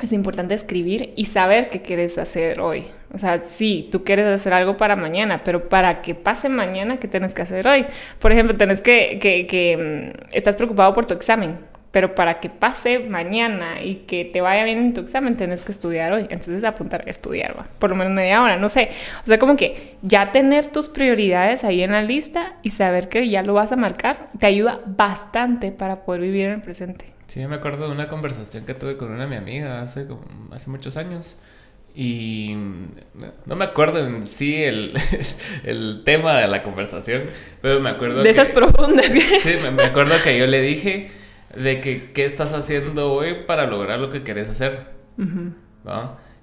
es 0.01 0.13
importante 0.13 0.53
escribir 0.53 1.11
y 1.17 1.25
saber 1.25 1.69
qué 1.69 1.81
quieres 1.81 2.17
hacer 2.17 2.61
hoy. 2.61 2.85
O 3.13 3.17
sea, 3.17 3.41
sí, 3.43 3.89
tú 3.91 4.05
quieres 4.05 4.25
hacer 4.25 4.53
algo 4.53 4.77
para 4.77 4.95
mañana, 4.95 5.43
pero 5.43 5.67
para 5.67 6.01
que 6.01 6.15
pase 6.15 6.47
mañana, 6.47 6.95
¿qué 6.95 7.09
tienes 7.09 7.33
que 7.33 7.41
hacer 7.41 7.67
hoy? 7.67 7.85
Por 8.19 8.31
ejemplo, 8.31 8.55
que, 8.57 9.19
que, 9.19 9.45
que 9.47 10.13
mm, 10.15 10.27
estás 10.31 10.55
preocupado 10.55 10.93
por 10.93 11.05
tu 11.05 11.13
examen, 11.13 11.57
pero 11.91 12.15
para 12.15 12.39
que 12.39 12.49
pase 12.49 12.99
mañana 12.99 13.81
y 13.83 13.95
que 14.07 14.23
te 14.23 14.39
vaya 14.39 14.63
bien 14.63 14.77
en 14.77 14.93
tu 14.93 15.01
examen, 15.01 15.35
tienes 15.35 15.63
que 15.63 15.73
estudiar 15.73 16.13
hoy. 16.13 16.21
Entonces, 16.29 16.63
apuntar 16.63 17.03
a 17.05 17.09
estudiar, 17.09 17.59
¿va? 17.59 17.67
por 17.79 17.89
lo 17.89 17.97
menos 17.97 18.13
media 18.13 18.41
hora, 18.41 18.55
no 18.55 18.69
sé. 18.69 18.91
O 19.25 19.27
sea, 19.27 19.39
como 19.39 19.57
que 19.57 19.97
ya 20.03 20.31
tener 20.31 20.67
tus 20.67 20.87
prioridades 20.87 21.65
ahí 21.65 21.83
en 21.83 21.91
la 21.91 22.01
lista 22.01 22.53
y 22.63 22.69
saber 22.69 23.09
que 23.09 23.27
ya 23.27 23.43
lo 23.43 23.55
vas 23.55 23.73
a 23.73 23.75
marcar, 23.75 24.29
te 24.39 24.45
ayuda 24.45 24.79
bastante 24.85 25.73
para 25.73 26.05
poder 26.05 26.21
vivir 26.21 26.45
en 26.45 26.53
el 26.53 26.61
presente. 26.61 27.07
Sí, 27.31 27.47
me 27.47 27.55
acuerdo 27.55 27.87
de 27.87 27.93
una 27.93 28.09
conversación 28.09 28.65
que 28.65 28.73
tuve 28.73 28.97
con 28.97 29.09
una 29.09 29.21
de 29.21 29.27
mi 29.27 29.37
amiga 29.37 29.81
hace, 29.81 30.05
hace 30.51 30.69
muchos 30.69 30.97
años. 30.97 31.39
Y 31.95 32.57
no 33.45 33.55
me 33.55 33.63
acuerdo 33.63 34.05
en 34.05 34.27
sí 34.27 34.61
el, 34.61 34.91
el, 35.63 36.01
tema 36.03 36.33
de 36.39 36.49
la 36.49 36.61
conversación, 36.61 37.23
pero 37.61 37.79
me 37.79 37.89
acuerdo... 37.89 38.21
De 38.21 38.29
esas 38.29 38.51
profundas. 38.51 39.13
Sí, 39.43 39.53
me, 39.73 39.81
acuerdo 39.81 40.15
que 40.21 40.37
yo 40.37 40.45
le 40.45 40.59
dije 40.59 41.09
de 41.55 41.79
que 41.79 42.11
qué 42.11 42.25
estás 42.25 42.51
haciendo 42.51 43.13
hoy 43.13 43.45
para 43.47 43.65
lograr 43.65 44.01
lo 44.01 44.09
que 44.09 44.23
querés 44.23 44.49
hacer. 44.49 44.87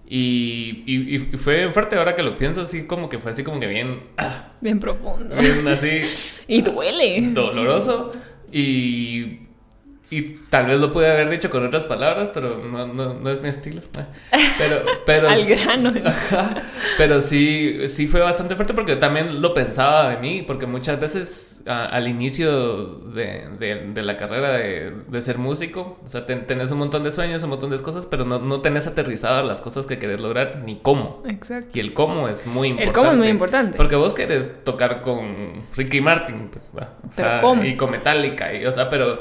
y, 0.08 0.84
y, 0.86 1.18
fue 1.36 1.58
bien 1.58 1.72
fuerte 1.74 1.96
ahora 1.96 2.16
que 2.16 2.22
lo 2.22 2.38
pienso, 2.38 2.62
así 2.62 2.86
como 2.86 3.10
que 3.10 3.18
fue 3.18 3.32
así 3.32 3.44
como 3.44 3.60
que 3.60 3.66
bien... 3.66 4.04
Ah, 4.16 4.52
bien 4.62 4.80
profundo. 4.80 5.36
Bien 5.36 5.68
así... 5.68 6.04
y 6.48 6.62
duele. 6.62 7.32
Doloroso. 7.34 8.10
Y 8.50 9.47
y 10.10 10.22
tal 10.48 10.66
vez 10.66 10.80
lo 10.80 10.90
pude 10.92 11.10
haber 11.10 11.28
dicho 11.28 11.50
con 11.50 11.66
otras 11.66 11.84
palabras, 11.84 12.30
pero 12.32 12.64
no, 12.64 12.86
no, 12.86 13.12
no 13.14 13.30
es 13.30 13.42
mi 13.42 13.50
estilo. 13.50 13.82
Pero, 14.56 14.82
pero, 15.06 15.28
Al 15.28 15.44
grano. 15.44 15.92
pero 16.96 17.20
sí, 17.20 17.88
sí 17.88 18.06
fue 18.06 18.20
bastante 18.20 18.56
fuerte 18.56 18.72
porque 18.72 18.96
también 18.96 19.42
lo 19.42 19.52
pensaba 19.52 20.08
de 20.08 20.16
mí, 20.16 20.42
porque 20.46 20.66
muchas 20.66 20.98
veces 20.98 21.62
al 21.66 22.08
inicio 22.08 22.86
de, 23.12 23.84
de, 23.92 24.02
la 24.02 24.16
carrera 24.16 24.52
de, 24.52 24.94
de, 25.06 25.22
ser 25.22 25.36
músico, 25.36 25.98
o 26.02 26.08
sea, 26.08 26.24
tenés 26.24 26.70
un 26.70 26.78
montón 26.78 27.04
de 27.04 27.10
sueños, 27.10 27.42
un 27.42 27.50
montón 27.50 27.68
de 27.70 27.78
cosas, 27.78 28.06
pero 28.06 28.24
no, 28.24 28.38
no 28.38 28.62
tenés 28.62 28.86
aterrizadas 28.86 29.44
las 29.44 29.60
cosas 29.60 29.84
que 29.84 29.98
querés 29.98 30.20
lograr 30.20 30.62
ni 30.64 30.76
cómo. 30.76 31.22
Exacto. 31.28 31.70
Y 31.74 31.80
el 31.80 31.92
cómo 31.92 32.28
es 32.28 32.46
muy 32.46 32.68
importante. 32.68 32.88
El 32.88 32.94
cómo 32.94 33.10
es 33.12 33.18
muy 33.18 33.28
importante. 33.28 33.76
Porque 33.76 33.96
vos 33.96 34.14
querés 34.14 34.64
tocar 34.64 35.02
con 35.02 35.64
Ricky 35.76 36.00
Martin, 36.00 36.48
pues, 36.50 36.64
o 36.72 37.12
sea, 37.12 37.42
y 37.62 37.76
con 37.76 37.90
Metallica, 37.90 38.54
y, 38.54 38.64
o 38.64 38.72
sea, 38.72 38.88
pero 38.88 39.20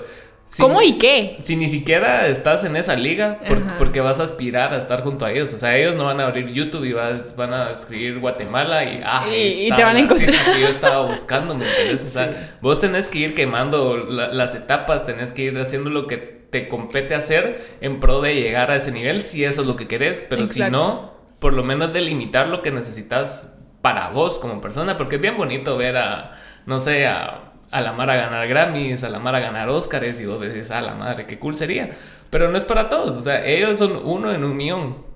¿Cómo 0.60 0.82
y 0.82 0.98
qué? 0.98 1.38
Si 1.42 1.56
ni 1.56 1.68
siquiera 1.68 2.28
estás 2.28 2.64
en 2.64 2.76
esa 2.76 2.96
liga, 2.96 3.40
porque 3.78 4.02
vas 4.02 4.20
a 4.20 4.24
aspirar 4.24 4.74
a 4.74 4.78
estar 4.78 5.04
junto 5.04 5.26
a 5.26 5.32
ellos. 5.32 5.54
O 5.54 5.58
sea, 5.58 5.78
ellos 5.78 5.96
no 5.96 6.06
van 6.06 6.20
a 6.20 6.26
abrir 6.26 6.52
YouTube 6.52 6.86
y 6.86 6.94
vas, 6.94 7.36
van 7.36 7.54
a 7.54 7.72
escribir 7.72 8.20
Guatemala 8.20 8.84
y, 8.86 9.02
ah, 9.04 9.26
y, 9.30 9.70
te 9.70 9.84
van 9.84 9.98
a 9.98 10.00
encontrar. 10.00 10.32
Que 10.54 10.62
yo 10.62 10.68
estaba 10.68 11.06
buscando, 11.06 11.54
¿me 11.54 11.68
entiendes? 11.68 12.04
O 12.04 12.10
sea, 12.10 12.58
vos 12.62 12.80
tenés 12.80 13.10
que 13.10 13.20
ir 13.20 13.36
quemando 13.36 13.98
las 13.98 14.56
etapas, 14.56 15.04
tenés 15.04 15.32
que 15.32 15.44
ir 15.44 15.58
haciendo 15.60 15.90
lo 15.90 16.08
que 16.08 16.18
te 16.18 16.68
compete 16.70 17.14
hacer 17.14 17.78
en 17.82 18.00
pro 18.00 18.22
de 18.22 18.36
llegar 18.36 18.72
a 18.72 18.78
ese 18.78 18.92
nivel, 18.92 19.26
si 19.26 19.44
eso 19.44 19.62
es 19.62 19.68
lo 19.68 19.76
que 19.76 19.88
querés. 19.88 20.26
Pero 20.30 20.48
si 20.48 20.62
no, 20.62 21.14
por 21.40 21.54
lo 21.54 21.64
menos 21.64 21.94
delimitar 21.94 22.48
lo 22.48 22.62
que 22.62 22.72
necesitas 22.72 23.54
para 23.82 24.10
vos 24.10 24.40
como 24.40 24.60
persona, 24.60 24.98
porque 24.98 25.18
es 25.18 25.22
bien 25.22 25.38
bonito 25.38 25.78
ver 25.78 25.98
a, 25.98 26.34
no 26.66 26.80
sé, 26.80 27.06
a 27.06 27.54
a 27.72 27.82
la 27.82 27.94
mar 27.94 28.10
a 28.10 28.16
ganar 28.16 28.48
Grammys, 28.48 29.04
a 29.04 29.10
la 29.10 29.20
mar 29.20 29.36
a 29.36 29.40
ganar 29.40 29.70
Oscars 29.70 30.20
y 30.20 30.26
vos 30.26 30.40
decís, 30.40 30.72
a 30.72 30.82
la 30.82 30.96
madre, 30.96 31.26
qué 31.26 31.40
cool 31.40 31.56
sería. 31.56 31.90
Pero 32.30 32.50
no 32.50 32.58
es 32.58 32.66
para 32.66 32.90
todos, 32.90 33.18
o 33.18 33.22
sea, 33.22 33.46
ellos 33.46 33.78
son 33.78 34.02
uno 34.04 34.32
en 34.32 34.44
un 34.44 34.56
millón. 34.56 35.08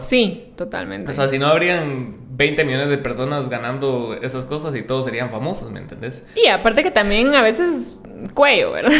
Sí, 0.00 0.52
totalmente. 0.56 1.10
O 1.10 1.14
sea, 1.14 1.28
si 1.28 1.38
no 1.38 1.46
habrían 1.46 2.25
20 2.36 2.64
millones 2.64 2.88
de 2.88 2.98
personas 2.98 3.48
ganando 3.48 4.16
esas 4.20 4.44
cosas 4.44 4.74
y 4.76 4.82
todos 4.82 5.06
serían 5.06 5.30
famosos, 5.30 5.70
¿me 5.70 5.80
entendés? 5.80 6.22
Y 6.34 6.48
aparte 6.48 6.82
que 6.82 6.90
también 6.90 7.34
a 7.34 7.42
veces 7.42 7.96
cuello, 8.34 8.72
¿verdad? 8.72 8.92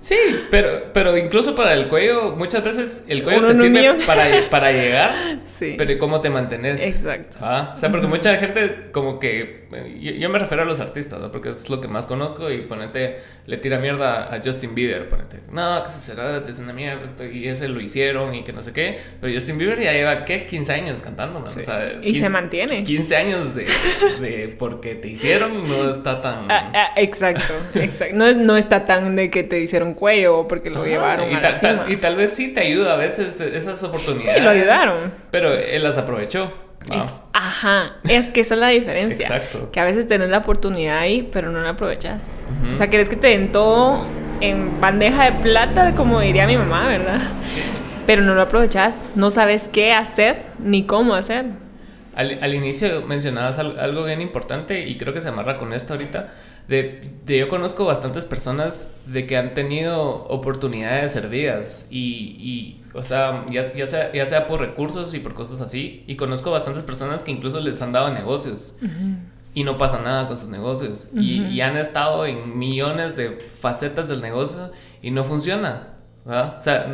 Sí, 0.00 0.16
pero, 0.50 0.92
pero 0.94 1.16
incluso 1.16 1.54
para 1.54 1.74
el 1.74 1.88
cuello, 1.88 2.34
muchas 2.34 2.64
veces 2.64 3.04
el 3.08 3.22
cuello 3.22 3.48
te 3.48 3.54
sirve 3.54 3.94
para, 4.06 4.24
para 4.50 4.72
llegar, 4.72 5.40
sí. 5.46 5.74
pero 5.76 5.98
¿cómo 5.98 6.20
te 6.20 6.30
mantienes? 6.30 6.82
Exacto. 6.82 7.36
¿Ah? 7.40 7.72
O 7.74 7.78
sea, 7.78 7.90
porque 7.90 8.06
mucha 8.06 8.34
gente 8.38 8.88
como 8.92 9.20
que, 9.20 9.68
yo, 10.00 10.30
me 10.30 10.38
refiero 10.38 10.62
a 10.62 10.66
los 10.66 10.80
artistas, 10.80 11.20
¿no? 11.20 11.30
porque 11.30 11.50
es 11.50 11.68
lo 11.68 11.80
que 11.80 11.88
más 11.88 12.06
conozco 12.06 12.50
y 12.50 12.62
ponete, 12.62 13.18
le 13.46 13.58
tira 13.58 13.78
mierda 13.78 14.34
a 14.34 14.40
Justin 14.42 14.74
Bieber, 14.74 15.08
ponete, 15.08 15.40
no, 15.52 15.82
que 15.82 15.90
se 15.90 16.00
será, 16.00 16.38
es 16.38 16.58
una 16.58 16.72
mierda, 16.72 17.10
y 17.26 17.46
ese 17.46 17.68
lo 17.68 17.80
hicieron 17.80 18.34
y 18.34 18.42
que 18.42 18.54
no 18.54 18.62
sé 18.62 18.72
qué, 18.72 18.98
pero 19.20 19.32
Justin 19.32 19.58
Bieber 19.58 19.80
ya 19.80 19.92
lleva, 19.92 20.24
¿qué? 20.24 20.46
15 20.46 20.72
años 20.72 21.02
cantando, 21.02 21.40
man. 21.40 21.48
O 21.48 21.62
sea, 21.62 22.00
y 22.02 22.14
se 22.14 22.28
mantiene. 22.30 22.79
15 22.84 23.16
años 23.16 23.54
de, 23.54 23.66
de 24.20 24.48
porque 24.58 24.94
te 24.94 25.08
hicieron 25.08 25.68
no 25.68 25.88
está 25.90 26.20
tan... 26.20 26.50
Ah, 26.50 26.72
ah, 26.74 26.90
exacto, 26.96 27.54
exacto. 27.74 28.16
No, 28.16 28.32
no 28.32 28.56
está 28.56 28.84
tan 28.84 29.16
de 29.16 29.30
que 29.30 29.42
te 29.42 29.60
hicieron 29.60 29.94
cuello 29.94 30.46
porque 30.48 30.70
lo 30.70 30.84
llevaron 30.84 31.30
y, 31.30 31.34
a 31.34 31.40
la 31.40 31.84
y 31.88 31.96
tal 31.96 32.16
vez 32.16 32.32
sí 32.32 32.52
te 32.52 32.60
ayuda 32.60 32.94
a 32.94 32.96
veces 32.96 33.40
esas 33.40 33.82
oportunidades. 33.82 34.36
Sí, 34.36 34.42
lo 34.42 34.50
ayudaron. 34.50 35.12
Pero 35.30 35.52
él 35.52 35.82
las 35.82 35.98
aprovechó. 35.98 36.52
Ajá, 37.32 37.96
es 38.08 38.28
que 38.28 38.40
esa 38.40 38.54
es 38.54 38.60
la 38.60 38.68
diferencia. 38.68 39.26
Exacto. 39.26 39.70
Que 39.70 39.80
a 39.80 39.84
veces 39.84 40.06
tenés 40.06 40.30
la 40.30 40.38
oportunidad 40.38 40.98
ahí, 40.98 41.28
pero 41.30 41.50
no 41.50 41.60
la 41.60 41.70
aprovechas. 41.70 42.22
O 42.72 42.76
sea, 42.76 42.88
querés 42.90 43.08
que 43.08 43.16
te 43.16 43.28
den 43.28 43.52
todo 43.52 44.06
en 44.40 44.80
bandeja 44.80 45.30
de 45.30 45.32
plata, 45.42 45.94
como 45.94 46.20
diría 46.20 46.46
mi 46.46 46.56
mamá, 46.56 46.88
¿verdad? 46.88 47.20
Sí. 47.54 47.60
Pero 48.06 48.22
no 48.22 48.34
lo 48.34 48.42
aprovechas, 48.42 49.04
no 49.14 49.30
sabes 49.30 49.68
qué 49.68 49.92
hacer 49.92 50.44
ni 50.58 50.84
cómo 50.84 51.14
hacer. 51.14 51.46
Al, 52.20 52.38
al 52.42 52.54
inicio 52.54 53.02
mencionabas 53.02 53.58
algo 53.58 54.04
bien 54.04 54.20
importante 54.20 54.86
y 54.86 54.98
creo 54.98 55.14
que 55.14 55.20
se 55.20 55.28
amarra 55.28 55.56
con 55.56 55.72
esto 55.72 55.94
ahorita 55.94 56.32
de, 56.70 57.02
yo 57.26 57.48
conozco 57.48 57.84
bastantes 57.84 58.24
personas 58.24 58.94
de 59.06 59.26
que 59.26 59.36
han 59.36 59.54
tenido 59.54 60.24
oportunidades 60.28 61.10
servidas 61.10 61.88
y, 61.90 62.36
y 62.38 62.84
o 62.94 63.02
sea 63.02 63.44
ya, 63.50 63.74
ya, 63.74 63.88
sea, 63.88 64.12
ya 64.12 64.24
sea 64.26 64.46
por 64.46 64.60
recursos 64.60 65.12
y 65.14 65.18
por 65.18 65.34
cosas 65.34 65.60
así, 65.60 66.04
y 66.06 66.14
conozco 66.14 66.52
bastantes 66.52 66.84
personas 66.84 67.24
que 67.24 67.32
incluso 67.32 67.58
les 67.58 67.82
han 67.82 67.92
dado 67.92 68.12
negocios. 68.12 68.76
Y 69.52 69.64
no 69.64 69.78
pasa 69.78 70.00
nada 70.00 70.28
con 70.28 70.36
sus 70.36 70.48
negocios. 70.48 71.08
y, 71.12 71.60
han 71.60 71.76
estado 71.76 72.24
en 72.24 72.56
millones 72.56 73.16
de 73.16 73.32
facetas 73.40 74.08
del 74.08 74.20
negocio 74.20 74.70
y 75.02 75.10
no 75.10 75.24
funciona. 75.24 75.88
¿verdad? 76.24 76.58
O 76.60 76.62
sea, 76.62 76.86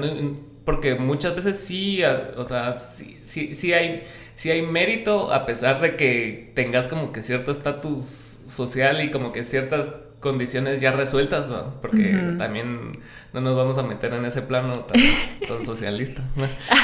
porque 0.65 0.95
muchas 0.95 1.37
veces 1.37 1.59
sí, 1.59 2.03
o 2.03 2.45
sea, 2.47 2.73
sí, 2.73 3.19
sí, 3.25 3.55
sí, 3.55 3.75
hay, 3.75 4.05
sí 4.37 4.51
hay 4.51 4.63
mérito 4.63 5.33
a 5.33 5.47
pesar 5.47 5.81
de 5.81 5.97
que 5.97 6.53
tengas 6.55 6.87
como 6.87 7.11
que 7.11 7.23
cierto 7.23 7.51
estatus 7.51 8.39
social 8.47 9.03
y 9.03 9.11
como 9.11 9.33
que 9.33 9.43
ciertas 9.43 9.93
condiciones 10.21 10.81
ya 10.81 10.93
resueltas, 10.93 11.51
porque 11.83 12.35
también 12.39 12.93
no 13.33 13.41
nos 13.41 13.57
vamos 13.57 13.79
a 13.79 13.83
meter 13.83 14.13
en 14.13 14.25
ese 14.25 14.43
plano 14.43 14.81
tan, 14.81 15.65
socialista. 15.65 16.23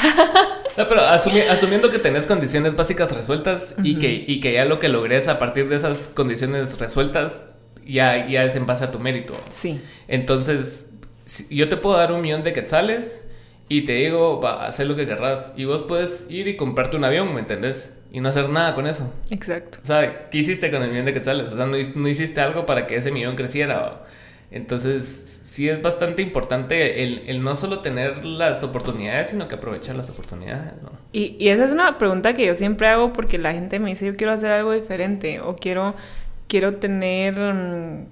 pero 0.75 1.01
asumiendo 1.01 1.89
que 1.89 1.99
tenés 1.99 2.25
condiciones 2.25 2.75
básicas 2.75 3.11
resueltas 3.11 3.75
y, 3.83 3.97
que, 3.97 4.23
y 4.27 4.39
que 4.39 4.53
ya 4.53 4.65
lo 4.65 4.79
que 4.79 4.89
logres 4.89 5.27
a 5.27 5.39
partir 5.39 5.69
de 5.69 5.75
esas 5.75 6.07
condiciones 6.07 6.79
resueltas 6.79 7.45
ya, 7.85 8.27
ya 8.27 8.43
es 8.43 8.55
en 8.55 8.65
base 8.65 8.85
a 8.85 8.91
tu 8.91 8.99
mérito. 8.99 9.35
Sí. 9.49 9.81
Entonces, 10.07 10.89
yo 11.49 11.69
te 11.69 11.77
puedo 11.77 11.97
dar 11.97 12.11
un 12.11 12.21
millón 12.21 12.43
de 12.43 12.53
quetzales 12.53 13.29
y 13.77 13.85
te 13.85 13.93
digo, 13.93 14.39
va, 14.41 14.65
hacer 14.65 14.87
lo 14.87 14.95
que 14.95 15.05
querrás. 15.05 15.53
Y 15.57 15.65
vos 15.65 15.81
puedes 15.81 16.27
ir 16.29 16.47
y 16.47 16.55
comprarte 16.55 16.97
un 16.97 17.03
avión, 17.03 17.33
¿me 17.33 17.39
entendés? 17.39 17.93
y 18.13 18.21
no 18.21 18.29
hacer 18.29 18.47
nada 18.47 18.75
con 18.75 18.85
eso. 18.85 19.11
Exacto. 19.31 19.79
O 19.83 19.87
sea, 19.87 20.29
¿qué 20.29 20.37
hiciste 20.37 20.69
con 20.69 20.83
el 20.83 20.91
millón 20.91 21.05
de 21.05 21.15
quetzales? 21.15 21.51
O 21.51 21.57
sea, 21.57 21.65
no, 21.65 22.07
hiciste 22.07 22.39
algo 22.41 22.67
para 22.67 22.85
que 22.85 22.95
ese 22.95 23.11
millón 23.11 23.35
creciera. 23.35 24.03
Entonces, 24.51 25.03
sí 25.03 25.67
es 25.67 25.81
bastante 25.81 26.21
importante 26.21 27.03
el, 27.03 27.43
no 27.43 27.55
solo 27.55 27.79
tener 27.79 28.23
las 28.23 28.61
oportunidades, 28.61 29.29
sino 29.29 29.47
que 29.47 29.55
aprovechar 29.55 29.95
las 29.95 30.11
oportunidades, 30.11 30.79
¿no? 30.83 30.91
Y, 31.11 31.35
y, 31.39 31.49
esa 31.49 31.65
es 31.65 31.71
una 31.71 31.97
pregunta 31.97 32.35
que 32.35 32.45
yo 32.45 32.53
siempre 32.53 32.87
hago 32.87 33.13
porque 33.13 33.39
la 33.39 33.51
gente 33.51 33.79
me 33.79 33.89
dice, 33.89 34.05
yo 34.05 34.15
quiero 34.15 34.31
hacer 34.31 34.51
algo 34.51 34.73
diferente 34.73 35.41
o 35.41 35.55
quiero, 35.55 35.95
quiero 36.47 36.75
tener, 36.75 37.33
mm, 37.35 38.05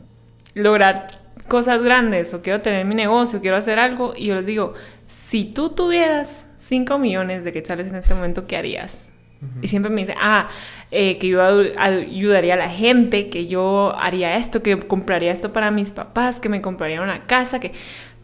lograr 0.56 1.22
cosas 1.48 1.84
grandes 1.84 2.34
o 2.34 2.42
quiero 2.42 2.62
tener 2.62 2.86
mi 2.86 2.96
negocio, 2.96 3.40
quiero 3.40 3.58
hacer 3.58 3.78
algo. 3.78 4.14
Y 4.18 4.28
yo 4.28 4.36
les 4.36 4.48
digo, 4.48 4.74
si 5.12 5.44
tú 5.46 5.70
tuvieras 5.70 6.46
5 6.60 6.98
millones 6.98 7.44
de 7.44 7.52
quetzales 7.52 7.88
en 7.88 7.96
este 7.96 8.14
momento, 8.14 8.48
¿qué 8.48 8.56
harías? 8.56 9.10
Y 9.64 9.70
siempre 9.70 9.92
me 9.92 10.02
dice, 10.02 10.14
ah, 10.22 10.50
eh, 10.92 11.18
que 11.18 11.28
yo 11.28 11.42
ayudaría 11.42 12.54
a 12.54 12.58
la 12.58 12.70
gente, 12.70 13.30
que 13.30 13.48
yo 13.48 13.96
haría 13.98 14.38
esto, 14.38 14.62
que 14.62 14.78
compraría 14.78 15.32
esto 15.32 15.52
para 15.52 15.72
mis 15.72 15.92
papás, 15.92 16.40
que 16.40 16.48
me 16.48 16.62
compraría 16.62 17.02
una 17.02 17.26
casa, 17.26 17.60
que 17.60 17.72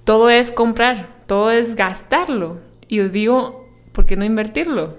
todo 0.04 0.30
es 0.30 0.52
comprar, 0.52 1.08
todo 1.26 1.50
es 1.50 1.74
gastarlo. 1.74 2.60
Y 2.88 2.98
yo 2.98 3.10
digo, 3.10 3.67
¿por 3.98 4.06
qué 4.06 4.16
no 4.16 4.24
invertirlo? 4.24 4.96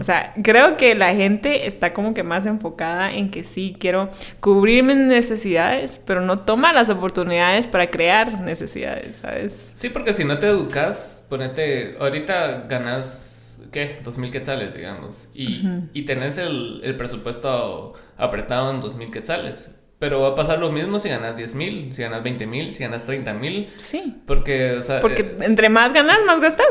O 0.00 0.02
sea, 0.02 0.34
creo 0.42 0.76
que 0.76 0.96
la 0.96 1.14
gente 1.14 1.68
está 1.68 1.94
como 1.94 2.14
que 2.14 2.24
más 2.24 2.46
enfocada 2.46 3.12
en 3.14 3.30
que 3.30 3.44
sí, 3.44 3.76
quiero 3.78 4.10
cubrir 4.40 4.82
mis 4.82 4.96
necesidades, 4.96 6.02
pero 6.04 6.20
no 6.20 6.40
toma 6.40 6.72
las 6.72 6.90
oportunidades 6.90 7.68
para 7.68 7.92
crear 7.92 8.40
necesidades, 8.40 9.18
¿sabes? 9.18 9.70
Sí, 9.74 9.88
porque 9.88 10.14
si 10.14 10.24
no 10.24 10.40
te 10.40 10.48
educas, 10.48 11.24
ponete, 11.28 11.94
ahorita 12.00 12.66
ganas 12.68 13.56
¿qué? 13.70 14.00
Dos 14.02 14.18
mil 14.18 14.32
quetzales, 14.32 14.74
digamos. 14.74 15.28
Y, 15.32 15.62
y 15.92 16.02
tenés 16.02 16.36
el, 16.36 16.80
el, 16.82 16.96
presupuesto 16.96 17.92
apretado 18.16 18.72
en 18.72 18.80
dos 18.80 18.96
mil 18.96 19.12
quetzales. 19.12 19.70
Pero 20.00 20.22
va 20.22 20.28
a 20.28 20.34
pasar 20.34 20.58
lo 20.58 20.72
mismo 20.72 20.98
si 20.98 21.10
ganas 21.10 21.36
10 21.36 21.54
mil, 21.56 21.92
si 21.92 22.00
ganas 22.00 22.22
20 22.22 22.46
mil, 22.46 22.72
si 22.72 22.82
ganas 22.82 23.04
30 23.04 23.34
mil. 23.34 23.68
Sí. 23.76 24.16
Porque, 24.26 24.72
o 24.72 24.82
sea, 24.82 24.98
Porque 24.98 25.20
eh, 25.20 25.36
entre 25.42 25.68
más 25.68 25.92
ganas, 25.92 26.20
más 26.26 26.40
gastas. 26.40 26.66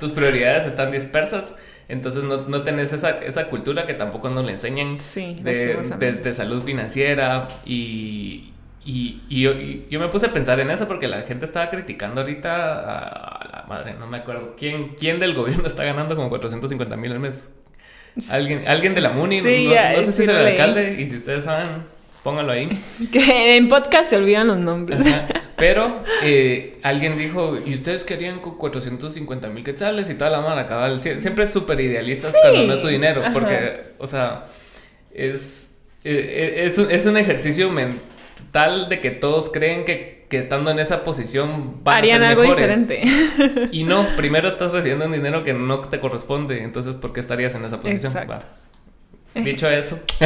tus 0.00 0.12
prioridades 0.12 0.66
están 0.66 0.90
dispersas. 0.90 1.54
Entonces 1.88 2.24
no, 2.24 2.48
no 2.48 2.64
tenés 2.64 2.92
esa, 2.92 3.20
esa, 3.20 3.46
cultura 3.46 3.86
que 3.86 3.94
tampoco 3.94 4.28
nos 4.30 4.44
le 4.44 4.50
enseñan 4.50 5.00
sí, 5.00 5.36
de, 5.40 5.76
de, 5.76 6.12
de, 6.14 6.34
salud 6.34 6.60
financiera 6.60 7.46
y, 7.64 8.52
y, 8.84 9.22
y, 9.28 9.42
yo, 9.42 9.52
yo, 9.52 10.00
me 10.00 10.08
puse 10.08 10.26
a 10.26 10.32
pensar 10.32 10.58
en 10.58 10.68
eso 10.70 10.88
porque 10.88 11.06
la 11.06 11.20
gente 11.22 11.44
estaba 11.44 11.70
criticando 11.70 12.22
ahorita 12.22 12.50
a, 12.50 13.48
la 13.52 13.64
madre, 13.68 13.94
no 13.94 14.08
me 14.08 14.16
acuerdo. 14.16 14.56
¿Quién, 14.58 14.96
quién 14.98 15.20
del 15.20 15.34
gobierno 15.34 15.68
está 15.68 15.84
ganando 15.84 16.16
como 16.16 16.28
450 16.28 16.96
mil 16.96 17.12
al 17.12 17.20
mes? 17.20 17.52
¿Alguien, 18.32 18.66
alguien 18.66 18.96
de 18.96 19.02
la 19.02 19.10
MUNI, 19.10 19.40
sí, 19.40 19.68
no, 19.68 19.96
no, 19.96 20.02
sé 20.02 20.10
si 20.10 20.22
es 20.24 20.28
el 20.28 20.36
alcalde, 20.36 20.96
y 21.00 21.06
si 21.06 21.16
ustedes 21.18 21.44
saben, 21.44 21.68
póngalo 22.26 22.50
ahí. 22.50 22.68
Que 23.12 23.56
en 23.56 23.68
podcast 23.68 24.10
se 24.10 24.16
olvidan 24.16 24.48
los 24.48 24.58
nombres. 24.58 24.98
Pero 25.56 26.02
eh, 26.24 26.76
alguien 26.82 27.16
dijo, 27.16 27.56
¿y 27.64 27.72
ustedes 27.72 28.02
querían 28.02 28.40
con 28.40 28.58
450 28.58 29.48
mil 29.50 29.62
quetzales 29.62 30.10
y 30.10 30.14
toda 30.14 30.30
la 30.30 30.66
cabal? 30.66 31.00
Siempre 31.00 31.44
es 31.44 31.52
súper 31.52 31.80
idealistas 31.80 32.34
cuando 32.42 32.66
no 32.66 32.74
es 32.74 32.80
su 32.80 32.88
dinero, 32.88 33.22
porque, 33.32 33.92
o 33.98 34.08
sea, 34.08 34.46
es, 35.14 35.70
eh, 36.02 36.56
eh, 36.58 36.66
es, 36.66 36.78
es 36.78 37.06
un 37.06 37.16
ejercicio 37.16 37.70
mental 37.70 38.00
tal 38.50 38.88
de 38.88 39.00
que 39.00 39.10
todos 39.10 39.50
creen 39.50 39.84
que, 39.84 40.26
que 40.28 40.38
estando 40.38 40.70
en 40.70 40.78
esa 40.78 41.04
posición 41.04 41.84
van 41.84 41.98
Harían 41.98 42.22
a 42.22 42.28
ser 42.28 42.38
algo 42.38 42.42
diferente. 42.42 43.02
Y 43.70 43.84
no, 43.84 44.16
primero 44.16 44.48
estás 44.48 44.72
recibiendo 44.72 45.06
un 45.06 45.12
dinero 45.12 45.44
que 45.44 45.54
no 45.54 45.80
te 45.80 46.00
corresponde, 46.00 46.62
entonces 46.62 46.94
¿por 46.94 47.12
qué 47.12 47.20
estarías 47.20 47.54
en 47.54 47.64
esa 47.64 47.80
posición? 47.80 48.12
Dicho 49.44 49.68
eso, 49.68 50.00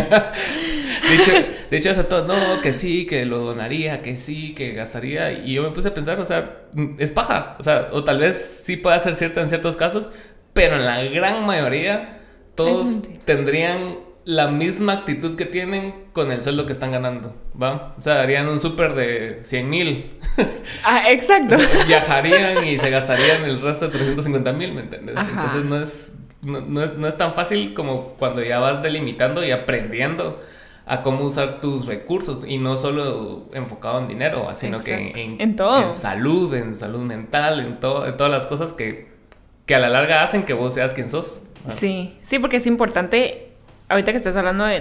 dicho, 1.11 1.33
dicho, 1.71 1.91
eso 1.91 2.05
todo, 2.05 2.27
no, 2.27 2.61
que 2.61 2.73
sí, 2.73 3.07
que 3.07 3.25
lo 3.25 3.39
donaría, 3.39 4.03
que 4.03 4.19
sí, 4.19 4.55
que 4.55 4.73
gastaría, 4.73 5.33
y 5.33 5.55
yo 5.55 5.63
me 5.63 5.71
puse 5.71 5.89
a 5.89 5.95
pensar, 5.95 6.21
o 6.21 6.27
sea, 6.27 6.63
es 6.99 7.11
paja, 7.11 7.57
o 7.59 7.63
sea, 7.63 7.89
o 7.93 8.05
tal 8.05 8.19
vez 8.19 8.63
sí 8.65 8.77
pueda 8.77 8.99
ser 8.99 9.15
cierto 9.15 9.41
en 9.41 9.49
ciertos 9.49 9.77
casos, 9.77 10.09
pero 10.53 10.77
en 10.77 10.87
la 10.87 11.03
gran 11.05 11.47
mayoría 11.47 12.21
todos 12.55 13.03
tendrían 13.25 14.11
la 14.25 14.49
misma 14.49 14.93
actitud 14.93 15.35
que 15.37 15.47
tienen 15.47 15.95
con 16.13 16.31
el 16.31 16.41
sueldo 16.41 16.67
que 16.67 16.73
están 16.73 16.91
ganando, 16.91 17.35
¿va? 17.61 17.95
O 17.97 18.01
sea, 18.01 18.23
harían 18.23 18.49
un 18.49 18.61
súper 18.61 18.95
de 18.95 19.41
100 19.43 19.71
mil. 19.71 20.11
Ah, 20.83 21.11
exacto. 21.11 21.57
Viajarían 21.87 22.65
y 22.67 22.79
se 22.79 22.91
gastarían 22.91 23.45
el 23.45 23.61
resto 23.61 23.87
de 23.87 23.93
350 23.93 24.53
mil, 24.53 24.73
¿me 24.73 24.83
entiendes? 24.83 25.17
Entonces 25.19 25.65
no 25.65 25.77
es, 25.77 26.13
no, 26.43 26.83
es, 26.83 26.97
no 26.97 27.07
es 27.07 27.17
tan 27.17 27.35
fácil 27.35 27.75
como 27.75 28.15
cuando 28.19 28.43
ya 28.43 28.59
vas 28.59 28.83
delimitando 28.83 29.45
y 29.45 29.51
aprendiendo 29.51 30.41
a 30.87 31.03
cómo 31.03 31.25
usar 31.25 31.61
tus 31.61 31.87
recursos 31.87 32.45
y 32.47 32.59
no 32.59 32.77
solo 32.77 33.45
enfocado 33.53 34.01
en 34.01 34.09
dinero, 34.09 34.49
sino 34.55 34.81
que 34.81 35.13
en, 35.15 35.41
en, 35.41 35.57
todo. 35.57 35.87
en 35.87 35.95
salud, 35.95 36.53
en 36.55 36.75
salud 36.75 37.01
mental, 37.01 37.61
en, 37.61 37.79
todo, 37.79 38.07
en 38.07 38.17
todas 38.17 38.33
las 38.33 38.47
cosas 38.47 38.73
que, 38.73 39.09
que 39.67 39.75
a 39.75 39.79
la 39.79 39.89
larga 39.89 40.23
hacen 40.23 40.43
que 40.43 40.53
vos 40.53 40.75
seas 40.75 40.93
quien 40.93 41.09
sos. 41.09 41.45
Sí, 41.69 42.19
sí, 42.23 42.39
porque 42.39 42.57
es 42.57 42.67
importante 42.67 43.50
ahorita 43.91 44.13
que 44.13 44.19
estás 44.19 44.37
hablando 44.37 44.65
de, 44.65 44.81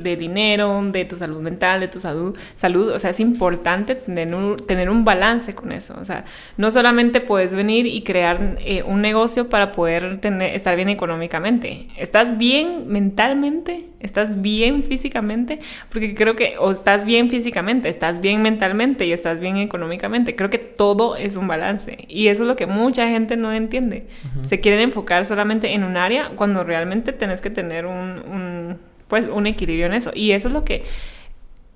de, 0.00 0.16
dinero, 0.16 0.80
de 0.92 1.04
tu 1.04 1.16
salud 1.16 1.40
mental, 1.40 1.80
de 1.80 1.88
tu 1.88 1.98
salud, 1.98 2.38
salud, 2.54 2.90
o 2.90 2.98
sea, 2.98 3.10
es 3.10 3.18
importante 3.18 3.96
tener 3.96 4.32
un, 4.32 4.56
tener 4.56 4.88
un 4.88 5.04
balance 5.04 5.52
con 5.52 5.72
eso. 5.72 5.96
O 6.00 6.04
sea, 6.04 6.24
no 6.56 6.70
solamente 6.70 7.20
puedes 7.20 7.52
venir 7.52 7.86
y 7.86 8.02
crear 8.02 8.58
eh, 8.60 8.84
un 8.84 9.00
negocio 9.02 9.48
para 9.48 9.72
poder 9.72 10.20
tener, 10.20 10.54
estar 10.54 10.76
bien 10.76 10.88
económicamente. 10.88 11.88
¿Estás 11.96 12.38
bien 12.38 12.84
mentalmente? 12.86 13.86
¿Estás 13.98 14.40
bien 14.40 14.84
físicamente? 14.84 15.58
Porque 15.90 16.14
creo 16.14 16.36
que, 16.36 16.54
o 16.58 16.70
estás 16.70 17.04
bien 17.04 17.30
físicamente, 17.30 17.88
estás 17.88 18.20
bien 18.20 18.42
mentalmente 18.42 19.06
y 19.06 19.12
estás 19.12 19.40
bien 19.40 19.56
económicamente. 19.56 20.36
Creo 20.36 20.50
que 20.50 20.58
todo 20.58 21.16
es 21.16 21.34
un 21.34 21.48
balance. 21.48 21.98
Y 22.08 22.28
eso 22.28 22.44
es 22.44 22.48
lo 22.48 22.54
que 22.54 22.66
mucha 22.66 23.08
gente 23.08 23.36
no 23.36 23.52
entiende. 23.52 24.06
Se 24.42 24.60
quieren 24.60 24.80
enfocar 24.80 25.26
solamente 25.26 25.74
en 25.74 25.82
un 25.82 25.96
área 25.96 26.30
cuando 26.36 26.62
realmente 26.62 27.12
tenés 27.12 27.40
que 27.40 27.50
tener 27.50 27.86
un 27.86 28.19
un, 28.26 28.78
pues, 29.08 29.26
un 29.28 29.46
equilibrio 29.46 29.86
en 29.86 29.94
eso. 29.94 30.10
Y 30.14 30.32
eso 30.32 30.48
es 30.48 30.54
lo 30.54 30.64
que 30.64 30.84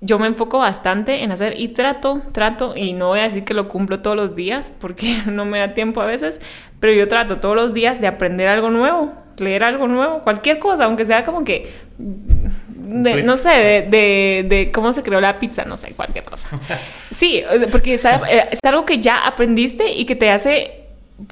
yo 0.01 0.19
me 0.19 0.27
enfoco 0.27 0.59
bastante 0.59 1.23
en 1.23 1.31
hacer 1.31 1.59
y 1.59 1.69
trato, 1.69 2.21
trato, 2.31 2.73
y 2.75 2.93
no 2.93 3.07
voy 3.07 3.19
a 3.19 3.23
decir 3.23 3.43
que 3.43 3.53
lo 3.53 3.67
cumplo 3.67 4.01
todos 4.01 4.15
los 4.15 4.35
días 4.35 4.71
porque 4.79 5.17
no 5.25 5.45
me 5.45 5.59
da 5.59 5.73
tiempo 5.73 6.01
a 6.01 6.05
veces, 6.05 6.41
pero 6.79 6.93
yo 6.93 7.07
trato 7.07 7.37
todos 7.37 7.55
los 7.55 7.73
días 7.73 8.01
de 8.01 8.07
aprender 8.07 8.47
algo 8.47 8.69
nuevo, 8.69 9.13
leer 9.37 9.63
algo 9.63 9.87
nuevo, 9.87 10.19
cualquier 10.19 10.59
cosa, 10.59 10.85
aunque 10.85 11.05
sea 11.05 11.25
como 11.25 11.43
que, 11.43 11.71
no 11.97 13.37
sé, 13.37 13.87
de, 13.89 14.45
de, 14.47 14.71
cómo 14.71 14.93
se 14.93 15.01
creó 15.01 15.19
la 15.21 15.39
pizza, 15.39 15.65
no 15.65 15.75
sé, 15.75 15.93
cualquier 15.93 16.23
cosa. 16.23 16.47
Sí, 17.11 17.43
porque 17.71 17.93
es, 17.93 18.03
es 18.03 18.59
algo 18.63 18.85
que 18.85 18.97
ya 18.97 19.25
aprendiste 19.25 19.93
y 19.93 20.05
que 20.05 20.15
te 20.15 20.29
hace 20.31 20.84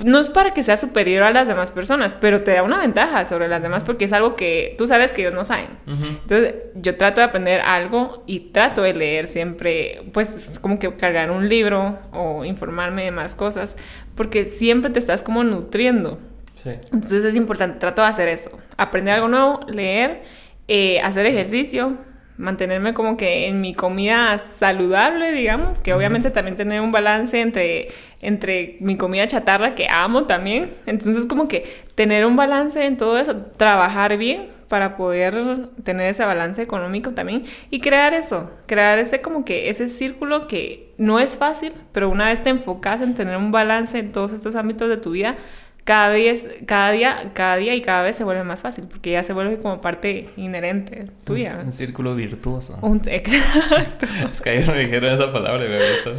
no 0.04 0.20
es 0.20 0.30
para 0.30 0.52
que 0.52 0.64
sea 0.64 0.78
superior 0.78 1.24
a 1.24 1.32
las 1.32 1.48
demás 1.48 1.72
personas, 1.72 2.14
pero 2.14 2.44
te 2.44 2.52
da 2.52 2.64
una 2.64 2.80
ventaja 2.80 3.26
sobre 3.26 3.50
las 3.50 3.62
demás 3.62 3.84
porque 3.84 4.06
es 4.06 4.14
algo 4.14 4.36
que 4.36 4.76
tú 4.78 4.88
sabes 4.88 5.12
que 5.12 5.22
ellos 5.22 5.34
no 5.34 5.44
saben. 5.44 5.68
Entonces, 5.86 6.56
yo 6.76 6.96
trato 6.96 7.20
de 7.20 7.26
aprender 7.26 7.60
algo 7.60 8.24
y 8.26 8.52
trato 8.52 8.82
de 8.82 8.94
leer 8.94 9.28
siempre, 9.28 10.04
pues 10.14 10.34
es 10.36 10.60
como 10.60 10.80
que 10.80 10.90
cargar 10.96 11.32
un 11.32 11.50
libro 11.50 12.00
o 12.14 12.46
informarme 12.46 13.04
de 13.04 13.12
más 13.12 13.36
cosas, 13.36 13.76
porque 14.16 14.46
siempre 14.46 14.90
te 14.90 15.00
estás 15.00 15.22
como 15.22 15.44
nutriendo. 15.44 16.18
Sí. 16.56 16.70
Entonces 16.94 17.26
es 17.26 17.36
importante, 17.36 17.80
trato 17.80 18.02
de 18.04 18.08
hacer 18.08 18.30
eso, 18.30 18.52
aprender 18.78 19.16
algo 19.16 19.28
nuevo, 19.28 19.60
leer, 19.68 20.22
eh, 20.70 21.02
hacer 21.02 21.26
ejercicio, 21.26 21.98
mantenerme 22.38 22.94
como 22.94 23.18
que 23.18 23.48
en 23.48 23.62
mi 23.62 23.74
comida 23.74 24.38
saludable, 24.38 25.32
digamos, 25.32 25.80
que 25.80 25.94
obviamente 25.94 26.32
también 26.32 26.58
tener 26.58 26.82
un 26.82 26.92
balance 26.92 27.40
entre, 27.40 27.90
entre 28.22 28.78
mi 28.80 28.98
comida 28.98 29.28
chatarra 29.28 29.76
que 29.76 29.88
amo 29.90 30.26
también. 30.26 30.72
Entonces 30.86 31.26
como 31.26 31.48
que 31.48 31.66
tener 31.96 32.26
un 32.26 32.36
balance 32.36 32.84
en 32.86 32.98
todo 32.98 33.20
eso, 33.20 33.36
trabajar 33.58 34.18
bien 34.18 34.48
para 34.68 34.98
poder 34.98 35.70
tener 35.84 36.10
ese 36.10 36.26
balance 36.26 36.60
económico 36.60 37.12
también 37.12 37.44
y 37.70 37.80
crear 37.80 38.16
eso, 38.16 38.50
crear 38.66 38.98
ese 38.98 39.22
como 39.22 39.46
que 39.46 39.70
ese 39.70 39.88
círculo 39.88 40.48
que 40.48 40.94
no 40.98 41.20
es 41.20 41.36
fácil, 41.36 41.74
pero 41.92 42.10
una 42.10 42.30
vez 42.30 42.42
te 42.42 42.50
enfocas 42.50 43.02
en 43.02 43.14
tener 43.14 43.38
un 43.38 43.52
balance 43.52 44.00
en 44.00 44.12
todos 44.12 44.34
estos 44.34 44.56
ámbitos 44.56 44.90
de 44.90 44.98
tu 44.98 45.12
vida, 45.12 45.36
cada 45.84 46.14
día, 46.14 46.34
cada 46.66 46.92
día, 46.92 47.32
cada 47.34 47.58
día 47.58 47.76
y 47.76 47.82
cada 47.82 48.04
vez 48.04 48.16
se 48.16 48.24
vuelve 48.24 48.44
más 48.44 48.62
fácil, 48.62 48.86
porque 48.90 49.12
ya 49.12 49.24
se 49.24 49.34
vuelve 49.34 49.58
como 49.58 49.82
parte 49.82 50.30
inherente 50.38 51.08
tuya. 51.26 51.58
Un, 51.60 51.66
un 51.66 51.72
círculo 51.72 52.16
virtuoso. 52.16 52.80
Un, 52.82 53.02
exacto. 53.08 54.06
es 54.32 54.42
que 54.42 54.50
ayer 54.52 54.68
me 54.72 54.86
dijeron 54.86 55.14
esa 55.14 55.34
palabra 55.34 55.66
y 55.66 55.70
me 55.70 55.80
gustó. 55.92 56.14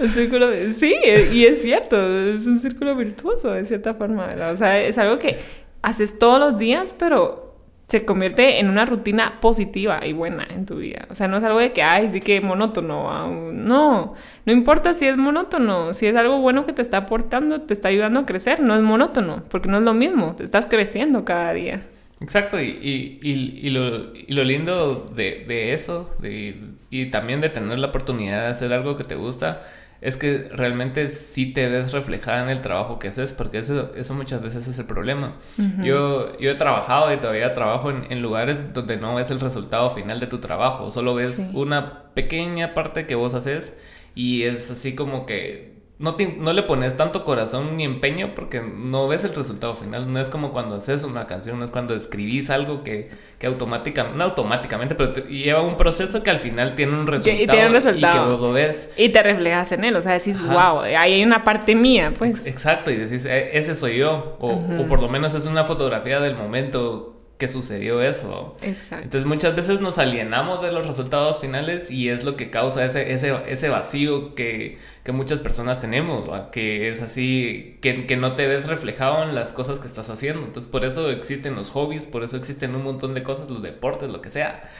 un 0.00 0.08
círculo, 0.08 0.50
sí, 0.72 0.96
y 1.32 1.44
es 1.44 1.62
cierto, 1.62 1.96
es 2.28 2.46
un 2.46 2.58
círculo 2.58 2.96
virtuoso 2.96 3.52
de 3.52 3.64
cierta 3.64 3.94
forma, 3.94 4.26
¿verdad? 4.26 4.52
O 4.52 4.56
sea, 4.56 4.80
es 4.80 4.98
algo 4.98 5.18
que 5.18 5.38
haces 5.82 6.18
todos 6.18 6.40
los 6.40 6.58
días, 6.58 6.94
pero 6.98 7.53
se 7.88 8.04
convierte 8.04 8.60
en 8.60 8.70
una 8.70 8.86
rutina 8.86 9.40
positiva 9.40 10.00
y 10.04 10.12
buena 10.12 10.46
en 10.48 10.66
tu 10.66 10.76
vida. 10.76 11.06
O 11.10 11.14
sea, 11.14 11.28
no 11.28 11.36
es 11.36 11.44
algo 11.44 11.58
de 11.58 11.72
que, 11.72 11.82
ay, 11.82 12.08
sí 12.10 12.20
que 12.20 12.40
monótono. 12.40 13.52
No, 13.52 14.14
no 14.46 14.52
importa 14.52 14.94
si 14.94 15.06
es 15.06 15.16
monótono, 15.16 15.92
si 15.92 16.06
es 16.06 16.16
algo 16.16 16.38
bueno 16.40 16.64
que 16.64 16.72
te 16.72 16.82
está 16.82 16.98
aportando, 16.98 17.60
te 17.60 17.74
está 17.74 17.88
ayudando 17.88 18.20
a 18.20 18.26
crecer, 18.26 18.60
no 18.60 18.74
es 18.74 18.80
monótono, 18.80 19.44
porque 19.50 19.68
no 19.68 19.78
es 19.78 19.82
lo 19.82 19.94
mismo, 19.94 20.34
te 20.34 20.44
estás 20.44 20.66
creciendo 20.66 21.24
cada 21.24 21.52
día. 21.52 21.82
Exacto, 22.20 22.60
y, 22.60 22.78
y, 22.80 23.60
y, 23.62 23.70
lo, 23.70 24.14
y 24.14 24.32
lo, 24.32 24.44
lindo 24.44 25.12
de, 25.14 25.44
de 25.46 25.74
eso, 25.74 26.14
de, 26.20 26.56
y 26.88 27.06
también 27.06 27.40
de 27.40 27.48
tener 27.48 27.78
la 27.78 27.88
oportunidad 27.88 28.42
de 28.42 28.46
hacer 28.46 28.72
algo 28.72 28.96
que 28.96 29.04
te 29.04 29.16
gusta, 29.16 29.62
es 30.04 30.18
que 30.18 30.50
realmente 30.52 31.08
sí 31.08 31.54
te 31.54 31.66
ves 31.66 31.92
reflejada 31.92 32.44
en 32.44 32.50
el 32.50 32.60
trabajo 32.60 32.98
que 32.98 33.08
haces, 33.08 33.32
porque 33.32 33.56
eso, 33.56 33.90
eso 33.96 34.12
muchas 34.12 34.42
veces 34.42 34.68
es 34.68 34.78
el 34.78 34.84
problema. 34.84 35.36
yo, 35.82 36.36
yo 36.38 36.50
he 36.50 36.54
trabajado 36.56 37.10
y 37.10 37.16
todavía 37.16 37.54
trabajo 37.54 37.90
en, 37.90 38.06
en, 38.10 38.20
lugares 38.20 38.74
donde 38.74 38.98
no 38.98 39.14
ves 39.14 39.30
el 39.30 39.40
resultado 39.40 39.88
final 39.88 40.20
de 40.20 40.26
tu 40.26 40.40
trabajo, 40.40 40.90
solo 40.90 41.14
ves 41.14 41.50
una 41.54 42.02
pequeña 42.12 42.74
parte 42.74 43.06
que 43.06 43.14
vos 43.14 43.32
haces 43.32 43.78
y 44.14 44.42
es 44.42 44.70
así 44.70 44.94
como 44.94 45.24
que 45.24 45.73
no, 45.96 46.16
no 46.38 46.52
le 46.52 46.62
pones 46.64 46.96
tanto 46.96 47.22
corazón 47.22 47.76
ni 47.76 47.84
empeño 47.84 48.34
porque 48.34 48.60
no 48.60 49.06
ves 49.06 49.22
el 49.22 49.32
resultado 49.32 49.76
final. 49.76 50.12
No 50.12 50.18
es 50.18 50.28
como 50.28 50.50
cuando 50.50 50.74
haces 50.76 51.04
una 51.04 51.26
canción, 51.28 51.60
no 51.60 51.64
es 51.64 51.70
cuando 51.70 51.94
escribís 51.94 52.50
algo 52.50 52.82
que, 52.82 53.10
que 53.38 53.46
automáticamente, 53.46 54.18
no 54.18 54.24
automáticamente, 54.24 54.96
pero 54.96 55.14
lleva 55.28 55.62
un 55.62 55.76
proceso 55.76 56.24
que 56.24 56.30
al 56.30 56.40
final 56.40 56.74
tiene 56.74 56.92
un 56.94 57.06
resultado. 57.06 57.42
Y 57.44 57.46
tiene 57.46 57.66
un 57.68 57.72
resultado. 57.74 58.16
Y 58.16 58.18
que 58.18 58.32
vos 58.32 58.40
lo 58.40 58.52
ves. 58.52 58.92
Y 58.96 59.10
te 59.10 59.22
reflejas 59.22 59.70
en 59.70 59.84
él, 59.84 59.94
o 59.94 60.02
sea, 60.02 60.12
decís, 60.12 60.44
wow, 60.44 60.80
ahí 60.80 60.96
hay 60.96 61.22
una 61.22 61.44
parte 61.44 61.76
mía, 61.76 62.12
pues. 62.18 62.44
Exacto, 62.44 62.90
y 62.90 62.96
decís, 62.96 63.24
e, 63.24 63.56
ese 63.56 63.76
soy 63.76 63.98
yo. 63.98 64.36
O, 64.40 64.50
o 64.50 64.86
por 64.88 65.00
lo 65.00 65.08
menos 65.08 65.34
es 65.34 65.46
una 65.46 65.62
fotografía 65.62 66.18
del 66.18 66.34
momento 66.34 67.13
que 67.38 67.48
sucedió 67.48 68.00
eso. 68.00 68.56
Exacto. 68.62 69.04
Entonces 69.04 69.26
muchas 69.26 69.56
veces 69.56 69.80
nos 69.80 69.98
alienamos 69.98 70.62
de 70.62 70.70
los 70.70 70.86
resultados 70.86 71.40
finales 71.40 71.90
y 71.90 72.08
es 72.08 72.22
lo 72.22 72.36
que 72.36 72.48
causa 72.48 72.84
ese, 72.84 73.12
ese, 73.12 73.34
ese 73.48 73.68
vacío 73.68 74.36
que, 74.36 74.78
que, 75.02 75.10
muchas 75.10 75.40
personas 75.40 75.80
tenemos, 75.80 76.30
que 76.52 76.88
es 76.88 77.02
así, 77.02 77.76
que, 77.80 78.06
que, 78.06 78.16
no 78.16 78.34
te 78.36 78.46
ves 78.46 78.68
reflejado 78.68 79.24
en 79.24 79.34
las 79.34 79.52
cosas 79.52 79.80
que 79.80 79.88
estás 79.88 80.10
haciendo. 80.10 80.42
Entonces 80.46 80.70
por 80.70 80.84
eso 80.84 81.10
existen 81.10 81.56
los 81.56 81.70
hobbies, 81.70 82.06
por 82.06 82.22
eso 82.22 82.36
existen 82.36 82.74
un 82.76 82.84
montón 82.84 83.14
de 83.14 83.24
cosas, 83.24 83.50
los 83.50 83.62
deportes, 83.62 84.10
lo 84.10 84.22
que 84.22 84.30
sea. 84.30 84.70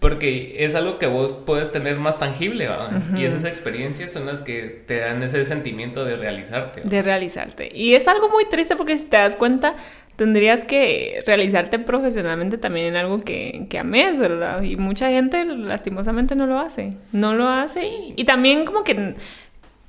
Porque 0.00 0.64
es 0.64 0.74
algo 0.74 0.98
que 0.98 1.06
vos 1.06 1.34
puedes 1.34 1.70
tener 1.70 1.98
más 1.98 2.18
tangible, 2.18 2.68
Y 3.16 3.24
esas 3.24 3.44
experiencias 3.44 4.12
son 4.12 4.26
las 4.26 4.42
que 4.42 4.82
te 4.86 4.98
dan 4.98 5.22
ese 5.22 5.44
sentimiento 5.44 6.04
de 6.04 6.16
realizarte. 6.16 6.80
De 6.82 7.02
realizarte. 7.02 7.70
Y 7.72 7.94
es 7.94 8.08
algo 8.08 8.28
muy 8.28 8.46
triste 8.48 8.74
porque 8.74 8.98
si 8.98 9.04
te 9.04 9.18
das 9.18 9.36
cuenta 9.36 9.76
tendrías 10.16 10.64
que 10.64 11.22
realizarte 11.26 11.78
profesionalmente 11.78 12.58
también 12.58 12.86
en 12.86 12.96
algo 12.96 13.18
que, 13.18 13.66
que 13.68 13.78
ames, 13.78 14.18
¿verdad? 14.18 14.62
Y 14.62 14.76
mucha 14.76 15.10
gente 15.10 15.44
lastimosamente 15.44 16.34
no 16.34 16.46
lo 16.46 16.58
hace, 16.58 16.96
no 17.12 17.34
lo 17.34 17.48
hace. 17.48 17.86
Y 18.16 18.24
también 18.24 18.64
como 18.64 18.82
que, 18.82 19.14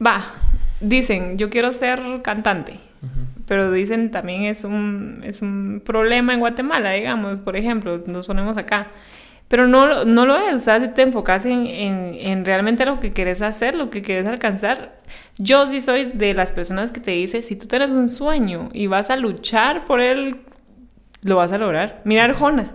va, 0.05 0.25
dicen, 0.81 1.37
yo 1.37 1.49
quiero 1.49 1.71
ser 1.71 2.01
cantante, 2.21 2.79
pero 3.47 3.71
dicen 3.71 4.11
también 4.11 4.43
es 4.43 4.65
un, 4.65 5.21
es 5.23 5.41
un 5.41 5.81
problema 5.85 6.33
en 6.33 6.39
Guatemala, 6.39 6.91
digamos, 6.91 7.39
por 7.39 7.55
ejemplo, 7.55 8.03
nos 8.05 8.27
ponemos 8.27 8.57
acá. 8.57 8.87
Pero 9.47 9.67
no, 9.67 10.03
no 10.03 10.25
lo 10.25 10.35
es, 10.35 10.53
o 10.53 10.59
sea, 10.59 10.93
te 10.93 11.01
enfocas 11.01 11.45
en, 11.45 11.65
en, 11.67 12.43
realmente 12.43 12.85
lo 12.85 12.99
que 12.99 13.13
quieres 13.13 13.41
hacer, 13.41 13.75
lo 13.75 13.89
que 13.89 14.01
quieres 14.01 14.27
alcanzar. 14.27 14.99
Yo 15.37 15.67
sí 15.67 15.79
soy 15.79 16.11
de 16.13 16.33
las 16.33 16.51
personas 16.51 16.91
que 16.91 16.99
te 16.99 17.11
dice, 17.11 17.41
si 17.41 17.55
tú 17.55 17.65
tienes 17.65 17.91
un 17.91 18.09
sueño 18.09 18.69
y 18.73 18.87
vas 18.87 19.09
a 19.09 19.15
luchar 19.15 19.85
por 19.85 20.01
él, 20.01 20.41
lo 21.21 21.37
vas 21.37 21.53
a 21.53 21.57
lograr. 21.57 22.01
Mira 22.03 22.25
Arjona. 22.25 22.73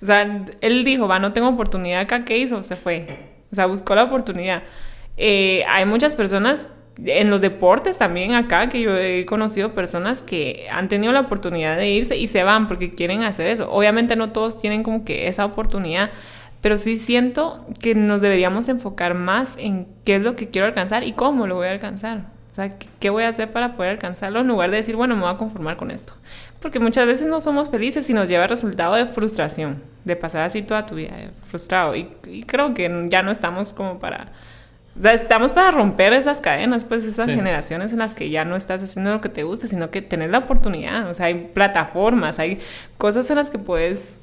O 0.00 0.06
sea, 0.06 0.44
él 0.60 0.84
dijo, 0.84 1.08
va, 1.08 1.18
no 1.18 1.32
tengo 1.32 1.48
oportunidad 1.48 2.02
acá, 2.02 2.24
¿qué 2.24 2.38
hizo? 2.38 2.62
Se 2.62 2.76
fue. 2.76 3.06
O 3.50 3.54
sea, 3.54 3.66
buscó 3.66 3.94
la 3.96 4.04
oportunidad. 4.04 4.62
Eh, 5.16 5.64
hay 5.68 5.84
muchas 5.84 6.14
personas 6.14 6.68
en 6.96 7.30
los 7.30 7.40
deportes 7.40 7.98
también 7.98 8.34
acá, 8.34 8.68
que 8.68 8.80
yo 8.80 8.96
he 8.96 9.24
conocido 9.24 9.74
personas 9.74 10.22
que 10.22 10.66
han 10.70 10.88
tenido 10.88 11.12
la 11.12 11.20
oportunidad 11.20 11.76
de 11.76 11.90
irse 11.90 12.16
y 12.16 12.26
se 12.26 12.42
van 12.44 12.66
porque 12.66 12.90
quieren 12.90 13.22
hacer 13.24 13.46
eso. 13.46 13.70
Obviamente 13.70 14.16
no 14.16 14.30
todos 14.30 14.60
tienen 14.60 14.82
como 14.82 15.04
que 15.04 15.28
esa 15.28 15.44
oportunidad, 15.44 16.10
pero 16.60 16.78
sí 16.78 16.98
siento 16.98 17.66
que 17.80 17.94
nos 17.94 18.20
deberíamos 18.20 18.68
enfocar 18.68 19.14
más 19.14 19.56
en 19.58 19.86
qué 20.04 20.16
es 20.16 20.22
lo 20.22 20.36
que 20.36 20.50
quiero 20.50 20.66
alcanzar 20.66 21.04
y 21.04 21.12
cómo 21.12 21.46
lo 21.46 21.56
voy 21.56 21.68
a 21.68 21.72
alcanzar. 21.72 22.26
O 22.52 22.54
sea, 22.54 22.76
¿qué 23.00 23.08
voy 23.08 23.24
a 23.24 23.28
hacer 23.28 23.50
para 23.50 23.76
poder 23.76 23.92
alcanzarlo 23.92 24.40
en 24.40 24.48
lugar 24.48 24.70
de 24.70 24.76
decir, 24.76 24.94
bueno, 24.94 25.16
me 25.16 25.22
voy 25.22 25.30
a 25.30 25.38
conformar 25.38 25.78
con 25.78 25.90
esto? 25.90 26.12
Porque 26.60 26.78
muchas 26.78 27.06
veces 27.06 27.26
no 27.26 27.40
somos 27.40 27.70
felices 27.70 28.08
y 28.10 28.12
nos 28.12 28.28
lleva 28.28 28.44
el 28.44 28.50
resultado 28.50 28.94
de 28.94 29.06
frustración, 29.06 29.82
de 30.04 30.16
pasar 30.16 30.42
así 30.42 30.60
toda 30.60 30.84
tu 30.84 30.96
vida 30.96 31.30
frustrado. 31.50 31.96
Y, 31.96 32.10
y 32.26 32.42
creo 32.42 32.74
que 32.74 33.08
ya 33.08 33.22
no 33.22 33.30
estamos 33.30 33.72
como 33.72 33.98
para 33.98 34.32
o 34.98 35.02
sea, 35.02 35.14
estamos 35.14 35.52
para 35.52 35.70
romper 35.70 36.12
esas 36.12 36.40
cadenas, 36.40 36.84
pues 36.84 37.04
esas 37.06 37.26
generaciones 37.26 37.92
en 37.92 37.98
las 37.98 38.14
que 38.14 38.28
ya 38.28 38.44
no 38.44 38.56
estás 38.56 38.82
haciendo 38.82 39.10
lo 39.10 39.20
que 39.22 39.30
te 39.30 39.42
gusta, 39.42 39.66
sino 39.66 39.90
que 39.90 40.02
tenés 40.02 40.30
la 40.30 40.38
oportunidad. 40.38 41.08
O 41.08 41.14
sea, 41.14 41.26
hay 41.26 41.50
plataformas, 41.54 42.38
hay 42.38 42.60
cosas 42.98 43.28
en 43.30 43.36
las 43.36 43.48
que 43.48 43.58
puedes, 43.58 44.18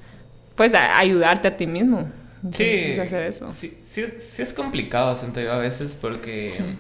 pues, 0.56 0.76
ayudarte 0.76 1.48
a 1.48 1.58
ti 1.58 1.66
mismo. 1.66 2.08
sí, 2.52 2.96
Sí, 3.50 3.80
sí, 3.82 4.42
es 4.42 4.54
complicado, 4.54 5.16
siento 5.16 5.42
yo 5.42 5.54
a 5.54 5.58
veces, 5.58 5.98
porque 6.00 6.76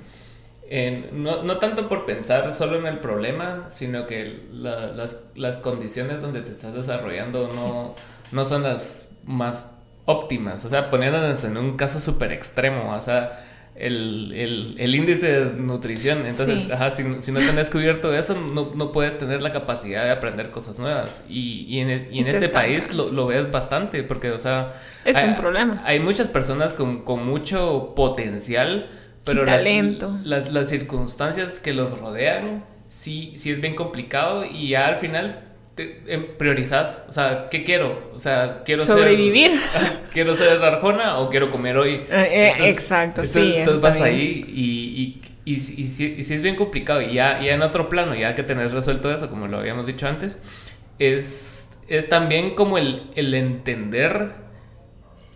no, 1.11 1.41
no, 1.41 1.57
tanto 1.57 1.89
por 1.89 2.05
pensar 2.05 2.53
solo 2.53 2.77
en 2.77 2.85
el 2.85 2.99
problema, 2.99 3.71
sino 3.71 4.05
que 4.05 4.43
las, 4.53 5.17
las, 5.35 5.57
condiciones 5.57 6.21
donde 6.21 6.41
te 6.41 6.51
estás 6.51 6.75
desarrollando 6.75 7.49
no, 7.55 7.95
no 8.31 8.45
son 8.45 8.61
las 8.61 9.09
más 9.23 9.71
óptimas. 10.05 10.63
O 10.63 10.69
sea, 10.69 10.91
poniéndonos 10.91 11.43
en 11.43 11.57
un 11.57 11.75
caso 11.75 11.99
súper 11.99 12.31
extremo, 12.31 12.93
o 12.93 13.01
sea 13.01 13.45
el, 13.79 14.33
el, 14.35 14.75
el, 14.77 14.95
índice 14.95 15.31
de 15.31 15.53
nutrición. 15.53 16.27
Entonces, 16.27 16.69
ajá, 16.69 16.91
si, 16.91 17.03
si, 17.21 17.31
no 17.31 17.39
tenés 17.39 17.69
cubierto 17.69 18.13
eso, 18.13 18.35
no, 18.35 18.73
no, 18.75 18.91
puedes 18.91 19.17
tener 19.17 19.41
la 19.41 19.53
capacidad 19.53 20.03
de 20.03 20.11
aprender 20.11 20.51
cosas 20.51 20.77
nuevas. 20.79 21.23
Y, 21.29 21.65
y 21.67 21.79
en, 21.79 22.07
y 22.11 22.19
en 22.19 22.27
este 22.27 22.49
país 22.49 22.93
lo, 22.93 23.09
lo, 23.11 23.27
ves 23.27 23.49
bastante, 23.49 24.03
porque, 24.03 24.31
o 24.31 24.39
sea... 24.39 24.73
Es 25.05 25.23
un 25.23 25.35
problema. 25.35 25.81
Hay 25.85 25.99
muchas 25.99 26.27
personas 26.27 26.73
con, 26.73 27.03
con 27.03 27.25
mucho 27.25 27.93
potencial, 27.95 28.89
pero 29.23 29.45
las, 29.45 29.63
las, 30.23 30.51
las, 30.51 30.69
circunstancias 30.69 31.59
que 31.59 31.73
los 31.73 31.99
rodean, 31.99 32.65
sí, 32.89 33.33
sí 33.37 33.51
es 33.51 33.61
bien 33.61 33.75
complicado 33.75 34.43
y 34.45 34.69
ya 34.69 34.87
al 34.87 34.97
final 34.97 35.48
priorizas, 36.37 37.05
o 37.09 37.13
sea, 37.13 37.47
¿qué 37.49 37.63
quiero? 37.63 38.11
O 38.13 38.19
sea, 38.19 38.63
quiero 38.65 38.83
sobrevivir. 38.83 39.51
Ser, 39.51 39.99
quiero 40.13 40.35
ser 40.35 40.63
Arjona 40.63 41.19
o 41.19 41.29
quiero 41.29 41.51
comer 41.51 41.77
hoy. 41.77 42.05
Eh, 42.09 42.53
eh, 42.59 42.69
exacto, 42.69 43.25
sí. 43.25 43.53
Entonces 43.55 43.81
vas 43.81 44.01
ahí 44.01 44.45
y, 44.47 45.21
y, 45.45 45.53
y, 45.53 45.53
y, 45.53 45.87
si, 45.87 46.15
es 46.19 46.41
bien 46.41 46.55
complicado. 46.55 47.01
Y 47.01 47.13
ya, 47.13 47.41
ya 47.41 47.53
en 47.53 47.61
otro 47.61 47.89
plano, 47.89 48.15
ya 48.15 48.35
que 48.35 48.43
tenés 48.43 48.71
resuelto 48.71 49.11
eso, 49.11 49.29
como 49.29 49.47
lo 49.47 49.59
habíamos 49.59 49.85
dicho 49.85 50.07
antes, 50.07 50.41
es, 50.99 51.69
es 51.87 52.09
también 52.09 52.55
como 52.55 52.77
el, 52.77 53.09
el 53.15 53.33
entender 53.33 54.31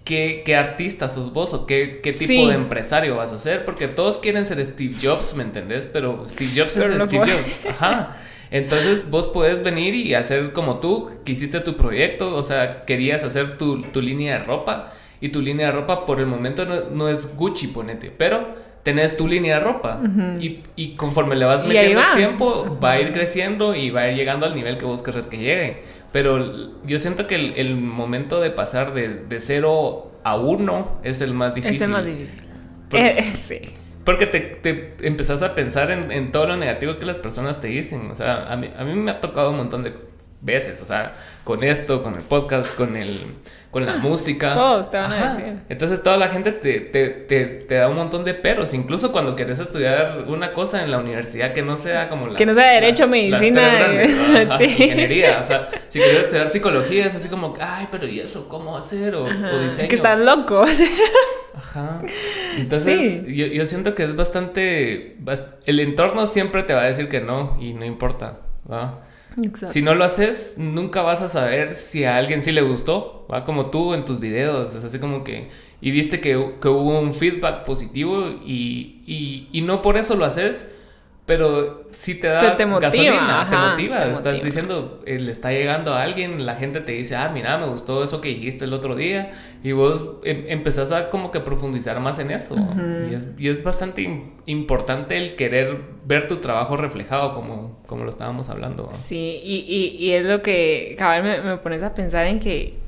¿qué, 0.04 0.44
qué 0.46 0.56
artista 0.56 1.10
sos 1.10 1.34
vos 1.34 1.54
o 1.54 1.66
qué, 1.66 2.02
qué 2.04 2.12
tipo 2.12 2.48
de 2.48 2.56
empresario 2.56 3.16
vas 3.16 3.32
a 3.32 3.38
ser? 3.38 3.66
Porque 3.66 3.88
todos 3.88 4.20
quieren 4.20 4.46
ser 4.46 4.64
Steve 4.66 4.96
Jobs, 5.02 5.36
¿me 5.36 5.44
entendés? 5.44 5.86
Pero 5.86 6.24
Steve 6.26 6.52
Jobs 6.56 6.78
es 6.78 7.04
Steve 7.04 7.32
Jobs. 7.32 7.66
Ajá. 7.70 8.18
Entonces 8.54 9.10
vos 9.10 9.26
puedes 9.26 9.64
venir 9.64 9.96
y 9.96 10.14
hacer 10.14 10.54
como 10.54 10.78
tú, 10.78 11.10
que 11.26 11.32
hiciste 11.32 11.60
tu 11.60 11.76
proyecto, 11.76 12.36
o 12.36 12.44
sea, 12.44 12.86
querías 12.86 13.24
hacer 13.24 13.58
tu, 13.58 13.82
tu 13.82 14.00
línea 14.00 14.38
de 14.38 14.44
ropa 14.44 14.94
y 15.20 15.30
tu 15.30 15.42
línea 15.42 15.66
de 15.66 15.72
ropa 15.72 16.06
por 16.06 16.20
el 16.20 16.28
momento 16.28 16.64
no, 16.64 16.92
no 16.92 17.10
es 17.10 17.36
Gucci, 17.36 17.66
ponete, 17.66 18.12
pero 18.16 18.56
tenés 18.84 19.18
tu 19.18 19.28
línea 19.28 19.58
de 19.58 19.66
ropa 19.66 20.00
y, 20.40 20.60
y, 20.76 20.96
conforme 20.96 21.36
le 21.36 21.46
vas 21.46 21.66
metiendo 21.66 22.00
el 22.00 22.16
tiempo 22.16 22.78
va 22.82 22.92
a 22.92 23.02
ir 23.02 23.12
creciendo 23.12 23.74
y 23.74 23.90
va 23.90 24.02
a 24.02 24.12
ir 24.12 24.18
llegando 24.18 24.46
al 24.46 24.54
nivel 24.54 24.78
que 24.78 24.86
vos 24.86 25.02
querés 25.02 25.26
que 25.26 25.38
llegue. 25.38 25.84
Pero 26.12 26.86
yo 26.86 27.00
siento 27.00 27.26
que 27.26 27.34
el, 27.34 27.54
el 27.56 27.76
momento 27.76 28.40
de 28.40 28.52
pasar 28.52 28.94
de, 28.94 29.16
de, 29.16 29.40
cero 29.40 30.12
a 30.24 30.36
uno 30.36 31.00
es 31.04 31.22
el 31.22 31.34
más 31.34 31.56
difícil. 31.56 31.76
Es 31.76 31.82
el 31.82 31.90
más 31.90 32.06
difícil. 32.06 32.44
Porque, 32.88 33.08
eh, 33.18 33.24
sí. 33.34 33.62
Porque 34.04 34.26
te, 34.28 34.40
te, 34.40 34.96
empezás 35.08 35.44
a 35.44 35.56
pensar 35.56 35.92
en, 35.92 36.12
en, 36.12 36.32
todo 36.32 36.48
lo 36.48 36.58
negativo 36.58 36.98
que 37.00 37.06
las 37.06 37.20
personas 37.20 37.62
te 37.62 37.68
dicen. 37.68 38.12
O 38.12 38.16
sea, 38.16 38.52
a 38.52 38.58
mí, 38.58 38.72
a 38.76 38.84
mí 38.84 38.94
me 38.96 39.12
ha 39.12 39.22
tocado 39.22 39.52
un 39.52 39.58
montón 39.58 39.84
de 39.84 39.94
veces, 40.42 40.82
o 40.82 40.86
sea, 40.86 41.16
con 41.44 41.64
esto, 41.64 42.04
con 42.04 42.16
el 42.16 42.22
podcast, 42.22 42.76
con 42.76 42.98
el 42.98 43.36
con 43.74 43.88
la 43.88 43.94
ah, 43.94 43.98
música. 43.98 44.54
Todos 44.54 44.92
te 44.92 44.98
van 44.98 45.12
a 45.12 45.34
decir. 45.34 45.54
Entonces 45.68 46.04
toda 46.04 46.16
la 46.16 46.30
gente 46.30 46.52
te, 46.52 46.80
te, 46.80 47.10
te, 47.10 47.46
te, 47.46 47.76
da 47.76 47.90
un 47.90 47.96
montón 47.96 48.24
de 48.24 48.36
peros. 48.36 48.72
Incluso 48.76 49.12
cuando 49.12 49.36
quieres 49.36 49.58
estudiar 49.58 50.26
una 50.28 50.54
cosa 50.54 50.84
en 50.84 50.92
la 50.92 51.00
universidad 51.00 51.54
que 51.54 51.64
no 51.64 51.76
sea 51.76 52.08
como 52.08 52.28
la... 52.28 52.36
Que 52.36 52.46
no 52.46 52.54
sea 52.54 52.70
derecho, 52.70 53.08
medicina. 53.08 53.88
sí. 54.60 54.66
Ingeniería. 54.66 55.40
O 55.40 55.44
sea, 55.44 55.70
si 55.90 56.00
quieres 56.00 56.22
estudiar 56.22 56.50
psicología 56.50 57.08
es 57.08 57.16
así 57.16 57.30
como, 57.30 57.56
ay, 57.60 57.88
pero 57.90 58.06
¿y 58.08 58.20
eso 58.20 58.48
cómo 58.48 58.78
hacer? 58.78 59.16
O, 59.16 59.24
o 59.26 59.60
diseño. 59.60 59.90
Que 59.90 59.96
estás 59.96 60.20
loco. 60.22 60.64
Ajá. 61.56 61.98
Entonces, 62.56 63.26
yo, 63.26 63.48
yo 63.48 63.66
siento 63.66 63.96
que 63.96 64.04
es 64.04 64.16
bastante... 64.16 65.18
El 65.66 65.80
entorno 65.80 66.28
siempre 66.28 66.62
te 66.62 66.76
va 66.76 66.82
a 66.82 66.86
decir 66.86 67.10
que 67.10 67.22
no 67.22 67.58
y 67.60 67.74
no 67.74 67.86
importa. 67.86 68.38
¿va? 68.72 69.02
Si 69.70 69.82
no 69.82 69.96
lo 69.96 70.04
haces, 70.04 70.56
nunca 70.58 71.02
vas 71.02 71.22
a 71.22 71.30
saber 71.30 71.76
si 71.76 72.04
a 72.04 72.18
alguien 72.18 72.42
sí 72.44 72.52
le 72.52 72.62
gustó. 72.62 73.26
Va 73.32 73.44
como 73.44 73.68
tú 73.68 73.94
en 73.94 74.06
tus 74.06 74.20
videos. 74.20 74.76
Es 74.76 74.84
así 74.84 75.00
como 75.00 75.24
que. 75.24 75.50
Y 75.82 75.92
viste 75.92 76.20
que, 76.20 76.56
que 76.62 76.68
hubo 76.68 77.00
un 77.00 77.14
feedback 77.14 77.66
positivo 77.66 78.30
y, 78.46 79.04
y, 79.06 79.50
y, 79.52 79.62
no 79.62 79.82
por 79.82 79.98
eso 79.98 80.16
lo 80.16 80.24
haces, 80.24 80.70
pero 81.26 81.86
si 81.92 82.16
te 82.20 82.28
da 82.28 82.58
te 82.58 82.66
motiva, 82.66 82.90
gasolina, 82.90 83.48
te 83.50 83.56
motiva. 83.56 84.12
Estás 84.12 84.44
diciendo, 84.44 85.02
eh, 85.06 85.20
le 85.20 85.32
está 85.32 85.52
llegando 85.52 85.94
a 85.94 86.04
alguien, 86.04 86.46
la 86.46 86.56
gente 86.56 86.82
te 86.82 86.92
dice, 86.92 87.16
ah, 87.16 87.32
mira, 87.34 87.58
me 87.58 87.68
gustó 87.68 88.04
eso 88.04 88.20
que 88.20 88.28
dijiste 88.28 88.66
el 88.66 88.74
otro 88.74 88.94
día. 88.94 89.32
Y 89.64 89.72
vos 89.72 90.18
em, 90.26 90.44
empezás 90.50 90.92
a 90.92 91.10
como 91.10 91.32
que 91.32 91.40
profundizar 91.40 92.02
más 92.02 92.20
en 92.20 92.32
eso. 92.32 92.56
y, 93.10 93.14
es, 93.14 93.28
y, 93.38 93.48
es, 93.48 93.64
bastante 93.64 94.22
importante 94.46 95.16
el 95.16 95.38
querer 95.38 95.78
ver 96.06 96.28
tu 96.28 96.38
trabajo 96.38 96.76
reflejado, 96.76 97.34
como, 97.34 97.80
como 97.88 98.04
lo 98.04 98.10
estábamos 98.10 98.50
hablando. 98.50 98.90
Sí, 98.92 99.40
y, 99.42 99.66
y, 99.66 100.06
y, 100.06 100.12
es 100.12 100.26
lo 100.26 100.42
que, 100.42 100.96
cabal, 100.98 101.24
me, 101.24 101.42
me 101.42 101.58
pones 101.58 101.84
a 101.84 101.94
pensar 101.94 102.28
en 102.28 102.42
que 102.42 102.80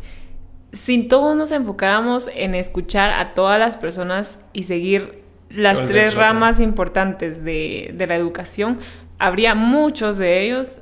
si 0.73 1.03
todos 1.03 1.37
nos 1.37 1.51
enfocáramos 1.51 2.29
en 2.35 2.53
escuchar 2.53 3.11
a 3.11 3.33
todas 3.33 3.57
las 3.59 3.77
personas 3.77 4.39
y 4.51 4.63
seguir 4.63 5.24
las 5.55 5.85
tres 5.85 6.15
ramas 6.15 6.59
importantes 6.59 7.43
de, 7.43 7.91
de, 7.93 8.07
la 8.07 8.15
educación, 8.15 8.77
habría 9.17 9.55
muchos 9.55 10.17
de 10.17 10.41
ellos, 10.43 10.79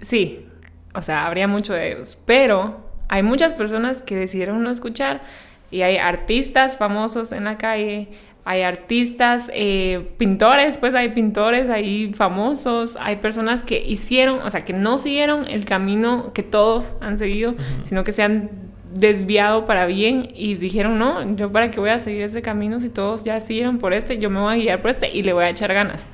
sí, 0.00 0.46
o 0.94 1.02
sea, 1.02 1.26
habría 1.26 1.48
muchos 1.48 1.76
de 1.76 1.92
ellos, 1.92 2.20
pero 2.26 2.88
hay 3.08 3.22
muchas 3.22 3.54
personas 3.54 4.02
que 4.02 4.16
decidieron 4.16 4.62
no 4.62 4.70
escuchar 4.70 5.22
y 5.70 5.82
hay 5.82 5.96
artistas 5.96 6.76
famosos 6.76 7.32
en 7.32 7.44
la 7.44 7.58
calle, 7.58 8.08
hay 8.44 8.62
artistas, 8.62 9.50
eh, 9.52 10.08
pintores, 10.16 10.78
pues 10.78 10.94
hay 10.94 11.10
pintores 11.10 11.68
ahí 11.68 12.14
famosos, 12.14 12.96
hay 12.98 13.16
personas 13.16 13.62
que 13.62 13.78
hicieron, 13.84 14.40
o 14.40 14.48
sea, 14.48 14.64
que 14.64 14.72
no 14.72 14.96
siguieron 14.96 15.46
el 15.46 15.66
camino 15.66 16.32
que 16.32 16.42
todos 16.42 16.96
han 17.02 17.18
seguido, 17.18 17.54
sino 17.82 18.04
que 18.04 18.12
se 18.12 18.22
han 18.22 18.67
desviado 18.94 19.66
para 19.66 19.86
bien 19.86 20.28
y 20.34 20.54
dijeron, 20.54 20.98
no, 20.98 21.36
yo 21.36 21.52
para 21.52 21.70
qué 21.70 21.80
voy 21.80 21.90
a 21.90 21.98
seguir 21.98 22.22
ese 22.22 22.42
camino 22.42 22.80
si 22.80 22.88
todos 22.88 23.24
ya 23.24 23.38
siguieron 23.40 23.78
por 23.78 23.92
este, 23.92 24.18
yo 24.18 24.30
me 24.30 24.40
voy 24.40 24.54
a 24.54 24.56
guiar 24.56 24.82
por 24.82 24.90
este 24.90 25.10
y 25.10 25.22
le 25.22 25.32
voy 25.32 25.44
a 25.44 25.50
echar 25.50 25.72
ganas. 25.72 26.08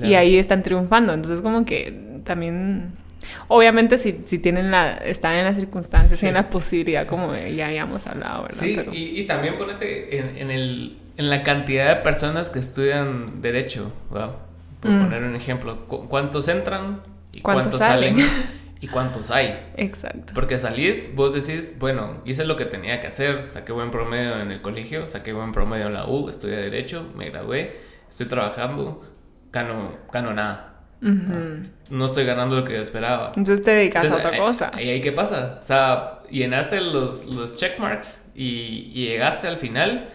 Y 0.00 0.14
ahí 0.14 0.36
están 0.36 0.62
triunfando. 0.62 1.12
Entonces 1.12 1.40
como 1.40 1.64
que 1.64 2.20
también, 2.24 2.92
obviamente 3.48 3.98
si, 3.98 4.20
si 4.26 4.38
tienen 4.38 4.70
la, 4.70 4.92
están 4.98 5.34
en 5.34 5.44
las 5.44 5.56
circunstancias, 5.56 6.22
y 6.22 6.26
en 6.26 6.34
la 6.34 6.50
posibilidad, 6.50 7.06
como 7.06 7.34
ya 7.34 7.66
habíamos 7.66 8.06
hablado, 8.06 8.44
¿verdad? 8.44 8.58
Sí, 8.58 8.78
y, 8.92 9.20
y, 9.20 9.26
también 9.26 9.56
ponete 9.56 10.18
en, 10.18 10.36
en, 10.36 10.50
el, 10.50 10.96
en 11.16 11.30
la 11.30 11.42
cantidad 11.42 11.96
de 11.96 12.02
personas 12.02 12.50
que 12.50 12.60
estudian 12.60 13.42
derecho, 13.42 13.92
por 14.08 14.90
mm. 14.90 15.04
poner 15.04 15.22
un 15.24 15.34
ejemplo, 15.34 15.86
¿cuántos 15.86 16.46
entran 16.46 17.00
y 17.32 17.40
cuántos, 17.40 17.76
salen? 17.76 18.16
y 18.80 18.88
cuántos 18.88 19.30
hay. 19.30 19.58
Exacto. 19.76 20.32
Porque 20.34 20.58
salís, 20.58 21.14
vos 21.14 21.34
decís, 21.34 21.74
bueno, 21.78 22.22
hice 22.24 22.44
lo 22.44 22.56
que 22.56 22.64
tenía 22.64 23.00
que 23.00 23.08
hacer, 23.08 23.48
saqué 23.48 23.72
buen 23.72 23.90
promedio 23.90 24.40
en 24.40 24.52
el 24.52 24.62
colegio, 24.62 25.06
saqué 25.06 25.32
buen 25.32 25.52
promedio 25.52 25.86
en 25.86 25.94
la 25.94 26.06
U, 26.06 26.28
estudié 26.28 26.56
Derecho, 26.56 27.06
me 27.16 27.30
gradué, 27.30 27.76
estoy 28.08 28.26
trabajando, 28.26 29.02
gano, 29.52 29.96
gano 30.12 30.32
nada. 30.32 30.64
No 31.00 32.04
estoy 32.04 32.24
ganando 32.24 32.56
lo 32.56 32.64
que 32.64 32.74
yo 32.74 32.82
esperaba. 32.82 33.28
Entonces 33.28 33.62
te 33.62 33.70
dedicas 33.70 34.10
a 34.10 34.16
otra 34.16 34.36
cosa. 34.36 34.72
¿Y 34.76 34.88
ahí 34.88 35.00
qué 35.00 35.12
pasa? 35.12 35.58
O 35.60 35.64
sea, 35.64 36.20
llenaste 36.30 36.80
los, 36.80 37.26
los 37.34 37.56
checkmarks 37.56 38.30
y, 38.34 38.90
y 38.94 39.06
llegaste 39.06 39.46
al 39.46 39.58
final 39.58 40.08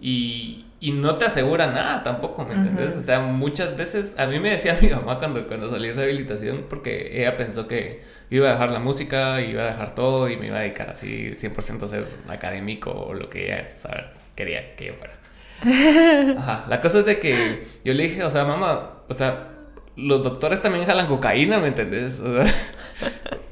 y, 0.00 0.64
y 0.80 0.92
no 0.92 1.16
te 1.16 1.24
asegura 1.24 1.66
nada 1.66 2.02
tampoco, 2.04 2.44
¿me 2.44 2.54
entiendes? 2.54 2.96
O 2.96 3.02
sea, 3.02 3.20
muchas 3.20 3.76
veces, 3.76 4.16
a 4.18 4.26
mí 4.26 4.38
me 4.38 4.50
decía 4.50 4.78
mi 4.80 4.88
mamá 4.88 5.18
cuando, 5.18 5.46
cuando 5.46 5.70
salí 5.70 5.88
de 5.88 5.94
rehabilitación, 5.94 6.66
porque 6.68 7.20
ella 7.20 7.36
pensó 7.36 7.66
que 7.66 8.02
iba 8.30 8.48
a 8.48 8.52
dejar 8.52 8.70
la 8.70 8.78
música, 8.78 9.40
iba 9.40 9.62
a 9.62 9.66
dejar 9.66 9.94
todo 9.94 10.28
y 10.28 10.36
me 10.36 10.46
iba 10.46 10.58
a 10.58 10.60
dedicar 10.60 10.90
así 10.90 11.32
100% 11.32 11.82
a 11.82 11.88
ser 11.88 12.06
académico 12.28 12.92
o 12.92 13.14
lo 13.14 13.28
que 13.28 13.46
ella 13.46 13.66
saber, 13.66 14.10
quería 14.36 14.76
que 14.76 14.86
yo 14.86 14.94
fuera. 14.94 15.14
Ajá, 16.38 16.66
la 16.68 16.80
cosa 16.80 17.00
es 17.00 17.06
de 17.06 17.18
que 17.18 17.66
yo 17.84 17.92
le 17.92 18.04
dije, 18.04 18.22
o 18.22 18.30
sea, 18.30 18.44
mamá, 18.44 19.00
o 19.08 19.14
sea, 19.14 19.48
los 19.96 20.22
doctores 20.22 20.62
también 20.62 20.84
jalan 20.84 21.08
cocaína, 21.08 21.58
¿me 21.58 21.68
entendés? 21.68 22.20
O 22.20 22.40
sea, 22.40 22.54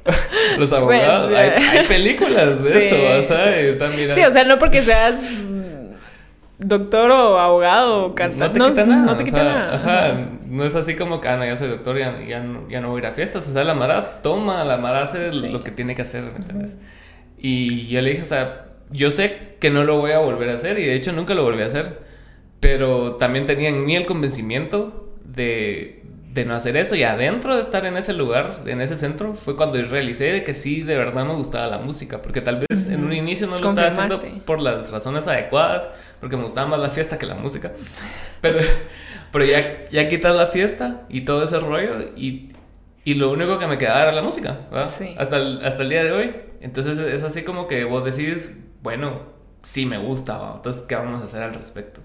los 0.59 0.73
abogados, 0.73 1.31
pues, 1.31 1.39
hay, 1.39 1.79
hay, 1.79 1.87
películas 1.89 2.63
de 2.63 2.87
eso, 2.87 3.35
o 3.35 3.37
sea, 3.37 3.59
están 3.59 3.97
mirando. 3.97 4.15
Sí, 4.15 4.21
o 4.23 4.33
sea, 4.33 4.45
no 4.45 4.61
porque 4.61 4.81
seas 4.81 5.17
doctor 6.59 7.11
o 7.11 7.39
abogado 7.39 8.07
o 8.07 8.15
cantante. 8.15 8.59
No 8.59 8.67
te 8.67 8.71
quita 8.71 8.87
nada. 8.87 9.05
No 9.05 9.17
te 9.17 9.25
quita 9.25 9.45
nada. 9.45 9.75
Ajá, 9.75 10.31
no 10.47 10.65
es 10.65 10.75
así 10.75 10.97
como 10.97 11.21
que, 11.21 11.29
ah, 11.29 11.37
no, 11.37 11.45
ya 11.45 11.57
soy 11.57 11.69
doctor, 11.69 11.99
ya, 11.99 12.23
ya, 12.27 12.41
no, 12.41 12.69
ya 12.69 12.81
no 12.81 12.91
voy 12.91 12.99
a 12.99 13.05
ir 13.05 13.07
a 13.07 13.13
fiestas. 13.13 13.49
O 13.49 13.53
sea, 13.53 13.65
la 13.65 13.75
Mara 13.75 14.23
toma, 14.23 14.65
la 14.65 14.77
Mara 14.77 15.03
hace 15.03 15.33
lo 15.33 15.63
que 15.63 15.71
tiene 15.71 15.95
que 15.95 16.03
hacer, 16.03 16.25
¿me 16.25 16.37
entiendes? 16.37 16.79
Y 17.39 17.87
yo 17.89 18.01
le 18.01 18.11
dije, 18.11 18.23
o 18.23 18.27
sea, 18.27 18.67
yo 18.91 19.11
sé 19.11 19.57
que 19.61 19.71
no 19.71 19.85
lo 19.85 19.99
voy 19.99 20.13
a 20.13 20.19
volver 20.19 20.49
a 20.51 20.55
hacer 20.55 20.79
y 20.79 20.85
de 20.85 20.95
hecho 20.95 21.13
nunca 21.13 21.35
lo 21.35 21.43
volví 21.43 21.63
a 21.63 21.67
hacer. 21.67 22.07
Pero 22.61 23.17
también 23.17 23.47
tenía 23.47 23.69
en 23.69 23.85
mí 23.85 23.95
el 23.97 24.07
convencimiento 24.07 25.13
de, 25.25 26.03
de 26.37 26.45
no 26.45 26.55
hacer 26.55 26.77
eso. 26.77 26.95
Y 26.95 27.03
adentro 27.03 27.55
de 27.57 27.61
estar 27.61 27.85
en 27.85 27.97
ese 27.97 28.13
lugar, 28.13 28.61
en 28.67 28.81
ese 28.81 28.95
centro, 28.95 29.35
fue 29.35 29.57
cuando 29.57 29.83
realicé 29.83 30.45
que 30.45 30.55
sí, 30.55 30.83
de 30.83 30.97
verdad 30.97 31.25
me 31.25 31.35
gustaba 31.35 31.67
la 31.67 31.79
música. 31.79 32.23
Porque 32.23 32.41
tal 32.41 32.65
vez 32.69 32.89
en 32.89 33.05
un 33.05 33.13
inicio 33.13 33.49
no 33.49 33.59
lo 33.59 33.69
estaba 33.69 33.89
haciendo 33.89 34.21
por 34.45 34.61
las 34.61 34.91
razones 34.91 35.27
adecuadas, 35.27 35.89
porque 36.21 36.37
me 36.37 36.45
gustaba 36.45 36.69
más 36.69 36.79
la 36.79 36.91
fiesta 36.91 37.19
que 37.19 37.27
la 37.27 37.35
música. 37.35 37.73
Pero, 38.41 38.61
pero 39.33 39.45
ya, 39.45 39.89
ya 39.89 40.09
quitas 40.09 40.37
la 40.37 40.47
fiesta 40.47 41.07
y 41.09 41.23
todo 41.23 41.43
ese 41.43 41.59
rollo 41.59 42.13
y, 42.17 42.53
y 43.05 43.15
lo 43.15 43.33
único 43.33 43.59
que 43.59 43.67
me 43.67 43.79
quedaba 43.79 44.03
era 44.03 44.13
la 44.13 44.23
música, 44.23 44.61
Hasta, 44.71 45.37
el, 45.37 45.65
hasta 45.65 45.83
el 45.83 45.89
día 45.89 46.05
de 46.05 46.13
hoy. 46.13 46.37
Entonces 46.61 46.99
es 46.99 47.23
así 47.25 47.43
como 47.43 47.67
que 47.67 47.85
vos 47.85 48.05
decides, 48.05 48.57
bueno, 48.83 49.23
sí 49.63 49.87
me 49.87 49.99
gusta, 49.99 50.53
entonces 50.57 50.83
¿qué 50.83 50.95
vamos 50.95 51.21
a 51.21 51.25
hacer 51.25 51.43
al 51.43 51.55
respecto? 51.55 52.01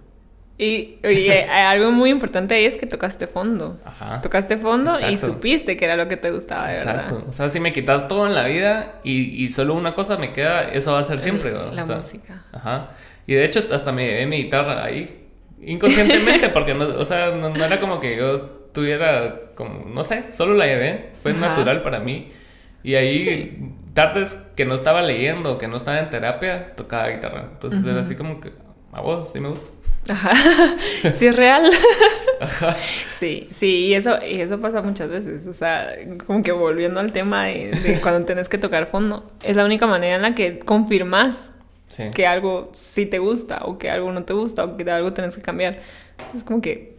Y, 0.58 0.98
algo 1.50 1.92
muy 1.92 2.10
importante 2.10 2.56
ahí 2.56 2.66
es 2.66 2.78
que 2.78 2.86
tocaste 2.86 3.28
fondo. 3.28 3.80
Ajá. 3.84 4.22
Tocaste 4.22 4.58
fondo 4.58 4.94
y 5.10 5.18
supiste 5.18 5.78
que 5.78 5.86
era 5.86 5.96
lo 5.96 6.08
que 6.08 6.18
te 6.18 6.32
gustaba 6.32 6.68
de 6.68 6.76
Exacto. 6.76 7.26
O 7.28 7.34
sea, 7.34 7.50
si 7.50 7.60
me 7.60 7.74
quitas 7.74 8.08
todo 8.08 8.28
en 8.28 8.36
la 8.36 8.46
vida 8.46 9.00
y, 9.04 9.44
y 9.44 9.50
solo 9.50 9.74
una 9.74 9.96
cosa 9.96 10.18
me 10.18 10.34
queda, 10.34 10.70
eso 10.72 10.94
va 10.94 11.00
a 11.00 11.04
ser 11.04 11.20
siempre. 11.20 11.52
La 11.52 11.86
música. 11.86 12.44
Ajá. 12.52 12.92
Y 13.28 13.34
de 13.34 13.46
hecho, 13.46 13.64
hasta 13.72 13.92
me 13.92 14.06
llevé 14.06 14.26
mi 14.28 14.38
guitarra 14.38 14.84
ahí. 14.84 15.28
Inconscientemente, 15.64 16.50
porque 16.54 16.74
no, 16.74 16.86
o 16.86 17.06
sea, 17.06 17.32
no, 17.32 17.56
era 17.64 17.80
como 17.80 18.00
que 18.00 18.18
yo 18.18 18.40
tuviera 18.74 19.34
como, 19.56 19.86
no 19.90 20.04
sé, 20.04 20.26
solo 20.32 20.54
la 20.56 20.66
llevé. 20.66 21.12
Fue 21.22 21.34
natural 21.34 21.84
para 21.84 22.00
mí. 22.00 22.32
Y 22.84 22.96
ahí, 22.96 23.74
tardes 23.94 24.48
que 24.56 24.66
no 24.66 24.74
estaba 24.74 25.02
leyendo, 25.02 25.58
que 25.58 25.68
no 25.68 25.78
estaba 25.78 26.00
en 26.00 26.10
terapia, 26.10 26.74
tocaba 26.76 27.10
guitarra. 27.10 27.50
Entonces 27.54 27.86
era 27.86 28.00
así 28.00 28.16
como 28.16 28.42
que, 28.42 28.52
a 28.92 29.02
vos 29.02 29.32
sí 29.32 29.40
me 29.40 29.50
gusta. 29.50 29.70
Ajá. 30.10 30.32
Sí 31.14 31.28
es 31.28 31.36
real. 31.36 31.70
Ajá. 32.42 32.76
Sí, 33.14 33.48
sí, 33.52 33.88
y 33.88 33.94
eso, 33.94 34.18
y 34.24 34.42
eso 34.42 34.60
pasa 34.60 34.82
muchas 34.82 35.10
veces. 35.10 35.48
O 35.48 35.54
sea, 35.54 35.96
como 36.26 36.44
que 36.44 36.52
volviendo 36.52 37.00
al 37.00 37.12
tema 37.12 37.46
de, 37.46 38.00
cuando 38.04 38.26
tenés 38.26 38.50
que 38.50 38.58
tocar 38.58 38.88
fondo, 38.88 39.32
es 39.44 39.56
la 39.56 39.66
única 39.66 39.88
manera 39.88 40.16
en 40.16 40.22
la 40.22 40.36
que 40.36 40.60
confirmas 40.60 41.52
que 42.14 42.26
algo 42.26 42.72
sí 42.74 43.06
te 43.06 43.20
gusta 43.20 43.64
o 43.66 43.78
que 43.78 43.90
algo 43.90 44.12
no 44.14 44.24
te 44.24 44.32
gusta 44.34 44.64
o 44.64 44.78
que 44.78 44.90
algo 44.90 45.14
tienes 45.14 45.36
que 45.36 45.42
cambiar. 45.42 45.82
Entonces 46.18 46.44
como 46.44 46.62
que 46.62 46.98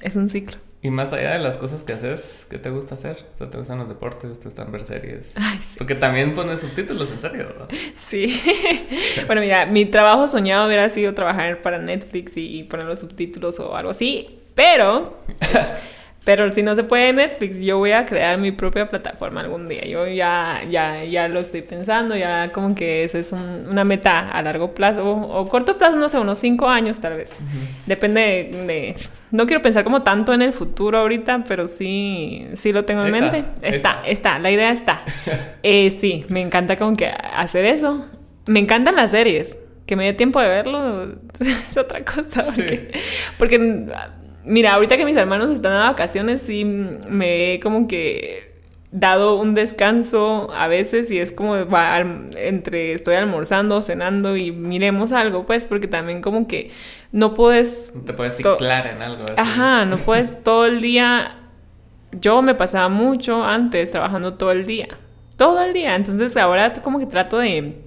es 0.00 0.16
un 0.16 0.28
ciclo. 0.28 0.58
Y 0.84 0.90
más 0.90 1.12
allá 1.12 1.34
de 1.34 1.38
las 1.38 1.58
cosas 1.58 1.84
que 1.84 1.92
haces, 1.92 2.44
¿qué 2.50 2.58
te 2.58 2.68
gusta 2.68 2.94
hacer? 2.94 3.16
O 3.34 3.38
sea, 3.38 3.48
¿te 3.48 3.56
gustan 3.56 3.78
los 3.78 3.88
deportes? 3.88 4.40
¿Te 4.40 4.46
gustan 4.46 4.72
ver 4.72 4.84
series? 4.84 5.32
Ay, 5.36 5.58
sí. 5.60 5.76
Porque 5.78 5.94
también 5.94 6.34
pones 6.34 6.58
subtítulos, 6.58 7.08
en 7.12 7.20
serio, 7.20 7.54
¿no? 7.56 7.68
Sí. 7.96 8.42
bueno, 9.26 9.40
mira, 9.40 9.64
mi 9.66 9.86
trabajo 9.86 10.26
soñado 10.26 10.66
hubiera 10.66 10.88
sido 10.88 11.14
trabajar 11.14 11.62
para 11.62 11.78
Netflix 11.78 12.32
y 12.36 12.64
poner 12.64 12.86
los 12.86 12.98
subtítulos 12.98 13.60
o 13.60 13.76
algo 13.76 13.90
así, 13.90 14.40
pero... 14.56 15.18
Pero 16.24 16.52
si 16.52 16.62
no 16.62 16.74
se 16.76 16.84
puede 16.84 17.12
Netflix, 17.12 17.60
yo 17.60 17.78
voy 17.78 17.90
a 17.90 18.06
crear 18.06 18.38
mi 18.38 18.52
propia 18.52 18.88
plataforma 18.88 19.40
algún 19.40 19.68
día. 19.68 19.84
Yo 19.86 20.06
ya, 20.06 20.60
ya, 20.70 21.02
ya 21.02 21.26
lo 21.26 21.40
estoy 21.40 21.62
pensando, 21.62 22.16
ya 22.16 22.52
como 22.52 22.76
que 22.76 23.02
esa 23.02 23.18
es 23.18 23.32
una 23.32 23.82
meta 23.82 24.30
a 24.30 24.40
largo 24.42 24.72
plazo 24.72 25.04
o, 25.04 25.48
corto 25.48 25.76
plazo, 25.76 25.96
no 25.96 26.08
sé, 26.08 26.20
unos 26.20 26.38
cinco 26.38 26.68
años 26.68 27.00
tal 27.00 27.16
vez. 27.16 27.32
Depende 27.86 28.20
de, 28.52 28.94
No 29.32 29.46
quiero 29.46 29.62
pensar 29.62 29.82
como 29.82 30.02
tanto 30.02 30.32
en 30.32 30.42
el 30.42 30.52
futuro 30.52 30.98
ahorita, 30.98 31.42
pero 31.48 31.66
sí, 31.66 32.46
sí 32.52 32.72
lo 32.72 32.84
tengo 32.84 33.04
en 33.04 33.10
mente. 33.10 33.44
Está, 33.60 34.02
está, 34.06 34.38
la 34.38 34.52
idea 34.52 34.70
está. 34.70 35.02
eh, 35.64 35.90
sí, 35.90 36.24
me 36.28 36.40
encanta 36.40 36.76
como 36.76 36.96
que 36.96 37.06
hacer 37.06 37.64
eso. 37.64 38.06
Me 38.46 38.60
encantan 38.60 38.94
las 38.94 39.10
series. 39.10 39.58
Que 39.86 39.96
me 39.96 40.04
dé 40.04 40.12
tiempo 40.12 40.40
de 40.40 40.46
verlo 40.46 41.16
es 41.40 41.76
otra 41.76 42.04
cosa. 42.04 42.44
Porque, 42.44 42.92
porque 43.36 43.58
Mira, 44.44 44.74
ahorita 44.74 44.96
que 44.96 45.04
mis 45.04 45.16
hermanos 45.16 45.50
están 45.50 45.72
de 45.72 45.78
vacaciones, 45.78 46.42
sí 46.42 46.64
me 46.64 47.54
he 47.54 47.60
como 47.60 47.86
que 47.86 48.52
dado 48.92 49.36
un 49.36 49.54
descanso 49.54 50.50
a 50.54 50.68
veces 50.68 51.10
y 51.10 51.18
es 51.18 51.32
como 51.32 51.56
entre 51.56 52.92
estoy 52.92 53.14
almorzando, 53.14 53.80
cenando 53.80 54.36
y 54.36 54.52
miremos 54.52 55.12
algo, 55.12 55.46
pues, 55.46 55.64
porque 55.66 55.88
también 55.88 56.20
como 56.20 56.46
que 56.46 56.70
no 57.10 57.32
puedes... 57.34 57.92
No 57.94 58.02
te 58.02 58.12
puedes 58.12 58.36
ciclar 58.36 58.86
en 58.86 59.00
algo. 59.00 59.24
Así. 59.24 59.34
Ajá, 59.36 59.84
no 59.86 59.96
puedes 59.98 60.42
todo 60.44 60.66
el 60.66 60.80
día... 60.80 61.38
Yo 62.12 62.42
me 62.42 62.54
pasaba 62.54 62.90
mucho 62.90 63.42
antes 63.42 63.90
trabajando 63.90 64.34
todo 64.34 64.52
el 64.52 64.66
día, 64.66 64.98
todo 65.38 65.62
el 65.62 65.72
día, 65.72 65.94
entonces 65.94 66.36
ahora 66.36 66.70
como 66.82 66.98
que 66.98 67.06
trato 67.06 67.38
de, 67.38 67.78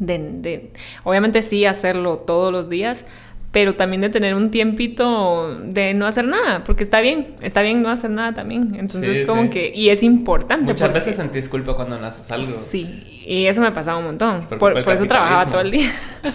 de, 0.00 0.18
de 0.18 0.72
obviamente 1.04 1.40
sí 1.40 1.64
hacerlo 1.64 2.18
todos 2.18 2.52
los 2.52 2.68
días, 2.68 3.04
pero 3.52 3.74
también 3.74 4.00
de 4.00 4.10
tener 4.10 4.34
un 4.34 4.50
tiempito 4.52 5.58
de 5.64 5.92
no 5.92 6.06
hacer 6.06 6.24
nada, 6.24 6.62
porque 6.62 6.84
está 6.84 7.00
bien, 7.00 7.34
está 7.42 7.62
bien 7.62 7.82
no 7.82 7.88
hacer 7.88 8.10
nada 8.10 8.32
también. 8.32 8.76
Entonces, 8.78 9.26
como 9.26 9.50
que, 9.50 9.72
y 9.74 9.88
es 9.88 10.04
importante. 10.04 10.72
Muchas 10.72 10.92
veces 10.92 11.16
sentís 11.16 11.48
culpa 11.48 11.74
cuando 11.74 11.98
no 11.98 12.06
haces 12.06 12.30
algo. 12.30 12.46
Sí, 12.48 13.22
y 13.26 13.46
eso 13.46 13.60
me 13.60 13.72
pasaba 13.72 13.98
un 13.98 14.04
montón. 14.04 14.46
Por, 14.58 14.78
eso 14.78 15.06
trabajaba 15.06 15.50
todo 15.50 15.60
el 15.62 15.70
día. 15.72 15.90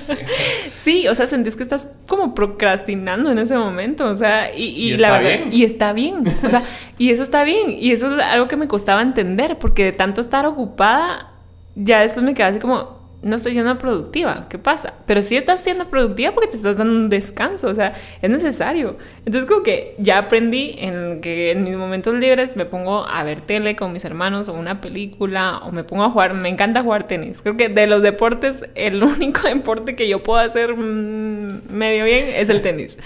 Sí. 0.73 1.07
o 1.07 1.15
sea, 1.15 1.25
sentís 1.25 1.55
que 1.55 1.63
estás 1.63 1.89
como 2.07 2.35
procrastinando 2.35 3.31
en 3.31 3.39
ese 3.39 3.57
momento, 3.57 4.05
o 4.05 4.15
sea, 4.15 4.55
y, 4.55 4.63
y, 4.63 4.97
la 4.97 5.17
verdad, 5.17 5.45
y 5.51 5.63
está 5.63 5.93
bien, 5.93 6.23
o 6.43 6.49
sea, 6.49 6.63
y 6.97 7.09
eso 7.09 7.23
está 7.23 7.43
bien, 7.43 7.71
y 7.71 7.91
eso 7.91 8.15
es 8.15 8.23
algo 8.23 8.47
que 8.47 8.55
me 8.55 8.67
costaba 8.67 9.01
entender, 9.01 9.57
porque 9.57 9.85
de 9.85 9.91
tanto 9.93 10.21
estar 10.21 10.45
ocupada, 10.45 11.31
ya 11.75 12.01
después 12.01 12.23
me 12.23 12.33
quedaba 12.33 12.51
así 12.51 12.59
como, 12.59 13.04
no 13.25 13.37
estoy 13.37 13.53
siendo 13.53 13.75
productiva, 13.79 14.45
¿qué 14.49 14.59
pasa? 14.59 14.93
Pero 15.07 15.23
sí 15.23 15.35
estás 15.35 15.59
siendo 15.59 15.89
productiva 15.89 16.31
porque 16.31 16.47
te 16.47 16.57
estás 16.57 16.77
dando 16.77 16.93
un 16.93 17.09
descanso, 17.09 17.69
o 17.69 17.73
sea, 17.73 17.93
es 18.21 18.29
necesario. 18.29 18.97
Entonces 19.25 19.49
como 19.49 19.63
que 19.63 19.95
ya 19.97 20.19
aprendí 20.19 20.75
en 20.77 21.21
que 21.21 21.49
en 21.49 21.63
mis 21.63 21.75
momentos 21.75 22.13
libres 22.13 22.55
me 22.55 22.65
pongo 22.65 23.07
a 23.07 23.23
ver 23.23 23.41
tele 23.41 23.75
con 23.75 23.91
mis 23.91 24.05
hermanos 24.05 24.47
o 24.47 24.53
una 24.53 24.79
película 24.79 25.57
o 25.63 25.71
me 25.71 25.83
pongo 25.83 26.03
a 26.03 26.11
jugar, 26.11 26.35
me 26.35 26.49
encanta 26.49 26.83
jugar 26.83 27.07
tenis. 27.07 27.41
Creo 27.41 27.57
que 27.57 27.67
de 27.67 27.87
los 27.87 28.03
deportes 28.03 28.63
el 28.75 29.01
único 29.03 29.47
deporte 29.47 29.95
que 29.95 30.07
yo 30.07 30.21
puedo 30.21 30.39
hacer 30.39 30.75
mm, 30.75 31.71
medio 31.71 32.05
bien 32.05 32.23
es 32.35 32.49
el 32.49 32.61
tenis. 32.61 32.99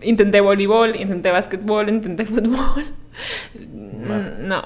Intenté 0.00 0.40
voleibol, 0.40 0.96
intenté 0.96 1.30
básquetbol, 1.32 1.90
intenté 1.90 2.24
fútbol. 2.24 2.86
No, 3.54 4.62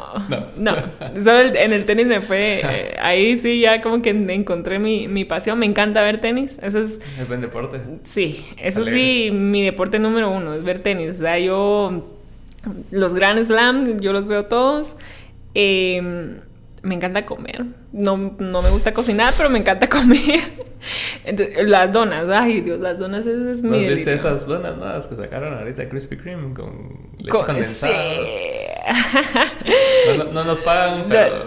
no, 0.57 0.77
Solo 1.23 1.41
en 1.41 1.73
el 1.73 1.85
tenis 1.85 2.07
me 2.07 2.21
fue. 2.21 2.61
Eh, 2.65 2.97
ahí 3.01 3.37
sí, 3.37 3.61
ya 3.61 3.81
como 3.81 4.01
que 4.03 4.11
encontré 4.11 4.79
mi, 4.79 5.09
mi, 5.09 5.25
pasión. 5.25 5.59
Me 5.59 5.67
encanta 5.67 6.03
ver 6.03 6.21
tenis. 6.21 6.59
Eso 6.63 6.79
es. 6.79 7.01
Es 7.19 7.29
buen 7.29 7.41
deporte. 7.41 7.81
Sí, 8.05 8.45
eso 8.59 8.85
sí, 8.85 9.31
mi 9.33 9.63
deporte 9.63 9.99
número 9.99 10.31
uno 10.31 10.55
es 10.55 10.65
ver 10.65 10.83
tenis. 10.83 11.11
O 11.11 11.19
sea, 11.19 11.39
yo. 11.39 12.11
Los 12.91 13.15
Grand 13.15 13.43
Slam, 13.45 14.01
yo 14.01 14.13
los 14.13 14.27
veo 14.27 14.47
todos. 14.47 14.97
Eh, 15.55 16.39
me 16.85 16.95
encanta 16.95 17.27
comer. 17.27 17.65
No, 17.93 18.37
no 18.39 18.63
me 18.63 18.71
gusta 18.71 18.93
cocinar, 18.93 19.35
pero 19.37 19.51
me 19.51 19.59
encanta 19.59 19.89
comer. 19.89 20.41
las 21.67 21.93
donas, 21.93 22.29
ay 22.29 22.61
Dios, 22.61 22.79
las 22.79 22.99
donas 22.99 23.25
es, 23.27 23.41
es 23.41 23.63
mi 23.63 23.71
¿No 23.71 23.89
viste 23.91 24.13
esas 24.13 24.47
donas 24.47 24.77
nuevas 24.77 25.07
que 25.07 25.17
sacaron 25.17 25.59
ahorita 25.59 25.89
Krispy 25.89 26.17
Kreme 26.19 26.53
con 26.55 27.11
leche 27.19 27.31
condensada? 27.31 27.95
No, 30.19 30.25
no, 30.25 30.45
nos 30.45 30.61
pagan, 30.61 31.05
pero... 31.09 31.45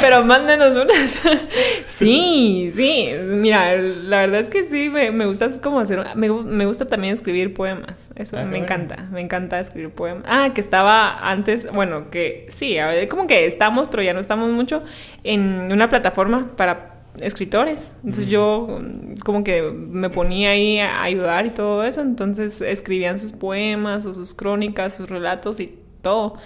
pero 0.00 0.24
mándenos 0.24 0.76
unas. 0.76 1.18
sí, 1.86 2.70
sí. 2.74 3.10
Mira, 3.24 3.76
la 3.76 4.18
verdad 4.20 4.40
es 4.40 4.48
que 4.48 4.64
sí, 4.64 4.88
me, 4.88 5.10
me 5.10 5.26
gusta 5.26 5.50
como 5.60 5.80
hacer... 5.80 6.04
Me, 6.14 6.30
me, 6.30 6.66
gusta 6.66 6.86
también 6.86 7.14
escribir 7.14 7.54
poemas. 7.54 8.10
Eso 8.16 8.36
ah, 8.38 8.44
me 8.44 8.58
encanta. 8.58 9.08
Me 9.10 9.20
encanta 9.20 9.58
escribir 9.60 9.90
poemas. 9.90 10.24
Ah, 10.26 10.50
que 10.54 10.60
estaba 10.60 11.18
antes... 11.28 11.70
Bueno, 11.72 12.10
que 12.10 12.46
sí, 12.48 12.76
como 13.08 13.26
que 13.26 13.46
estamos, 13.46 13.88
pero 13.88 14.02
ya 14.02 14.12
no 14.12 14.20
estamos 14.20 14.50
mucho 14.50 14.82
en 15.24 15.72
una 15.72 15.88
plataforma 15.88 16.50
para 16.56 16.96
escritores. 17.20 17.92
Entonces 18.04 18.26
yo 18.26 18.80
como 19.24 19.44
que 19.44 19.62
me 19.62 20.10
ponía 20.10 20.50
ahí 20.50 20.78
a 20.78 21.02
ayudar 21.02 21.46
y 21.46 21.50
todo 21.50 21.84
eso. 21.84 22.00
Entonces 22.00 22.60
escribían 22.60 23.18
sus 23.18 23.32
poemas 23.32 24.06
o 24.06 24.14
sus 24.14 24.34
crónicas, 24.34 24.96
sus 24.96 25.08
relatos 25.08 25.60
y 25.60 25.74
todo. 26.02 26.36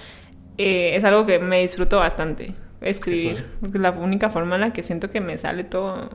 Eh, 0.63 0.95
es 0.95 1.05
algo 1.05 1.25
que 1.25 1.39
me 1.39 1.63
disfruto 1.63 1.99
bastante, 1.99 2.53
escribir. 2.83 3.47
Porque 3.61 3.79
es 3.79 3.83
la 3.83 3.93
única 3.93 4.29
forma 4.29 4.57
en 4.57 4.61
la 4.61 4.73
que 4.75 4.83
siento 4.83 5.09
que 5.09 5.23
me 5.23 5.39
sale 5.39 5.65
todo 5.65 6.11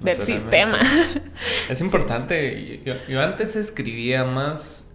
del 0.00 0.26
sistema. 0.26 0.80
Es 1.68 1.80
importante. 1.80 2.82
Yo, 3.08 3.20
antes 3.20 3.54
escribía 3.54 4.24
más, 4.24 4.90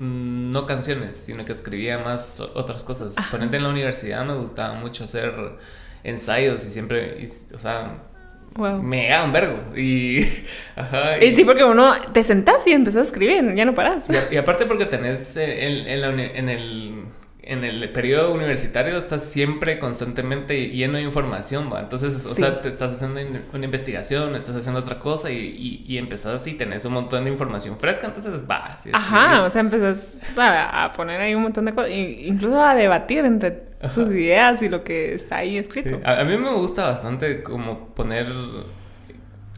mm, 0.00 0.50
no 0.50 0.66
canciones, 0.66 1.16
sino 1.16 1.44
que 1.44 1.52
escribía 1.52 2.00
más 2.00 2.40
otras 2.40 2.82
cosas. 2.82 3.14
Ponente 3.30 3.58
en 3.58 3.62
la 3.62 3.68
universidad 3.68 4.24
me 4.24 4.34
gustaba 4.34 4.74
mucho 4.74 5.04
hacer 5.04 5.32
ensayos 6.02 6.66
y 6.66 6.72
siempre, 6.72 7.22
o 7.54 7.58
sea, 7.58 8.02
me 8.58 9.22
un 9.22 9.32
vergo. 9.32 9.76
Y, 9.76 10.20
ajá, 10.74 11.22
y, 11.22 11.32
sí, 11.32 11.44
porque 11.44 11.62
uno 11.62 11.94
te 12.12 12.24
sentás 12.24 12.66
y 12.66 12.72
empezás 12.72 12.98
a 12.98 13.02
escribir, 13.02 13.54
ya 13.54 13.64
no 13.64 13.72
parás. 13.72 14.08
Y, 14.32 14.36
aparte 14.36 14.66
porque 14.66 14.86
tenés 14.86 15.36
en, 15.36 15.86
en, 15.86 16.48
el 16.48 17.04
en 17.46 17.62
el 17.62 17.88
periodo 17.90 18.34
universitario 18.34 18.98
estás 18.98 19.22
siempre 19.22 19.78
constantemente 19.78 20.68
lleno 20.68 20.94
de 20.94 21.04
información, 21.04 21.70
¿va? 21.72 21.80
Entonces, 21.80 22.26
o 22.26 22.34
sea, 22.34 22.60
te 22.60 22.68
estás 22.68 22.92
haciendo 22.92 23.20
una 23.52 23.64
investigación, 23.64 24.34
estás 24.34 24.56
haciendo 24.56 24.80
otra 24.80 24.98
cosa 24.98 25.30
y, 25.30 25.84
y, 25.86 25.96
empezás 25.96 26.40
así, 26.40 26.54
tenés 26.54 26.84
un 26.84 26.94
montón 26.94 27.24
de 27.24 27.30
información 27.30 27.78
fresca, 27.78 28.08
entonces 28.08 28.42
va. 28.50 28.76
Ajá, 28.92 29.44
o 29.44 29.50
sea, 29.50 29.60
empezás 29.60 30.22
a, 30.36 30.92
poner 30.96 31.20
ahí 31.20 31.36
un 31.36 31.42
montón 31.42 31.66
de 31.66 31.72
cosas, 31.72 31.92
incluso 31.92 32.60
a 32.60 32.74
debatir 32.74 33.24
entre 33.24 33.62
sus 33.88 34.08
ideas 34.08 34.60
y 34.62 34.68
lo 34.68 34.82
que 34.82 35.14
está 35.14 35.36
ahí 35.36 35.56
escrito. 35.56 36.00
A, 36.04 36.24
mí 36.24 36.36
me 36.36 36.50
gusta 36.50 36.88
bastante 36.88 37.44
como 37.44 37.94
poner 37.94 38.26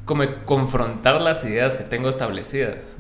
como 0.05 0.25
confrontar 0.45 1.21
las 1.23 1.43
ideas 1.45 1.79
que 1.79 1.85
tengo 1.85 2.11
establecidas. 2.11 2.97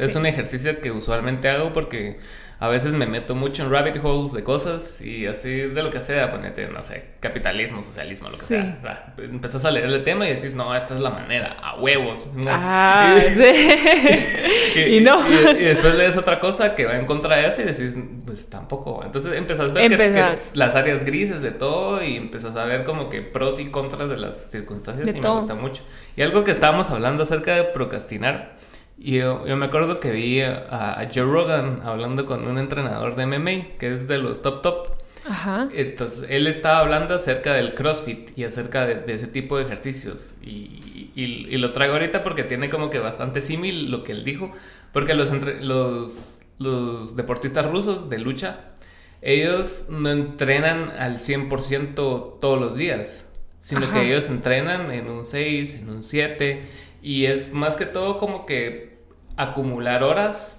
Es 0.00 0.16
un 0.16 0.24
ejercicio 0.24 0.80
que 0.80 0.90
usualmente 0.90 1.50
hago 1.50 1.74
porque 1.74 2.18
a 2.62 2.68
veces 2.68 2.94
me 2.94 3.06
meto 3.06 3.34
mucho 3.34 3.64
en 3.64 3.72
rabbit 3.72 3.96
holes 4.04 4.32
de 4.32 4.44
cosas 4.44 5.00
y 5.00 5.26
así 5.26 5.50
de 5.50 5.82
lo 5.82 5.90
que 5.90 6.00
sea, 6.00 6.30
ponete, 6.30 6.68
no 6.68 6.80
sé, 6.80 7.06
capitalismo, 7.18 7.82
socialismo, 7.82 8.28
lo 8.28 8.36
que 8.36 8.44
sea. 8.44 9.14
Empezás 9.18 9.64
a 9.64 9.72
leer 9.72 9.86
el 9.86 10.04
tema 10.04 10.28
y 10.28 10.34
decís, 10.36 10.54
no, 10.54 10.72
esta 10.72 10.94
es 10.94 11.00
la 11.00 11.10
manera, 11.10 11.56
a 11.60 11.74
huevos. 11.80 12.30
Ah, 12.46 13.18
sí. 13.34 14.80
y, 14.96 15.00
no. 15.00 15.28
Y, 15.28 15.64
después 15.64 15.96
lees 15.96 16.16
otra 16.16 16.38
cosa 16.38 16.76
que 16.76 16.84
va 16.84 16.96
en 16.96 17.04
contra 17.04 17.38
de 17.38 17.48
eso 17.48 17.62
y 17.62 17.64
decís, 17.64 17.96
pues 18.24 18.48
tampoco. 18.48 19.02
Entonces 19.04 19.32
empezás 19.32 19.70
a 19.70 19.72
ver 19.72 19.96
que, 19.96 20.36
las 20.54 20.76
áreas 20.76 21.04
grises 21.04 21.42
de 21.42 21.50
todo 21.50 22.00
y 22.00 22.14
empezás 22.14 22.54
a 22.54 22.64
ver 22.64 22.84
como 22.84 23.10
que 23.10 23.22
pros 23.22 23.58
y 23.58 23.72
contras 23.72 24.08
de 24.08 24.18
las 24.18 24.52
circunstancias 24.52 25.08
y 25.12 25.20
me 25.20 25.28
gusta 25.28 25.56
mucho. 25.56 25.82
Y 26.14 26.22
algo 26.22 26.44
que 26.44 26.52
estábamos 26.52 26.90
hablando 26.90 27.24
acerca 27.24 27.56
de 27.56 27.64
procrastinar 27.64 28.52
y 28.54 28.71
yo, 29.02 29.46
yo, 29.46 29.56
me 29.56 29.66
acuerdo 29.66 30.00
que 30.00 30.10
vi 30.12 30.40
a, 30.40 31.08
Joe 31.12 31.24
Rogan 31.24 31.80
hablando 31.84 32.26
con 32.26 32.46
un 32.46 32.58
entrenador 32.58 33.16
de 33.16 33.26
MMA, 33.26 33.78
que 33.78 33.92
es 33.92 34.06
de 34.08 34.18
los 34.18 34.42
top 34.42 34.62
top. 34.62 34.88
Ajá. 35.24 35.68
Entonces, 35.72 36.26
él 36.28 36.46
estaba 36.46 36.80
hablando 36.80 37.14
acerca 37.14 37.54
del 37.54 37.74
CrossFit 37.74 38.36
y 38.36 38.44
acerca 38.44 38.86
de, 38.86 39.12
ese 39.12 39.26
tipo 39.26 39.56
de 39.56 39.64
ejercicios. 39.64 40.34
Y, 40.42 41.10
y, 41.14 41.56
lo 41.58 41.72
traigo 41.72 41.94
ahorita 41.94 42.22
porque 42.22 42.42
tiene 42.42 42.70
como 42.70 42.90
que 42.90 42.98
bastante 42.98 43.40
símil 43.40 43.90
lo 43.90 44.04
que 44.04 44.12
él 44.12 44.24
dijo. 44.24 44.52
Porque 44.92 45.14
los, 45.14 45.30
los, 45.60 46.40
los 46.58 47.16
deportistas 47.16 47.70
rusos 47.70 48.08
de 48.08 48.18
lucha, 48.18 48.72
ellos 49.20 49.86
no 49.88 50.10
entrenan 50.10 50.90
al 50.98 51.18
100% 51.18 51.94
todos 52.40 52.60
los 52.60 52.76
días, 52.76 53.28
sino 53.60 53.90
que 53.92 54.06
ellos 54.06 54.28
entrenan 54.28 54.90
en 54.90 55.08
un 55.08 55.24
6, 55.24 55.76
en 55.82 55.90
un 55.90 56.02
7 56.02 56.62
Y 57.00 57.26
es 57.26 57.52
más 57.52 57.76
que 57.76 57.86
todo 57.86 58.18
como 58.18 58.44
que 58.44 58.91
acumular 59.36 60.02
horas 60.02 60.58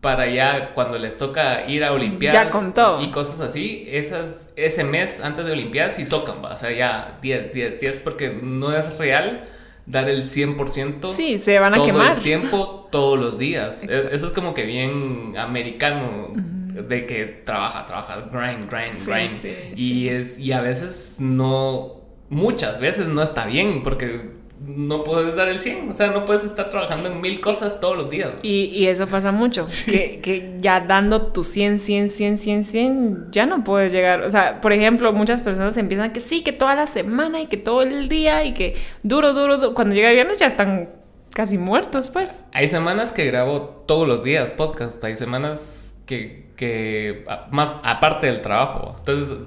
para 0.00 0.26
ya 0.28 0.74
cuando 0.74 0.98
les 0.98 1.16
toca 1.16 1.66
ir 1.68 1.84
a 1.84 1.92
Olimpiadas 1.92 2.46
Ya 2.46 2.50
con 2.50 2.74
todo. 2.74 3.00
y 3.02 3.10
cosas 3.12 3.40
así, 3.40 3.84
esas, 3.88 4.48
ese 4.56 4.82
mes 4.82 5.22
antes 5.22 5.44
de 5.44 5.52
Olimpiadas 5.52 5.98
y 6.00 6.04
socan, 6.04 6.42
¿va? 6.44 6.54
o 6.54 6.56
sea, 6.56 6.72
ya 6.72 7.18
10, 7.22 7.52
10, 7.52 7.78
10, 7.80 8.00
porque 8.00 8.36
no 8.42 8.76
es 8.76 8.98
real 8.98 9.44
dar 9.86 10.08
el 10.08 10.24
100% 10.24 11.08
Sí, 11.08 11.38
se 11.38 11.58
van 11.60 11.74
a 11.74 11.76
todo 11.76 11.86
quemar. 11.86 12.16
el 12.16 12.22
tiempo, 12.24 12.88
todos 12.90 13.18
los 13.18 13.38
días. 13.38 13.84
Exacto. 13.84 14.08
E- 14.08 14.16
Eso 14.16 14.26
es 14.26 14.32
como 14.32 14.54
que 14.54 14.64
bien 14.64 15.34
americano, 15.38 16.32
de 16.34 17.06
que 17.06 17.24
trabaja, 17.44 17.86
trabaja, 17.86 18.28
grind, 18.32 18.68
grind, 18.70 18.94
Sí, 18.94 19.10
grind. 19.10 19.28
sí, 19.28 19.48
y, 19.72 19.76
sí. 19.76 20.08
Es, 20.08 20.38
y 20.38 20.50
a 20.52 20.60
veces 20.60 21.16
no, 21.20 22.00
muchas 22.28 22.80
veces 22.80 23.06
no 23.06 23.22
está 23.22 23.46
bien, 23.46 23.82
porque 23.84 24.30
no 24.66 25.02
puedes 25.02 25.34
dar 25.34 25.48
el 25.48 25.58
100, 25.58 25.90
o 25.90 25.94
sea, 25.94 26.08
no 26.08 26.24
puedes 26.24 26.44
estar 26.44 26.68
trabajando 26.70 27.10
en 27.10 27.20
mil 27.20 27.40
cosas 27.40 27.80
todos 27.80 27.96
los 27.96 28.10
días. 28.10 28.30
Y, 28.42 28.64
y 28.66 28.86
eso 28.86 29.06
pasa 29.06 29.32
mucho, 29.32 29.66
que, 29.86 30.20
que 30.20 30.56
ya 30.58 30.80
dando 30.80 31.18
tu 31.20 31.44
100, 31.44 31.78
100, 31.78 32.08
100, 32.08 32.38
100, 32.38 32.64
100, 32.64 33.26
ya 33.32 33.46
no 33.46 33.64
puedes 33.64 33.92
llegar. 33.92 34.22
O 34.22 34.30
sea, 34.30 34.60
por 34.60 34.72
ejemplo, 34.72 35.12
muchas 35.12 35.42
personas 35.42 35.76
empiezan 35.76 36.12
que 36.12 36.20
sí, 36.20 36.42
que 36.42 36.52
toda 36.52 36.74
la 36.74 36.86
semana 36.86 37.40
y 37.40 37.46
que 37.46 37.56
todo 37.56 37.82
el 37.82 38.08
día 38.08 38.44
y 38.44 38.54
que 38.54 38.76
duro, 39.02 39.32
duro, 39.32 39.58
duro. 39.58 39.74
Cuando 39.74 39.94
llega 39.94 40.10
el 40.10 40.14
viernes 40.14 40.38
ya 40.38 40.46
están 40.46 40.90
casi 41.30 41.58
muertos, 41.58 42.10
pues. 42.10 42.46
Hay 42.52 42.68
semanas 42.68 43.12
que 43.12 43.24
grabo 43.26 43.84
todos 43.86 44.06
los 44.06 44.22
días 44.22 44.50
podcast, 44.50 45.02
hay 45.04 45.16
semanas 45.16 45.94
que, 46.06 46.46
que 46.56 47.24
más 47.50 47.76
aparte 47.82 48.26
del 48.28 48.42
trabajo. 48.42 48.96
Entonces, 49.00 49.38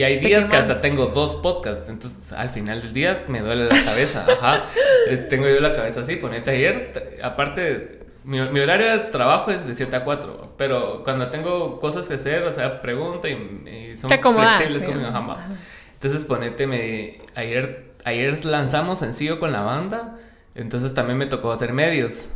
y 0.00 0.02
hay 0.02 0.18
días 0.18 0.48
que 0.48 0.56
hasta 0.56 0.80
tengo 0.80 1.08
dos 1.08 1.36
podcasts, 1.36 1.90
entonces 1.90 2.32
al 2.32 2.48
final 2.48 2.80
del 2.80 2.94
día 2.94 3.22
me 3.28 3.40
duele 3.40 3.66
la 3.66 3.84
cabeza, 3.84 4.24
ajá. 4.26 4.64
Tengo 5.28 5.46
yo 5.46 5.60
la 5.60 5.74
cabeza 5.74 6.00
así, 6.00 6.16
ponete 6.16 6.52
ayer, 6.52 7.18
aparte, 7.22 8.00
mi, 8.24 8.40
mi 8.48 8.60
horario 8.60 8.90
de 8.90 8.98
trabajo 9.10 9.50
es 9.50 9.66
de 9.66 9.74
7 9.74 9.94
a 9.96 10.04
4, 10.04 10.54
pero 10.56 11.04
cuando 11.04 11.28
tengo 11.28 11.78
cosas 11.80 12.08
que 12.08 12.14
hacer, 12.14 12.44
o 12.44 12.52
sea, 12.54 12.80
pregunto 12.80 13.28
y, 13.28 13.32
y 13.32 13.96
son 13.98 14.08
flexibles 14.08 14.80
sí. 14.80 14.88
conmigo, 14.88 15.08
ajá. 15.08 15.44
Entonces 15.92 16.24
ponete, 16.24 16.66
me, 16.66 17.20
ayer, 17.34 17.92
ayer 18.06 18.42
lanzamos 18.46 19.00
sencillo 19.00 19.38
con 19.38 19.52
la 19.52 19.60
banda, 19.60 20.16
entonces 20.54 20.94
también 20.94 21.18
me 21.18 21.26
tocó 21.26 21.52
hacer 21.52 21.74
medios. 21.74 22.30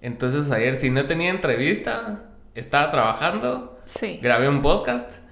Entonces 0.00 0.50
ayer 0.50 0.76
si 0.76 0.88
no 0.88 1.04
tenía 1.04 1.28
entrevista, 1.28 2.22
estaba 2.54 2.90
trabajando, 2.90 3.78
Sí. 3.84 4.18
grabé 4.22 4.48
un 4.48 4.62
podcast 4.62 5.25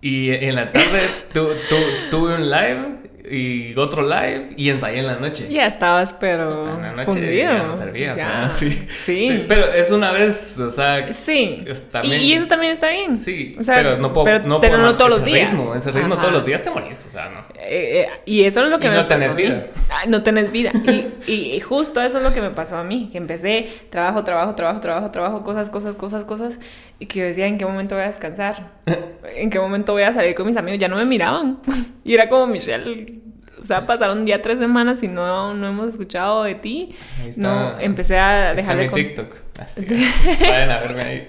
y 0.00 0.30
en 0.30 0.54
la 0.54 0.70
tarde 0.70 1.00
tu- 1.32 1.48
tu- 1.68 2.10
tuve 2.10 2.34
un 2.34 2.50
live 2.50 2.98
y 3.30 3.76
otro 3.76 4.00
live 4.08 4.54
y 4.56 4.70
ensayé 4.70 5.00
en 5.00 5.06
la 5.06 5.16
noche. 5.16 5.48
Ya 5.50 5.66
estabas, 5.66 6.14
pero 6.14 6.60
O 6.60 6.64
sea, 6.64 6.74
en 6.76 6.82
la 6.82 6.92
noche 6.92 7.04
fundido. 7.04 7.32
ya 7.34 7.62
no 7.62 7.76
servía, 7.76 8.12
o 8.12 8.14
sea, 8.14 8.50
sí. 8.50 8.86
Sí. 8.96 9.44
Pero 9.46 9.70
es 9.70 9.90
una 9.90 10.12
vez, 10.12 10.58
o 10.58 10.70
sea, 10.70 11.12
Sí. 11.12 11.62
También- 11.92 12.22
Y, 12.22 12.32
eso 12.32 12.46
también 12.46 12.72
está 12.72 12.88
bien. 12.88 13.16
sí, 13.16 13.54
O 13.60 13.62
sea, 13.62 13.74
pero 13.74 13.98
no 13.98 14.14
puedo, 14.14 14.24
pero 14.24 14.44
no 14.46 14.60
puedo 14.60 14.94
todos 14.96 15.10
los 15.10 15.20
ese 15.20 15.30
días. 15.30 15.50
ritmo, 15.50 15.74
ese 15.74 15.90
ritmo 15.90 16.14
Ajá. 16.14 16.22
todos 16.22 16.34
los 16.36 16.46
días 16.46 16.62
te 16.62 16.70
morís, 16.70 17.04
o 17.06 17.10
sea, 17.10 17.28
no. 17.28 17.40
Eh, 17.60 18.06
eh, 18.06 18.08
y 18.24 18.44
eso 18.44 18.64
es 18.64 18.70
lo 18.70 18.78
que 18.78 18.86
Y 18.86 18.90
me 18.90 18.96
no 18.96 19.02
pasó 19.06 19.18
tener 19.20 19.34
vida. 19.36 19.66
Ah, 19.90 20.04
no 20.08 20.22
tenés 20.22 20.50
vida. 20.50 20.70
Y, 20.86 21.30
y- 21.30 21.52
y 21.56 21.60
justo 21.60 22.00
eso 22.00 22.16
es 22.16 22.24
lo 22.24 22.32
que 22.32 22.40
me 22.40 22.50
pasó 22.50 22.78
a 22.78 22.84
mí. 22.84 23.10
Que 23.12 23.18
empecé 23.18 23.68
trabajo, 23.90 24.24
trabajo, 24.24 24.54
trabajo, 24.54 24.80
trabajo, 24.80 25.10
trabajo, 25.10 25.44
cosas, 25.44 25.68
cosas, 25.68 25.96
cosas, 25.96 26.24
cosas. 26.24 26.58
Y 27.00 27.06
que 27.06 27.20
yo 27.20 27.24
decía, 27.26 27.46
¿en 27.46 27.58
qué 27.58 27.64
momento 27.64 27.94
voy 27.94 28.04
a 28.04 28.08
descansar? 28.08 28.70
¿En 29.36 29.50
qué 29.50 29.58
momento 29.60 29.92
voy 29.92 30.02
a 30.02 30.12
salir 30.12 30.34
con 30.34 30.46
mis 30.46 30.56
amigos? 30.56 30.78
Ya 30.80 30.88
no 30.88 30.96
me 30.96 31.04
miraban. 31.04 31.60
Y 32.04 32.14
era 32.14 32.28
como, 32.30 32.46
Michelle, 32.46 33.20
o 33.60 33.64
sea, 33.64 33.84
pasaron 33.86 34.24
ya 34.26 34.40
tres 34.40 34.58
semanas 34.58 35.02
y 35.02 35.08
no, 35.08 35.52
no 35.52 35.68
hemos 35.68 35.90
escuchado 35.90 36.44
de 36.44 36.54
ti. 36.54 36.94
Ahí 37.20 37.28
está. 37.28 37.42
No, 37.42 37.78
empecé 37.80 38.18
a 38.18 38.54
mi 38.76 38.86
con- 38.86 38.94
TikTok. 38.94 39.34
Así. 39.60 39.84
Vayan 40.40 40.70
a 40.70 40.78
verme 40.80 41.02
ahí. 41.02 41.28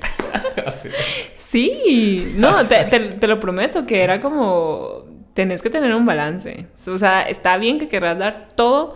Así. 0.65 0.87
Sí, 1.33 2.33
no, 2.37 2.65
te, 2.65 2.83
te- 2.85 2.99
te 2.99 3.27
lo 3.27 3.39
prometo 3.41 3.85
que 3.85 4.01
era 4.03 4.21
como, 4.21 5.03
tenés 5.33 5.61
que 5.61 5.69
tener 5.69 5.93
un 5.93 6.05
balance. 6.05 6.67
O 6.87 6.97
sea, 6.97 7.23
está 7.23 7.57
bien 7.57 7.77
que 7.77 7.89
querrás 7.89 8.17
dar 8.17 8.47
todo, 8.55 8.95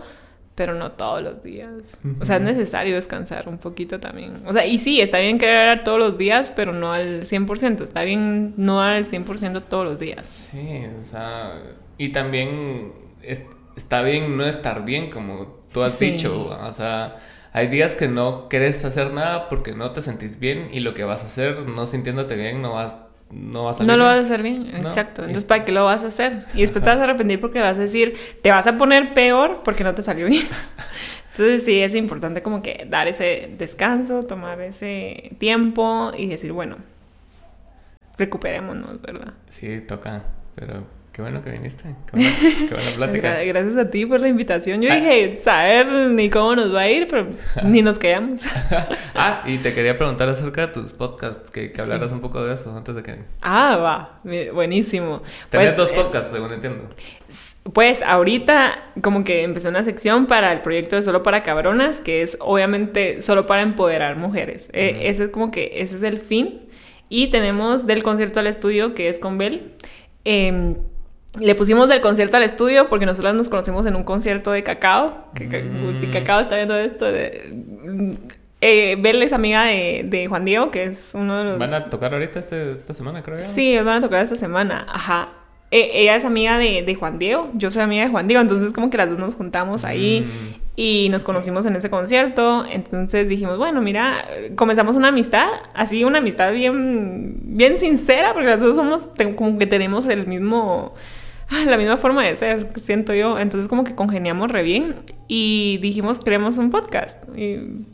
pero 0.54 0.74
no 0.74 0.92
todos 0.92 1.22
los 1.22 1.42
días. 1.42 2.00
O 2.20 2.24
sea, 2.24 2.36
es 2.36 2.42
necesario 2.42 2.94
descansar 2.94 3.48
un 3.48 3.58
poquito 3.58 3.98
también. 4.00 4.42
O 4.46 4.52
sea, 4.52 4.64
y 4.66 4.78
sí, 4.78 5.00
está 5.00 5.18
bien 5.18 5.38
querer 5.38 5.66
dar 5.76 5.84
todos 5.84 5.98
los 5.98 6.16
días, 6.16 6.52
pero 6.54 6.72
no 6.72 6.92
al 6.92 7.24
100%. 7.24 7.82
Está 7.82 8.02
bien 8.04 8.54
no 8.56 8.86
el 8.88 9.04
100% 9.04 9.60
todos 9.60 9.84
los 9.84 9.98
días. 9.98 10.28
Sí, 10.52 10.82
o 11.00 11.04
sea, 11.04 11.54
y 11.98 12.10
también 12.10 12.92
es- 13.22 13.42
está 13.76 14.02
bien 14.02 14.36
no 14.36 14.44
estar 14.44 14.84
bien, 14.84 15.10
como 15.10 15.60
tú 15.72 15.82
has 15.82 15.98
Sí. 15.98 16.12
dicho. 16.12 16.56
O 16.62 16.72
sea, 16.72 17.16
hay 17.52 17.66
días 17.68 17.94
que 17.96 18.06
no 18.08 18.48
quieres 18.48 18.84
hacer 18.84 19.12
nada 19.12 19.48
porque 19.48 19.72
no 19.74 19.90
te 19.90 20.02
sentís 20.02 20.38
bien 20.38 20.68
y 20.72 20.80
lo 20.80 20.94
que 20.94 21.02
vas 21.04 21.22
a 21.24 21.26
hacer 21.26 21.66
no 21.68 21.86
sintiéndote 21.86 22.36
bien 22.36 22.62
no 22.62 22.74
vas, 22.74 22.96
no 23.30 23.64
vas 23.64 23.80
a 23.80 23.84
No 23.84 23.96
lo 23.96 24.04
vas 24.04 24.16
a 24.16 24.20
hacer 24.20 24.42
bien, 24.42 24.70
No. 24.80 24.88
exacto. 24.88 25.22
Entonces, 25.22 25.44
¿para 25.44 25.64
qué 25.64 25.72
lo 25.72 25.84
vas 25.84 26.04
a 26.04 26.08
hacer? 26.08 26.44
Y 26.54 26.60
después 26.60 26.82
te 26.84 26.90
vas 26.90 26.98
a 26.98 27.04
arrepentir 27.04 27.40
porque 27.40 27.60
vas 27.60 27.76
a 27.76 27.80
decir, 27.80 28.14
te 28.42 28.50
vas 28.50 28.66
a 28.66 28.78
poner 28.78 29.12
peor 29.14 29.62
porque 29.64 29.84
no 29.84 29.94
te 29.94 30.02
salió 30.02 30.26
bien. 30.26 30.44
Entonces, 31.32 31.64
sí, 31.64 31.80
es 31.80 31.94
importante 31.96 32.42
como 32.42 32.62
que 32.62 32.86
dar 32.88 33.08
ese 33.08 33.50
descanso, 33.58 34.22
tomar 34.22 34.60
ese 34.60 35.32
tiempo 35.38 36.12
y 36.16 36.28
decir, 36.28 36.52
bueno, 36.52 36.76
recuperémonos, 38.18 39.00
¿verdad? 39.00 39.32
Sí, 39.48 39.80
toca, 39.80 40.22
pero 40.54 40.84
qué 41.14 41.22
bueno 41.22 41.42
que 41.42 41.50
viniste. 41.50 41.84
Qué 42.06 42.16
buena, 42.16 42.30
qué 42.68 42.74
buena 42.74 42.90
plática. 42.96 43.40
Gra- 43.40 43.46
Gracias 43.46 43.76
a 43.76 43.90
ti 43.90 44.04
por 44.04 44.20
la 44.20 44.28
invitación. 44.28 44.82
Yo 44.82 44.90
Ah. 44.92 44.96
dije, 44.96 45.38
saber 45.40 45.86
ni 46.10 46.28
cómo 46.28 46.56
nos 46.56 46.74
va 46.74 46.80
a 46.80 46.90
ir, 46.90 47.06
pero 47.08 47.28
ni 47.64 47.80
nos 47.82 47.98
quedamos. 47.98 48.42
ah, 49.14 49.42
y 49.46 49.58
te 49.58 49.72
quería 49.72 49.96
preguntar 49.96 50.28
acerca 50.28 50.66
de 50.66 50.72
tus 50.72 50.92
podcasts, 50.92 51.50
que, 51.50 51.70
que 51.72 51.80
hablaras 51.80 52.10
un 52.12 52.20
poco 52.20 52.44
de 52.44 52.54
eso 52.54 52.76
antes 52.76 52.94
de 52.94 53.02
que... 53.02 53.16
Ah, 53.40 53.76
va, 53.76 54.20
buenísimo. 54.52 55.22
Tenés 55.50 55.68
Pues, 55.72 55.76
dos 55.76 55.92
eh, 55.92 55.94
podcasts, 55.94 56.32
según 56.32 56.52
entiendo. 56.52 56.90
Pues 57.72 58.02
ahorita 58.02 58.90
como 59.00 59.24
que 59.24 59.42
empecé 59.42 59.68
una 59.70 59.82
sección 59.84 60.26
para 60.26 60.52
el 60.52 60.60
proyecto 60.60 60.96
de 60.96 61.02
Solo 61.02 61.22
para 61.22 61.42
Cabronas, 61.42 62.00
que 62.00 62.20
es 62.20 62.36
obviamente 62.40 63.20
solo 63.22 63.46
para 63.46 63.62
empoderar 63.62 64.16
mujeres. 64.16 64.68
Eh, 64.74 64.96
Ujú. 64.96 65.06
ese 65.06 65.24
es 65.24 65.30
como 65.30 65.50
que 65.50 65.70
ese 65.76 65.96
es 65.96 66.02
el 66.02 66.18
fin. 66.18 66.60
Y 67.08 67.28
tenemos 67.28 67.86
del 67.86 68.02
concierto 68.02 68.40
al 68.40 68.48
estudio, 68.48 68.94
que 68.94 69.08
es 69.08 69.18
con 69.18 69.38
Bel. 69.38 69.72
Em, 70.24 70.74
le 71.40 71.54
pusimos 71.54 71.88
del 71.88 72.00
concierto 72.00 72.36
al 72.36 72.42
estudio 72.44 72.88
porque 72.88 73.06
nosotras 73.06 73.34
nos 73.34 73.48
conocimos 73.48 73.86
en 73.86 73.96
un 73.96 74.04
concierto 74.04 74.52
de 74.52 74.62
Cacao. 74.62 75.28
Que, 75.34 75.46
Mm. 75.64 76.00
Si 76.00 76.06
Cacao 76.08 76.40
está 76.40 76.56
viendo 76.56 76.76
esto, 76.76 77.04
de, 77.06 78.16
eh, 78.60 78.96
Bel 79.00 79.22
es 79.22 79.32
amiga 79.32 79.64
de, 79.64 80.04
de 80.08 80.26
Juan 80.26 80.44
Diego, 80.44 80.70
que 80.70 80.84
es 80.84 81.10
uno 81.14 81.36
de 81.38 81.44
los... 81.44 81.58
¿Van 81.58 81.74
a 81.74 81.90
tocar 81.90 82.12
ahorita 82.14 82.38
este- 82.38 82.72
esta 82.72 82.94
semana, 82.94 83.22
creo 83.22 83.36
yo? 83.38 83.42
Sí, 83.42 83.76
van 83.78 83.96
a 83.96 84.00
tocar 84.00 84.24
esta 84.24 84.36
semana. 84.36 84.86
Ajá. 84.88 85.28
E- 85.70 85.90
ella 86.02 86.16
es 86.16 86.24
amiga 86.24 86.56
de, 86.56 86.82
de 86.82 86.94
Juan 86.94 87.18
Diego, 87.18 87.48
yo 87.54 87.70
soy 87.70 87.82
amiga 87.82 88.04
de 88.04 88.10
Juan 88.10 88.28
Diego, 88.28 88.40
entonces 88.40 88.72
como 88.72 88.90
que 88.90 88.96
las 88.96 89.10
dos 89.10 89.18
nos 89.18 89.34
juntamos 89.34 89.84
ahí 89.84 90.20
Mm. 90.26 90.54
y 90.76 91.08
nos 91.10 91.24
conocimos 91.24 91.66
en 91.66 91.74
ese 91.74 91.90
concierto. 91.90 92.64
Entonces 92.70 93.28
dijimos, 93.28 93.58
bueno, 93.58 93.82
mira, 93.82 94.24
comenzamos 94.54 94.94
una 94.94 95.08
amistad, 95.08 95.48
así 95.74 96.04
una 96.04 96.18
amistad 96.18 96.52
bien, 96.52 97.38
bien 97.42 97.76
sincera, 97.76 98.32
porque 98.34 98.46
las 98.48 98.60
dos 98.60 98.76
somos 98.76 99.08
como 99.36 99.58
que 99.58 99.66
tenemos 99.66 100.06
el 100.06 100.26
mismo, 100.28 100.94
la 101.66 101.76
misma 101.76 101.96
forma 101.96 102.22
de 102.22 102.34
ser, 102.34 102.72
siento 102.76 103.14
yo. 103.14 103.38
Entonces 103.38 103.68
como 103.68 103.84
que 103.84 103.94
congeniamos 103.94 104.50
re 104.50 104.62
bien 104.62 104.94
y 105.28 105.78
dijimos, 105.82 106.18
creemos 106.18 106.58
un 106.58 106.70
podcast. 106.70 107.22
Y 107.36 107.86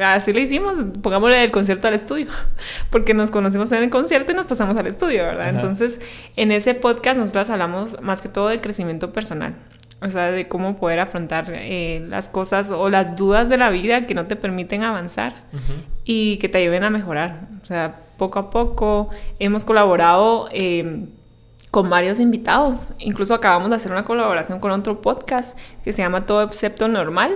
así 0.00 0.32
le 0.32 0.40
hicimos, 0.40 0.74
pongámosle 1.02 1.44
el 1.44 1.50
concierto 1.50 1.88
al 1.88 1.94
estudio, 1.94 2.26
porque 2.90 3.14
nos 3.14 3.30
conocimos 3.30 3.70
en 3.72 3.84
el 3.84 3.90
concierto 3.90 4.32
y 4.32 4.34
nos 4.34 4.46
pasamos 4.46 4.76
al 4.76 4.86
estudio, 4.86 5.22
¿verdad? 5.24 5.48
Ajá. 5.48 5.50
Entonces, 5.50 6.00
en 6.36 6.52
ese 6.52 6.74
podcast 6.74 7.16
nosotros 7.18 7.50
hablamos 7.50 8.00
más 8.00 8.20
que 8.20 8.28
todo 8.28 8.48
de 8.48 8.60
crecimiento 8.60 9.12
personal. 9.12 9.54
O 10.02 10.10
sea, 10.10 10.30
de 10.30 10.48
cómo 10.48 10.76
poder 10.76 11.00
afrontar 11.00 11.46
eh, 11.48 12.04
las 12.08 12.28
cosas 12.28 12.70
o 12.70 12.90
las 12.90 13.16
dudas 13.16 13.48
de 13.48 13.56
la 13.56 13.70
vida 13.70 14.06
que 14.06 14.14
no 14.14 14.26
te 14.26 14.36
permiten 14.36 14.82
avanzar 14.82 15.34
y 16.04 16.36
que 16.38 16.50
te 16.50 16.58
ayuden 16.58 16.84
a 16.84 16.90
mejorar. 16.90 17.48
O 17.62 17.64
sea, 17.64 18.02
poco 18.18 18.38
a 18.38 18.50
poco 18.50 19.08
hemos 19.38 19.64
colaborado 19.64 20.50
eh, 20.52 21.06
con 21.74 21.90
varios 21.90 22.20
invitados. 22.20 22.92
Incluso 23.00 23.34
acabamos 23.34 23.68
de 23.68 23.74
hacer 23.74 23.90
una 23.90 24.04
colaboración 24.04 24.60
con 24.60 24.70
otro 24.70 25.02
podcast 25.02 25.58
que 25.82 25.92
se 25.92 26.02
llama 26.02 26.24
Todo 26.24 26.42
Excepto 26.44 26.86
Normal. 26.86 27.32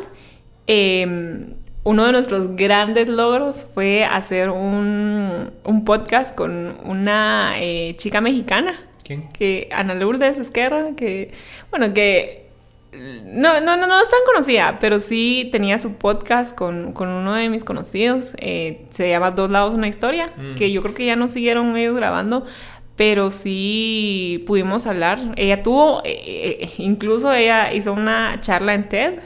Eh, 0.69 1.55
uno 1.83 2.07
de 2.07 2.13
nuestros 2.13 2.55
grandes 2.55 3.09
logros 3.09 3.67
fue 3.75 4.05
hacer 4.05 4.51
un, 4.51 5.51
un 5.65 5.85
podcast 5.85 6.37
con 6.37 6.77
una 6.85 7.55
eh, 7.57 7.97
chica 7.97 8.21
mexicana 8.21 8.75
¿Quién? 9.03 9.29
que 9.33 9.69
Ana 9.73 9.95
Lourdes 9.95 10.39
Esquerra, 10.39 10.91
que, 10.97 11.33
bueno, 11.73 11.93
que 11.93 12.47
no, 13.25 13.61
no, 13.61 13.77
no, 13.77 13.87
no 13.89 13.99
es 14.01 14.09
tan 14.09 14.21
conocida, 14.25 14.79
pero 14.81 15.01
sí 15.01 15.49
tenía 15.51 15.79
su 15.81 15.97
podcast 15.97 16.55
con, 16.57 16.93
con 16.93 17.09
uno 17.09 17.35
de 17.35 17.49
mis 17.49 17.65
conocidos, 17.65 18.35
eh, 18.39 18.87
se 18.91 19.09
llama 19.11 19.33
Dos 19.33 19.51
Lados 19.51 19.75
Una 19.75 19.89
Historia, 19.89 20.33
Mm. 20.37 20.55
que 20.55 20.71
yo 20.71 20.81
creo 20.83 20.95
que 20.95 21.07
ya 21.07 21.17
no 21.17 21.27
siguieron 21.29 21.77
ellos 21.77 21.97
grabando, 21.97 22.47
pero 22.99 23.31
sí 23.31 24.43
pudimos 24.45 24.85
hablar. 24.89 25.21
Ella 25.37 25.63
tuvo, 25.63 26.03
eh, 26.05 26.59
eh, 26.61 26.71
incluso 26.79 27.33
ella 27.33 27.73
hizo 27.73 27.93
una 27.93 28.41
charla 28.41 28.75
en 28.75 28.89
TED. 28.89 29.21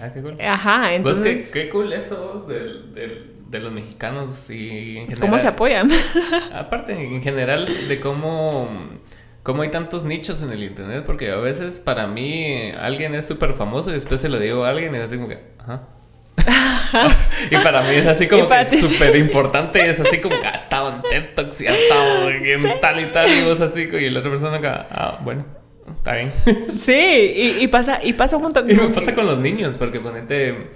Ah, 0.00 0.10
qué 0.14 0.22
cool. 0.22 0.40
Ajá, 0.40 0.94
entonces... 0.94 1.22
Pues 1.22 1.50
qué, 1.52 1.62
qué 1.64 1.68
cool 1.68 1.92
eso 1.92 2.46
de, 2.48 2.60
de, 2.94 3.26
de, 3.48 3.58
los 3.58 3.72
mexicanos 3.72 4.48
y 4.50 4.98
en 4.98 5.06
general... 5.06 5.20
¿Cómo 5.20 5.38
se 5.40 5.48
apoyan? 5.48 5.90
Aparte, 6.54 6.92
en 6.92 7.20
general, 7.20 7.68
de 7.88 7.98
cómo, 7.98 8.68
cómo 9.42 9.62
hay 9.62 9.70
tantos 9.72 10.04
nichos 10.04 10.40
en 10.40 10.52
el 10.52 10.62
internet, 10.62 11.02
porque 11.04 11.32
a 11.32 11.36
veces 11.38 11.80
para 11.80 12.06
mí 12.06 12.70
alguien 12.70 13.16
es 13.16 13.26
súper 13.26 13.52
famoso 13.52 13.90
y 13.90 13.94
después 13.94 14.20
se 14.20 14.28
lo 14.28 14.38
digo 14.38 14.64
a 14.64 14.68
alguien 14.68 14.94
y 14.94 14.98
es 14.98 15.02
así 15.02 15.16
como 15.16 15.26
que, 15.26 15.40
ajá. 15.58 15.88
y 17.50 17.56
para 17.56 17.82
mí 17.82 17.94
es 17.94 18.06
así 18.06 18.26
como 18.28 18.48
que 18.48 18.64
súper 18.64 19.16
importante. 19.16 19.88
Es 19.88 20.00
así 20.00 20.18
como 20.18 20.40
que 20.40 20.46
ha 20.46 20.52
estado 20.52 20.94
en 20.94 21.02
TED 21.02 21.34
Talks 21.34 21.60
y 21.60 21.66
ha 21.66 21.74
estado 21.74 22.30
en 22.30 22.80
tal 22.80 23.00
y 23.00 23.06
tal. 23.06 23.30
Y 23.30 23.42
vos 23.42 23.60
así, 23.60 23.82
y 23.82 24.10
la 24.10 24.20
otra 24.20 24.30
persona 24.30 24.56
acá, 24.56 24.86
ah, 24.90 25.18
bueno, 25.22 25.44
está 25.96 26.14
bien. 26.14 26.32
sí, 26.76 26.92
y, 26.92 27.62
y, 27.62 27.68
pasa, 27.68 28.00
y 28.02 28.12
pasa 28.12 28.36
un 28.36 28.42
montón. 28.42 28.70
Y 28.70 28.74
me 28.74 28.88
pasa 28.88 29.14
con 29.14 29.26
los 29.26 29.38
niños, 29.38 29.78
porque 29.78 30.00
ponete, 30.00 30.70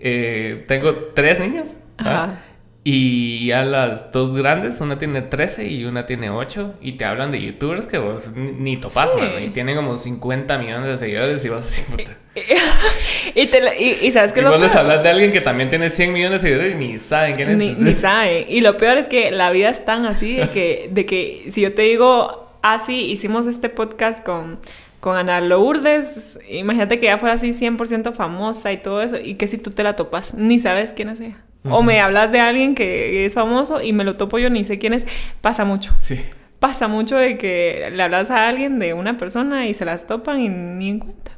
eh, 0.00 0.64
tengo 0.66 0.94
tres 1.14 1.40
niños. 1.40 1.76
Ajá. 1.98 2.40
Y 2.84 3.52
a 3.52 3.64
las 3.64 4.10
dos 4.10 4.34
grandes, 4.34 4.80
una 4.80 4.98
tiene 4.98 5.22
13 5.22 5.68
y 5.68 5.84
una 5.84 6.04
tiene 6.04 6.30
8, 6.30 6.74
y 6.80 6.92
te 6.92 7.04
hablan 7.04 7.30
de 7.30 7.40
youtubers 7.40 7.86
que 7.86 7.98
vos 7.98 8.28
ni 8.34 8.76
topas, 8.76 9.12
sí. 9.12 9.44
y 9.44 9.50
tienen 9.50 9.76
como 9.76 9.96
50 9.96 10.58
millones 10.58 10.88
de 10.88 10.98
seguidores 10.98 11.44
y 11.44 11.48
vos 11.48 11.60
así, 11.60 11.82
puta. 11.82 12.18
y, 13.34 13.46
te, 13.46 13.80
y, 13.80 14.06
y, 14.06 14.10
sabes 14.10 14.32
que 14.32 14.40
y 14.40 14.42
lo 14.42 14.50
vos 14.50 14.60
les 14.60 14.72
peor? 14.72 14.82
hablas 14.82 15.02
de 15.04 15.10
alguien 15.10 15.30
que 15.30 15.40
también 15.40 15.70
tiene 15.70 15.90
100 15.90 16.12
millones 16.12 16.42
de 16.42 16.48
seguidores 16.48 16.74
y 16.74 16.78
ni 16.78 16.98
saben 16.98 17.36
quién 17.36 17.50
es. 17.50 17.56
Ni, 17.56 17.72
ni 17.74 17.92
saben. 17.92 18.46
Y 18.48 18.62
lo 18.62 18.76
peor 18.76 18.98
es 18.98 19.06
que 19.06 19.30
la 19.30 19.50
vida 19.50 19.68
es 19.68 19.84
tan 19.84 20.04
así 20.04 20.34
de 20.34 20.48
que, 20.48 20.88
de 20.92 21.06
que 21.06 21.46
si 21.52 21.60
yo 21.60 21.74
te 21.74 21.82
digo, 21.82 22.50
así 22.62 23.12
hicimos 23.12 23.46
este 23.46 23.68
podcast 23.68 24.24
con, 24.24 24.58
con 24.98 25.16
Ana 25.16 25.40
Lourdes, 25.40 26.40
imagínate 26.48 26.98
que 26.98 27.06
ya 27.06 27.18
fuera 27.18 27.36
así 27.36 27.50
100% 27.50 28.12
famosa 28.12 28.72
y 28.72 28.78
todo 28.78 29.02
eso, 29.02 29.18
y 29.22 29.34
que 29.34 29.46
si 29.46 29.56
tú 29.56 29.70
te 29.70 29.84
la 29.84 29.94
topas, 29.94 30.34
ni 30.34 30.58
sabes 30.58 30.92
quién 30.92 31.10
es 31.10 31.20
ella. 31.20 31.38
Uh 31.64 31.68
-huh. 31.68 31.74
O 31.76 31.82
me 31.82 32.00
hablas 32.00 32.32
de 32.32 32.40
alguien 32.40 32.74
que 32.74 33.24
es 33.24 33.34
famoso 33.34 33.80
y 33.80 33.92
me 33.92 34.04
lo 34.04 34.16
topo 34.16 34.38
yo, 34.38 34.50
ni 34.50 34.64
sé 34.64 34.78
quién 34.78 34.92
es. 34.94 35.06
Pasa 35.40 35.64
mucho. 35.64 35.94
Sí. 36.00 36.24
Pasa 36.58 36.88
mucho 36.88 37.16
de 37.16 37.38
que 37.38 37.90
le 37.92 38.02
hablas 38.02 38.30
a 38.30 38.48
alguien 38.48 38.78
de 38.78 38.94
una 38.94 39.16
persona 39.16 39.66
y 39.66 39.74
se 39.74 39.84
las 39.84 40.06
topan 40.06 40.40
y 40.40 40.48
ni 40.48 40.88
en 40.88 40.98
cuenta. 41.00 41.32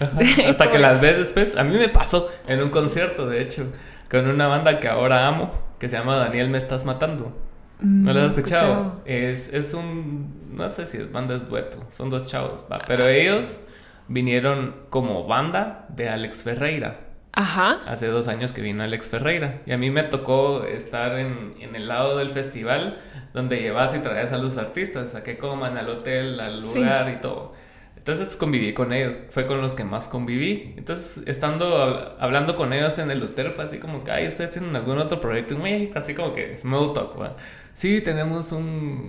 Ajá. 0.00 0.18
Hasta 0.48 0.70
que 0.70 0.78
las 0.78 1.00
ves 1.00 1.18
después. 1.18 1.56
A 1.56 1.64
mí 1.64 1.76
me 1.76 1.88
pasó 1.88 2.28
en 2.46 2.62
un 2.62 2.70
concierto, 2.70 3.28
de 3.28 3.42
hecho, 3.42 3.70
con 4.10 4.26
una 4.28 4.46
banda 4.46 4.80
que 4.80 4.88
ahora 4.88 5.26
amo, 5.26 5.50
que 5.78 5.88
se 5.88 5.96
llama 5.96 6.16
Daniel 6.16 6.50
Me 6.50 6.58
Estás 6.58 6.84
Matando. 6.84 7.36
¿No 7.82 8.12
la 8.12 8.26
has 8.26 8.36
escuchado? 8.36 8.72
escuchado? 8.72 9.02
Es, 9.06 9.52
es 9.52 9.74
un. 9.74 10.54
No 10.54 10.68
sé 10.68 10.86
si 10.86 10.98
es 10.98 11.10
banda, 11.10 11.34
es 11.34 11.48
dueto. 11.48 11.78
Son 11.90 12.10
dos 12.10 12.26
chavos, 12.26 12.66
va. 12.70 12.82
Pero 12.86 13.08
ellos 13.08 13.60
vinieron 14.08 14.74
como 14.90 15.26
banda 15.26 15.86
de 15.88 16.08
Alex 16.08 16.42
Ferreira. 16.42 17.00
Ajá. 17.32 17.78
Hace 17.86 18.08
dos 18.08 18.28
años 18.28 18.52
que 18.52 18.60
vino 18.60 18.82
Alex 18.82 19.08
Ferreira. 19.08 19.60
Y 19.66 19.72
a 19.72 19.78
mí 19.78 19.90
me 19.90 20.02
tocó 20.02 20.64
estar 20.64 21.18
en, 21.18 21.54
en 21.60 21.76
el 21.76 21.88
lado 21.88 22.16
del 22.16 22.30
festival 22.30 22.98
donde 23.32 23.60
llevas 23.60 23.94
y 23.94 24.00
traes 24.00 24.32
a 24.32 24.38
los 24.38 24.56
artistas 24.56 25.14
a 25.14 25.22
que 25.22 25.38
coman 25.38 25.76
al 25.76 25.88
hotel, 25.88 26.40
al 26.40 26.60
lugar 26.60 27.06
sí. 27.06 27.12
y 27.12 27.20
todo. 27.20 27.54
Entonces 27.96 28.34
conviví 28.34 28.72
con 28.72 28.94
ellos, 28.94 29.18
fue 29.28 29.46
con 29.46 29.60
los 29.60 29.74
que 29.74 29.84
más 29.84 30.08
conviví. 30.08 30.74
Entonces, 30.76 31.22
estando 31.26 32.16
hablando 32.18 32.56
con 32.56 32.72
ellos 32.72 32.98
en 32.98 33.10
el 33.10 33.22
hotel, 33.22 33.50
fue 33.50 33.64
así 33.64 33.78
como 33.78 34.02
que, 34.02 34.10
ay, 34.10 34.26
¿ustedes 34.26 34.52
tienen 34.52 34.74
algún 34.74 34.98
otro 34.98 35.20
proyecto 35.20 35.54
en 35.54 35.62
México? 35.62 35.98
Así 35.98 36.14
como 36.14 36.32
que 36.32 36.56
small 36.56 36.94
talk, 36.94 37.20
¿va? 37.20 37.36
Sí, 37.80 38.02
tenemos 38.02 38.52
un, 38.52 38.60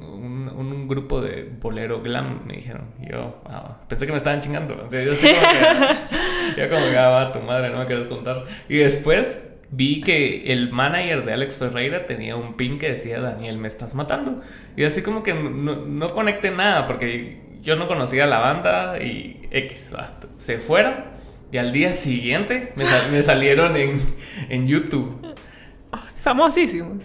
un, 0.01 0.47
un, 0.47 0.87
grupo 0.87 1.19
de 1.19 1.43
bolero 1.59 2.01
glam, 2.01 2.47
me 2.47 2.53
dijeron. 2.53 2.85
Y 3.01 3.11
yo, 3.11 3.41
wow, 3.43 3.75
pensé 3.89 4.05
que 4.05 4.13
me 4.13 4.17
estaban 4.17 4.39
chingando. 4.39 4.75
Yo 4.89 5.09
como 5.09 5.41
que, 5.41 6.55
yo 6.57 6.69
como 6.69 6.85
que, 6.85 6.97
ah, 6.97 7.31
tu 7.33 7.39
madre, 7.41 7.69
no 7.69 7.79
me 7.79 7.85
quieres 7.85 8.07
contar. 8.07 8.45
Y 8.69 8.77
después 8.77 9.45
vi 9.71 9.99
que 9.99 10.53
el 10.53 10.71
manager 10.71 11.25
de 11.25 11.33
Alex 11.33 11.57
Ferreira 11.57 12.05
tenía 12.05 12.37
un 12.37 12.53
pin 12.53 12.79
que 12.79 12.93
decía, 12.93 13.19
Daniel, 13.19 13.57
me 13.57 13.67
estás 13.67 13.93
matando. 13.93 14.39
Y 14.77 14.85
así 14.85 15.01
como 15.01 15.21
que 15.21 15.33
no, 15.33 15.75
no 15.75 16.09
conecté 16.11 16.51
nada, 16.51 16.87
porque 16.87 17.41
yo 17.61 17.75
no 17.75 17.89
conocía 17.89 18.25
la 18.25 18.39
banda 18.39 19.03
y 19.03 19.49
X, 19.51 19.91
se 20.37 20.59
fueron. 20.59 20.93
Y 21.51 21.57
al 21.57 21.73
día 21.73 21.91
siguiente 21.91 22.71
me, 22.77 22.85
sal 22.85 23.11
me 23.11 23.21
salieron 23.21 23.75
en, 23.75 23.99
en 24.47 24.65
YouTube. 24.65 25.35
Famosísimos. 26.21 27.03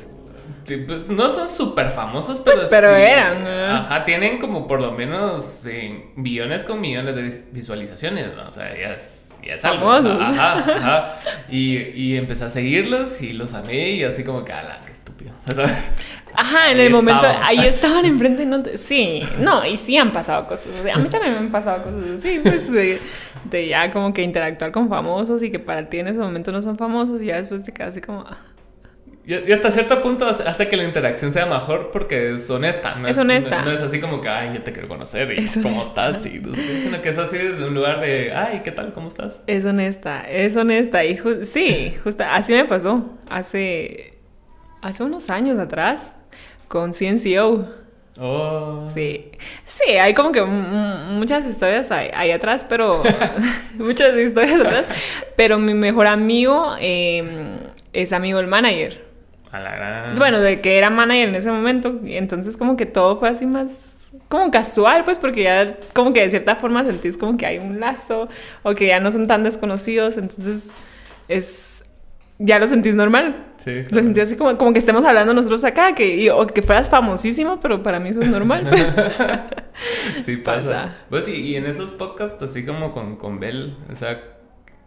Pues 0.67 1.09
no 1.09 1.29
son 1.31 1.49
súper 1.49 1.91
famosos, 1.91 2.41
pero, 2.41 2.57
pues, 2.57 2.69
pero 2.69 2.95
sí, 2.95 3.03
eran. 3.03 3.47
Ajá, 3.47 4.05
tienen 4.05 4.39
como 4.39 4.67
por 4.67 4.81
lo 4.81 4.93
menos 4.93 5.65
eh, 5.67 6.11
millones 6.17 6.65
con 6.65 6.81
millones 6.81 7.15
de 7.15 7.45
visualizaciones, 7.53 8.35
¿no? 8.35 8.49
O 8.49 8.53
sea, 8.53 8.75
ya 8.77 8.95
es, 8.95 9.29
ya 9.45 9.55
es 9.55 9.65
algo. 9.65 9.91
Famosos. 9.91 10.21
Ajá, 10.21 10.59
ajá. 10.59 11.19
Y, 11.49 11.77
y, 11.77 12.17
empecé 12.17 12.45
a 12.45 12.51
seguirlos 12.51 13.23
y 13.23 13.33
los 13.33 13.55
amé 13.55 13.91
y 13.91 14.03
así 14.03 14.25
como 14.25 14.45
que, 14.45 14.53
ala, 14.53 14.81
qué 14.87 14.93
estúpido. 14.93 15.33
O 15.51 15.55
sea, 15.55 15.67
Ajá, 16.35 16.71
en 16.71 16.81
el 16.81 16.91
momento, 16.91 17.25
estaban. 17.25 17.47
ahí 17.47 17.59
estaban 17.67 18.05
enfrente, 18.05 18.45
no 18.45 18.63
te, 18.63 18.77
sí, 18.77 19.23
no, 19.41 19.65
y 19.65 19.77
sí 19.77 19.97
han 19.97 20.13
pasado 20.13 20.47
cosas, 20.47 20.69
o 20.81 20.83
sea, 20.83 20.95
a 20.95 20.99
mí 20.99 21.09
también 21.09 21.33
me 21.33 21.39
han 21.39 21.51
pasado 21.51 21.83
cosas 21.83 22.19
así, 22.19 22.41
pues, 22.43 22.71
de, 22.71 23.01
de, 23.45 23.69
ya 23.69 23.91
como 23.91 24.13
que 24.13 24.23
interactuar 24.23 24.71
con 24.71 24.89
famosos 24.91 25.43
y 25.43 25.51
que 25.51 25.59
para 25.59 25.89
ti 25.89 26.01
en 26.01 26.09
ese 26.09 26.19
momento 26.19 26.53
no 26.53 26.61
son 26.61 26.77
famosos 26.77 27.23
y 27.23 27.27
ya 27.27 27.37
después 27.37 27.63
te 27.63 27.73
quedas 27.73 27.93
así 27.93 28.01
como... 28.01 28.21
Ah. 28.21 28.37
Y, 29.27 29.35
y, 29.35 29.53
hasta 29.53 29.73
cierto 29.73 30.01
punto 30.03 30.25
hace 30.25 30.69
que 30.69 30.77
la 30.77 30.85
interacción 30.85 31.33
sea 31.33 31.47
mejor 31.47 31.91
porque 31.91 32.35
es 32.35 32.49
honesta. 32.49 32.95
No 32.95 33.09
es, 33.09 33.19
honesta. 33.19 33.59
No, 33.59 33.65
no, 33.67 33.71
es 33.73 33.83
así 33.83 34.01
como 34.01 34.21
que, 34.21 34.29
ay, 34.29 34.53
yo 34.55 34.63
te 34.63 34.73
quiero 34.73 34.87
conocer 34.87 35.33
y 35.37 35.43
es 35.45 35.59
cómo 35.61 35.83
estás. 35.83 36.25
Y, 36.27 36.41
sino 36.81 37.03
que 37.03 37.09
es 37.09 37.19
así 37.19 37.37
de 37.37 37.65
un 37.65 37.75
lugar 37.75 38.01
de, 38.01 38.33
ay, 38.33 38.61
¿qué 38.63 38.71
tal? 38.71 38.93
¿Cómo 38.93 39.09
estás? 39.09 39.43
Es 39.49 39.65
honesta, 39.65 40.21
es 40.21 40.57
honesta. 40.57 41.05
Y 41.05 41.17
ju 41.17 41.45
sí, 41.45 41.97
justo 42.05 42.23
así 42.25 42.53
me 42.53 42.67
pasó 42.67 43.19
hace, 43.29 44.15
hace 44.81 45.03
unos 45.03 45.29
años 45.29 45.59
atrás 45.59 46.15
con 46.69 46.93
CNCO. 46.93 47.69
Oh. 48.19 48.85
Sí, 48.87 49.33
sí, 49.65 49.91
hay 49.91 50.15
como 50.15 50.31
que 50.31 50.43
muchas 50.43 51.45
historias 51.47 51.91
ahí, 51.91 52.11
ahí 52.15 52.31
atrás, 52.31 52.65
pero 52.67 53.03
muchas 53.75 54.17
historias 54.17 54.61
atrás. 54.61 54.87
Pero 55.35 55.59
mi 55.59 55.75
mejor 55.75 56.07
amigo 56.07 56.77
eh, 56.79 57.25
es 57.93 58.13
amigo 58.13 58.39
del 58.39 58.47
manager. 58.47 59.06
A 59.57 59.61
la 59.61 59.75
gran... 59.75 60.17
Bueno, 60.17 60.41
de 60.41 60.61
que 60.61 60.79
era 60.79 60.91
manager 60.91 61.29
en 61.29 61.35
ese 61.35 61.51
momento. 61.51 61.99
Y 62.05 62.17
entonces 62.17 62.57
como 62.57 62.77
que 62.77 62.87
todo 62.87 63.19
fue 63.19 63.29
así 63.29 63.47
más 63.47 64.11
como 64.29 64.51
casual, 64.51 65.05
pues 65.05 65.19
porque 65.19 65.43
ya 65.45 65.77
como 65.93 66.13
que 66.13 66.21
de 66.21 66.29
cierta 66.29 66.57
forma 66.57 66.85
sentís 66.85 67.17
como 67.17 67.37
que 67.37 67.47
hay 67.47 67.59
un 67.59 67.81
lazo 67.81 68.29
o 68.63 68.75
que 68.75 68.87
ya 68.87 69.01
no 69.01 69.11
son 69.11 69.27
tan 69.27 69.43
desconocidos, 69.43 70.17
entonces 70.17 70.71
es 71.29 71.85
ya 72.39 72.59
lo 72.59 72.69
sentís 72.69 72.95
normal. 72.95 73.47
Sí, 73.57 73.83
claro. 73.83 73.97
Lo 73.97 74.03
sentí 74.03 74.21
así 74.21 74.37
como, 74.37 74.59
como 74.59 74.73
que 74.73 74.79
estemos 74.79 75.05
hablando 75.05 75.33
nosotros 75.33 75.65
acá, 75.65 75.95
que, 75.95 76.17
y, 76.17 76.29
o 76.29 76.47
que 76.47 76.63
fueras 76.63 76.89
famosísimo, 76.89 77.59
pero 77.61 77.83
para 77.83 77.99
mí 77.99 78.11
eso 78.11 78.21
es 78.21 78.29
normal, 78.29 78.67
pues. 78.69 78.95
sí, 80.25 80.37
pasa. 80.37 80.61
pasa. 80.61 80.97
Pues, 81.09 81.29
y, 81.29 81.37
y, 81.37 81.57
en 81.57 81.65
esos 81.65 81.93
podcasts, 81.93 82.43
así 82.43 82.65
como 82.65 82.93
con, 82.93 83.17
con 83.17 83.41
Bell, 83.41 83.75
o 83.91 83.97
sea, 83.97 84.21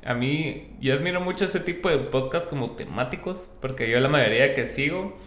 a 0.06 0.14
mí, 0.14 0.76
yo 0.80 0.94
admiro 0.94 1.22
mucho 1.22 1.46
ese 1.46 1.60
tipo 1.60 1.90
de 1.90 1.98
podcasts 1.98 2.48
como 2.48 2.72
temáticos, 2.72 3.50
porque 3.62 3.90
yo 3.90 4.00
la 4.00 4.10
mayoría 4.10 4.54
que 4.54 4.66
sigo 4.66 5.18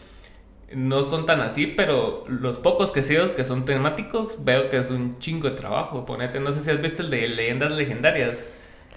no 0.74 1.02
son 1.02 1.26
tan 1.26 1.40
así, 1.40 1.66
pero 1.66 2.24
los 2.28 2.58
pocos 2.58 2.90
que 2.90 3.02
sigo 3.02 3.34
que 3.34 3.44
son 3.44 3.64
temáticos, 3.64 4.44
veo 4.44 4.68
que 4.68 4.78
es 4.78 4.90
un 4.90 5.18
chingo 5.18 5.50
de 5.50 5.56
trabajo. 5.56 6.06
Ponete, 6.06 6.40
no 6.40 6.52
sé 6.52 6.60
si 6.60 6.70
has 6.70 6.80
visto 6.80 7.02
el 7.02 7.10
de 7.10 7.28
leyendas 7.28 7.72
legendarias 7.72 8.50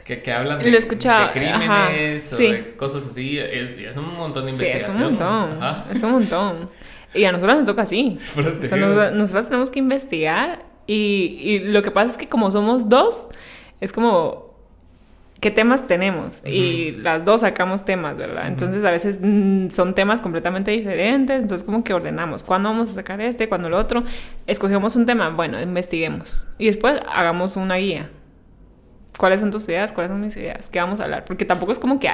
que, 0.05 0.21
que 0.21 0.31
hablan 0.31 0.59
de, 0.59 0.71
de 0.71 0.87
crímenes 1.33 1.69
Ajá, 1.69 1.89
o 1.89 2.37
de 2.37 2.75
cosas 2.77 3.07
así. 3.09 3.39
Es, 3.39 3.71
es, 3.71 3.97
un 3.97 4.15
montón 4.15 4.45
de 4.45 4.51
investigación. 4.51 4.91
Es 4.91 4.97
un 4.97 5.03
montón. 5.03 5.63
Ajá. 5.63 5.83
Es 5.93 6.03
un 6.03 6.11
montón. 6.11 6.69
Y 7.13 7.23
a 7.25 7.31
nosotros 7.31 7.57
nos 7.57 7.65
toca 7.65 7.81
así. 7.81 8.17
o 8.37 8.67
sea, 8.67 8.77
nos, 8.77 9.13
nosotros 9.13 9.47
tenemos 9.47 9.69
que 9.69 9.79
investigar. 9.79 10.63
Y, 10.87 11.37
y, 11.41 11.59
lo 11.59 11.81
que 11.81 11.89
pasa 11.89 12.11
es 12.11 12.17
que 12.17 12.29
como 12.29 12.51
somos 12.51 12.87
dos, 12.87 13.27
es 13.81 13.91
como... 13.91 14.44
¿Qué 15.45 15.51
temas 15.51 15.85
tenemos? 15.85 16.41
Uh 16.43 16.47
-huh. 16.47 16.51
Y 16.51 16.91
las 17.03 17.23
dos 17.23 17.41
sacamos 17.41 17.85
temas, 17.85 18.17
¿verdad? 18.17 18.47
Entonces 18.47 18.81
uh 18.81 18.83
-huh. 18.83 18.87
a 18.87 18.91
veces 18.91 19.19
mmm, 19.21 19.69
son 19.69 19.93
temas 19.93 20.19
completamente 20.19 20.71
diferentes. 20.71 21.39
Entonces 21.39 21.63
como 21.63 21.83
que 21.83 21.93
ordenamos. 21.93 22.41
¿Cuándo 22.41 22.69
vamos 22.69 22.89
a 22.89 22.93
sacar 22.95 23.21
este? 23.21 23.47
¿Cuándo 23.47 23.67
el 23.67 23.75
otro? 23.75 24.03
Escogemos 24.47 24.95
un 24.95 25.05
tema. 25.05 25.29
Bueno, 25.29 25.61
investiguemos. 25.61 26.47
Y 26.57 26.65
después 26.65 26.99
hagamos 27.13 27.57
una 27.57 27.75
guía 27.75 28.09
cuáles 29.17 29.39
son 29.39 29.51
tus 29.51 29.67
ideas, 29.69 29.91
cuáles 29.91 30.11
son 30.11 30.19
mis 30.19 30.35
ideas, 30.35 30.69
qué 30.69 30.79
vamos 30.79 30.99
a 30.99 31.05
hablar, 31.05 31.25
porque 31.25 31.45
tampoco 31.45 31.71
es 31.71 31.79
como 31.79 31.99
que 31.99 32.09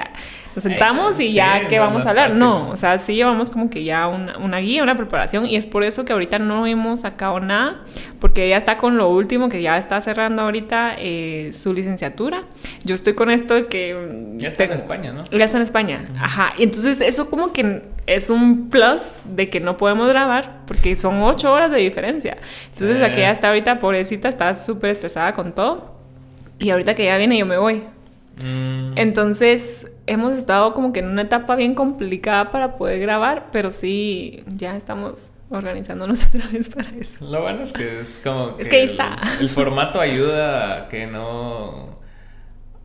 nos 0.56 0.64
sentamos 0.64 1.20
y 1.20 1.34
ya 1.34 1.60
sí, 1.62 1.68
qué 1.68 1.78
no, 1.78 1.84
vamos 1.84 2.06
a 2.06 2.10
hablar, 2.10 2.28
fácil, 2.30 2.40
no, 2.40 2.70
o 2.70 2.78
sea, 2.78 2.98
sí 2.98 3.16
llevamos 3.16 3.50
como 3.50 3.70
que 3.70 3.84
ya 3.84 4.08
una, 4.08 4.38
una, 4.38 4.58
guía, 4.60 4.84
una 4.84 4.96
preparación 4.96 5.46
y 5.46 5.56
es 5.56 5.66
por 5.66 5.84
eso 5.84 6.06
que 6.06 6.14
ahorita 6.14 6.40
no 6.40 6.68
hemos 6.68 7.02
sacado 7.02 7.40
nada, 7.40 7.82
porque 8.20 8.46
ella 8.46 8.58
está 8.58 8.78
con 8.78 8.98
lo 8.98 9.10
último, 9.10 9.50
que 9.50 9.62
ya 9.62 9.78
está 9.78 10.00
cerrando 10.02 10.44
ahorita 10.44 10.96
eh, 10.98 11.52
su 11.54 11.74
licenciatura, 11.74 12.44
yo 12.84 12.94
estoy 12.94 13.14
con 13.14 13.32
esto 13.32 13.56
de 13.56 13.68
que... 13.68 14.36
Ya 14.38 14.48
está 14.48 14.60
te, 14.60 14.66
en 14.66 14.72
España, 14.74 15.14
¿no? 15.14 15.24
Ya 15.38 15.46
está 15.46 15.58
en 15.58 15.64
España, 15.64 16.06
uh 16.08 16.14
-huh. 16.14 16.24
ajá, 16.24 16.54
y 16.58 16.64
entonces 16.64 17.02
eso 17.02 17.30
como 17.30 17.52
que 17.52 17.84
es 18.06 18.30
un 18.30 18.70
plus 18.70 19.04
de 19.26 19.50
que 19.50 19.60
no 19.60 19.78
podemos 19.78 20.10
grabar, 20.10 20.62
porque 20.68 20.96
son 20.96 21.22
ocho 21.22 21.52
horas 21.52 21.72
de 21.72 21.78
diferencia, 21.78 22.38
entonces 22.66 22.98
sí. 22.98 23.02
la 23.02 23.12
que 23.12 23.22
ya 23.22 23.32
está 23.32 23.48
ahorita, 23.48 23.80
pobrecita, 23.80 24.30
está 24.30 24.54
súper 24.54 24.92
estresada 24.92 25.34
con 25.34 25.54
todo, 25.54 25.91
y 26.62 26.70
ahorita 26.70 26.96
que 26.96 27.06
ya 27.06 27.18
viene, 27.18 27.38
yo 27.38 27.46
me 27.46 27.58
voy. 27.58 27.84
Mm. 28.38 28.98
Entonces, 28.98 29.92
hemos 30.08 30.34
estado 30.34 30.74
como 30.74 30.94
que 30.94 31.00
en 31.00 31.08
una 31.08 31.24
etapa 31.24 31.56
bien 31.56 31.76
complicada 31.76 32.52
para 32.52 32.78
poder 32.78 33.00
grabar, 33.00 33.50
pero 33.52 33.72
sí, 33.72 34.44
ya 34.48 34.76
estamos 34.76 35.32
organizándonos 35.50 36.28
otra 36.34 36.48
vez 36.48 36.70
para 36.70 36.90
eso. 36.90 37.26
Lo 37.26 37.42
bueno 37.42 37.64
es 37.64 37.74
que 37.74 38.02
es 38.02 38.22
como 38.24 38.56
que, 38.56 38.64
es 38.64 38.70
que 38.70 38.76
ahí 38.78 38.86
está. 38.86 39.18
el 39.40 39.50
formato 39.50 40.00
ayuda 40.00 40.78
a 40.78 40.88
que 40.88 41.08
no 41.08 42.01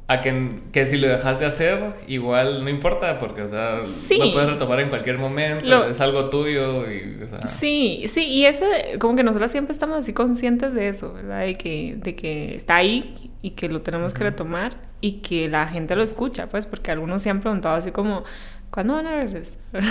a 0.09 0.21
que, 0.21 0.55
que, 0.71 0.87
si 0.87 0.99
lo 0.99 1.09
dejas 1.09 1.41
de 1.41 1.47
hacer, 1.47 1.95
igual 2.07 2.63
no 2.63 2.71
importa, 2.71 3.19
porque, 3.19 3.43
o 3.43 3.49
sea, 3.49 3.79
lo 3.79 4.33
puedes 4.33 4.51
retomar 4.51 4.79
en 4.79 4.89
cualquier 4.89 5.19
momento, 5.19 5.85
es 5.89 6.01
algo 6.01 6.31
tuyo. 6.31 6.89
Y, 6.89 7.25
o 7.25 7.29
sea... 7.29 7.41
Sí, 7.43 8.05
sí, 8.07 8.25
y 8.25 8.47
ese, 8.47 8.99
como 9.01 9.17
que 9.17 9.25
nosotros 9.25 9.51
siempre 9.51 9.73
estamos 9.73 9.99
así 9.99 10.13
conscientes 10.13 10.75
de 10.75 10.89
eso, 10.89 11.13
¿verdad? 11.13 11.41
De 11.41 11.59
que, 11.59 11.97
de 11.99 12.15
que 12.15 12.55
está 12.55 12.77
ahí 12.77 13.33
y 13.43 13.51
que 13.51 13.69
lo 13.69 13.83
tenemos 13.83 14.15
que 14.15 14.23
retomar 14.23 14.75
y 15.01 15.23
que 15.23 15.49
la 15.49 15.67
gente 15.67 15.97
lo 15.97 16.05
escucha, 16.05 16.49
pues, 16.49 16.67
porque 16.67 16.93
algunos 16.93 17.23
se 17.23 17.31
han 17.31 17.41
preguntado 17.41 17.75
así 17.75 17.91
como, 17.91 18.23
¿cuándo 18.71 18.95
van 18.95 19.09
a 19.09 19.17
regresar? 19.17 19.61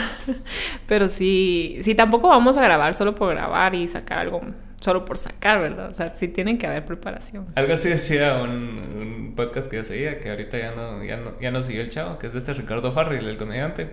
Pero 0.88 1.10
sí, 1.10 1.80
sí, 1.82 1.94
tampoco 1.94 2.30
vamos 2.30 2.56
a 2.56 2.62
grabar 2.62 2.94
solo 2.94 3.16
por 3.16 3.34
grabar 3.34 3.76
y 3.76 3.86
sacar 3.88 4.20
algo 4.20 4.42
solo 4.81 5.06
por 5.06 5.18
sacar, 5.18 5.60
¿verdad? 5.61 5.89
O 5.89 5.93
sea, 5.93 6.14
sí 6.14 6.27
tienen 6.27 6.57
que 6.57 6.68
haber 6.68 6.85
preparación. 6.85 7.47
Algo 7.56 7.73
así 7.73 7.89
decía 7.89 8.41
un, 8.41 9.34
podcast 9.35 9.69
que 9.69 9.77
yo 9.77 9.84
seguía, 9.84 10.19
que 10.19 10.30
ahorita 10.30 10.57
ya 10.57 10.72
no, 10.72 11.03
ya 11.03 11.18
no, 11.18 11.39
ya 11.41 11.52
no 11.52 11.61
siguió 11.61 11.81
el 11.81 11.89
chavo, 11.89 12.18
que 12.18 12.27
es 12.27 12.34
de 12.34 12.39
este 12.39 12.53
Ricardo 12.53 12.91
Farrell, 12.91 13.27
el 13.27 13.38
comediante. 13.38 13.89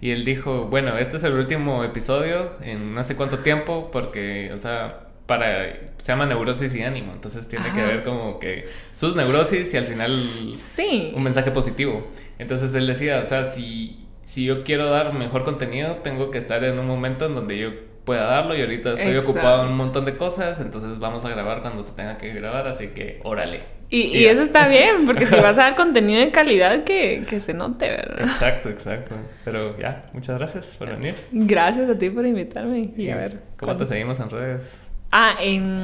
Y 0.00 0.10
él 0.10 0.24
dijo, 0.24 0.66
bueno, 0.66 0.96
este 0.98 1.16
es 1.16 1.24
el 1.24 1.32
último 1.32 1.82
episodio 1.82 2.52
en 2.60 2.94
no 2.94 3.02
sé 3.02 3.16
cuánto 3.16 3.40
tiempo, 3.40 3.90
porque, 3.90 4.50
o 4.52 4.58
sea, 4.58 5.08
para 5.26 5.80
se 5.96 6.12
llama 6.12 6.26
neurosis 6.26 6.74
y 6.74 6.82
ánimo, 6.82 7.12
entonces 7.12 7.48
tiene 7.48 7.72
que 7.74 7.82
ver 7.82 8.04
como 8.04 8.38
que 8.38 8.68
sus 8.92 9.16
neurosis 9.16 9.72
y 9.72 9.76
al 9.78 9.86
final 9.86 10.50
sí. 10.52 11.12
un 11.14 11.22
mensaje 11.22 11.50
positivo. 11.50 12.06
Entonces 12.38 12.74
él 12.74 12.86
decía, 12.86 13.20
o 13.22 13.26
sea, 13.26 13.46
si, 13.46 14.06
si 14.22 14.44
yo 14.44 14.64
quiero 14.64 14.90
dar 14.90 15.14
mejor 15.14 15.44
contenido, 15.44 15.96
tengo 15.96 16.30
que 16.30 16.38
estar 16.38 16.62
en 16.62 16.78
un 16.78 16.86
momento 16.86 17.24
en 17.24 17.34
donde 17.34 17.58
yo 17.58 17.70
pueda 18.04 18.24
darlo 18.24 18.56
y 18.56 18.60
ahorita 18.60 18.92
estoy 18.92 19.16
ocupado 19.16 19.64
en 19.64 19.70
un 19.70 19.76
montón 19.76 20.04
de 20.04 20.16
cosas, 20.16 20.60
entonces 20.60 20.98
vamos 20.98 21.24
a 21.24 21.30
grabar 21.30 21.62
cuando 21.62 21.82
se 21.82 21.92
tenga 21.92 22.18
que 22.18 22.32
grabar, 22.34 22.66
así 22.68 22.88
que 22.88 23.20
órale. 23.24 23.60
Y, 23.90 24.24
eso 24.24 24.42
está 24.42 24.66
bien, 24.66 25.06
porque 25.06 25.24
si 25.24 25.36
vas 25.36 25.58
a 25.58 25.62
dar 25.62 25.76
contenido 25.76 26.20
de 26.20 26.30
calidad 26.32 26.82
que, 26.84 27.24
que, 27.28 27.38
se 27.38 27.54
note, 27.54 27.88
¿verdad? 27.88 28.22
Exacto, 28.22 28.68
exacto. 28.68 29.14
Pero 29.44 29.78
ya, 29.78 30.04
muchas 30.12 30.36
gracias 30.38 30.74
por 30.78 30.88
venir. 30.88 31.14
Gracias 31.30 31.88
a 31.88 31.96
ti 31.96 32.10
por 32.10 32.26
invitarme. 32.26 32.92
Y 32.96 33.10
a 33.10 33.16
ver. 33.16 33.40
¿Cómo 33.56 33.76
te 33.76 33.86
seguimos 33.86 34.18
en 34.18 34.30
redes? 34.30 34.80
Ah, 35.12 35.36
en. 35.40 35.80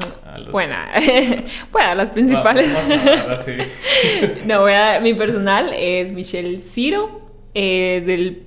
Bueno, 0.51 0.75
bueno, 1.71 1.95
las 1.95 2.11
principales. 2.11 2.69
no, 4.45 4.61
voy 4.63 4.73
a. 4.73 4.99
Mi 5.01 5.15
personal 5.15 5.71
es 5.73 6.11
Michelle 6.11 6.59
Ciro. 6.59 7.21
Eh, 7.55 8.03
del, 8.05 8.47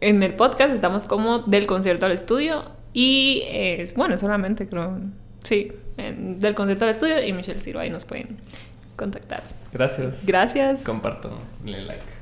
en 0.00 0.22
el 0.22 0.34
podcast 0.34 0.72
estamos 0.72 1.04
como 1.04 1.40
del 1.40 1.66
concierto 1.66 2.06
al 2.06 2.12
estudio. 2.12 2.73
Y 2.94 3.42
es, 3.48 3.94
bueno, 3.94 4.16
solamente 4.16 4.66
creo, 4.68 4.98
sí, 5.42 5.72
del 5.96 6.54
concierto 6.54 6.84
al 6.84 6.92
estudio 6.92 7.22
y 7.22 7.32
Michelle 7.32 7.60
Ciro, 7.60 7.80
ahí 7.80 7.90
nos 7.90 8.04
pueden 8.04 8.38
contactar. 8.96 9.42
Gracias. 9.72 10.24
Gracias. 10.24 10.82
Comparto, 10.82 11.36
le 11.64 11.82
like. 11.82 12.13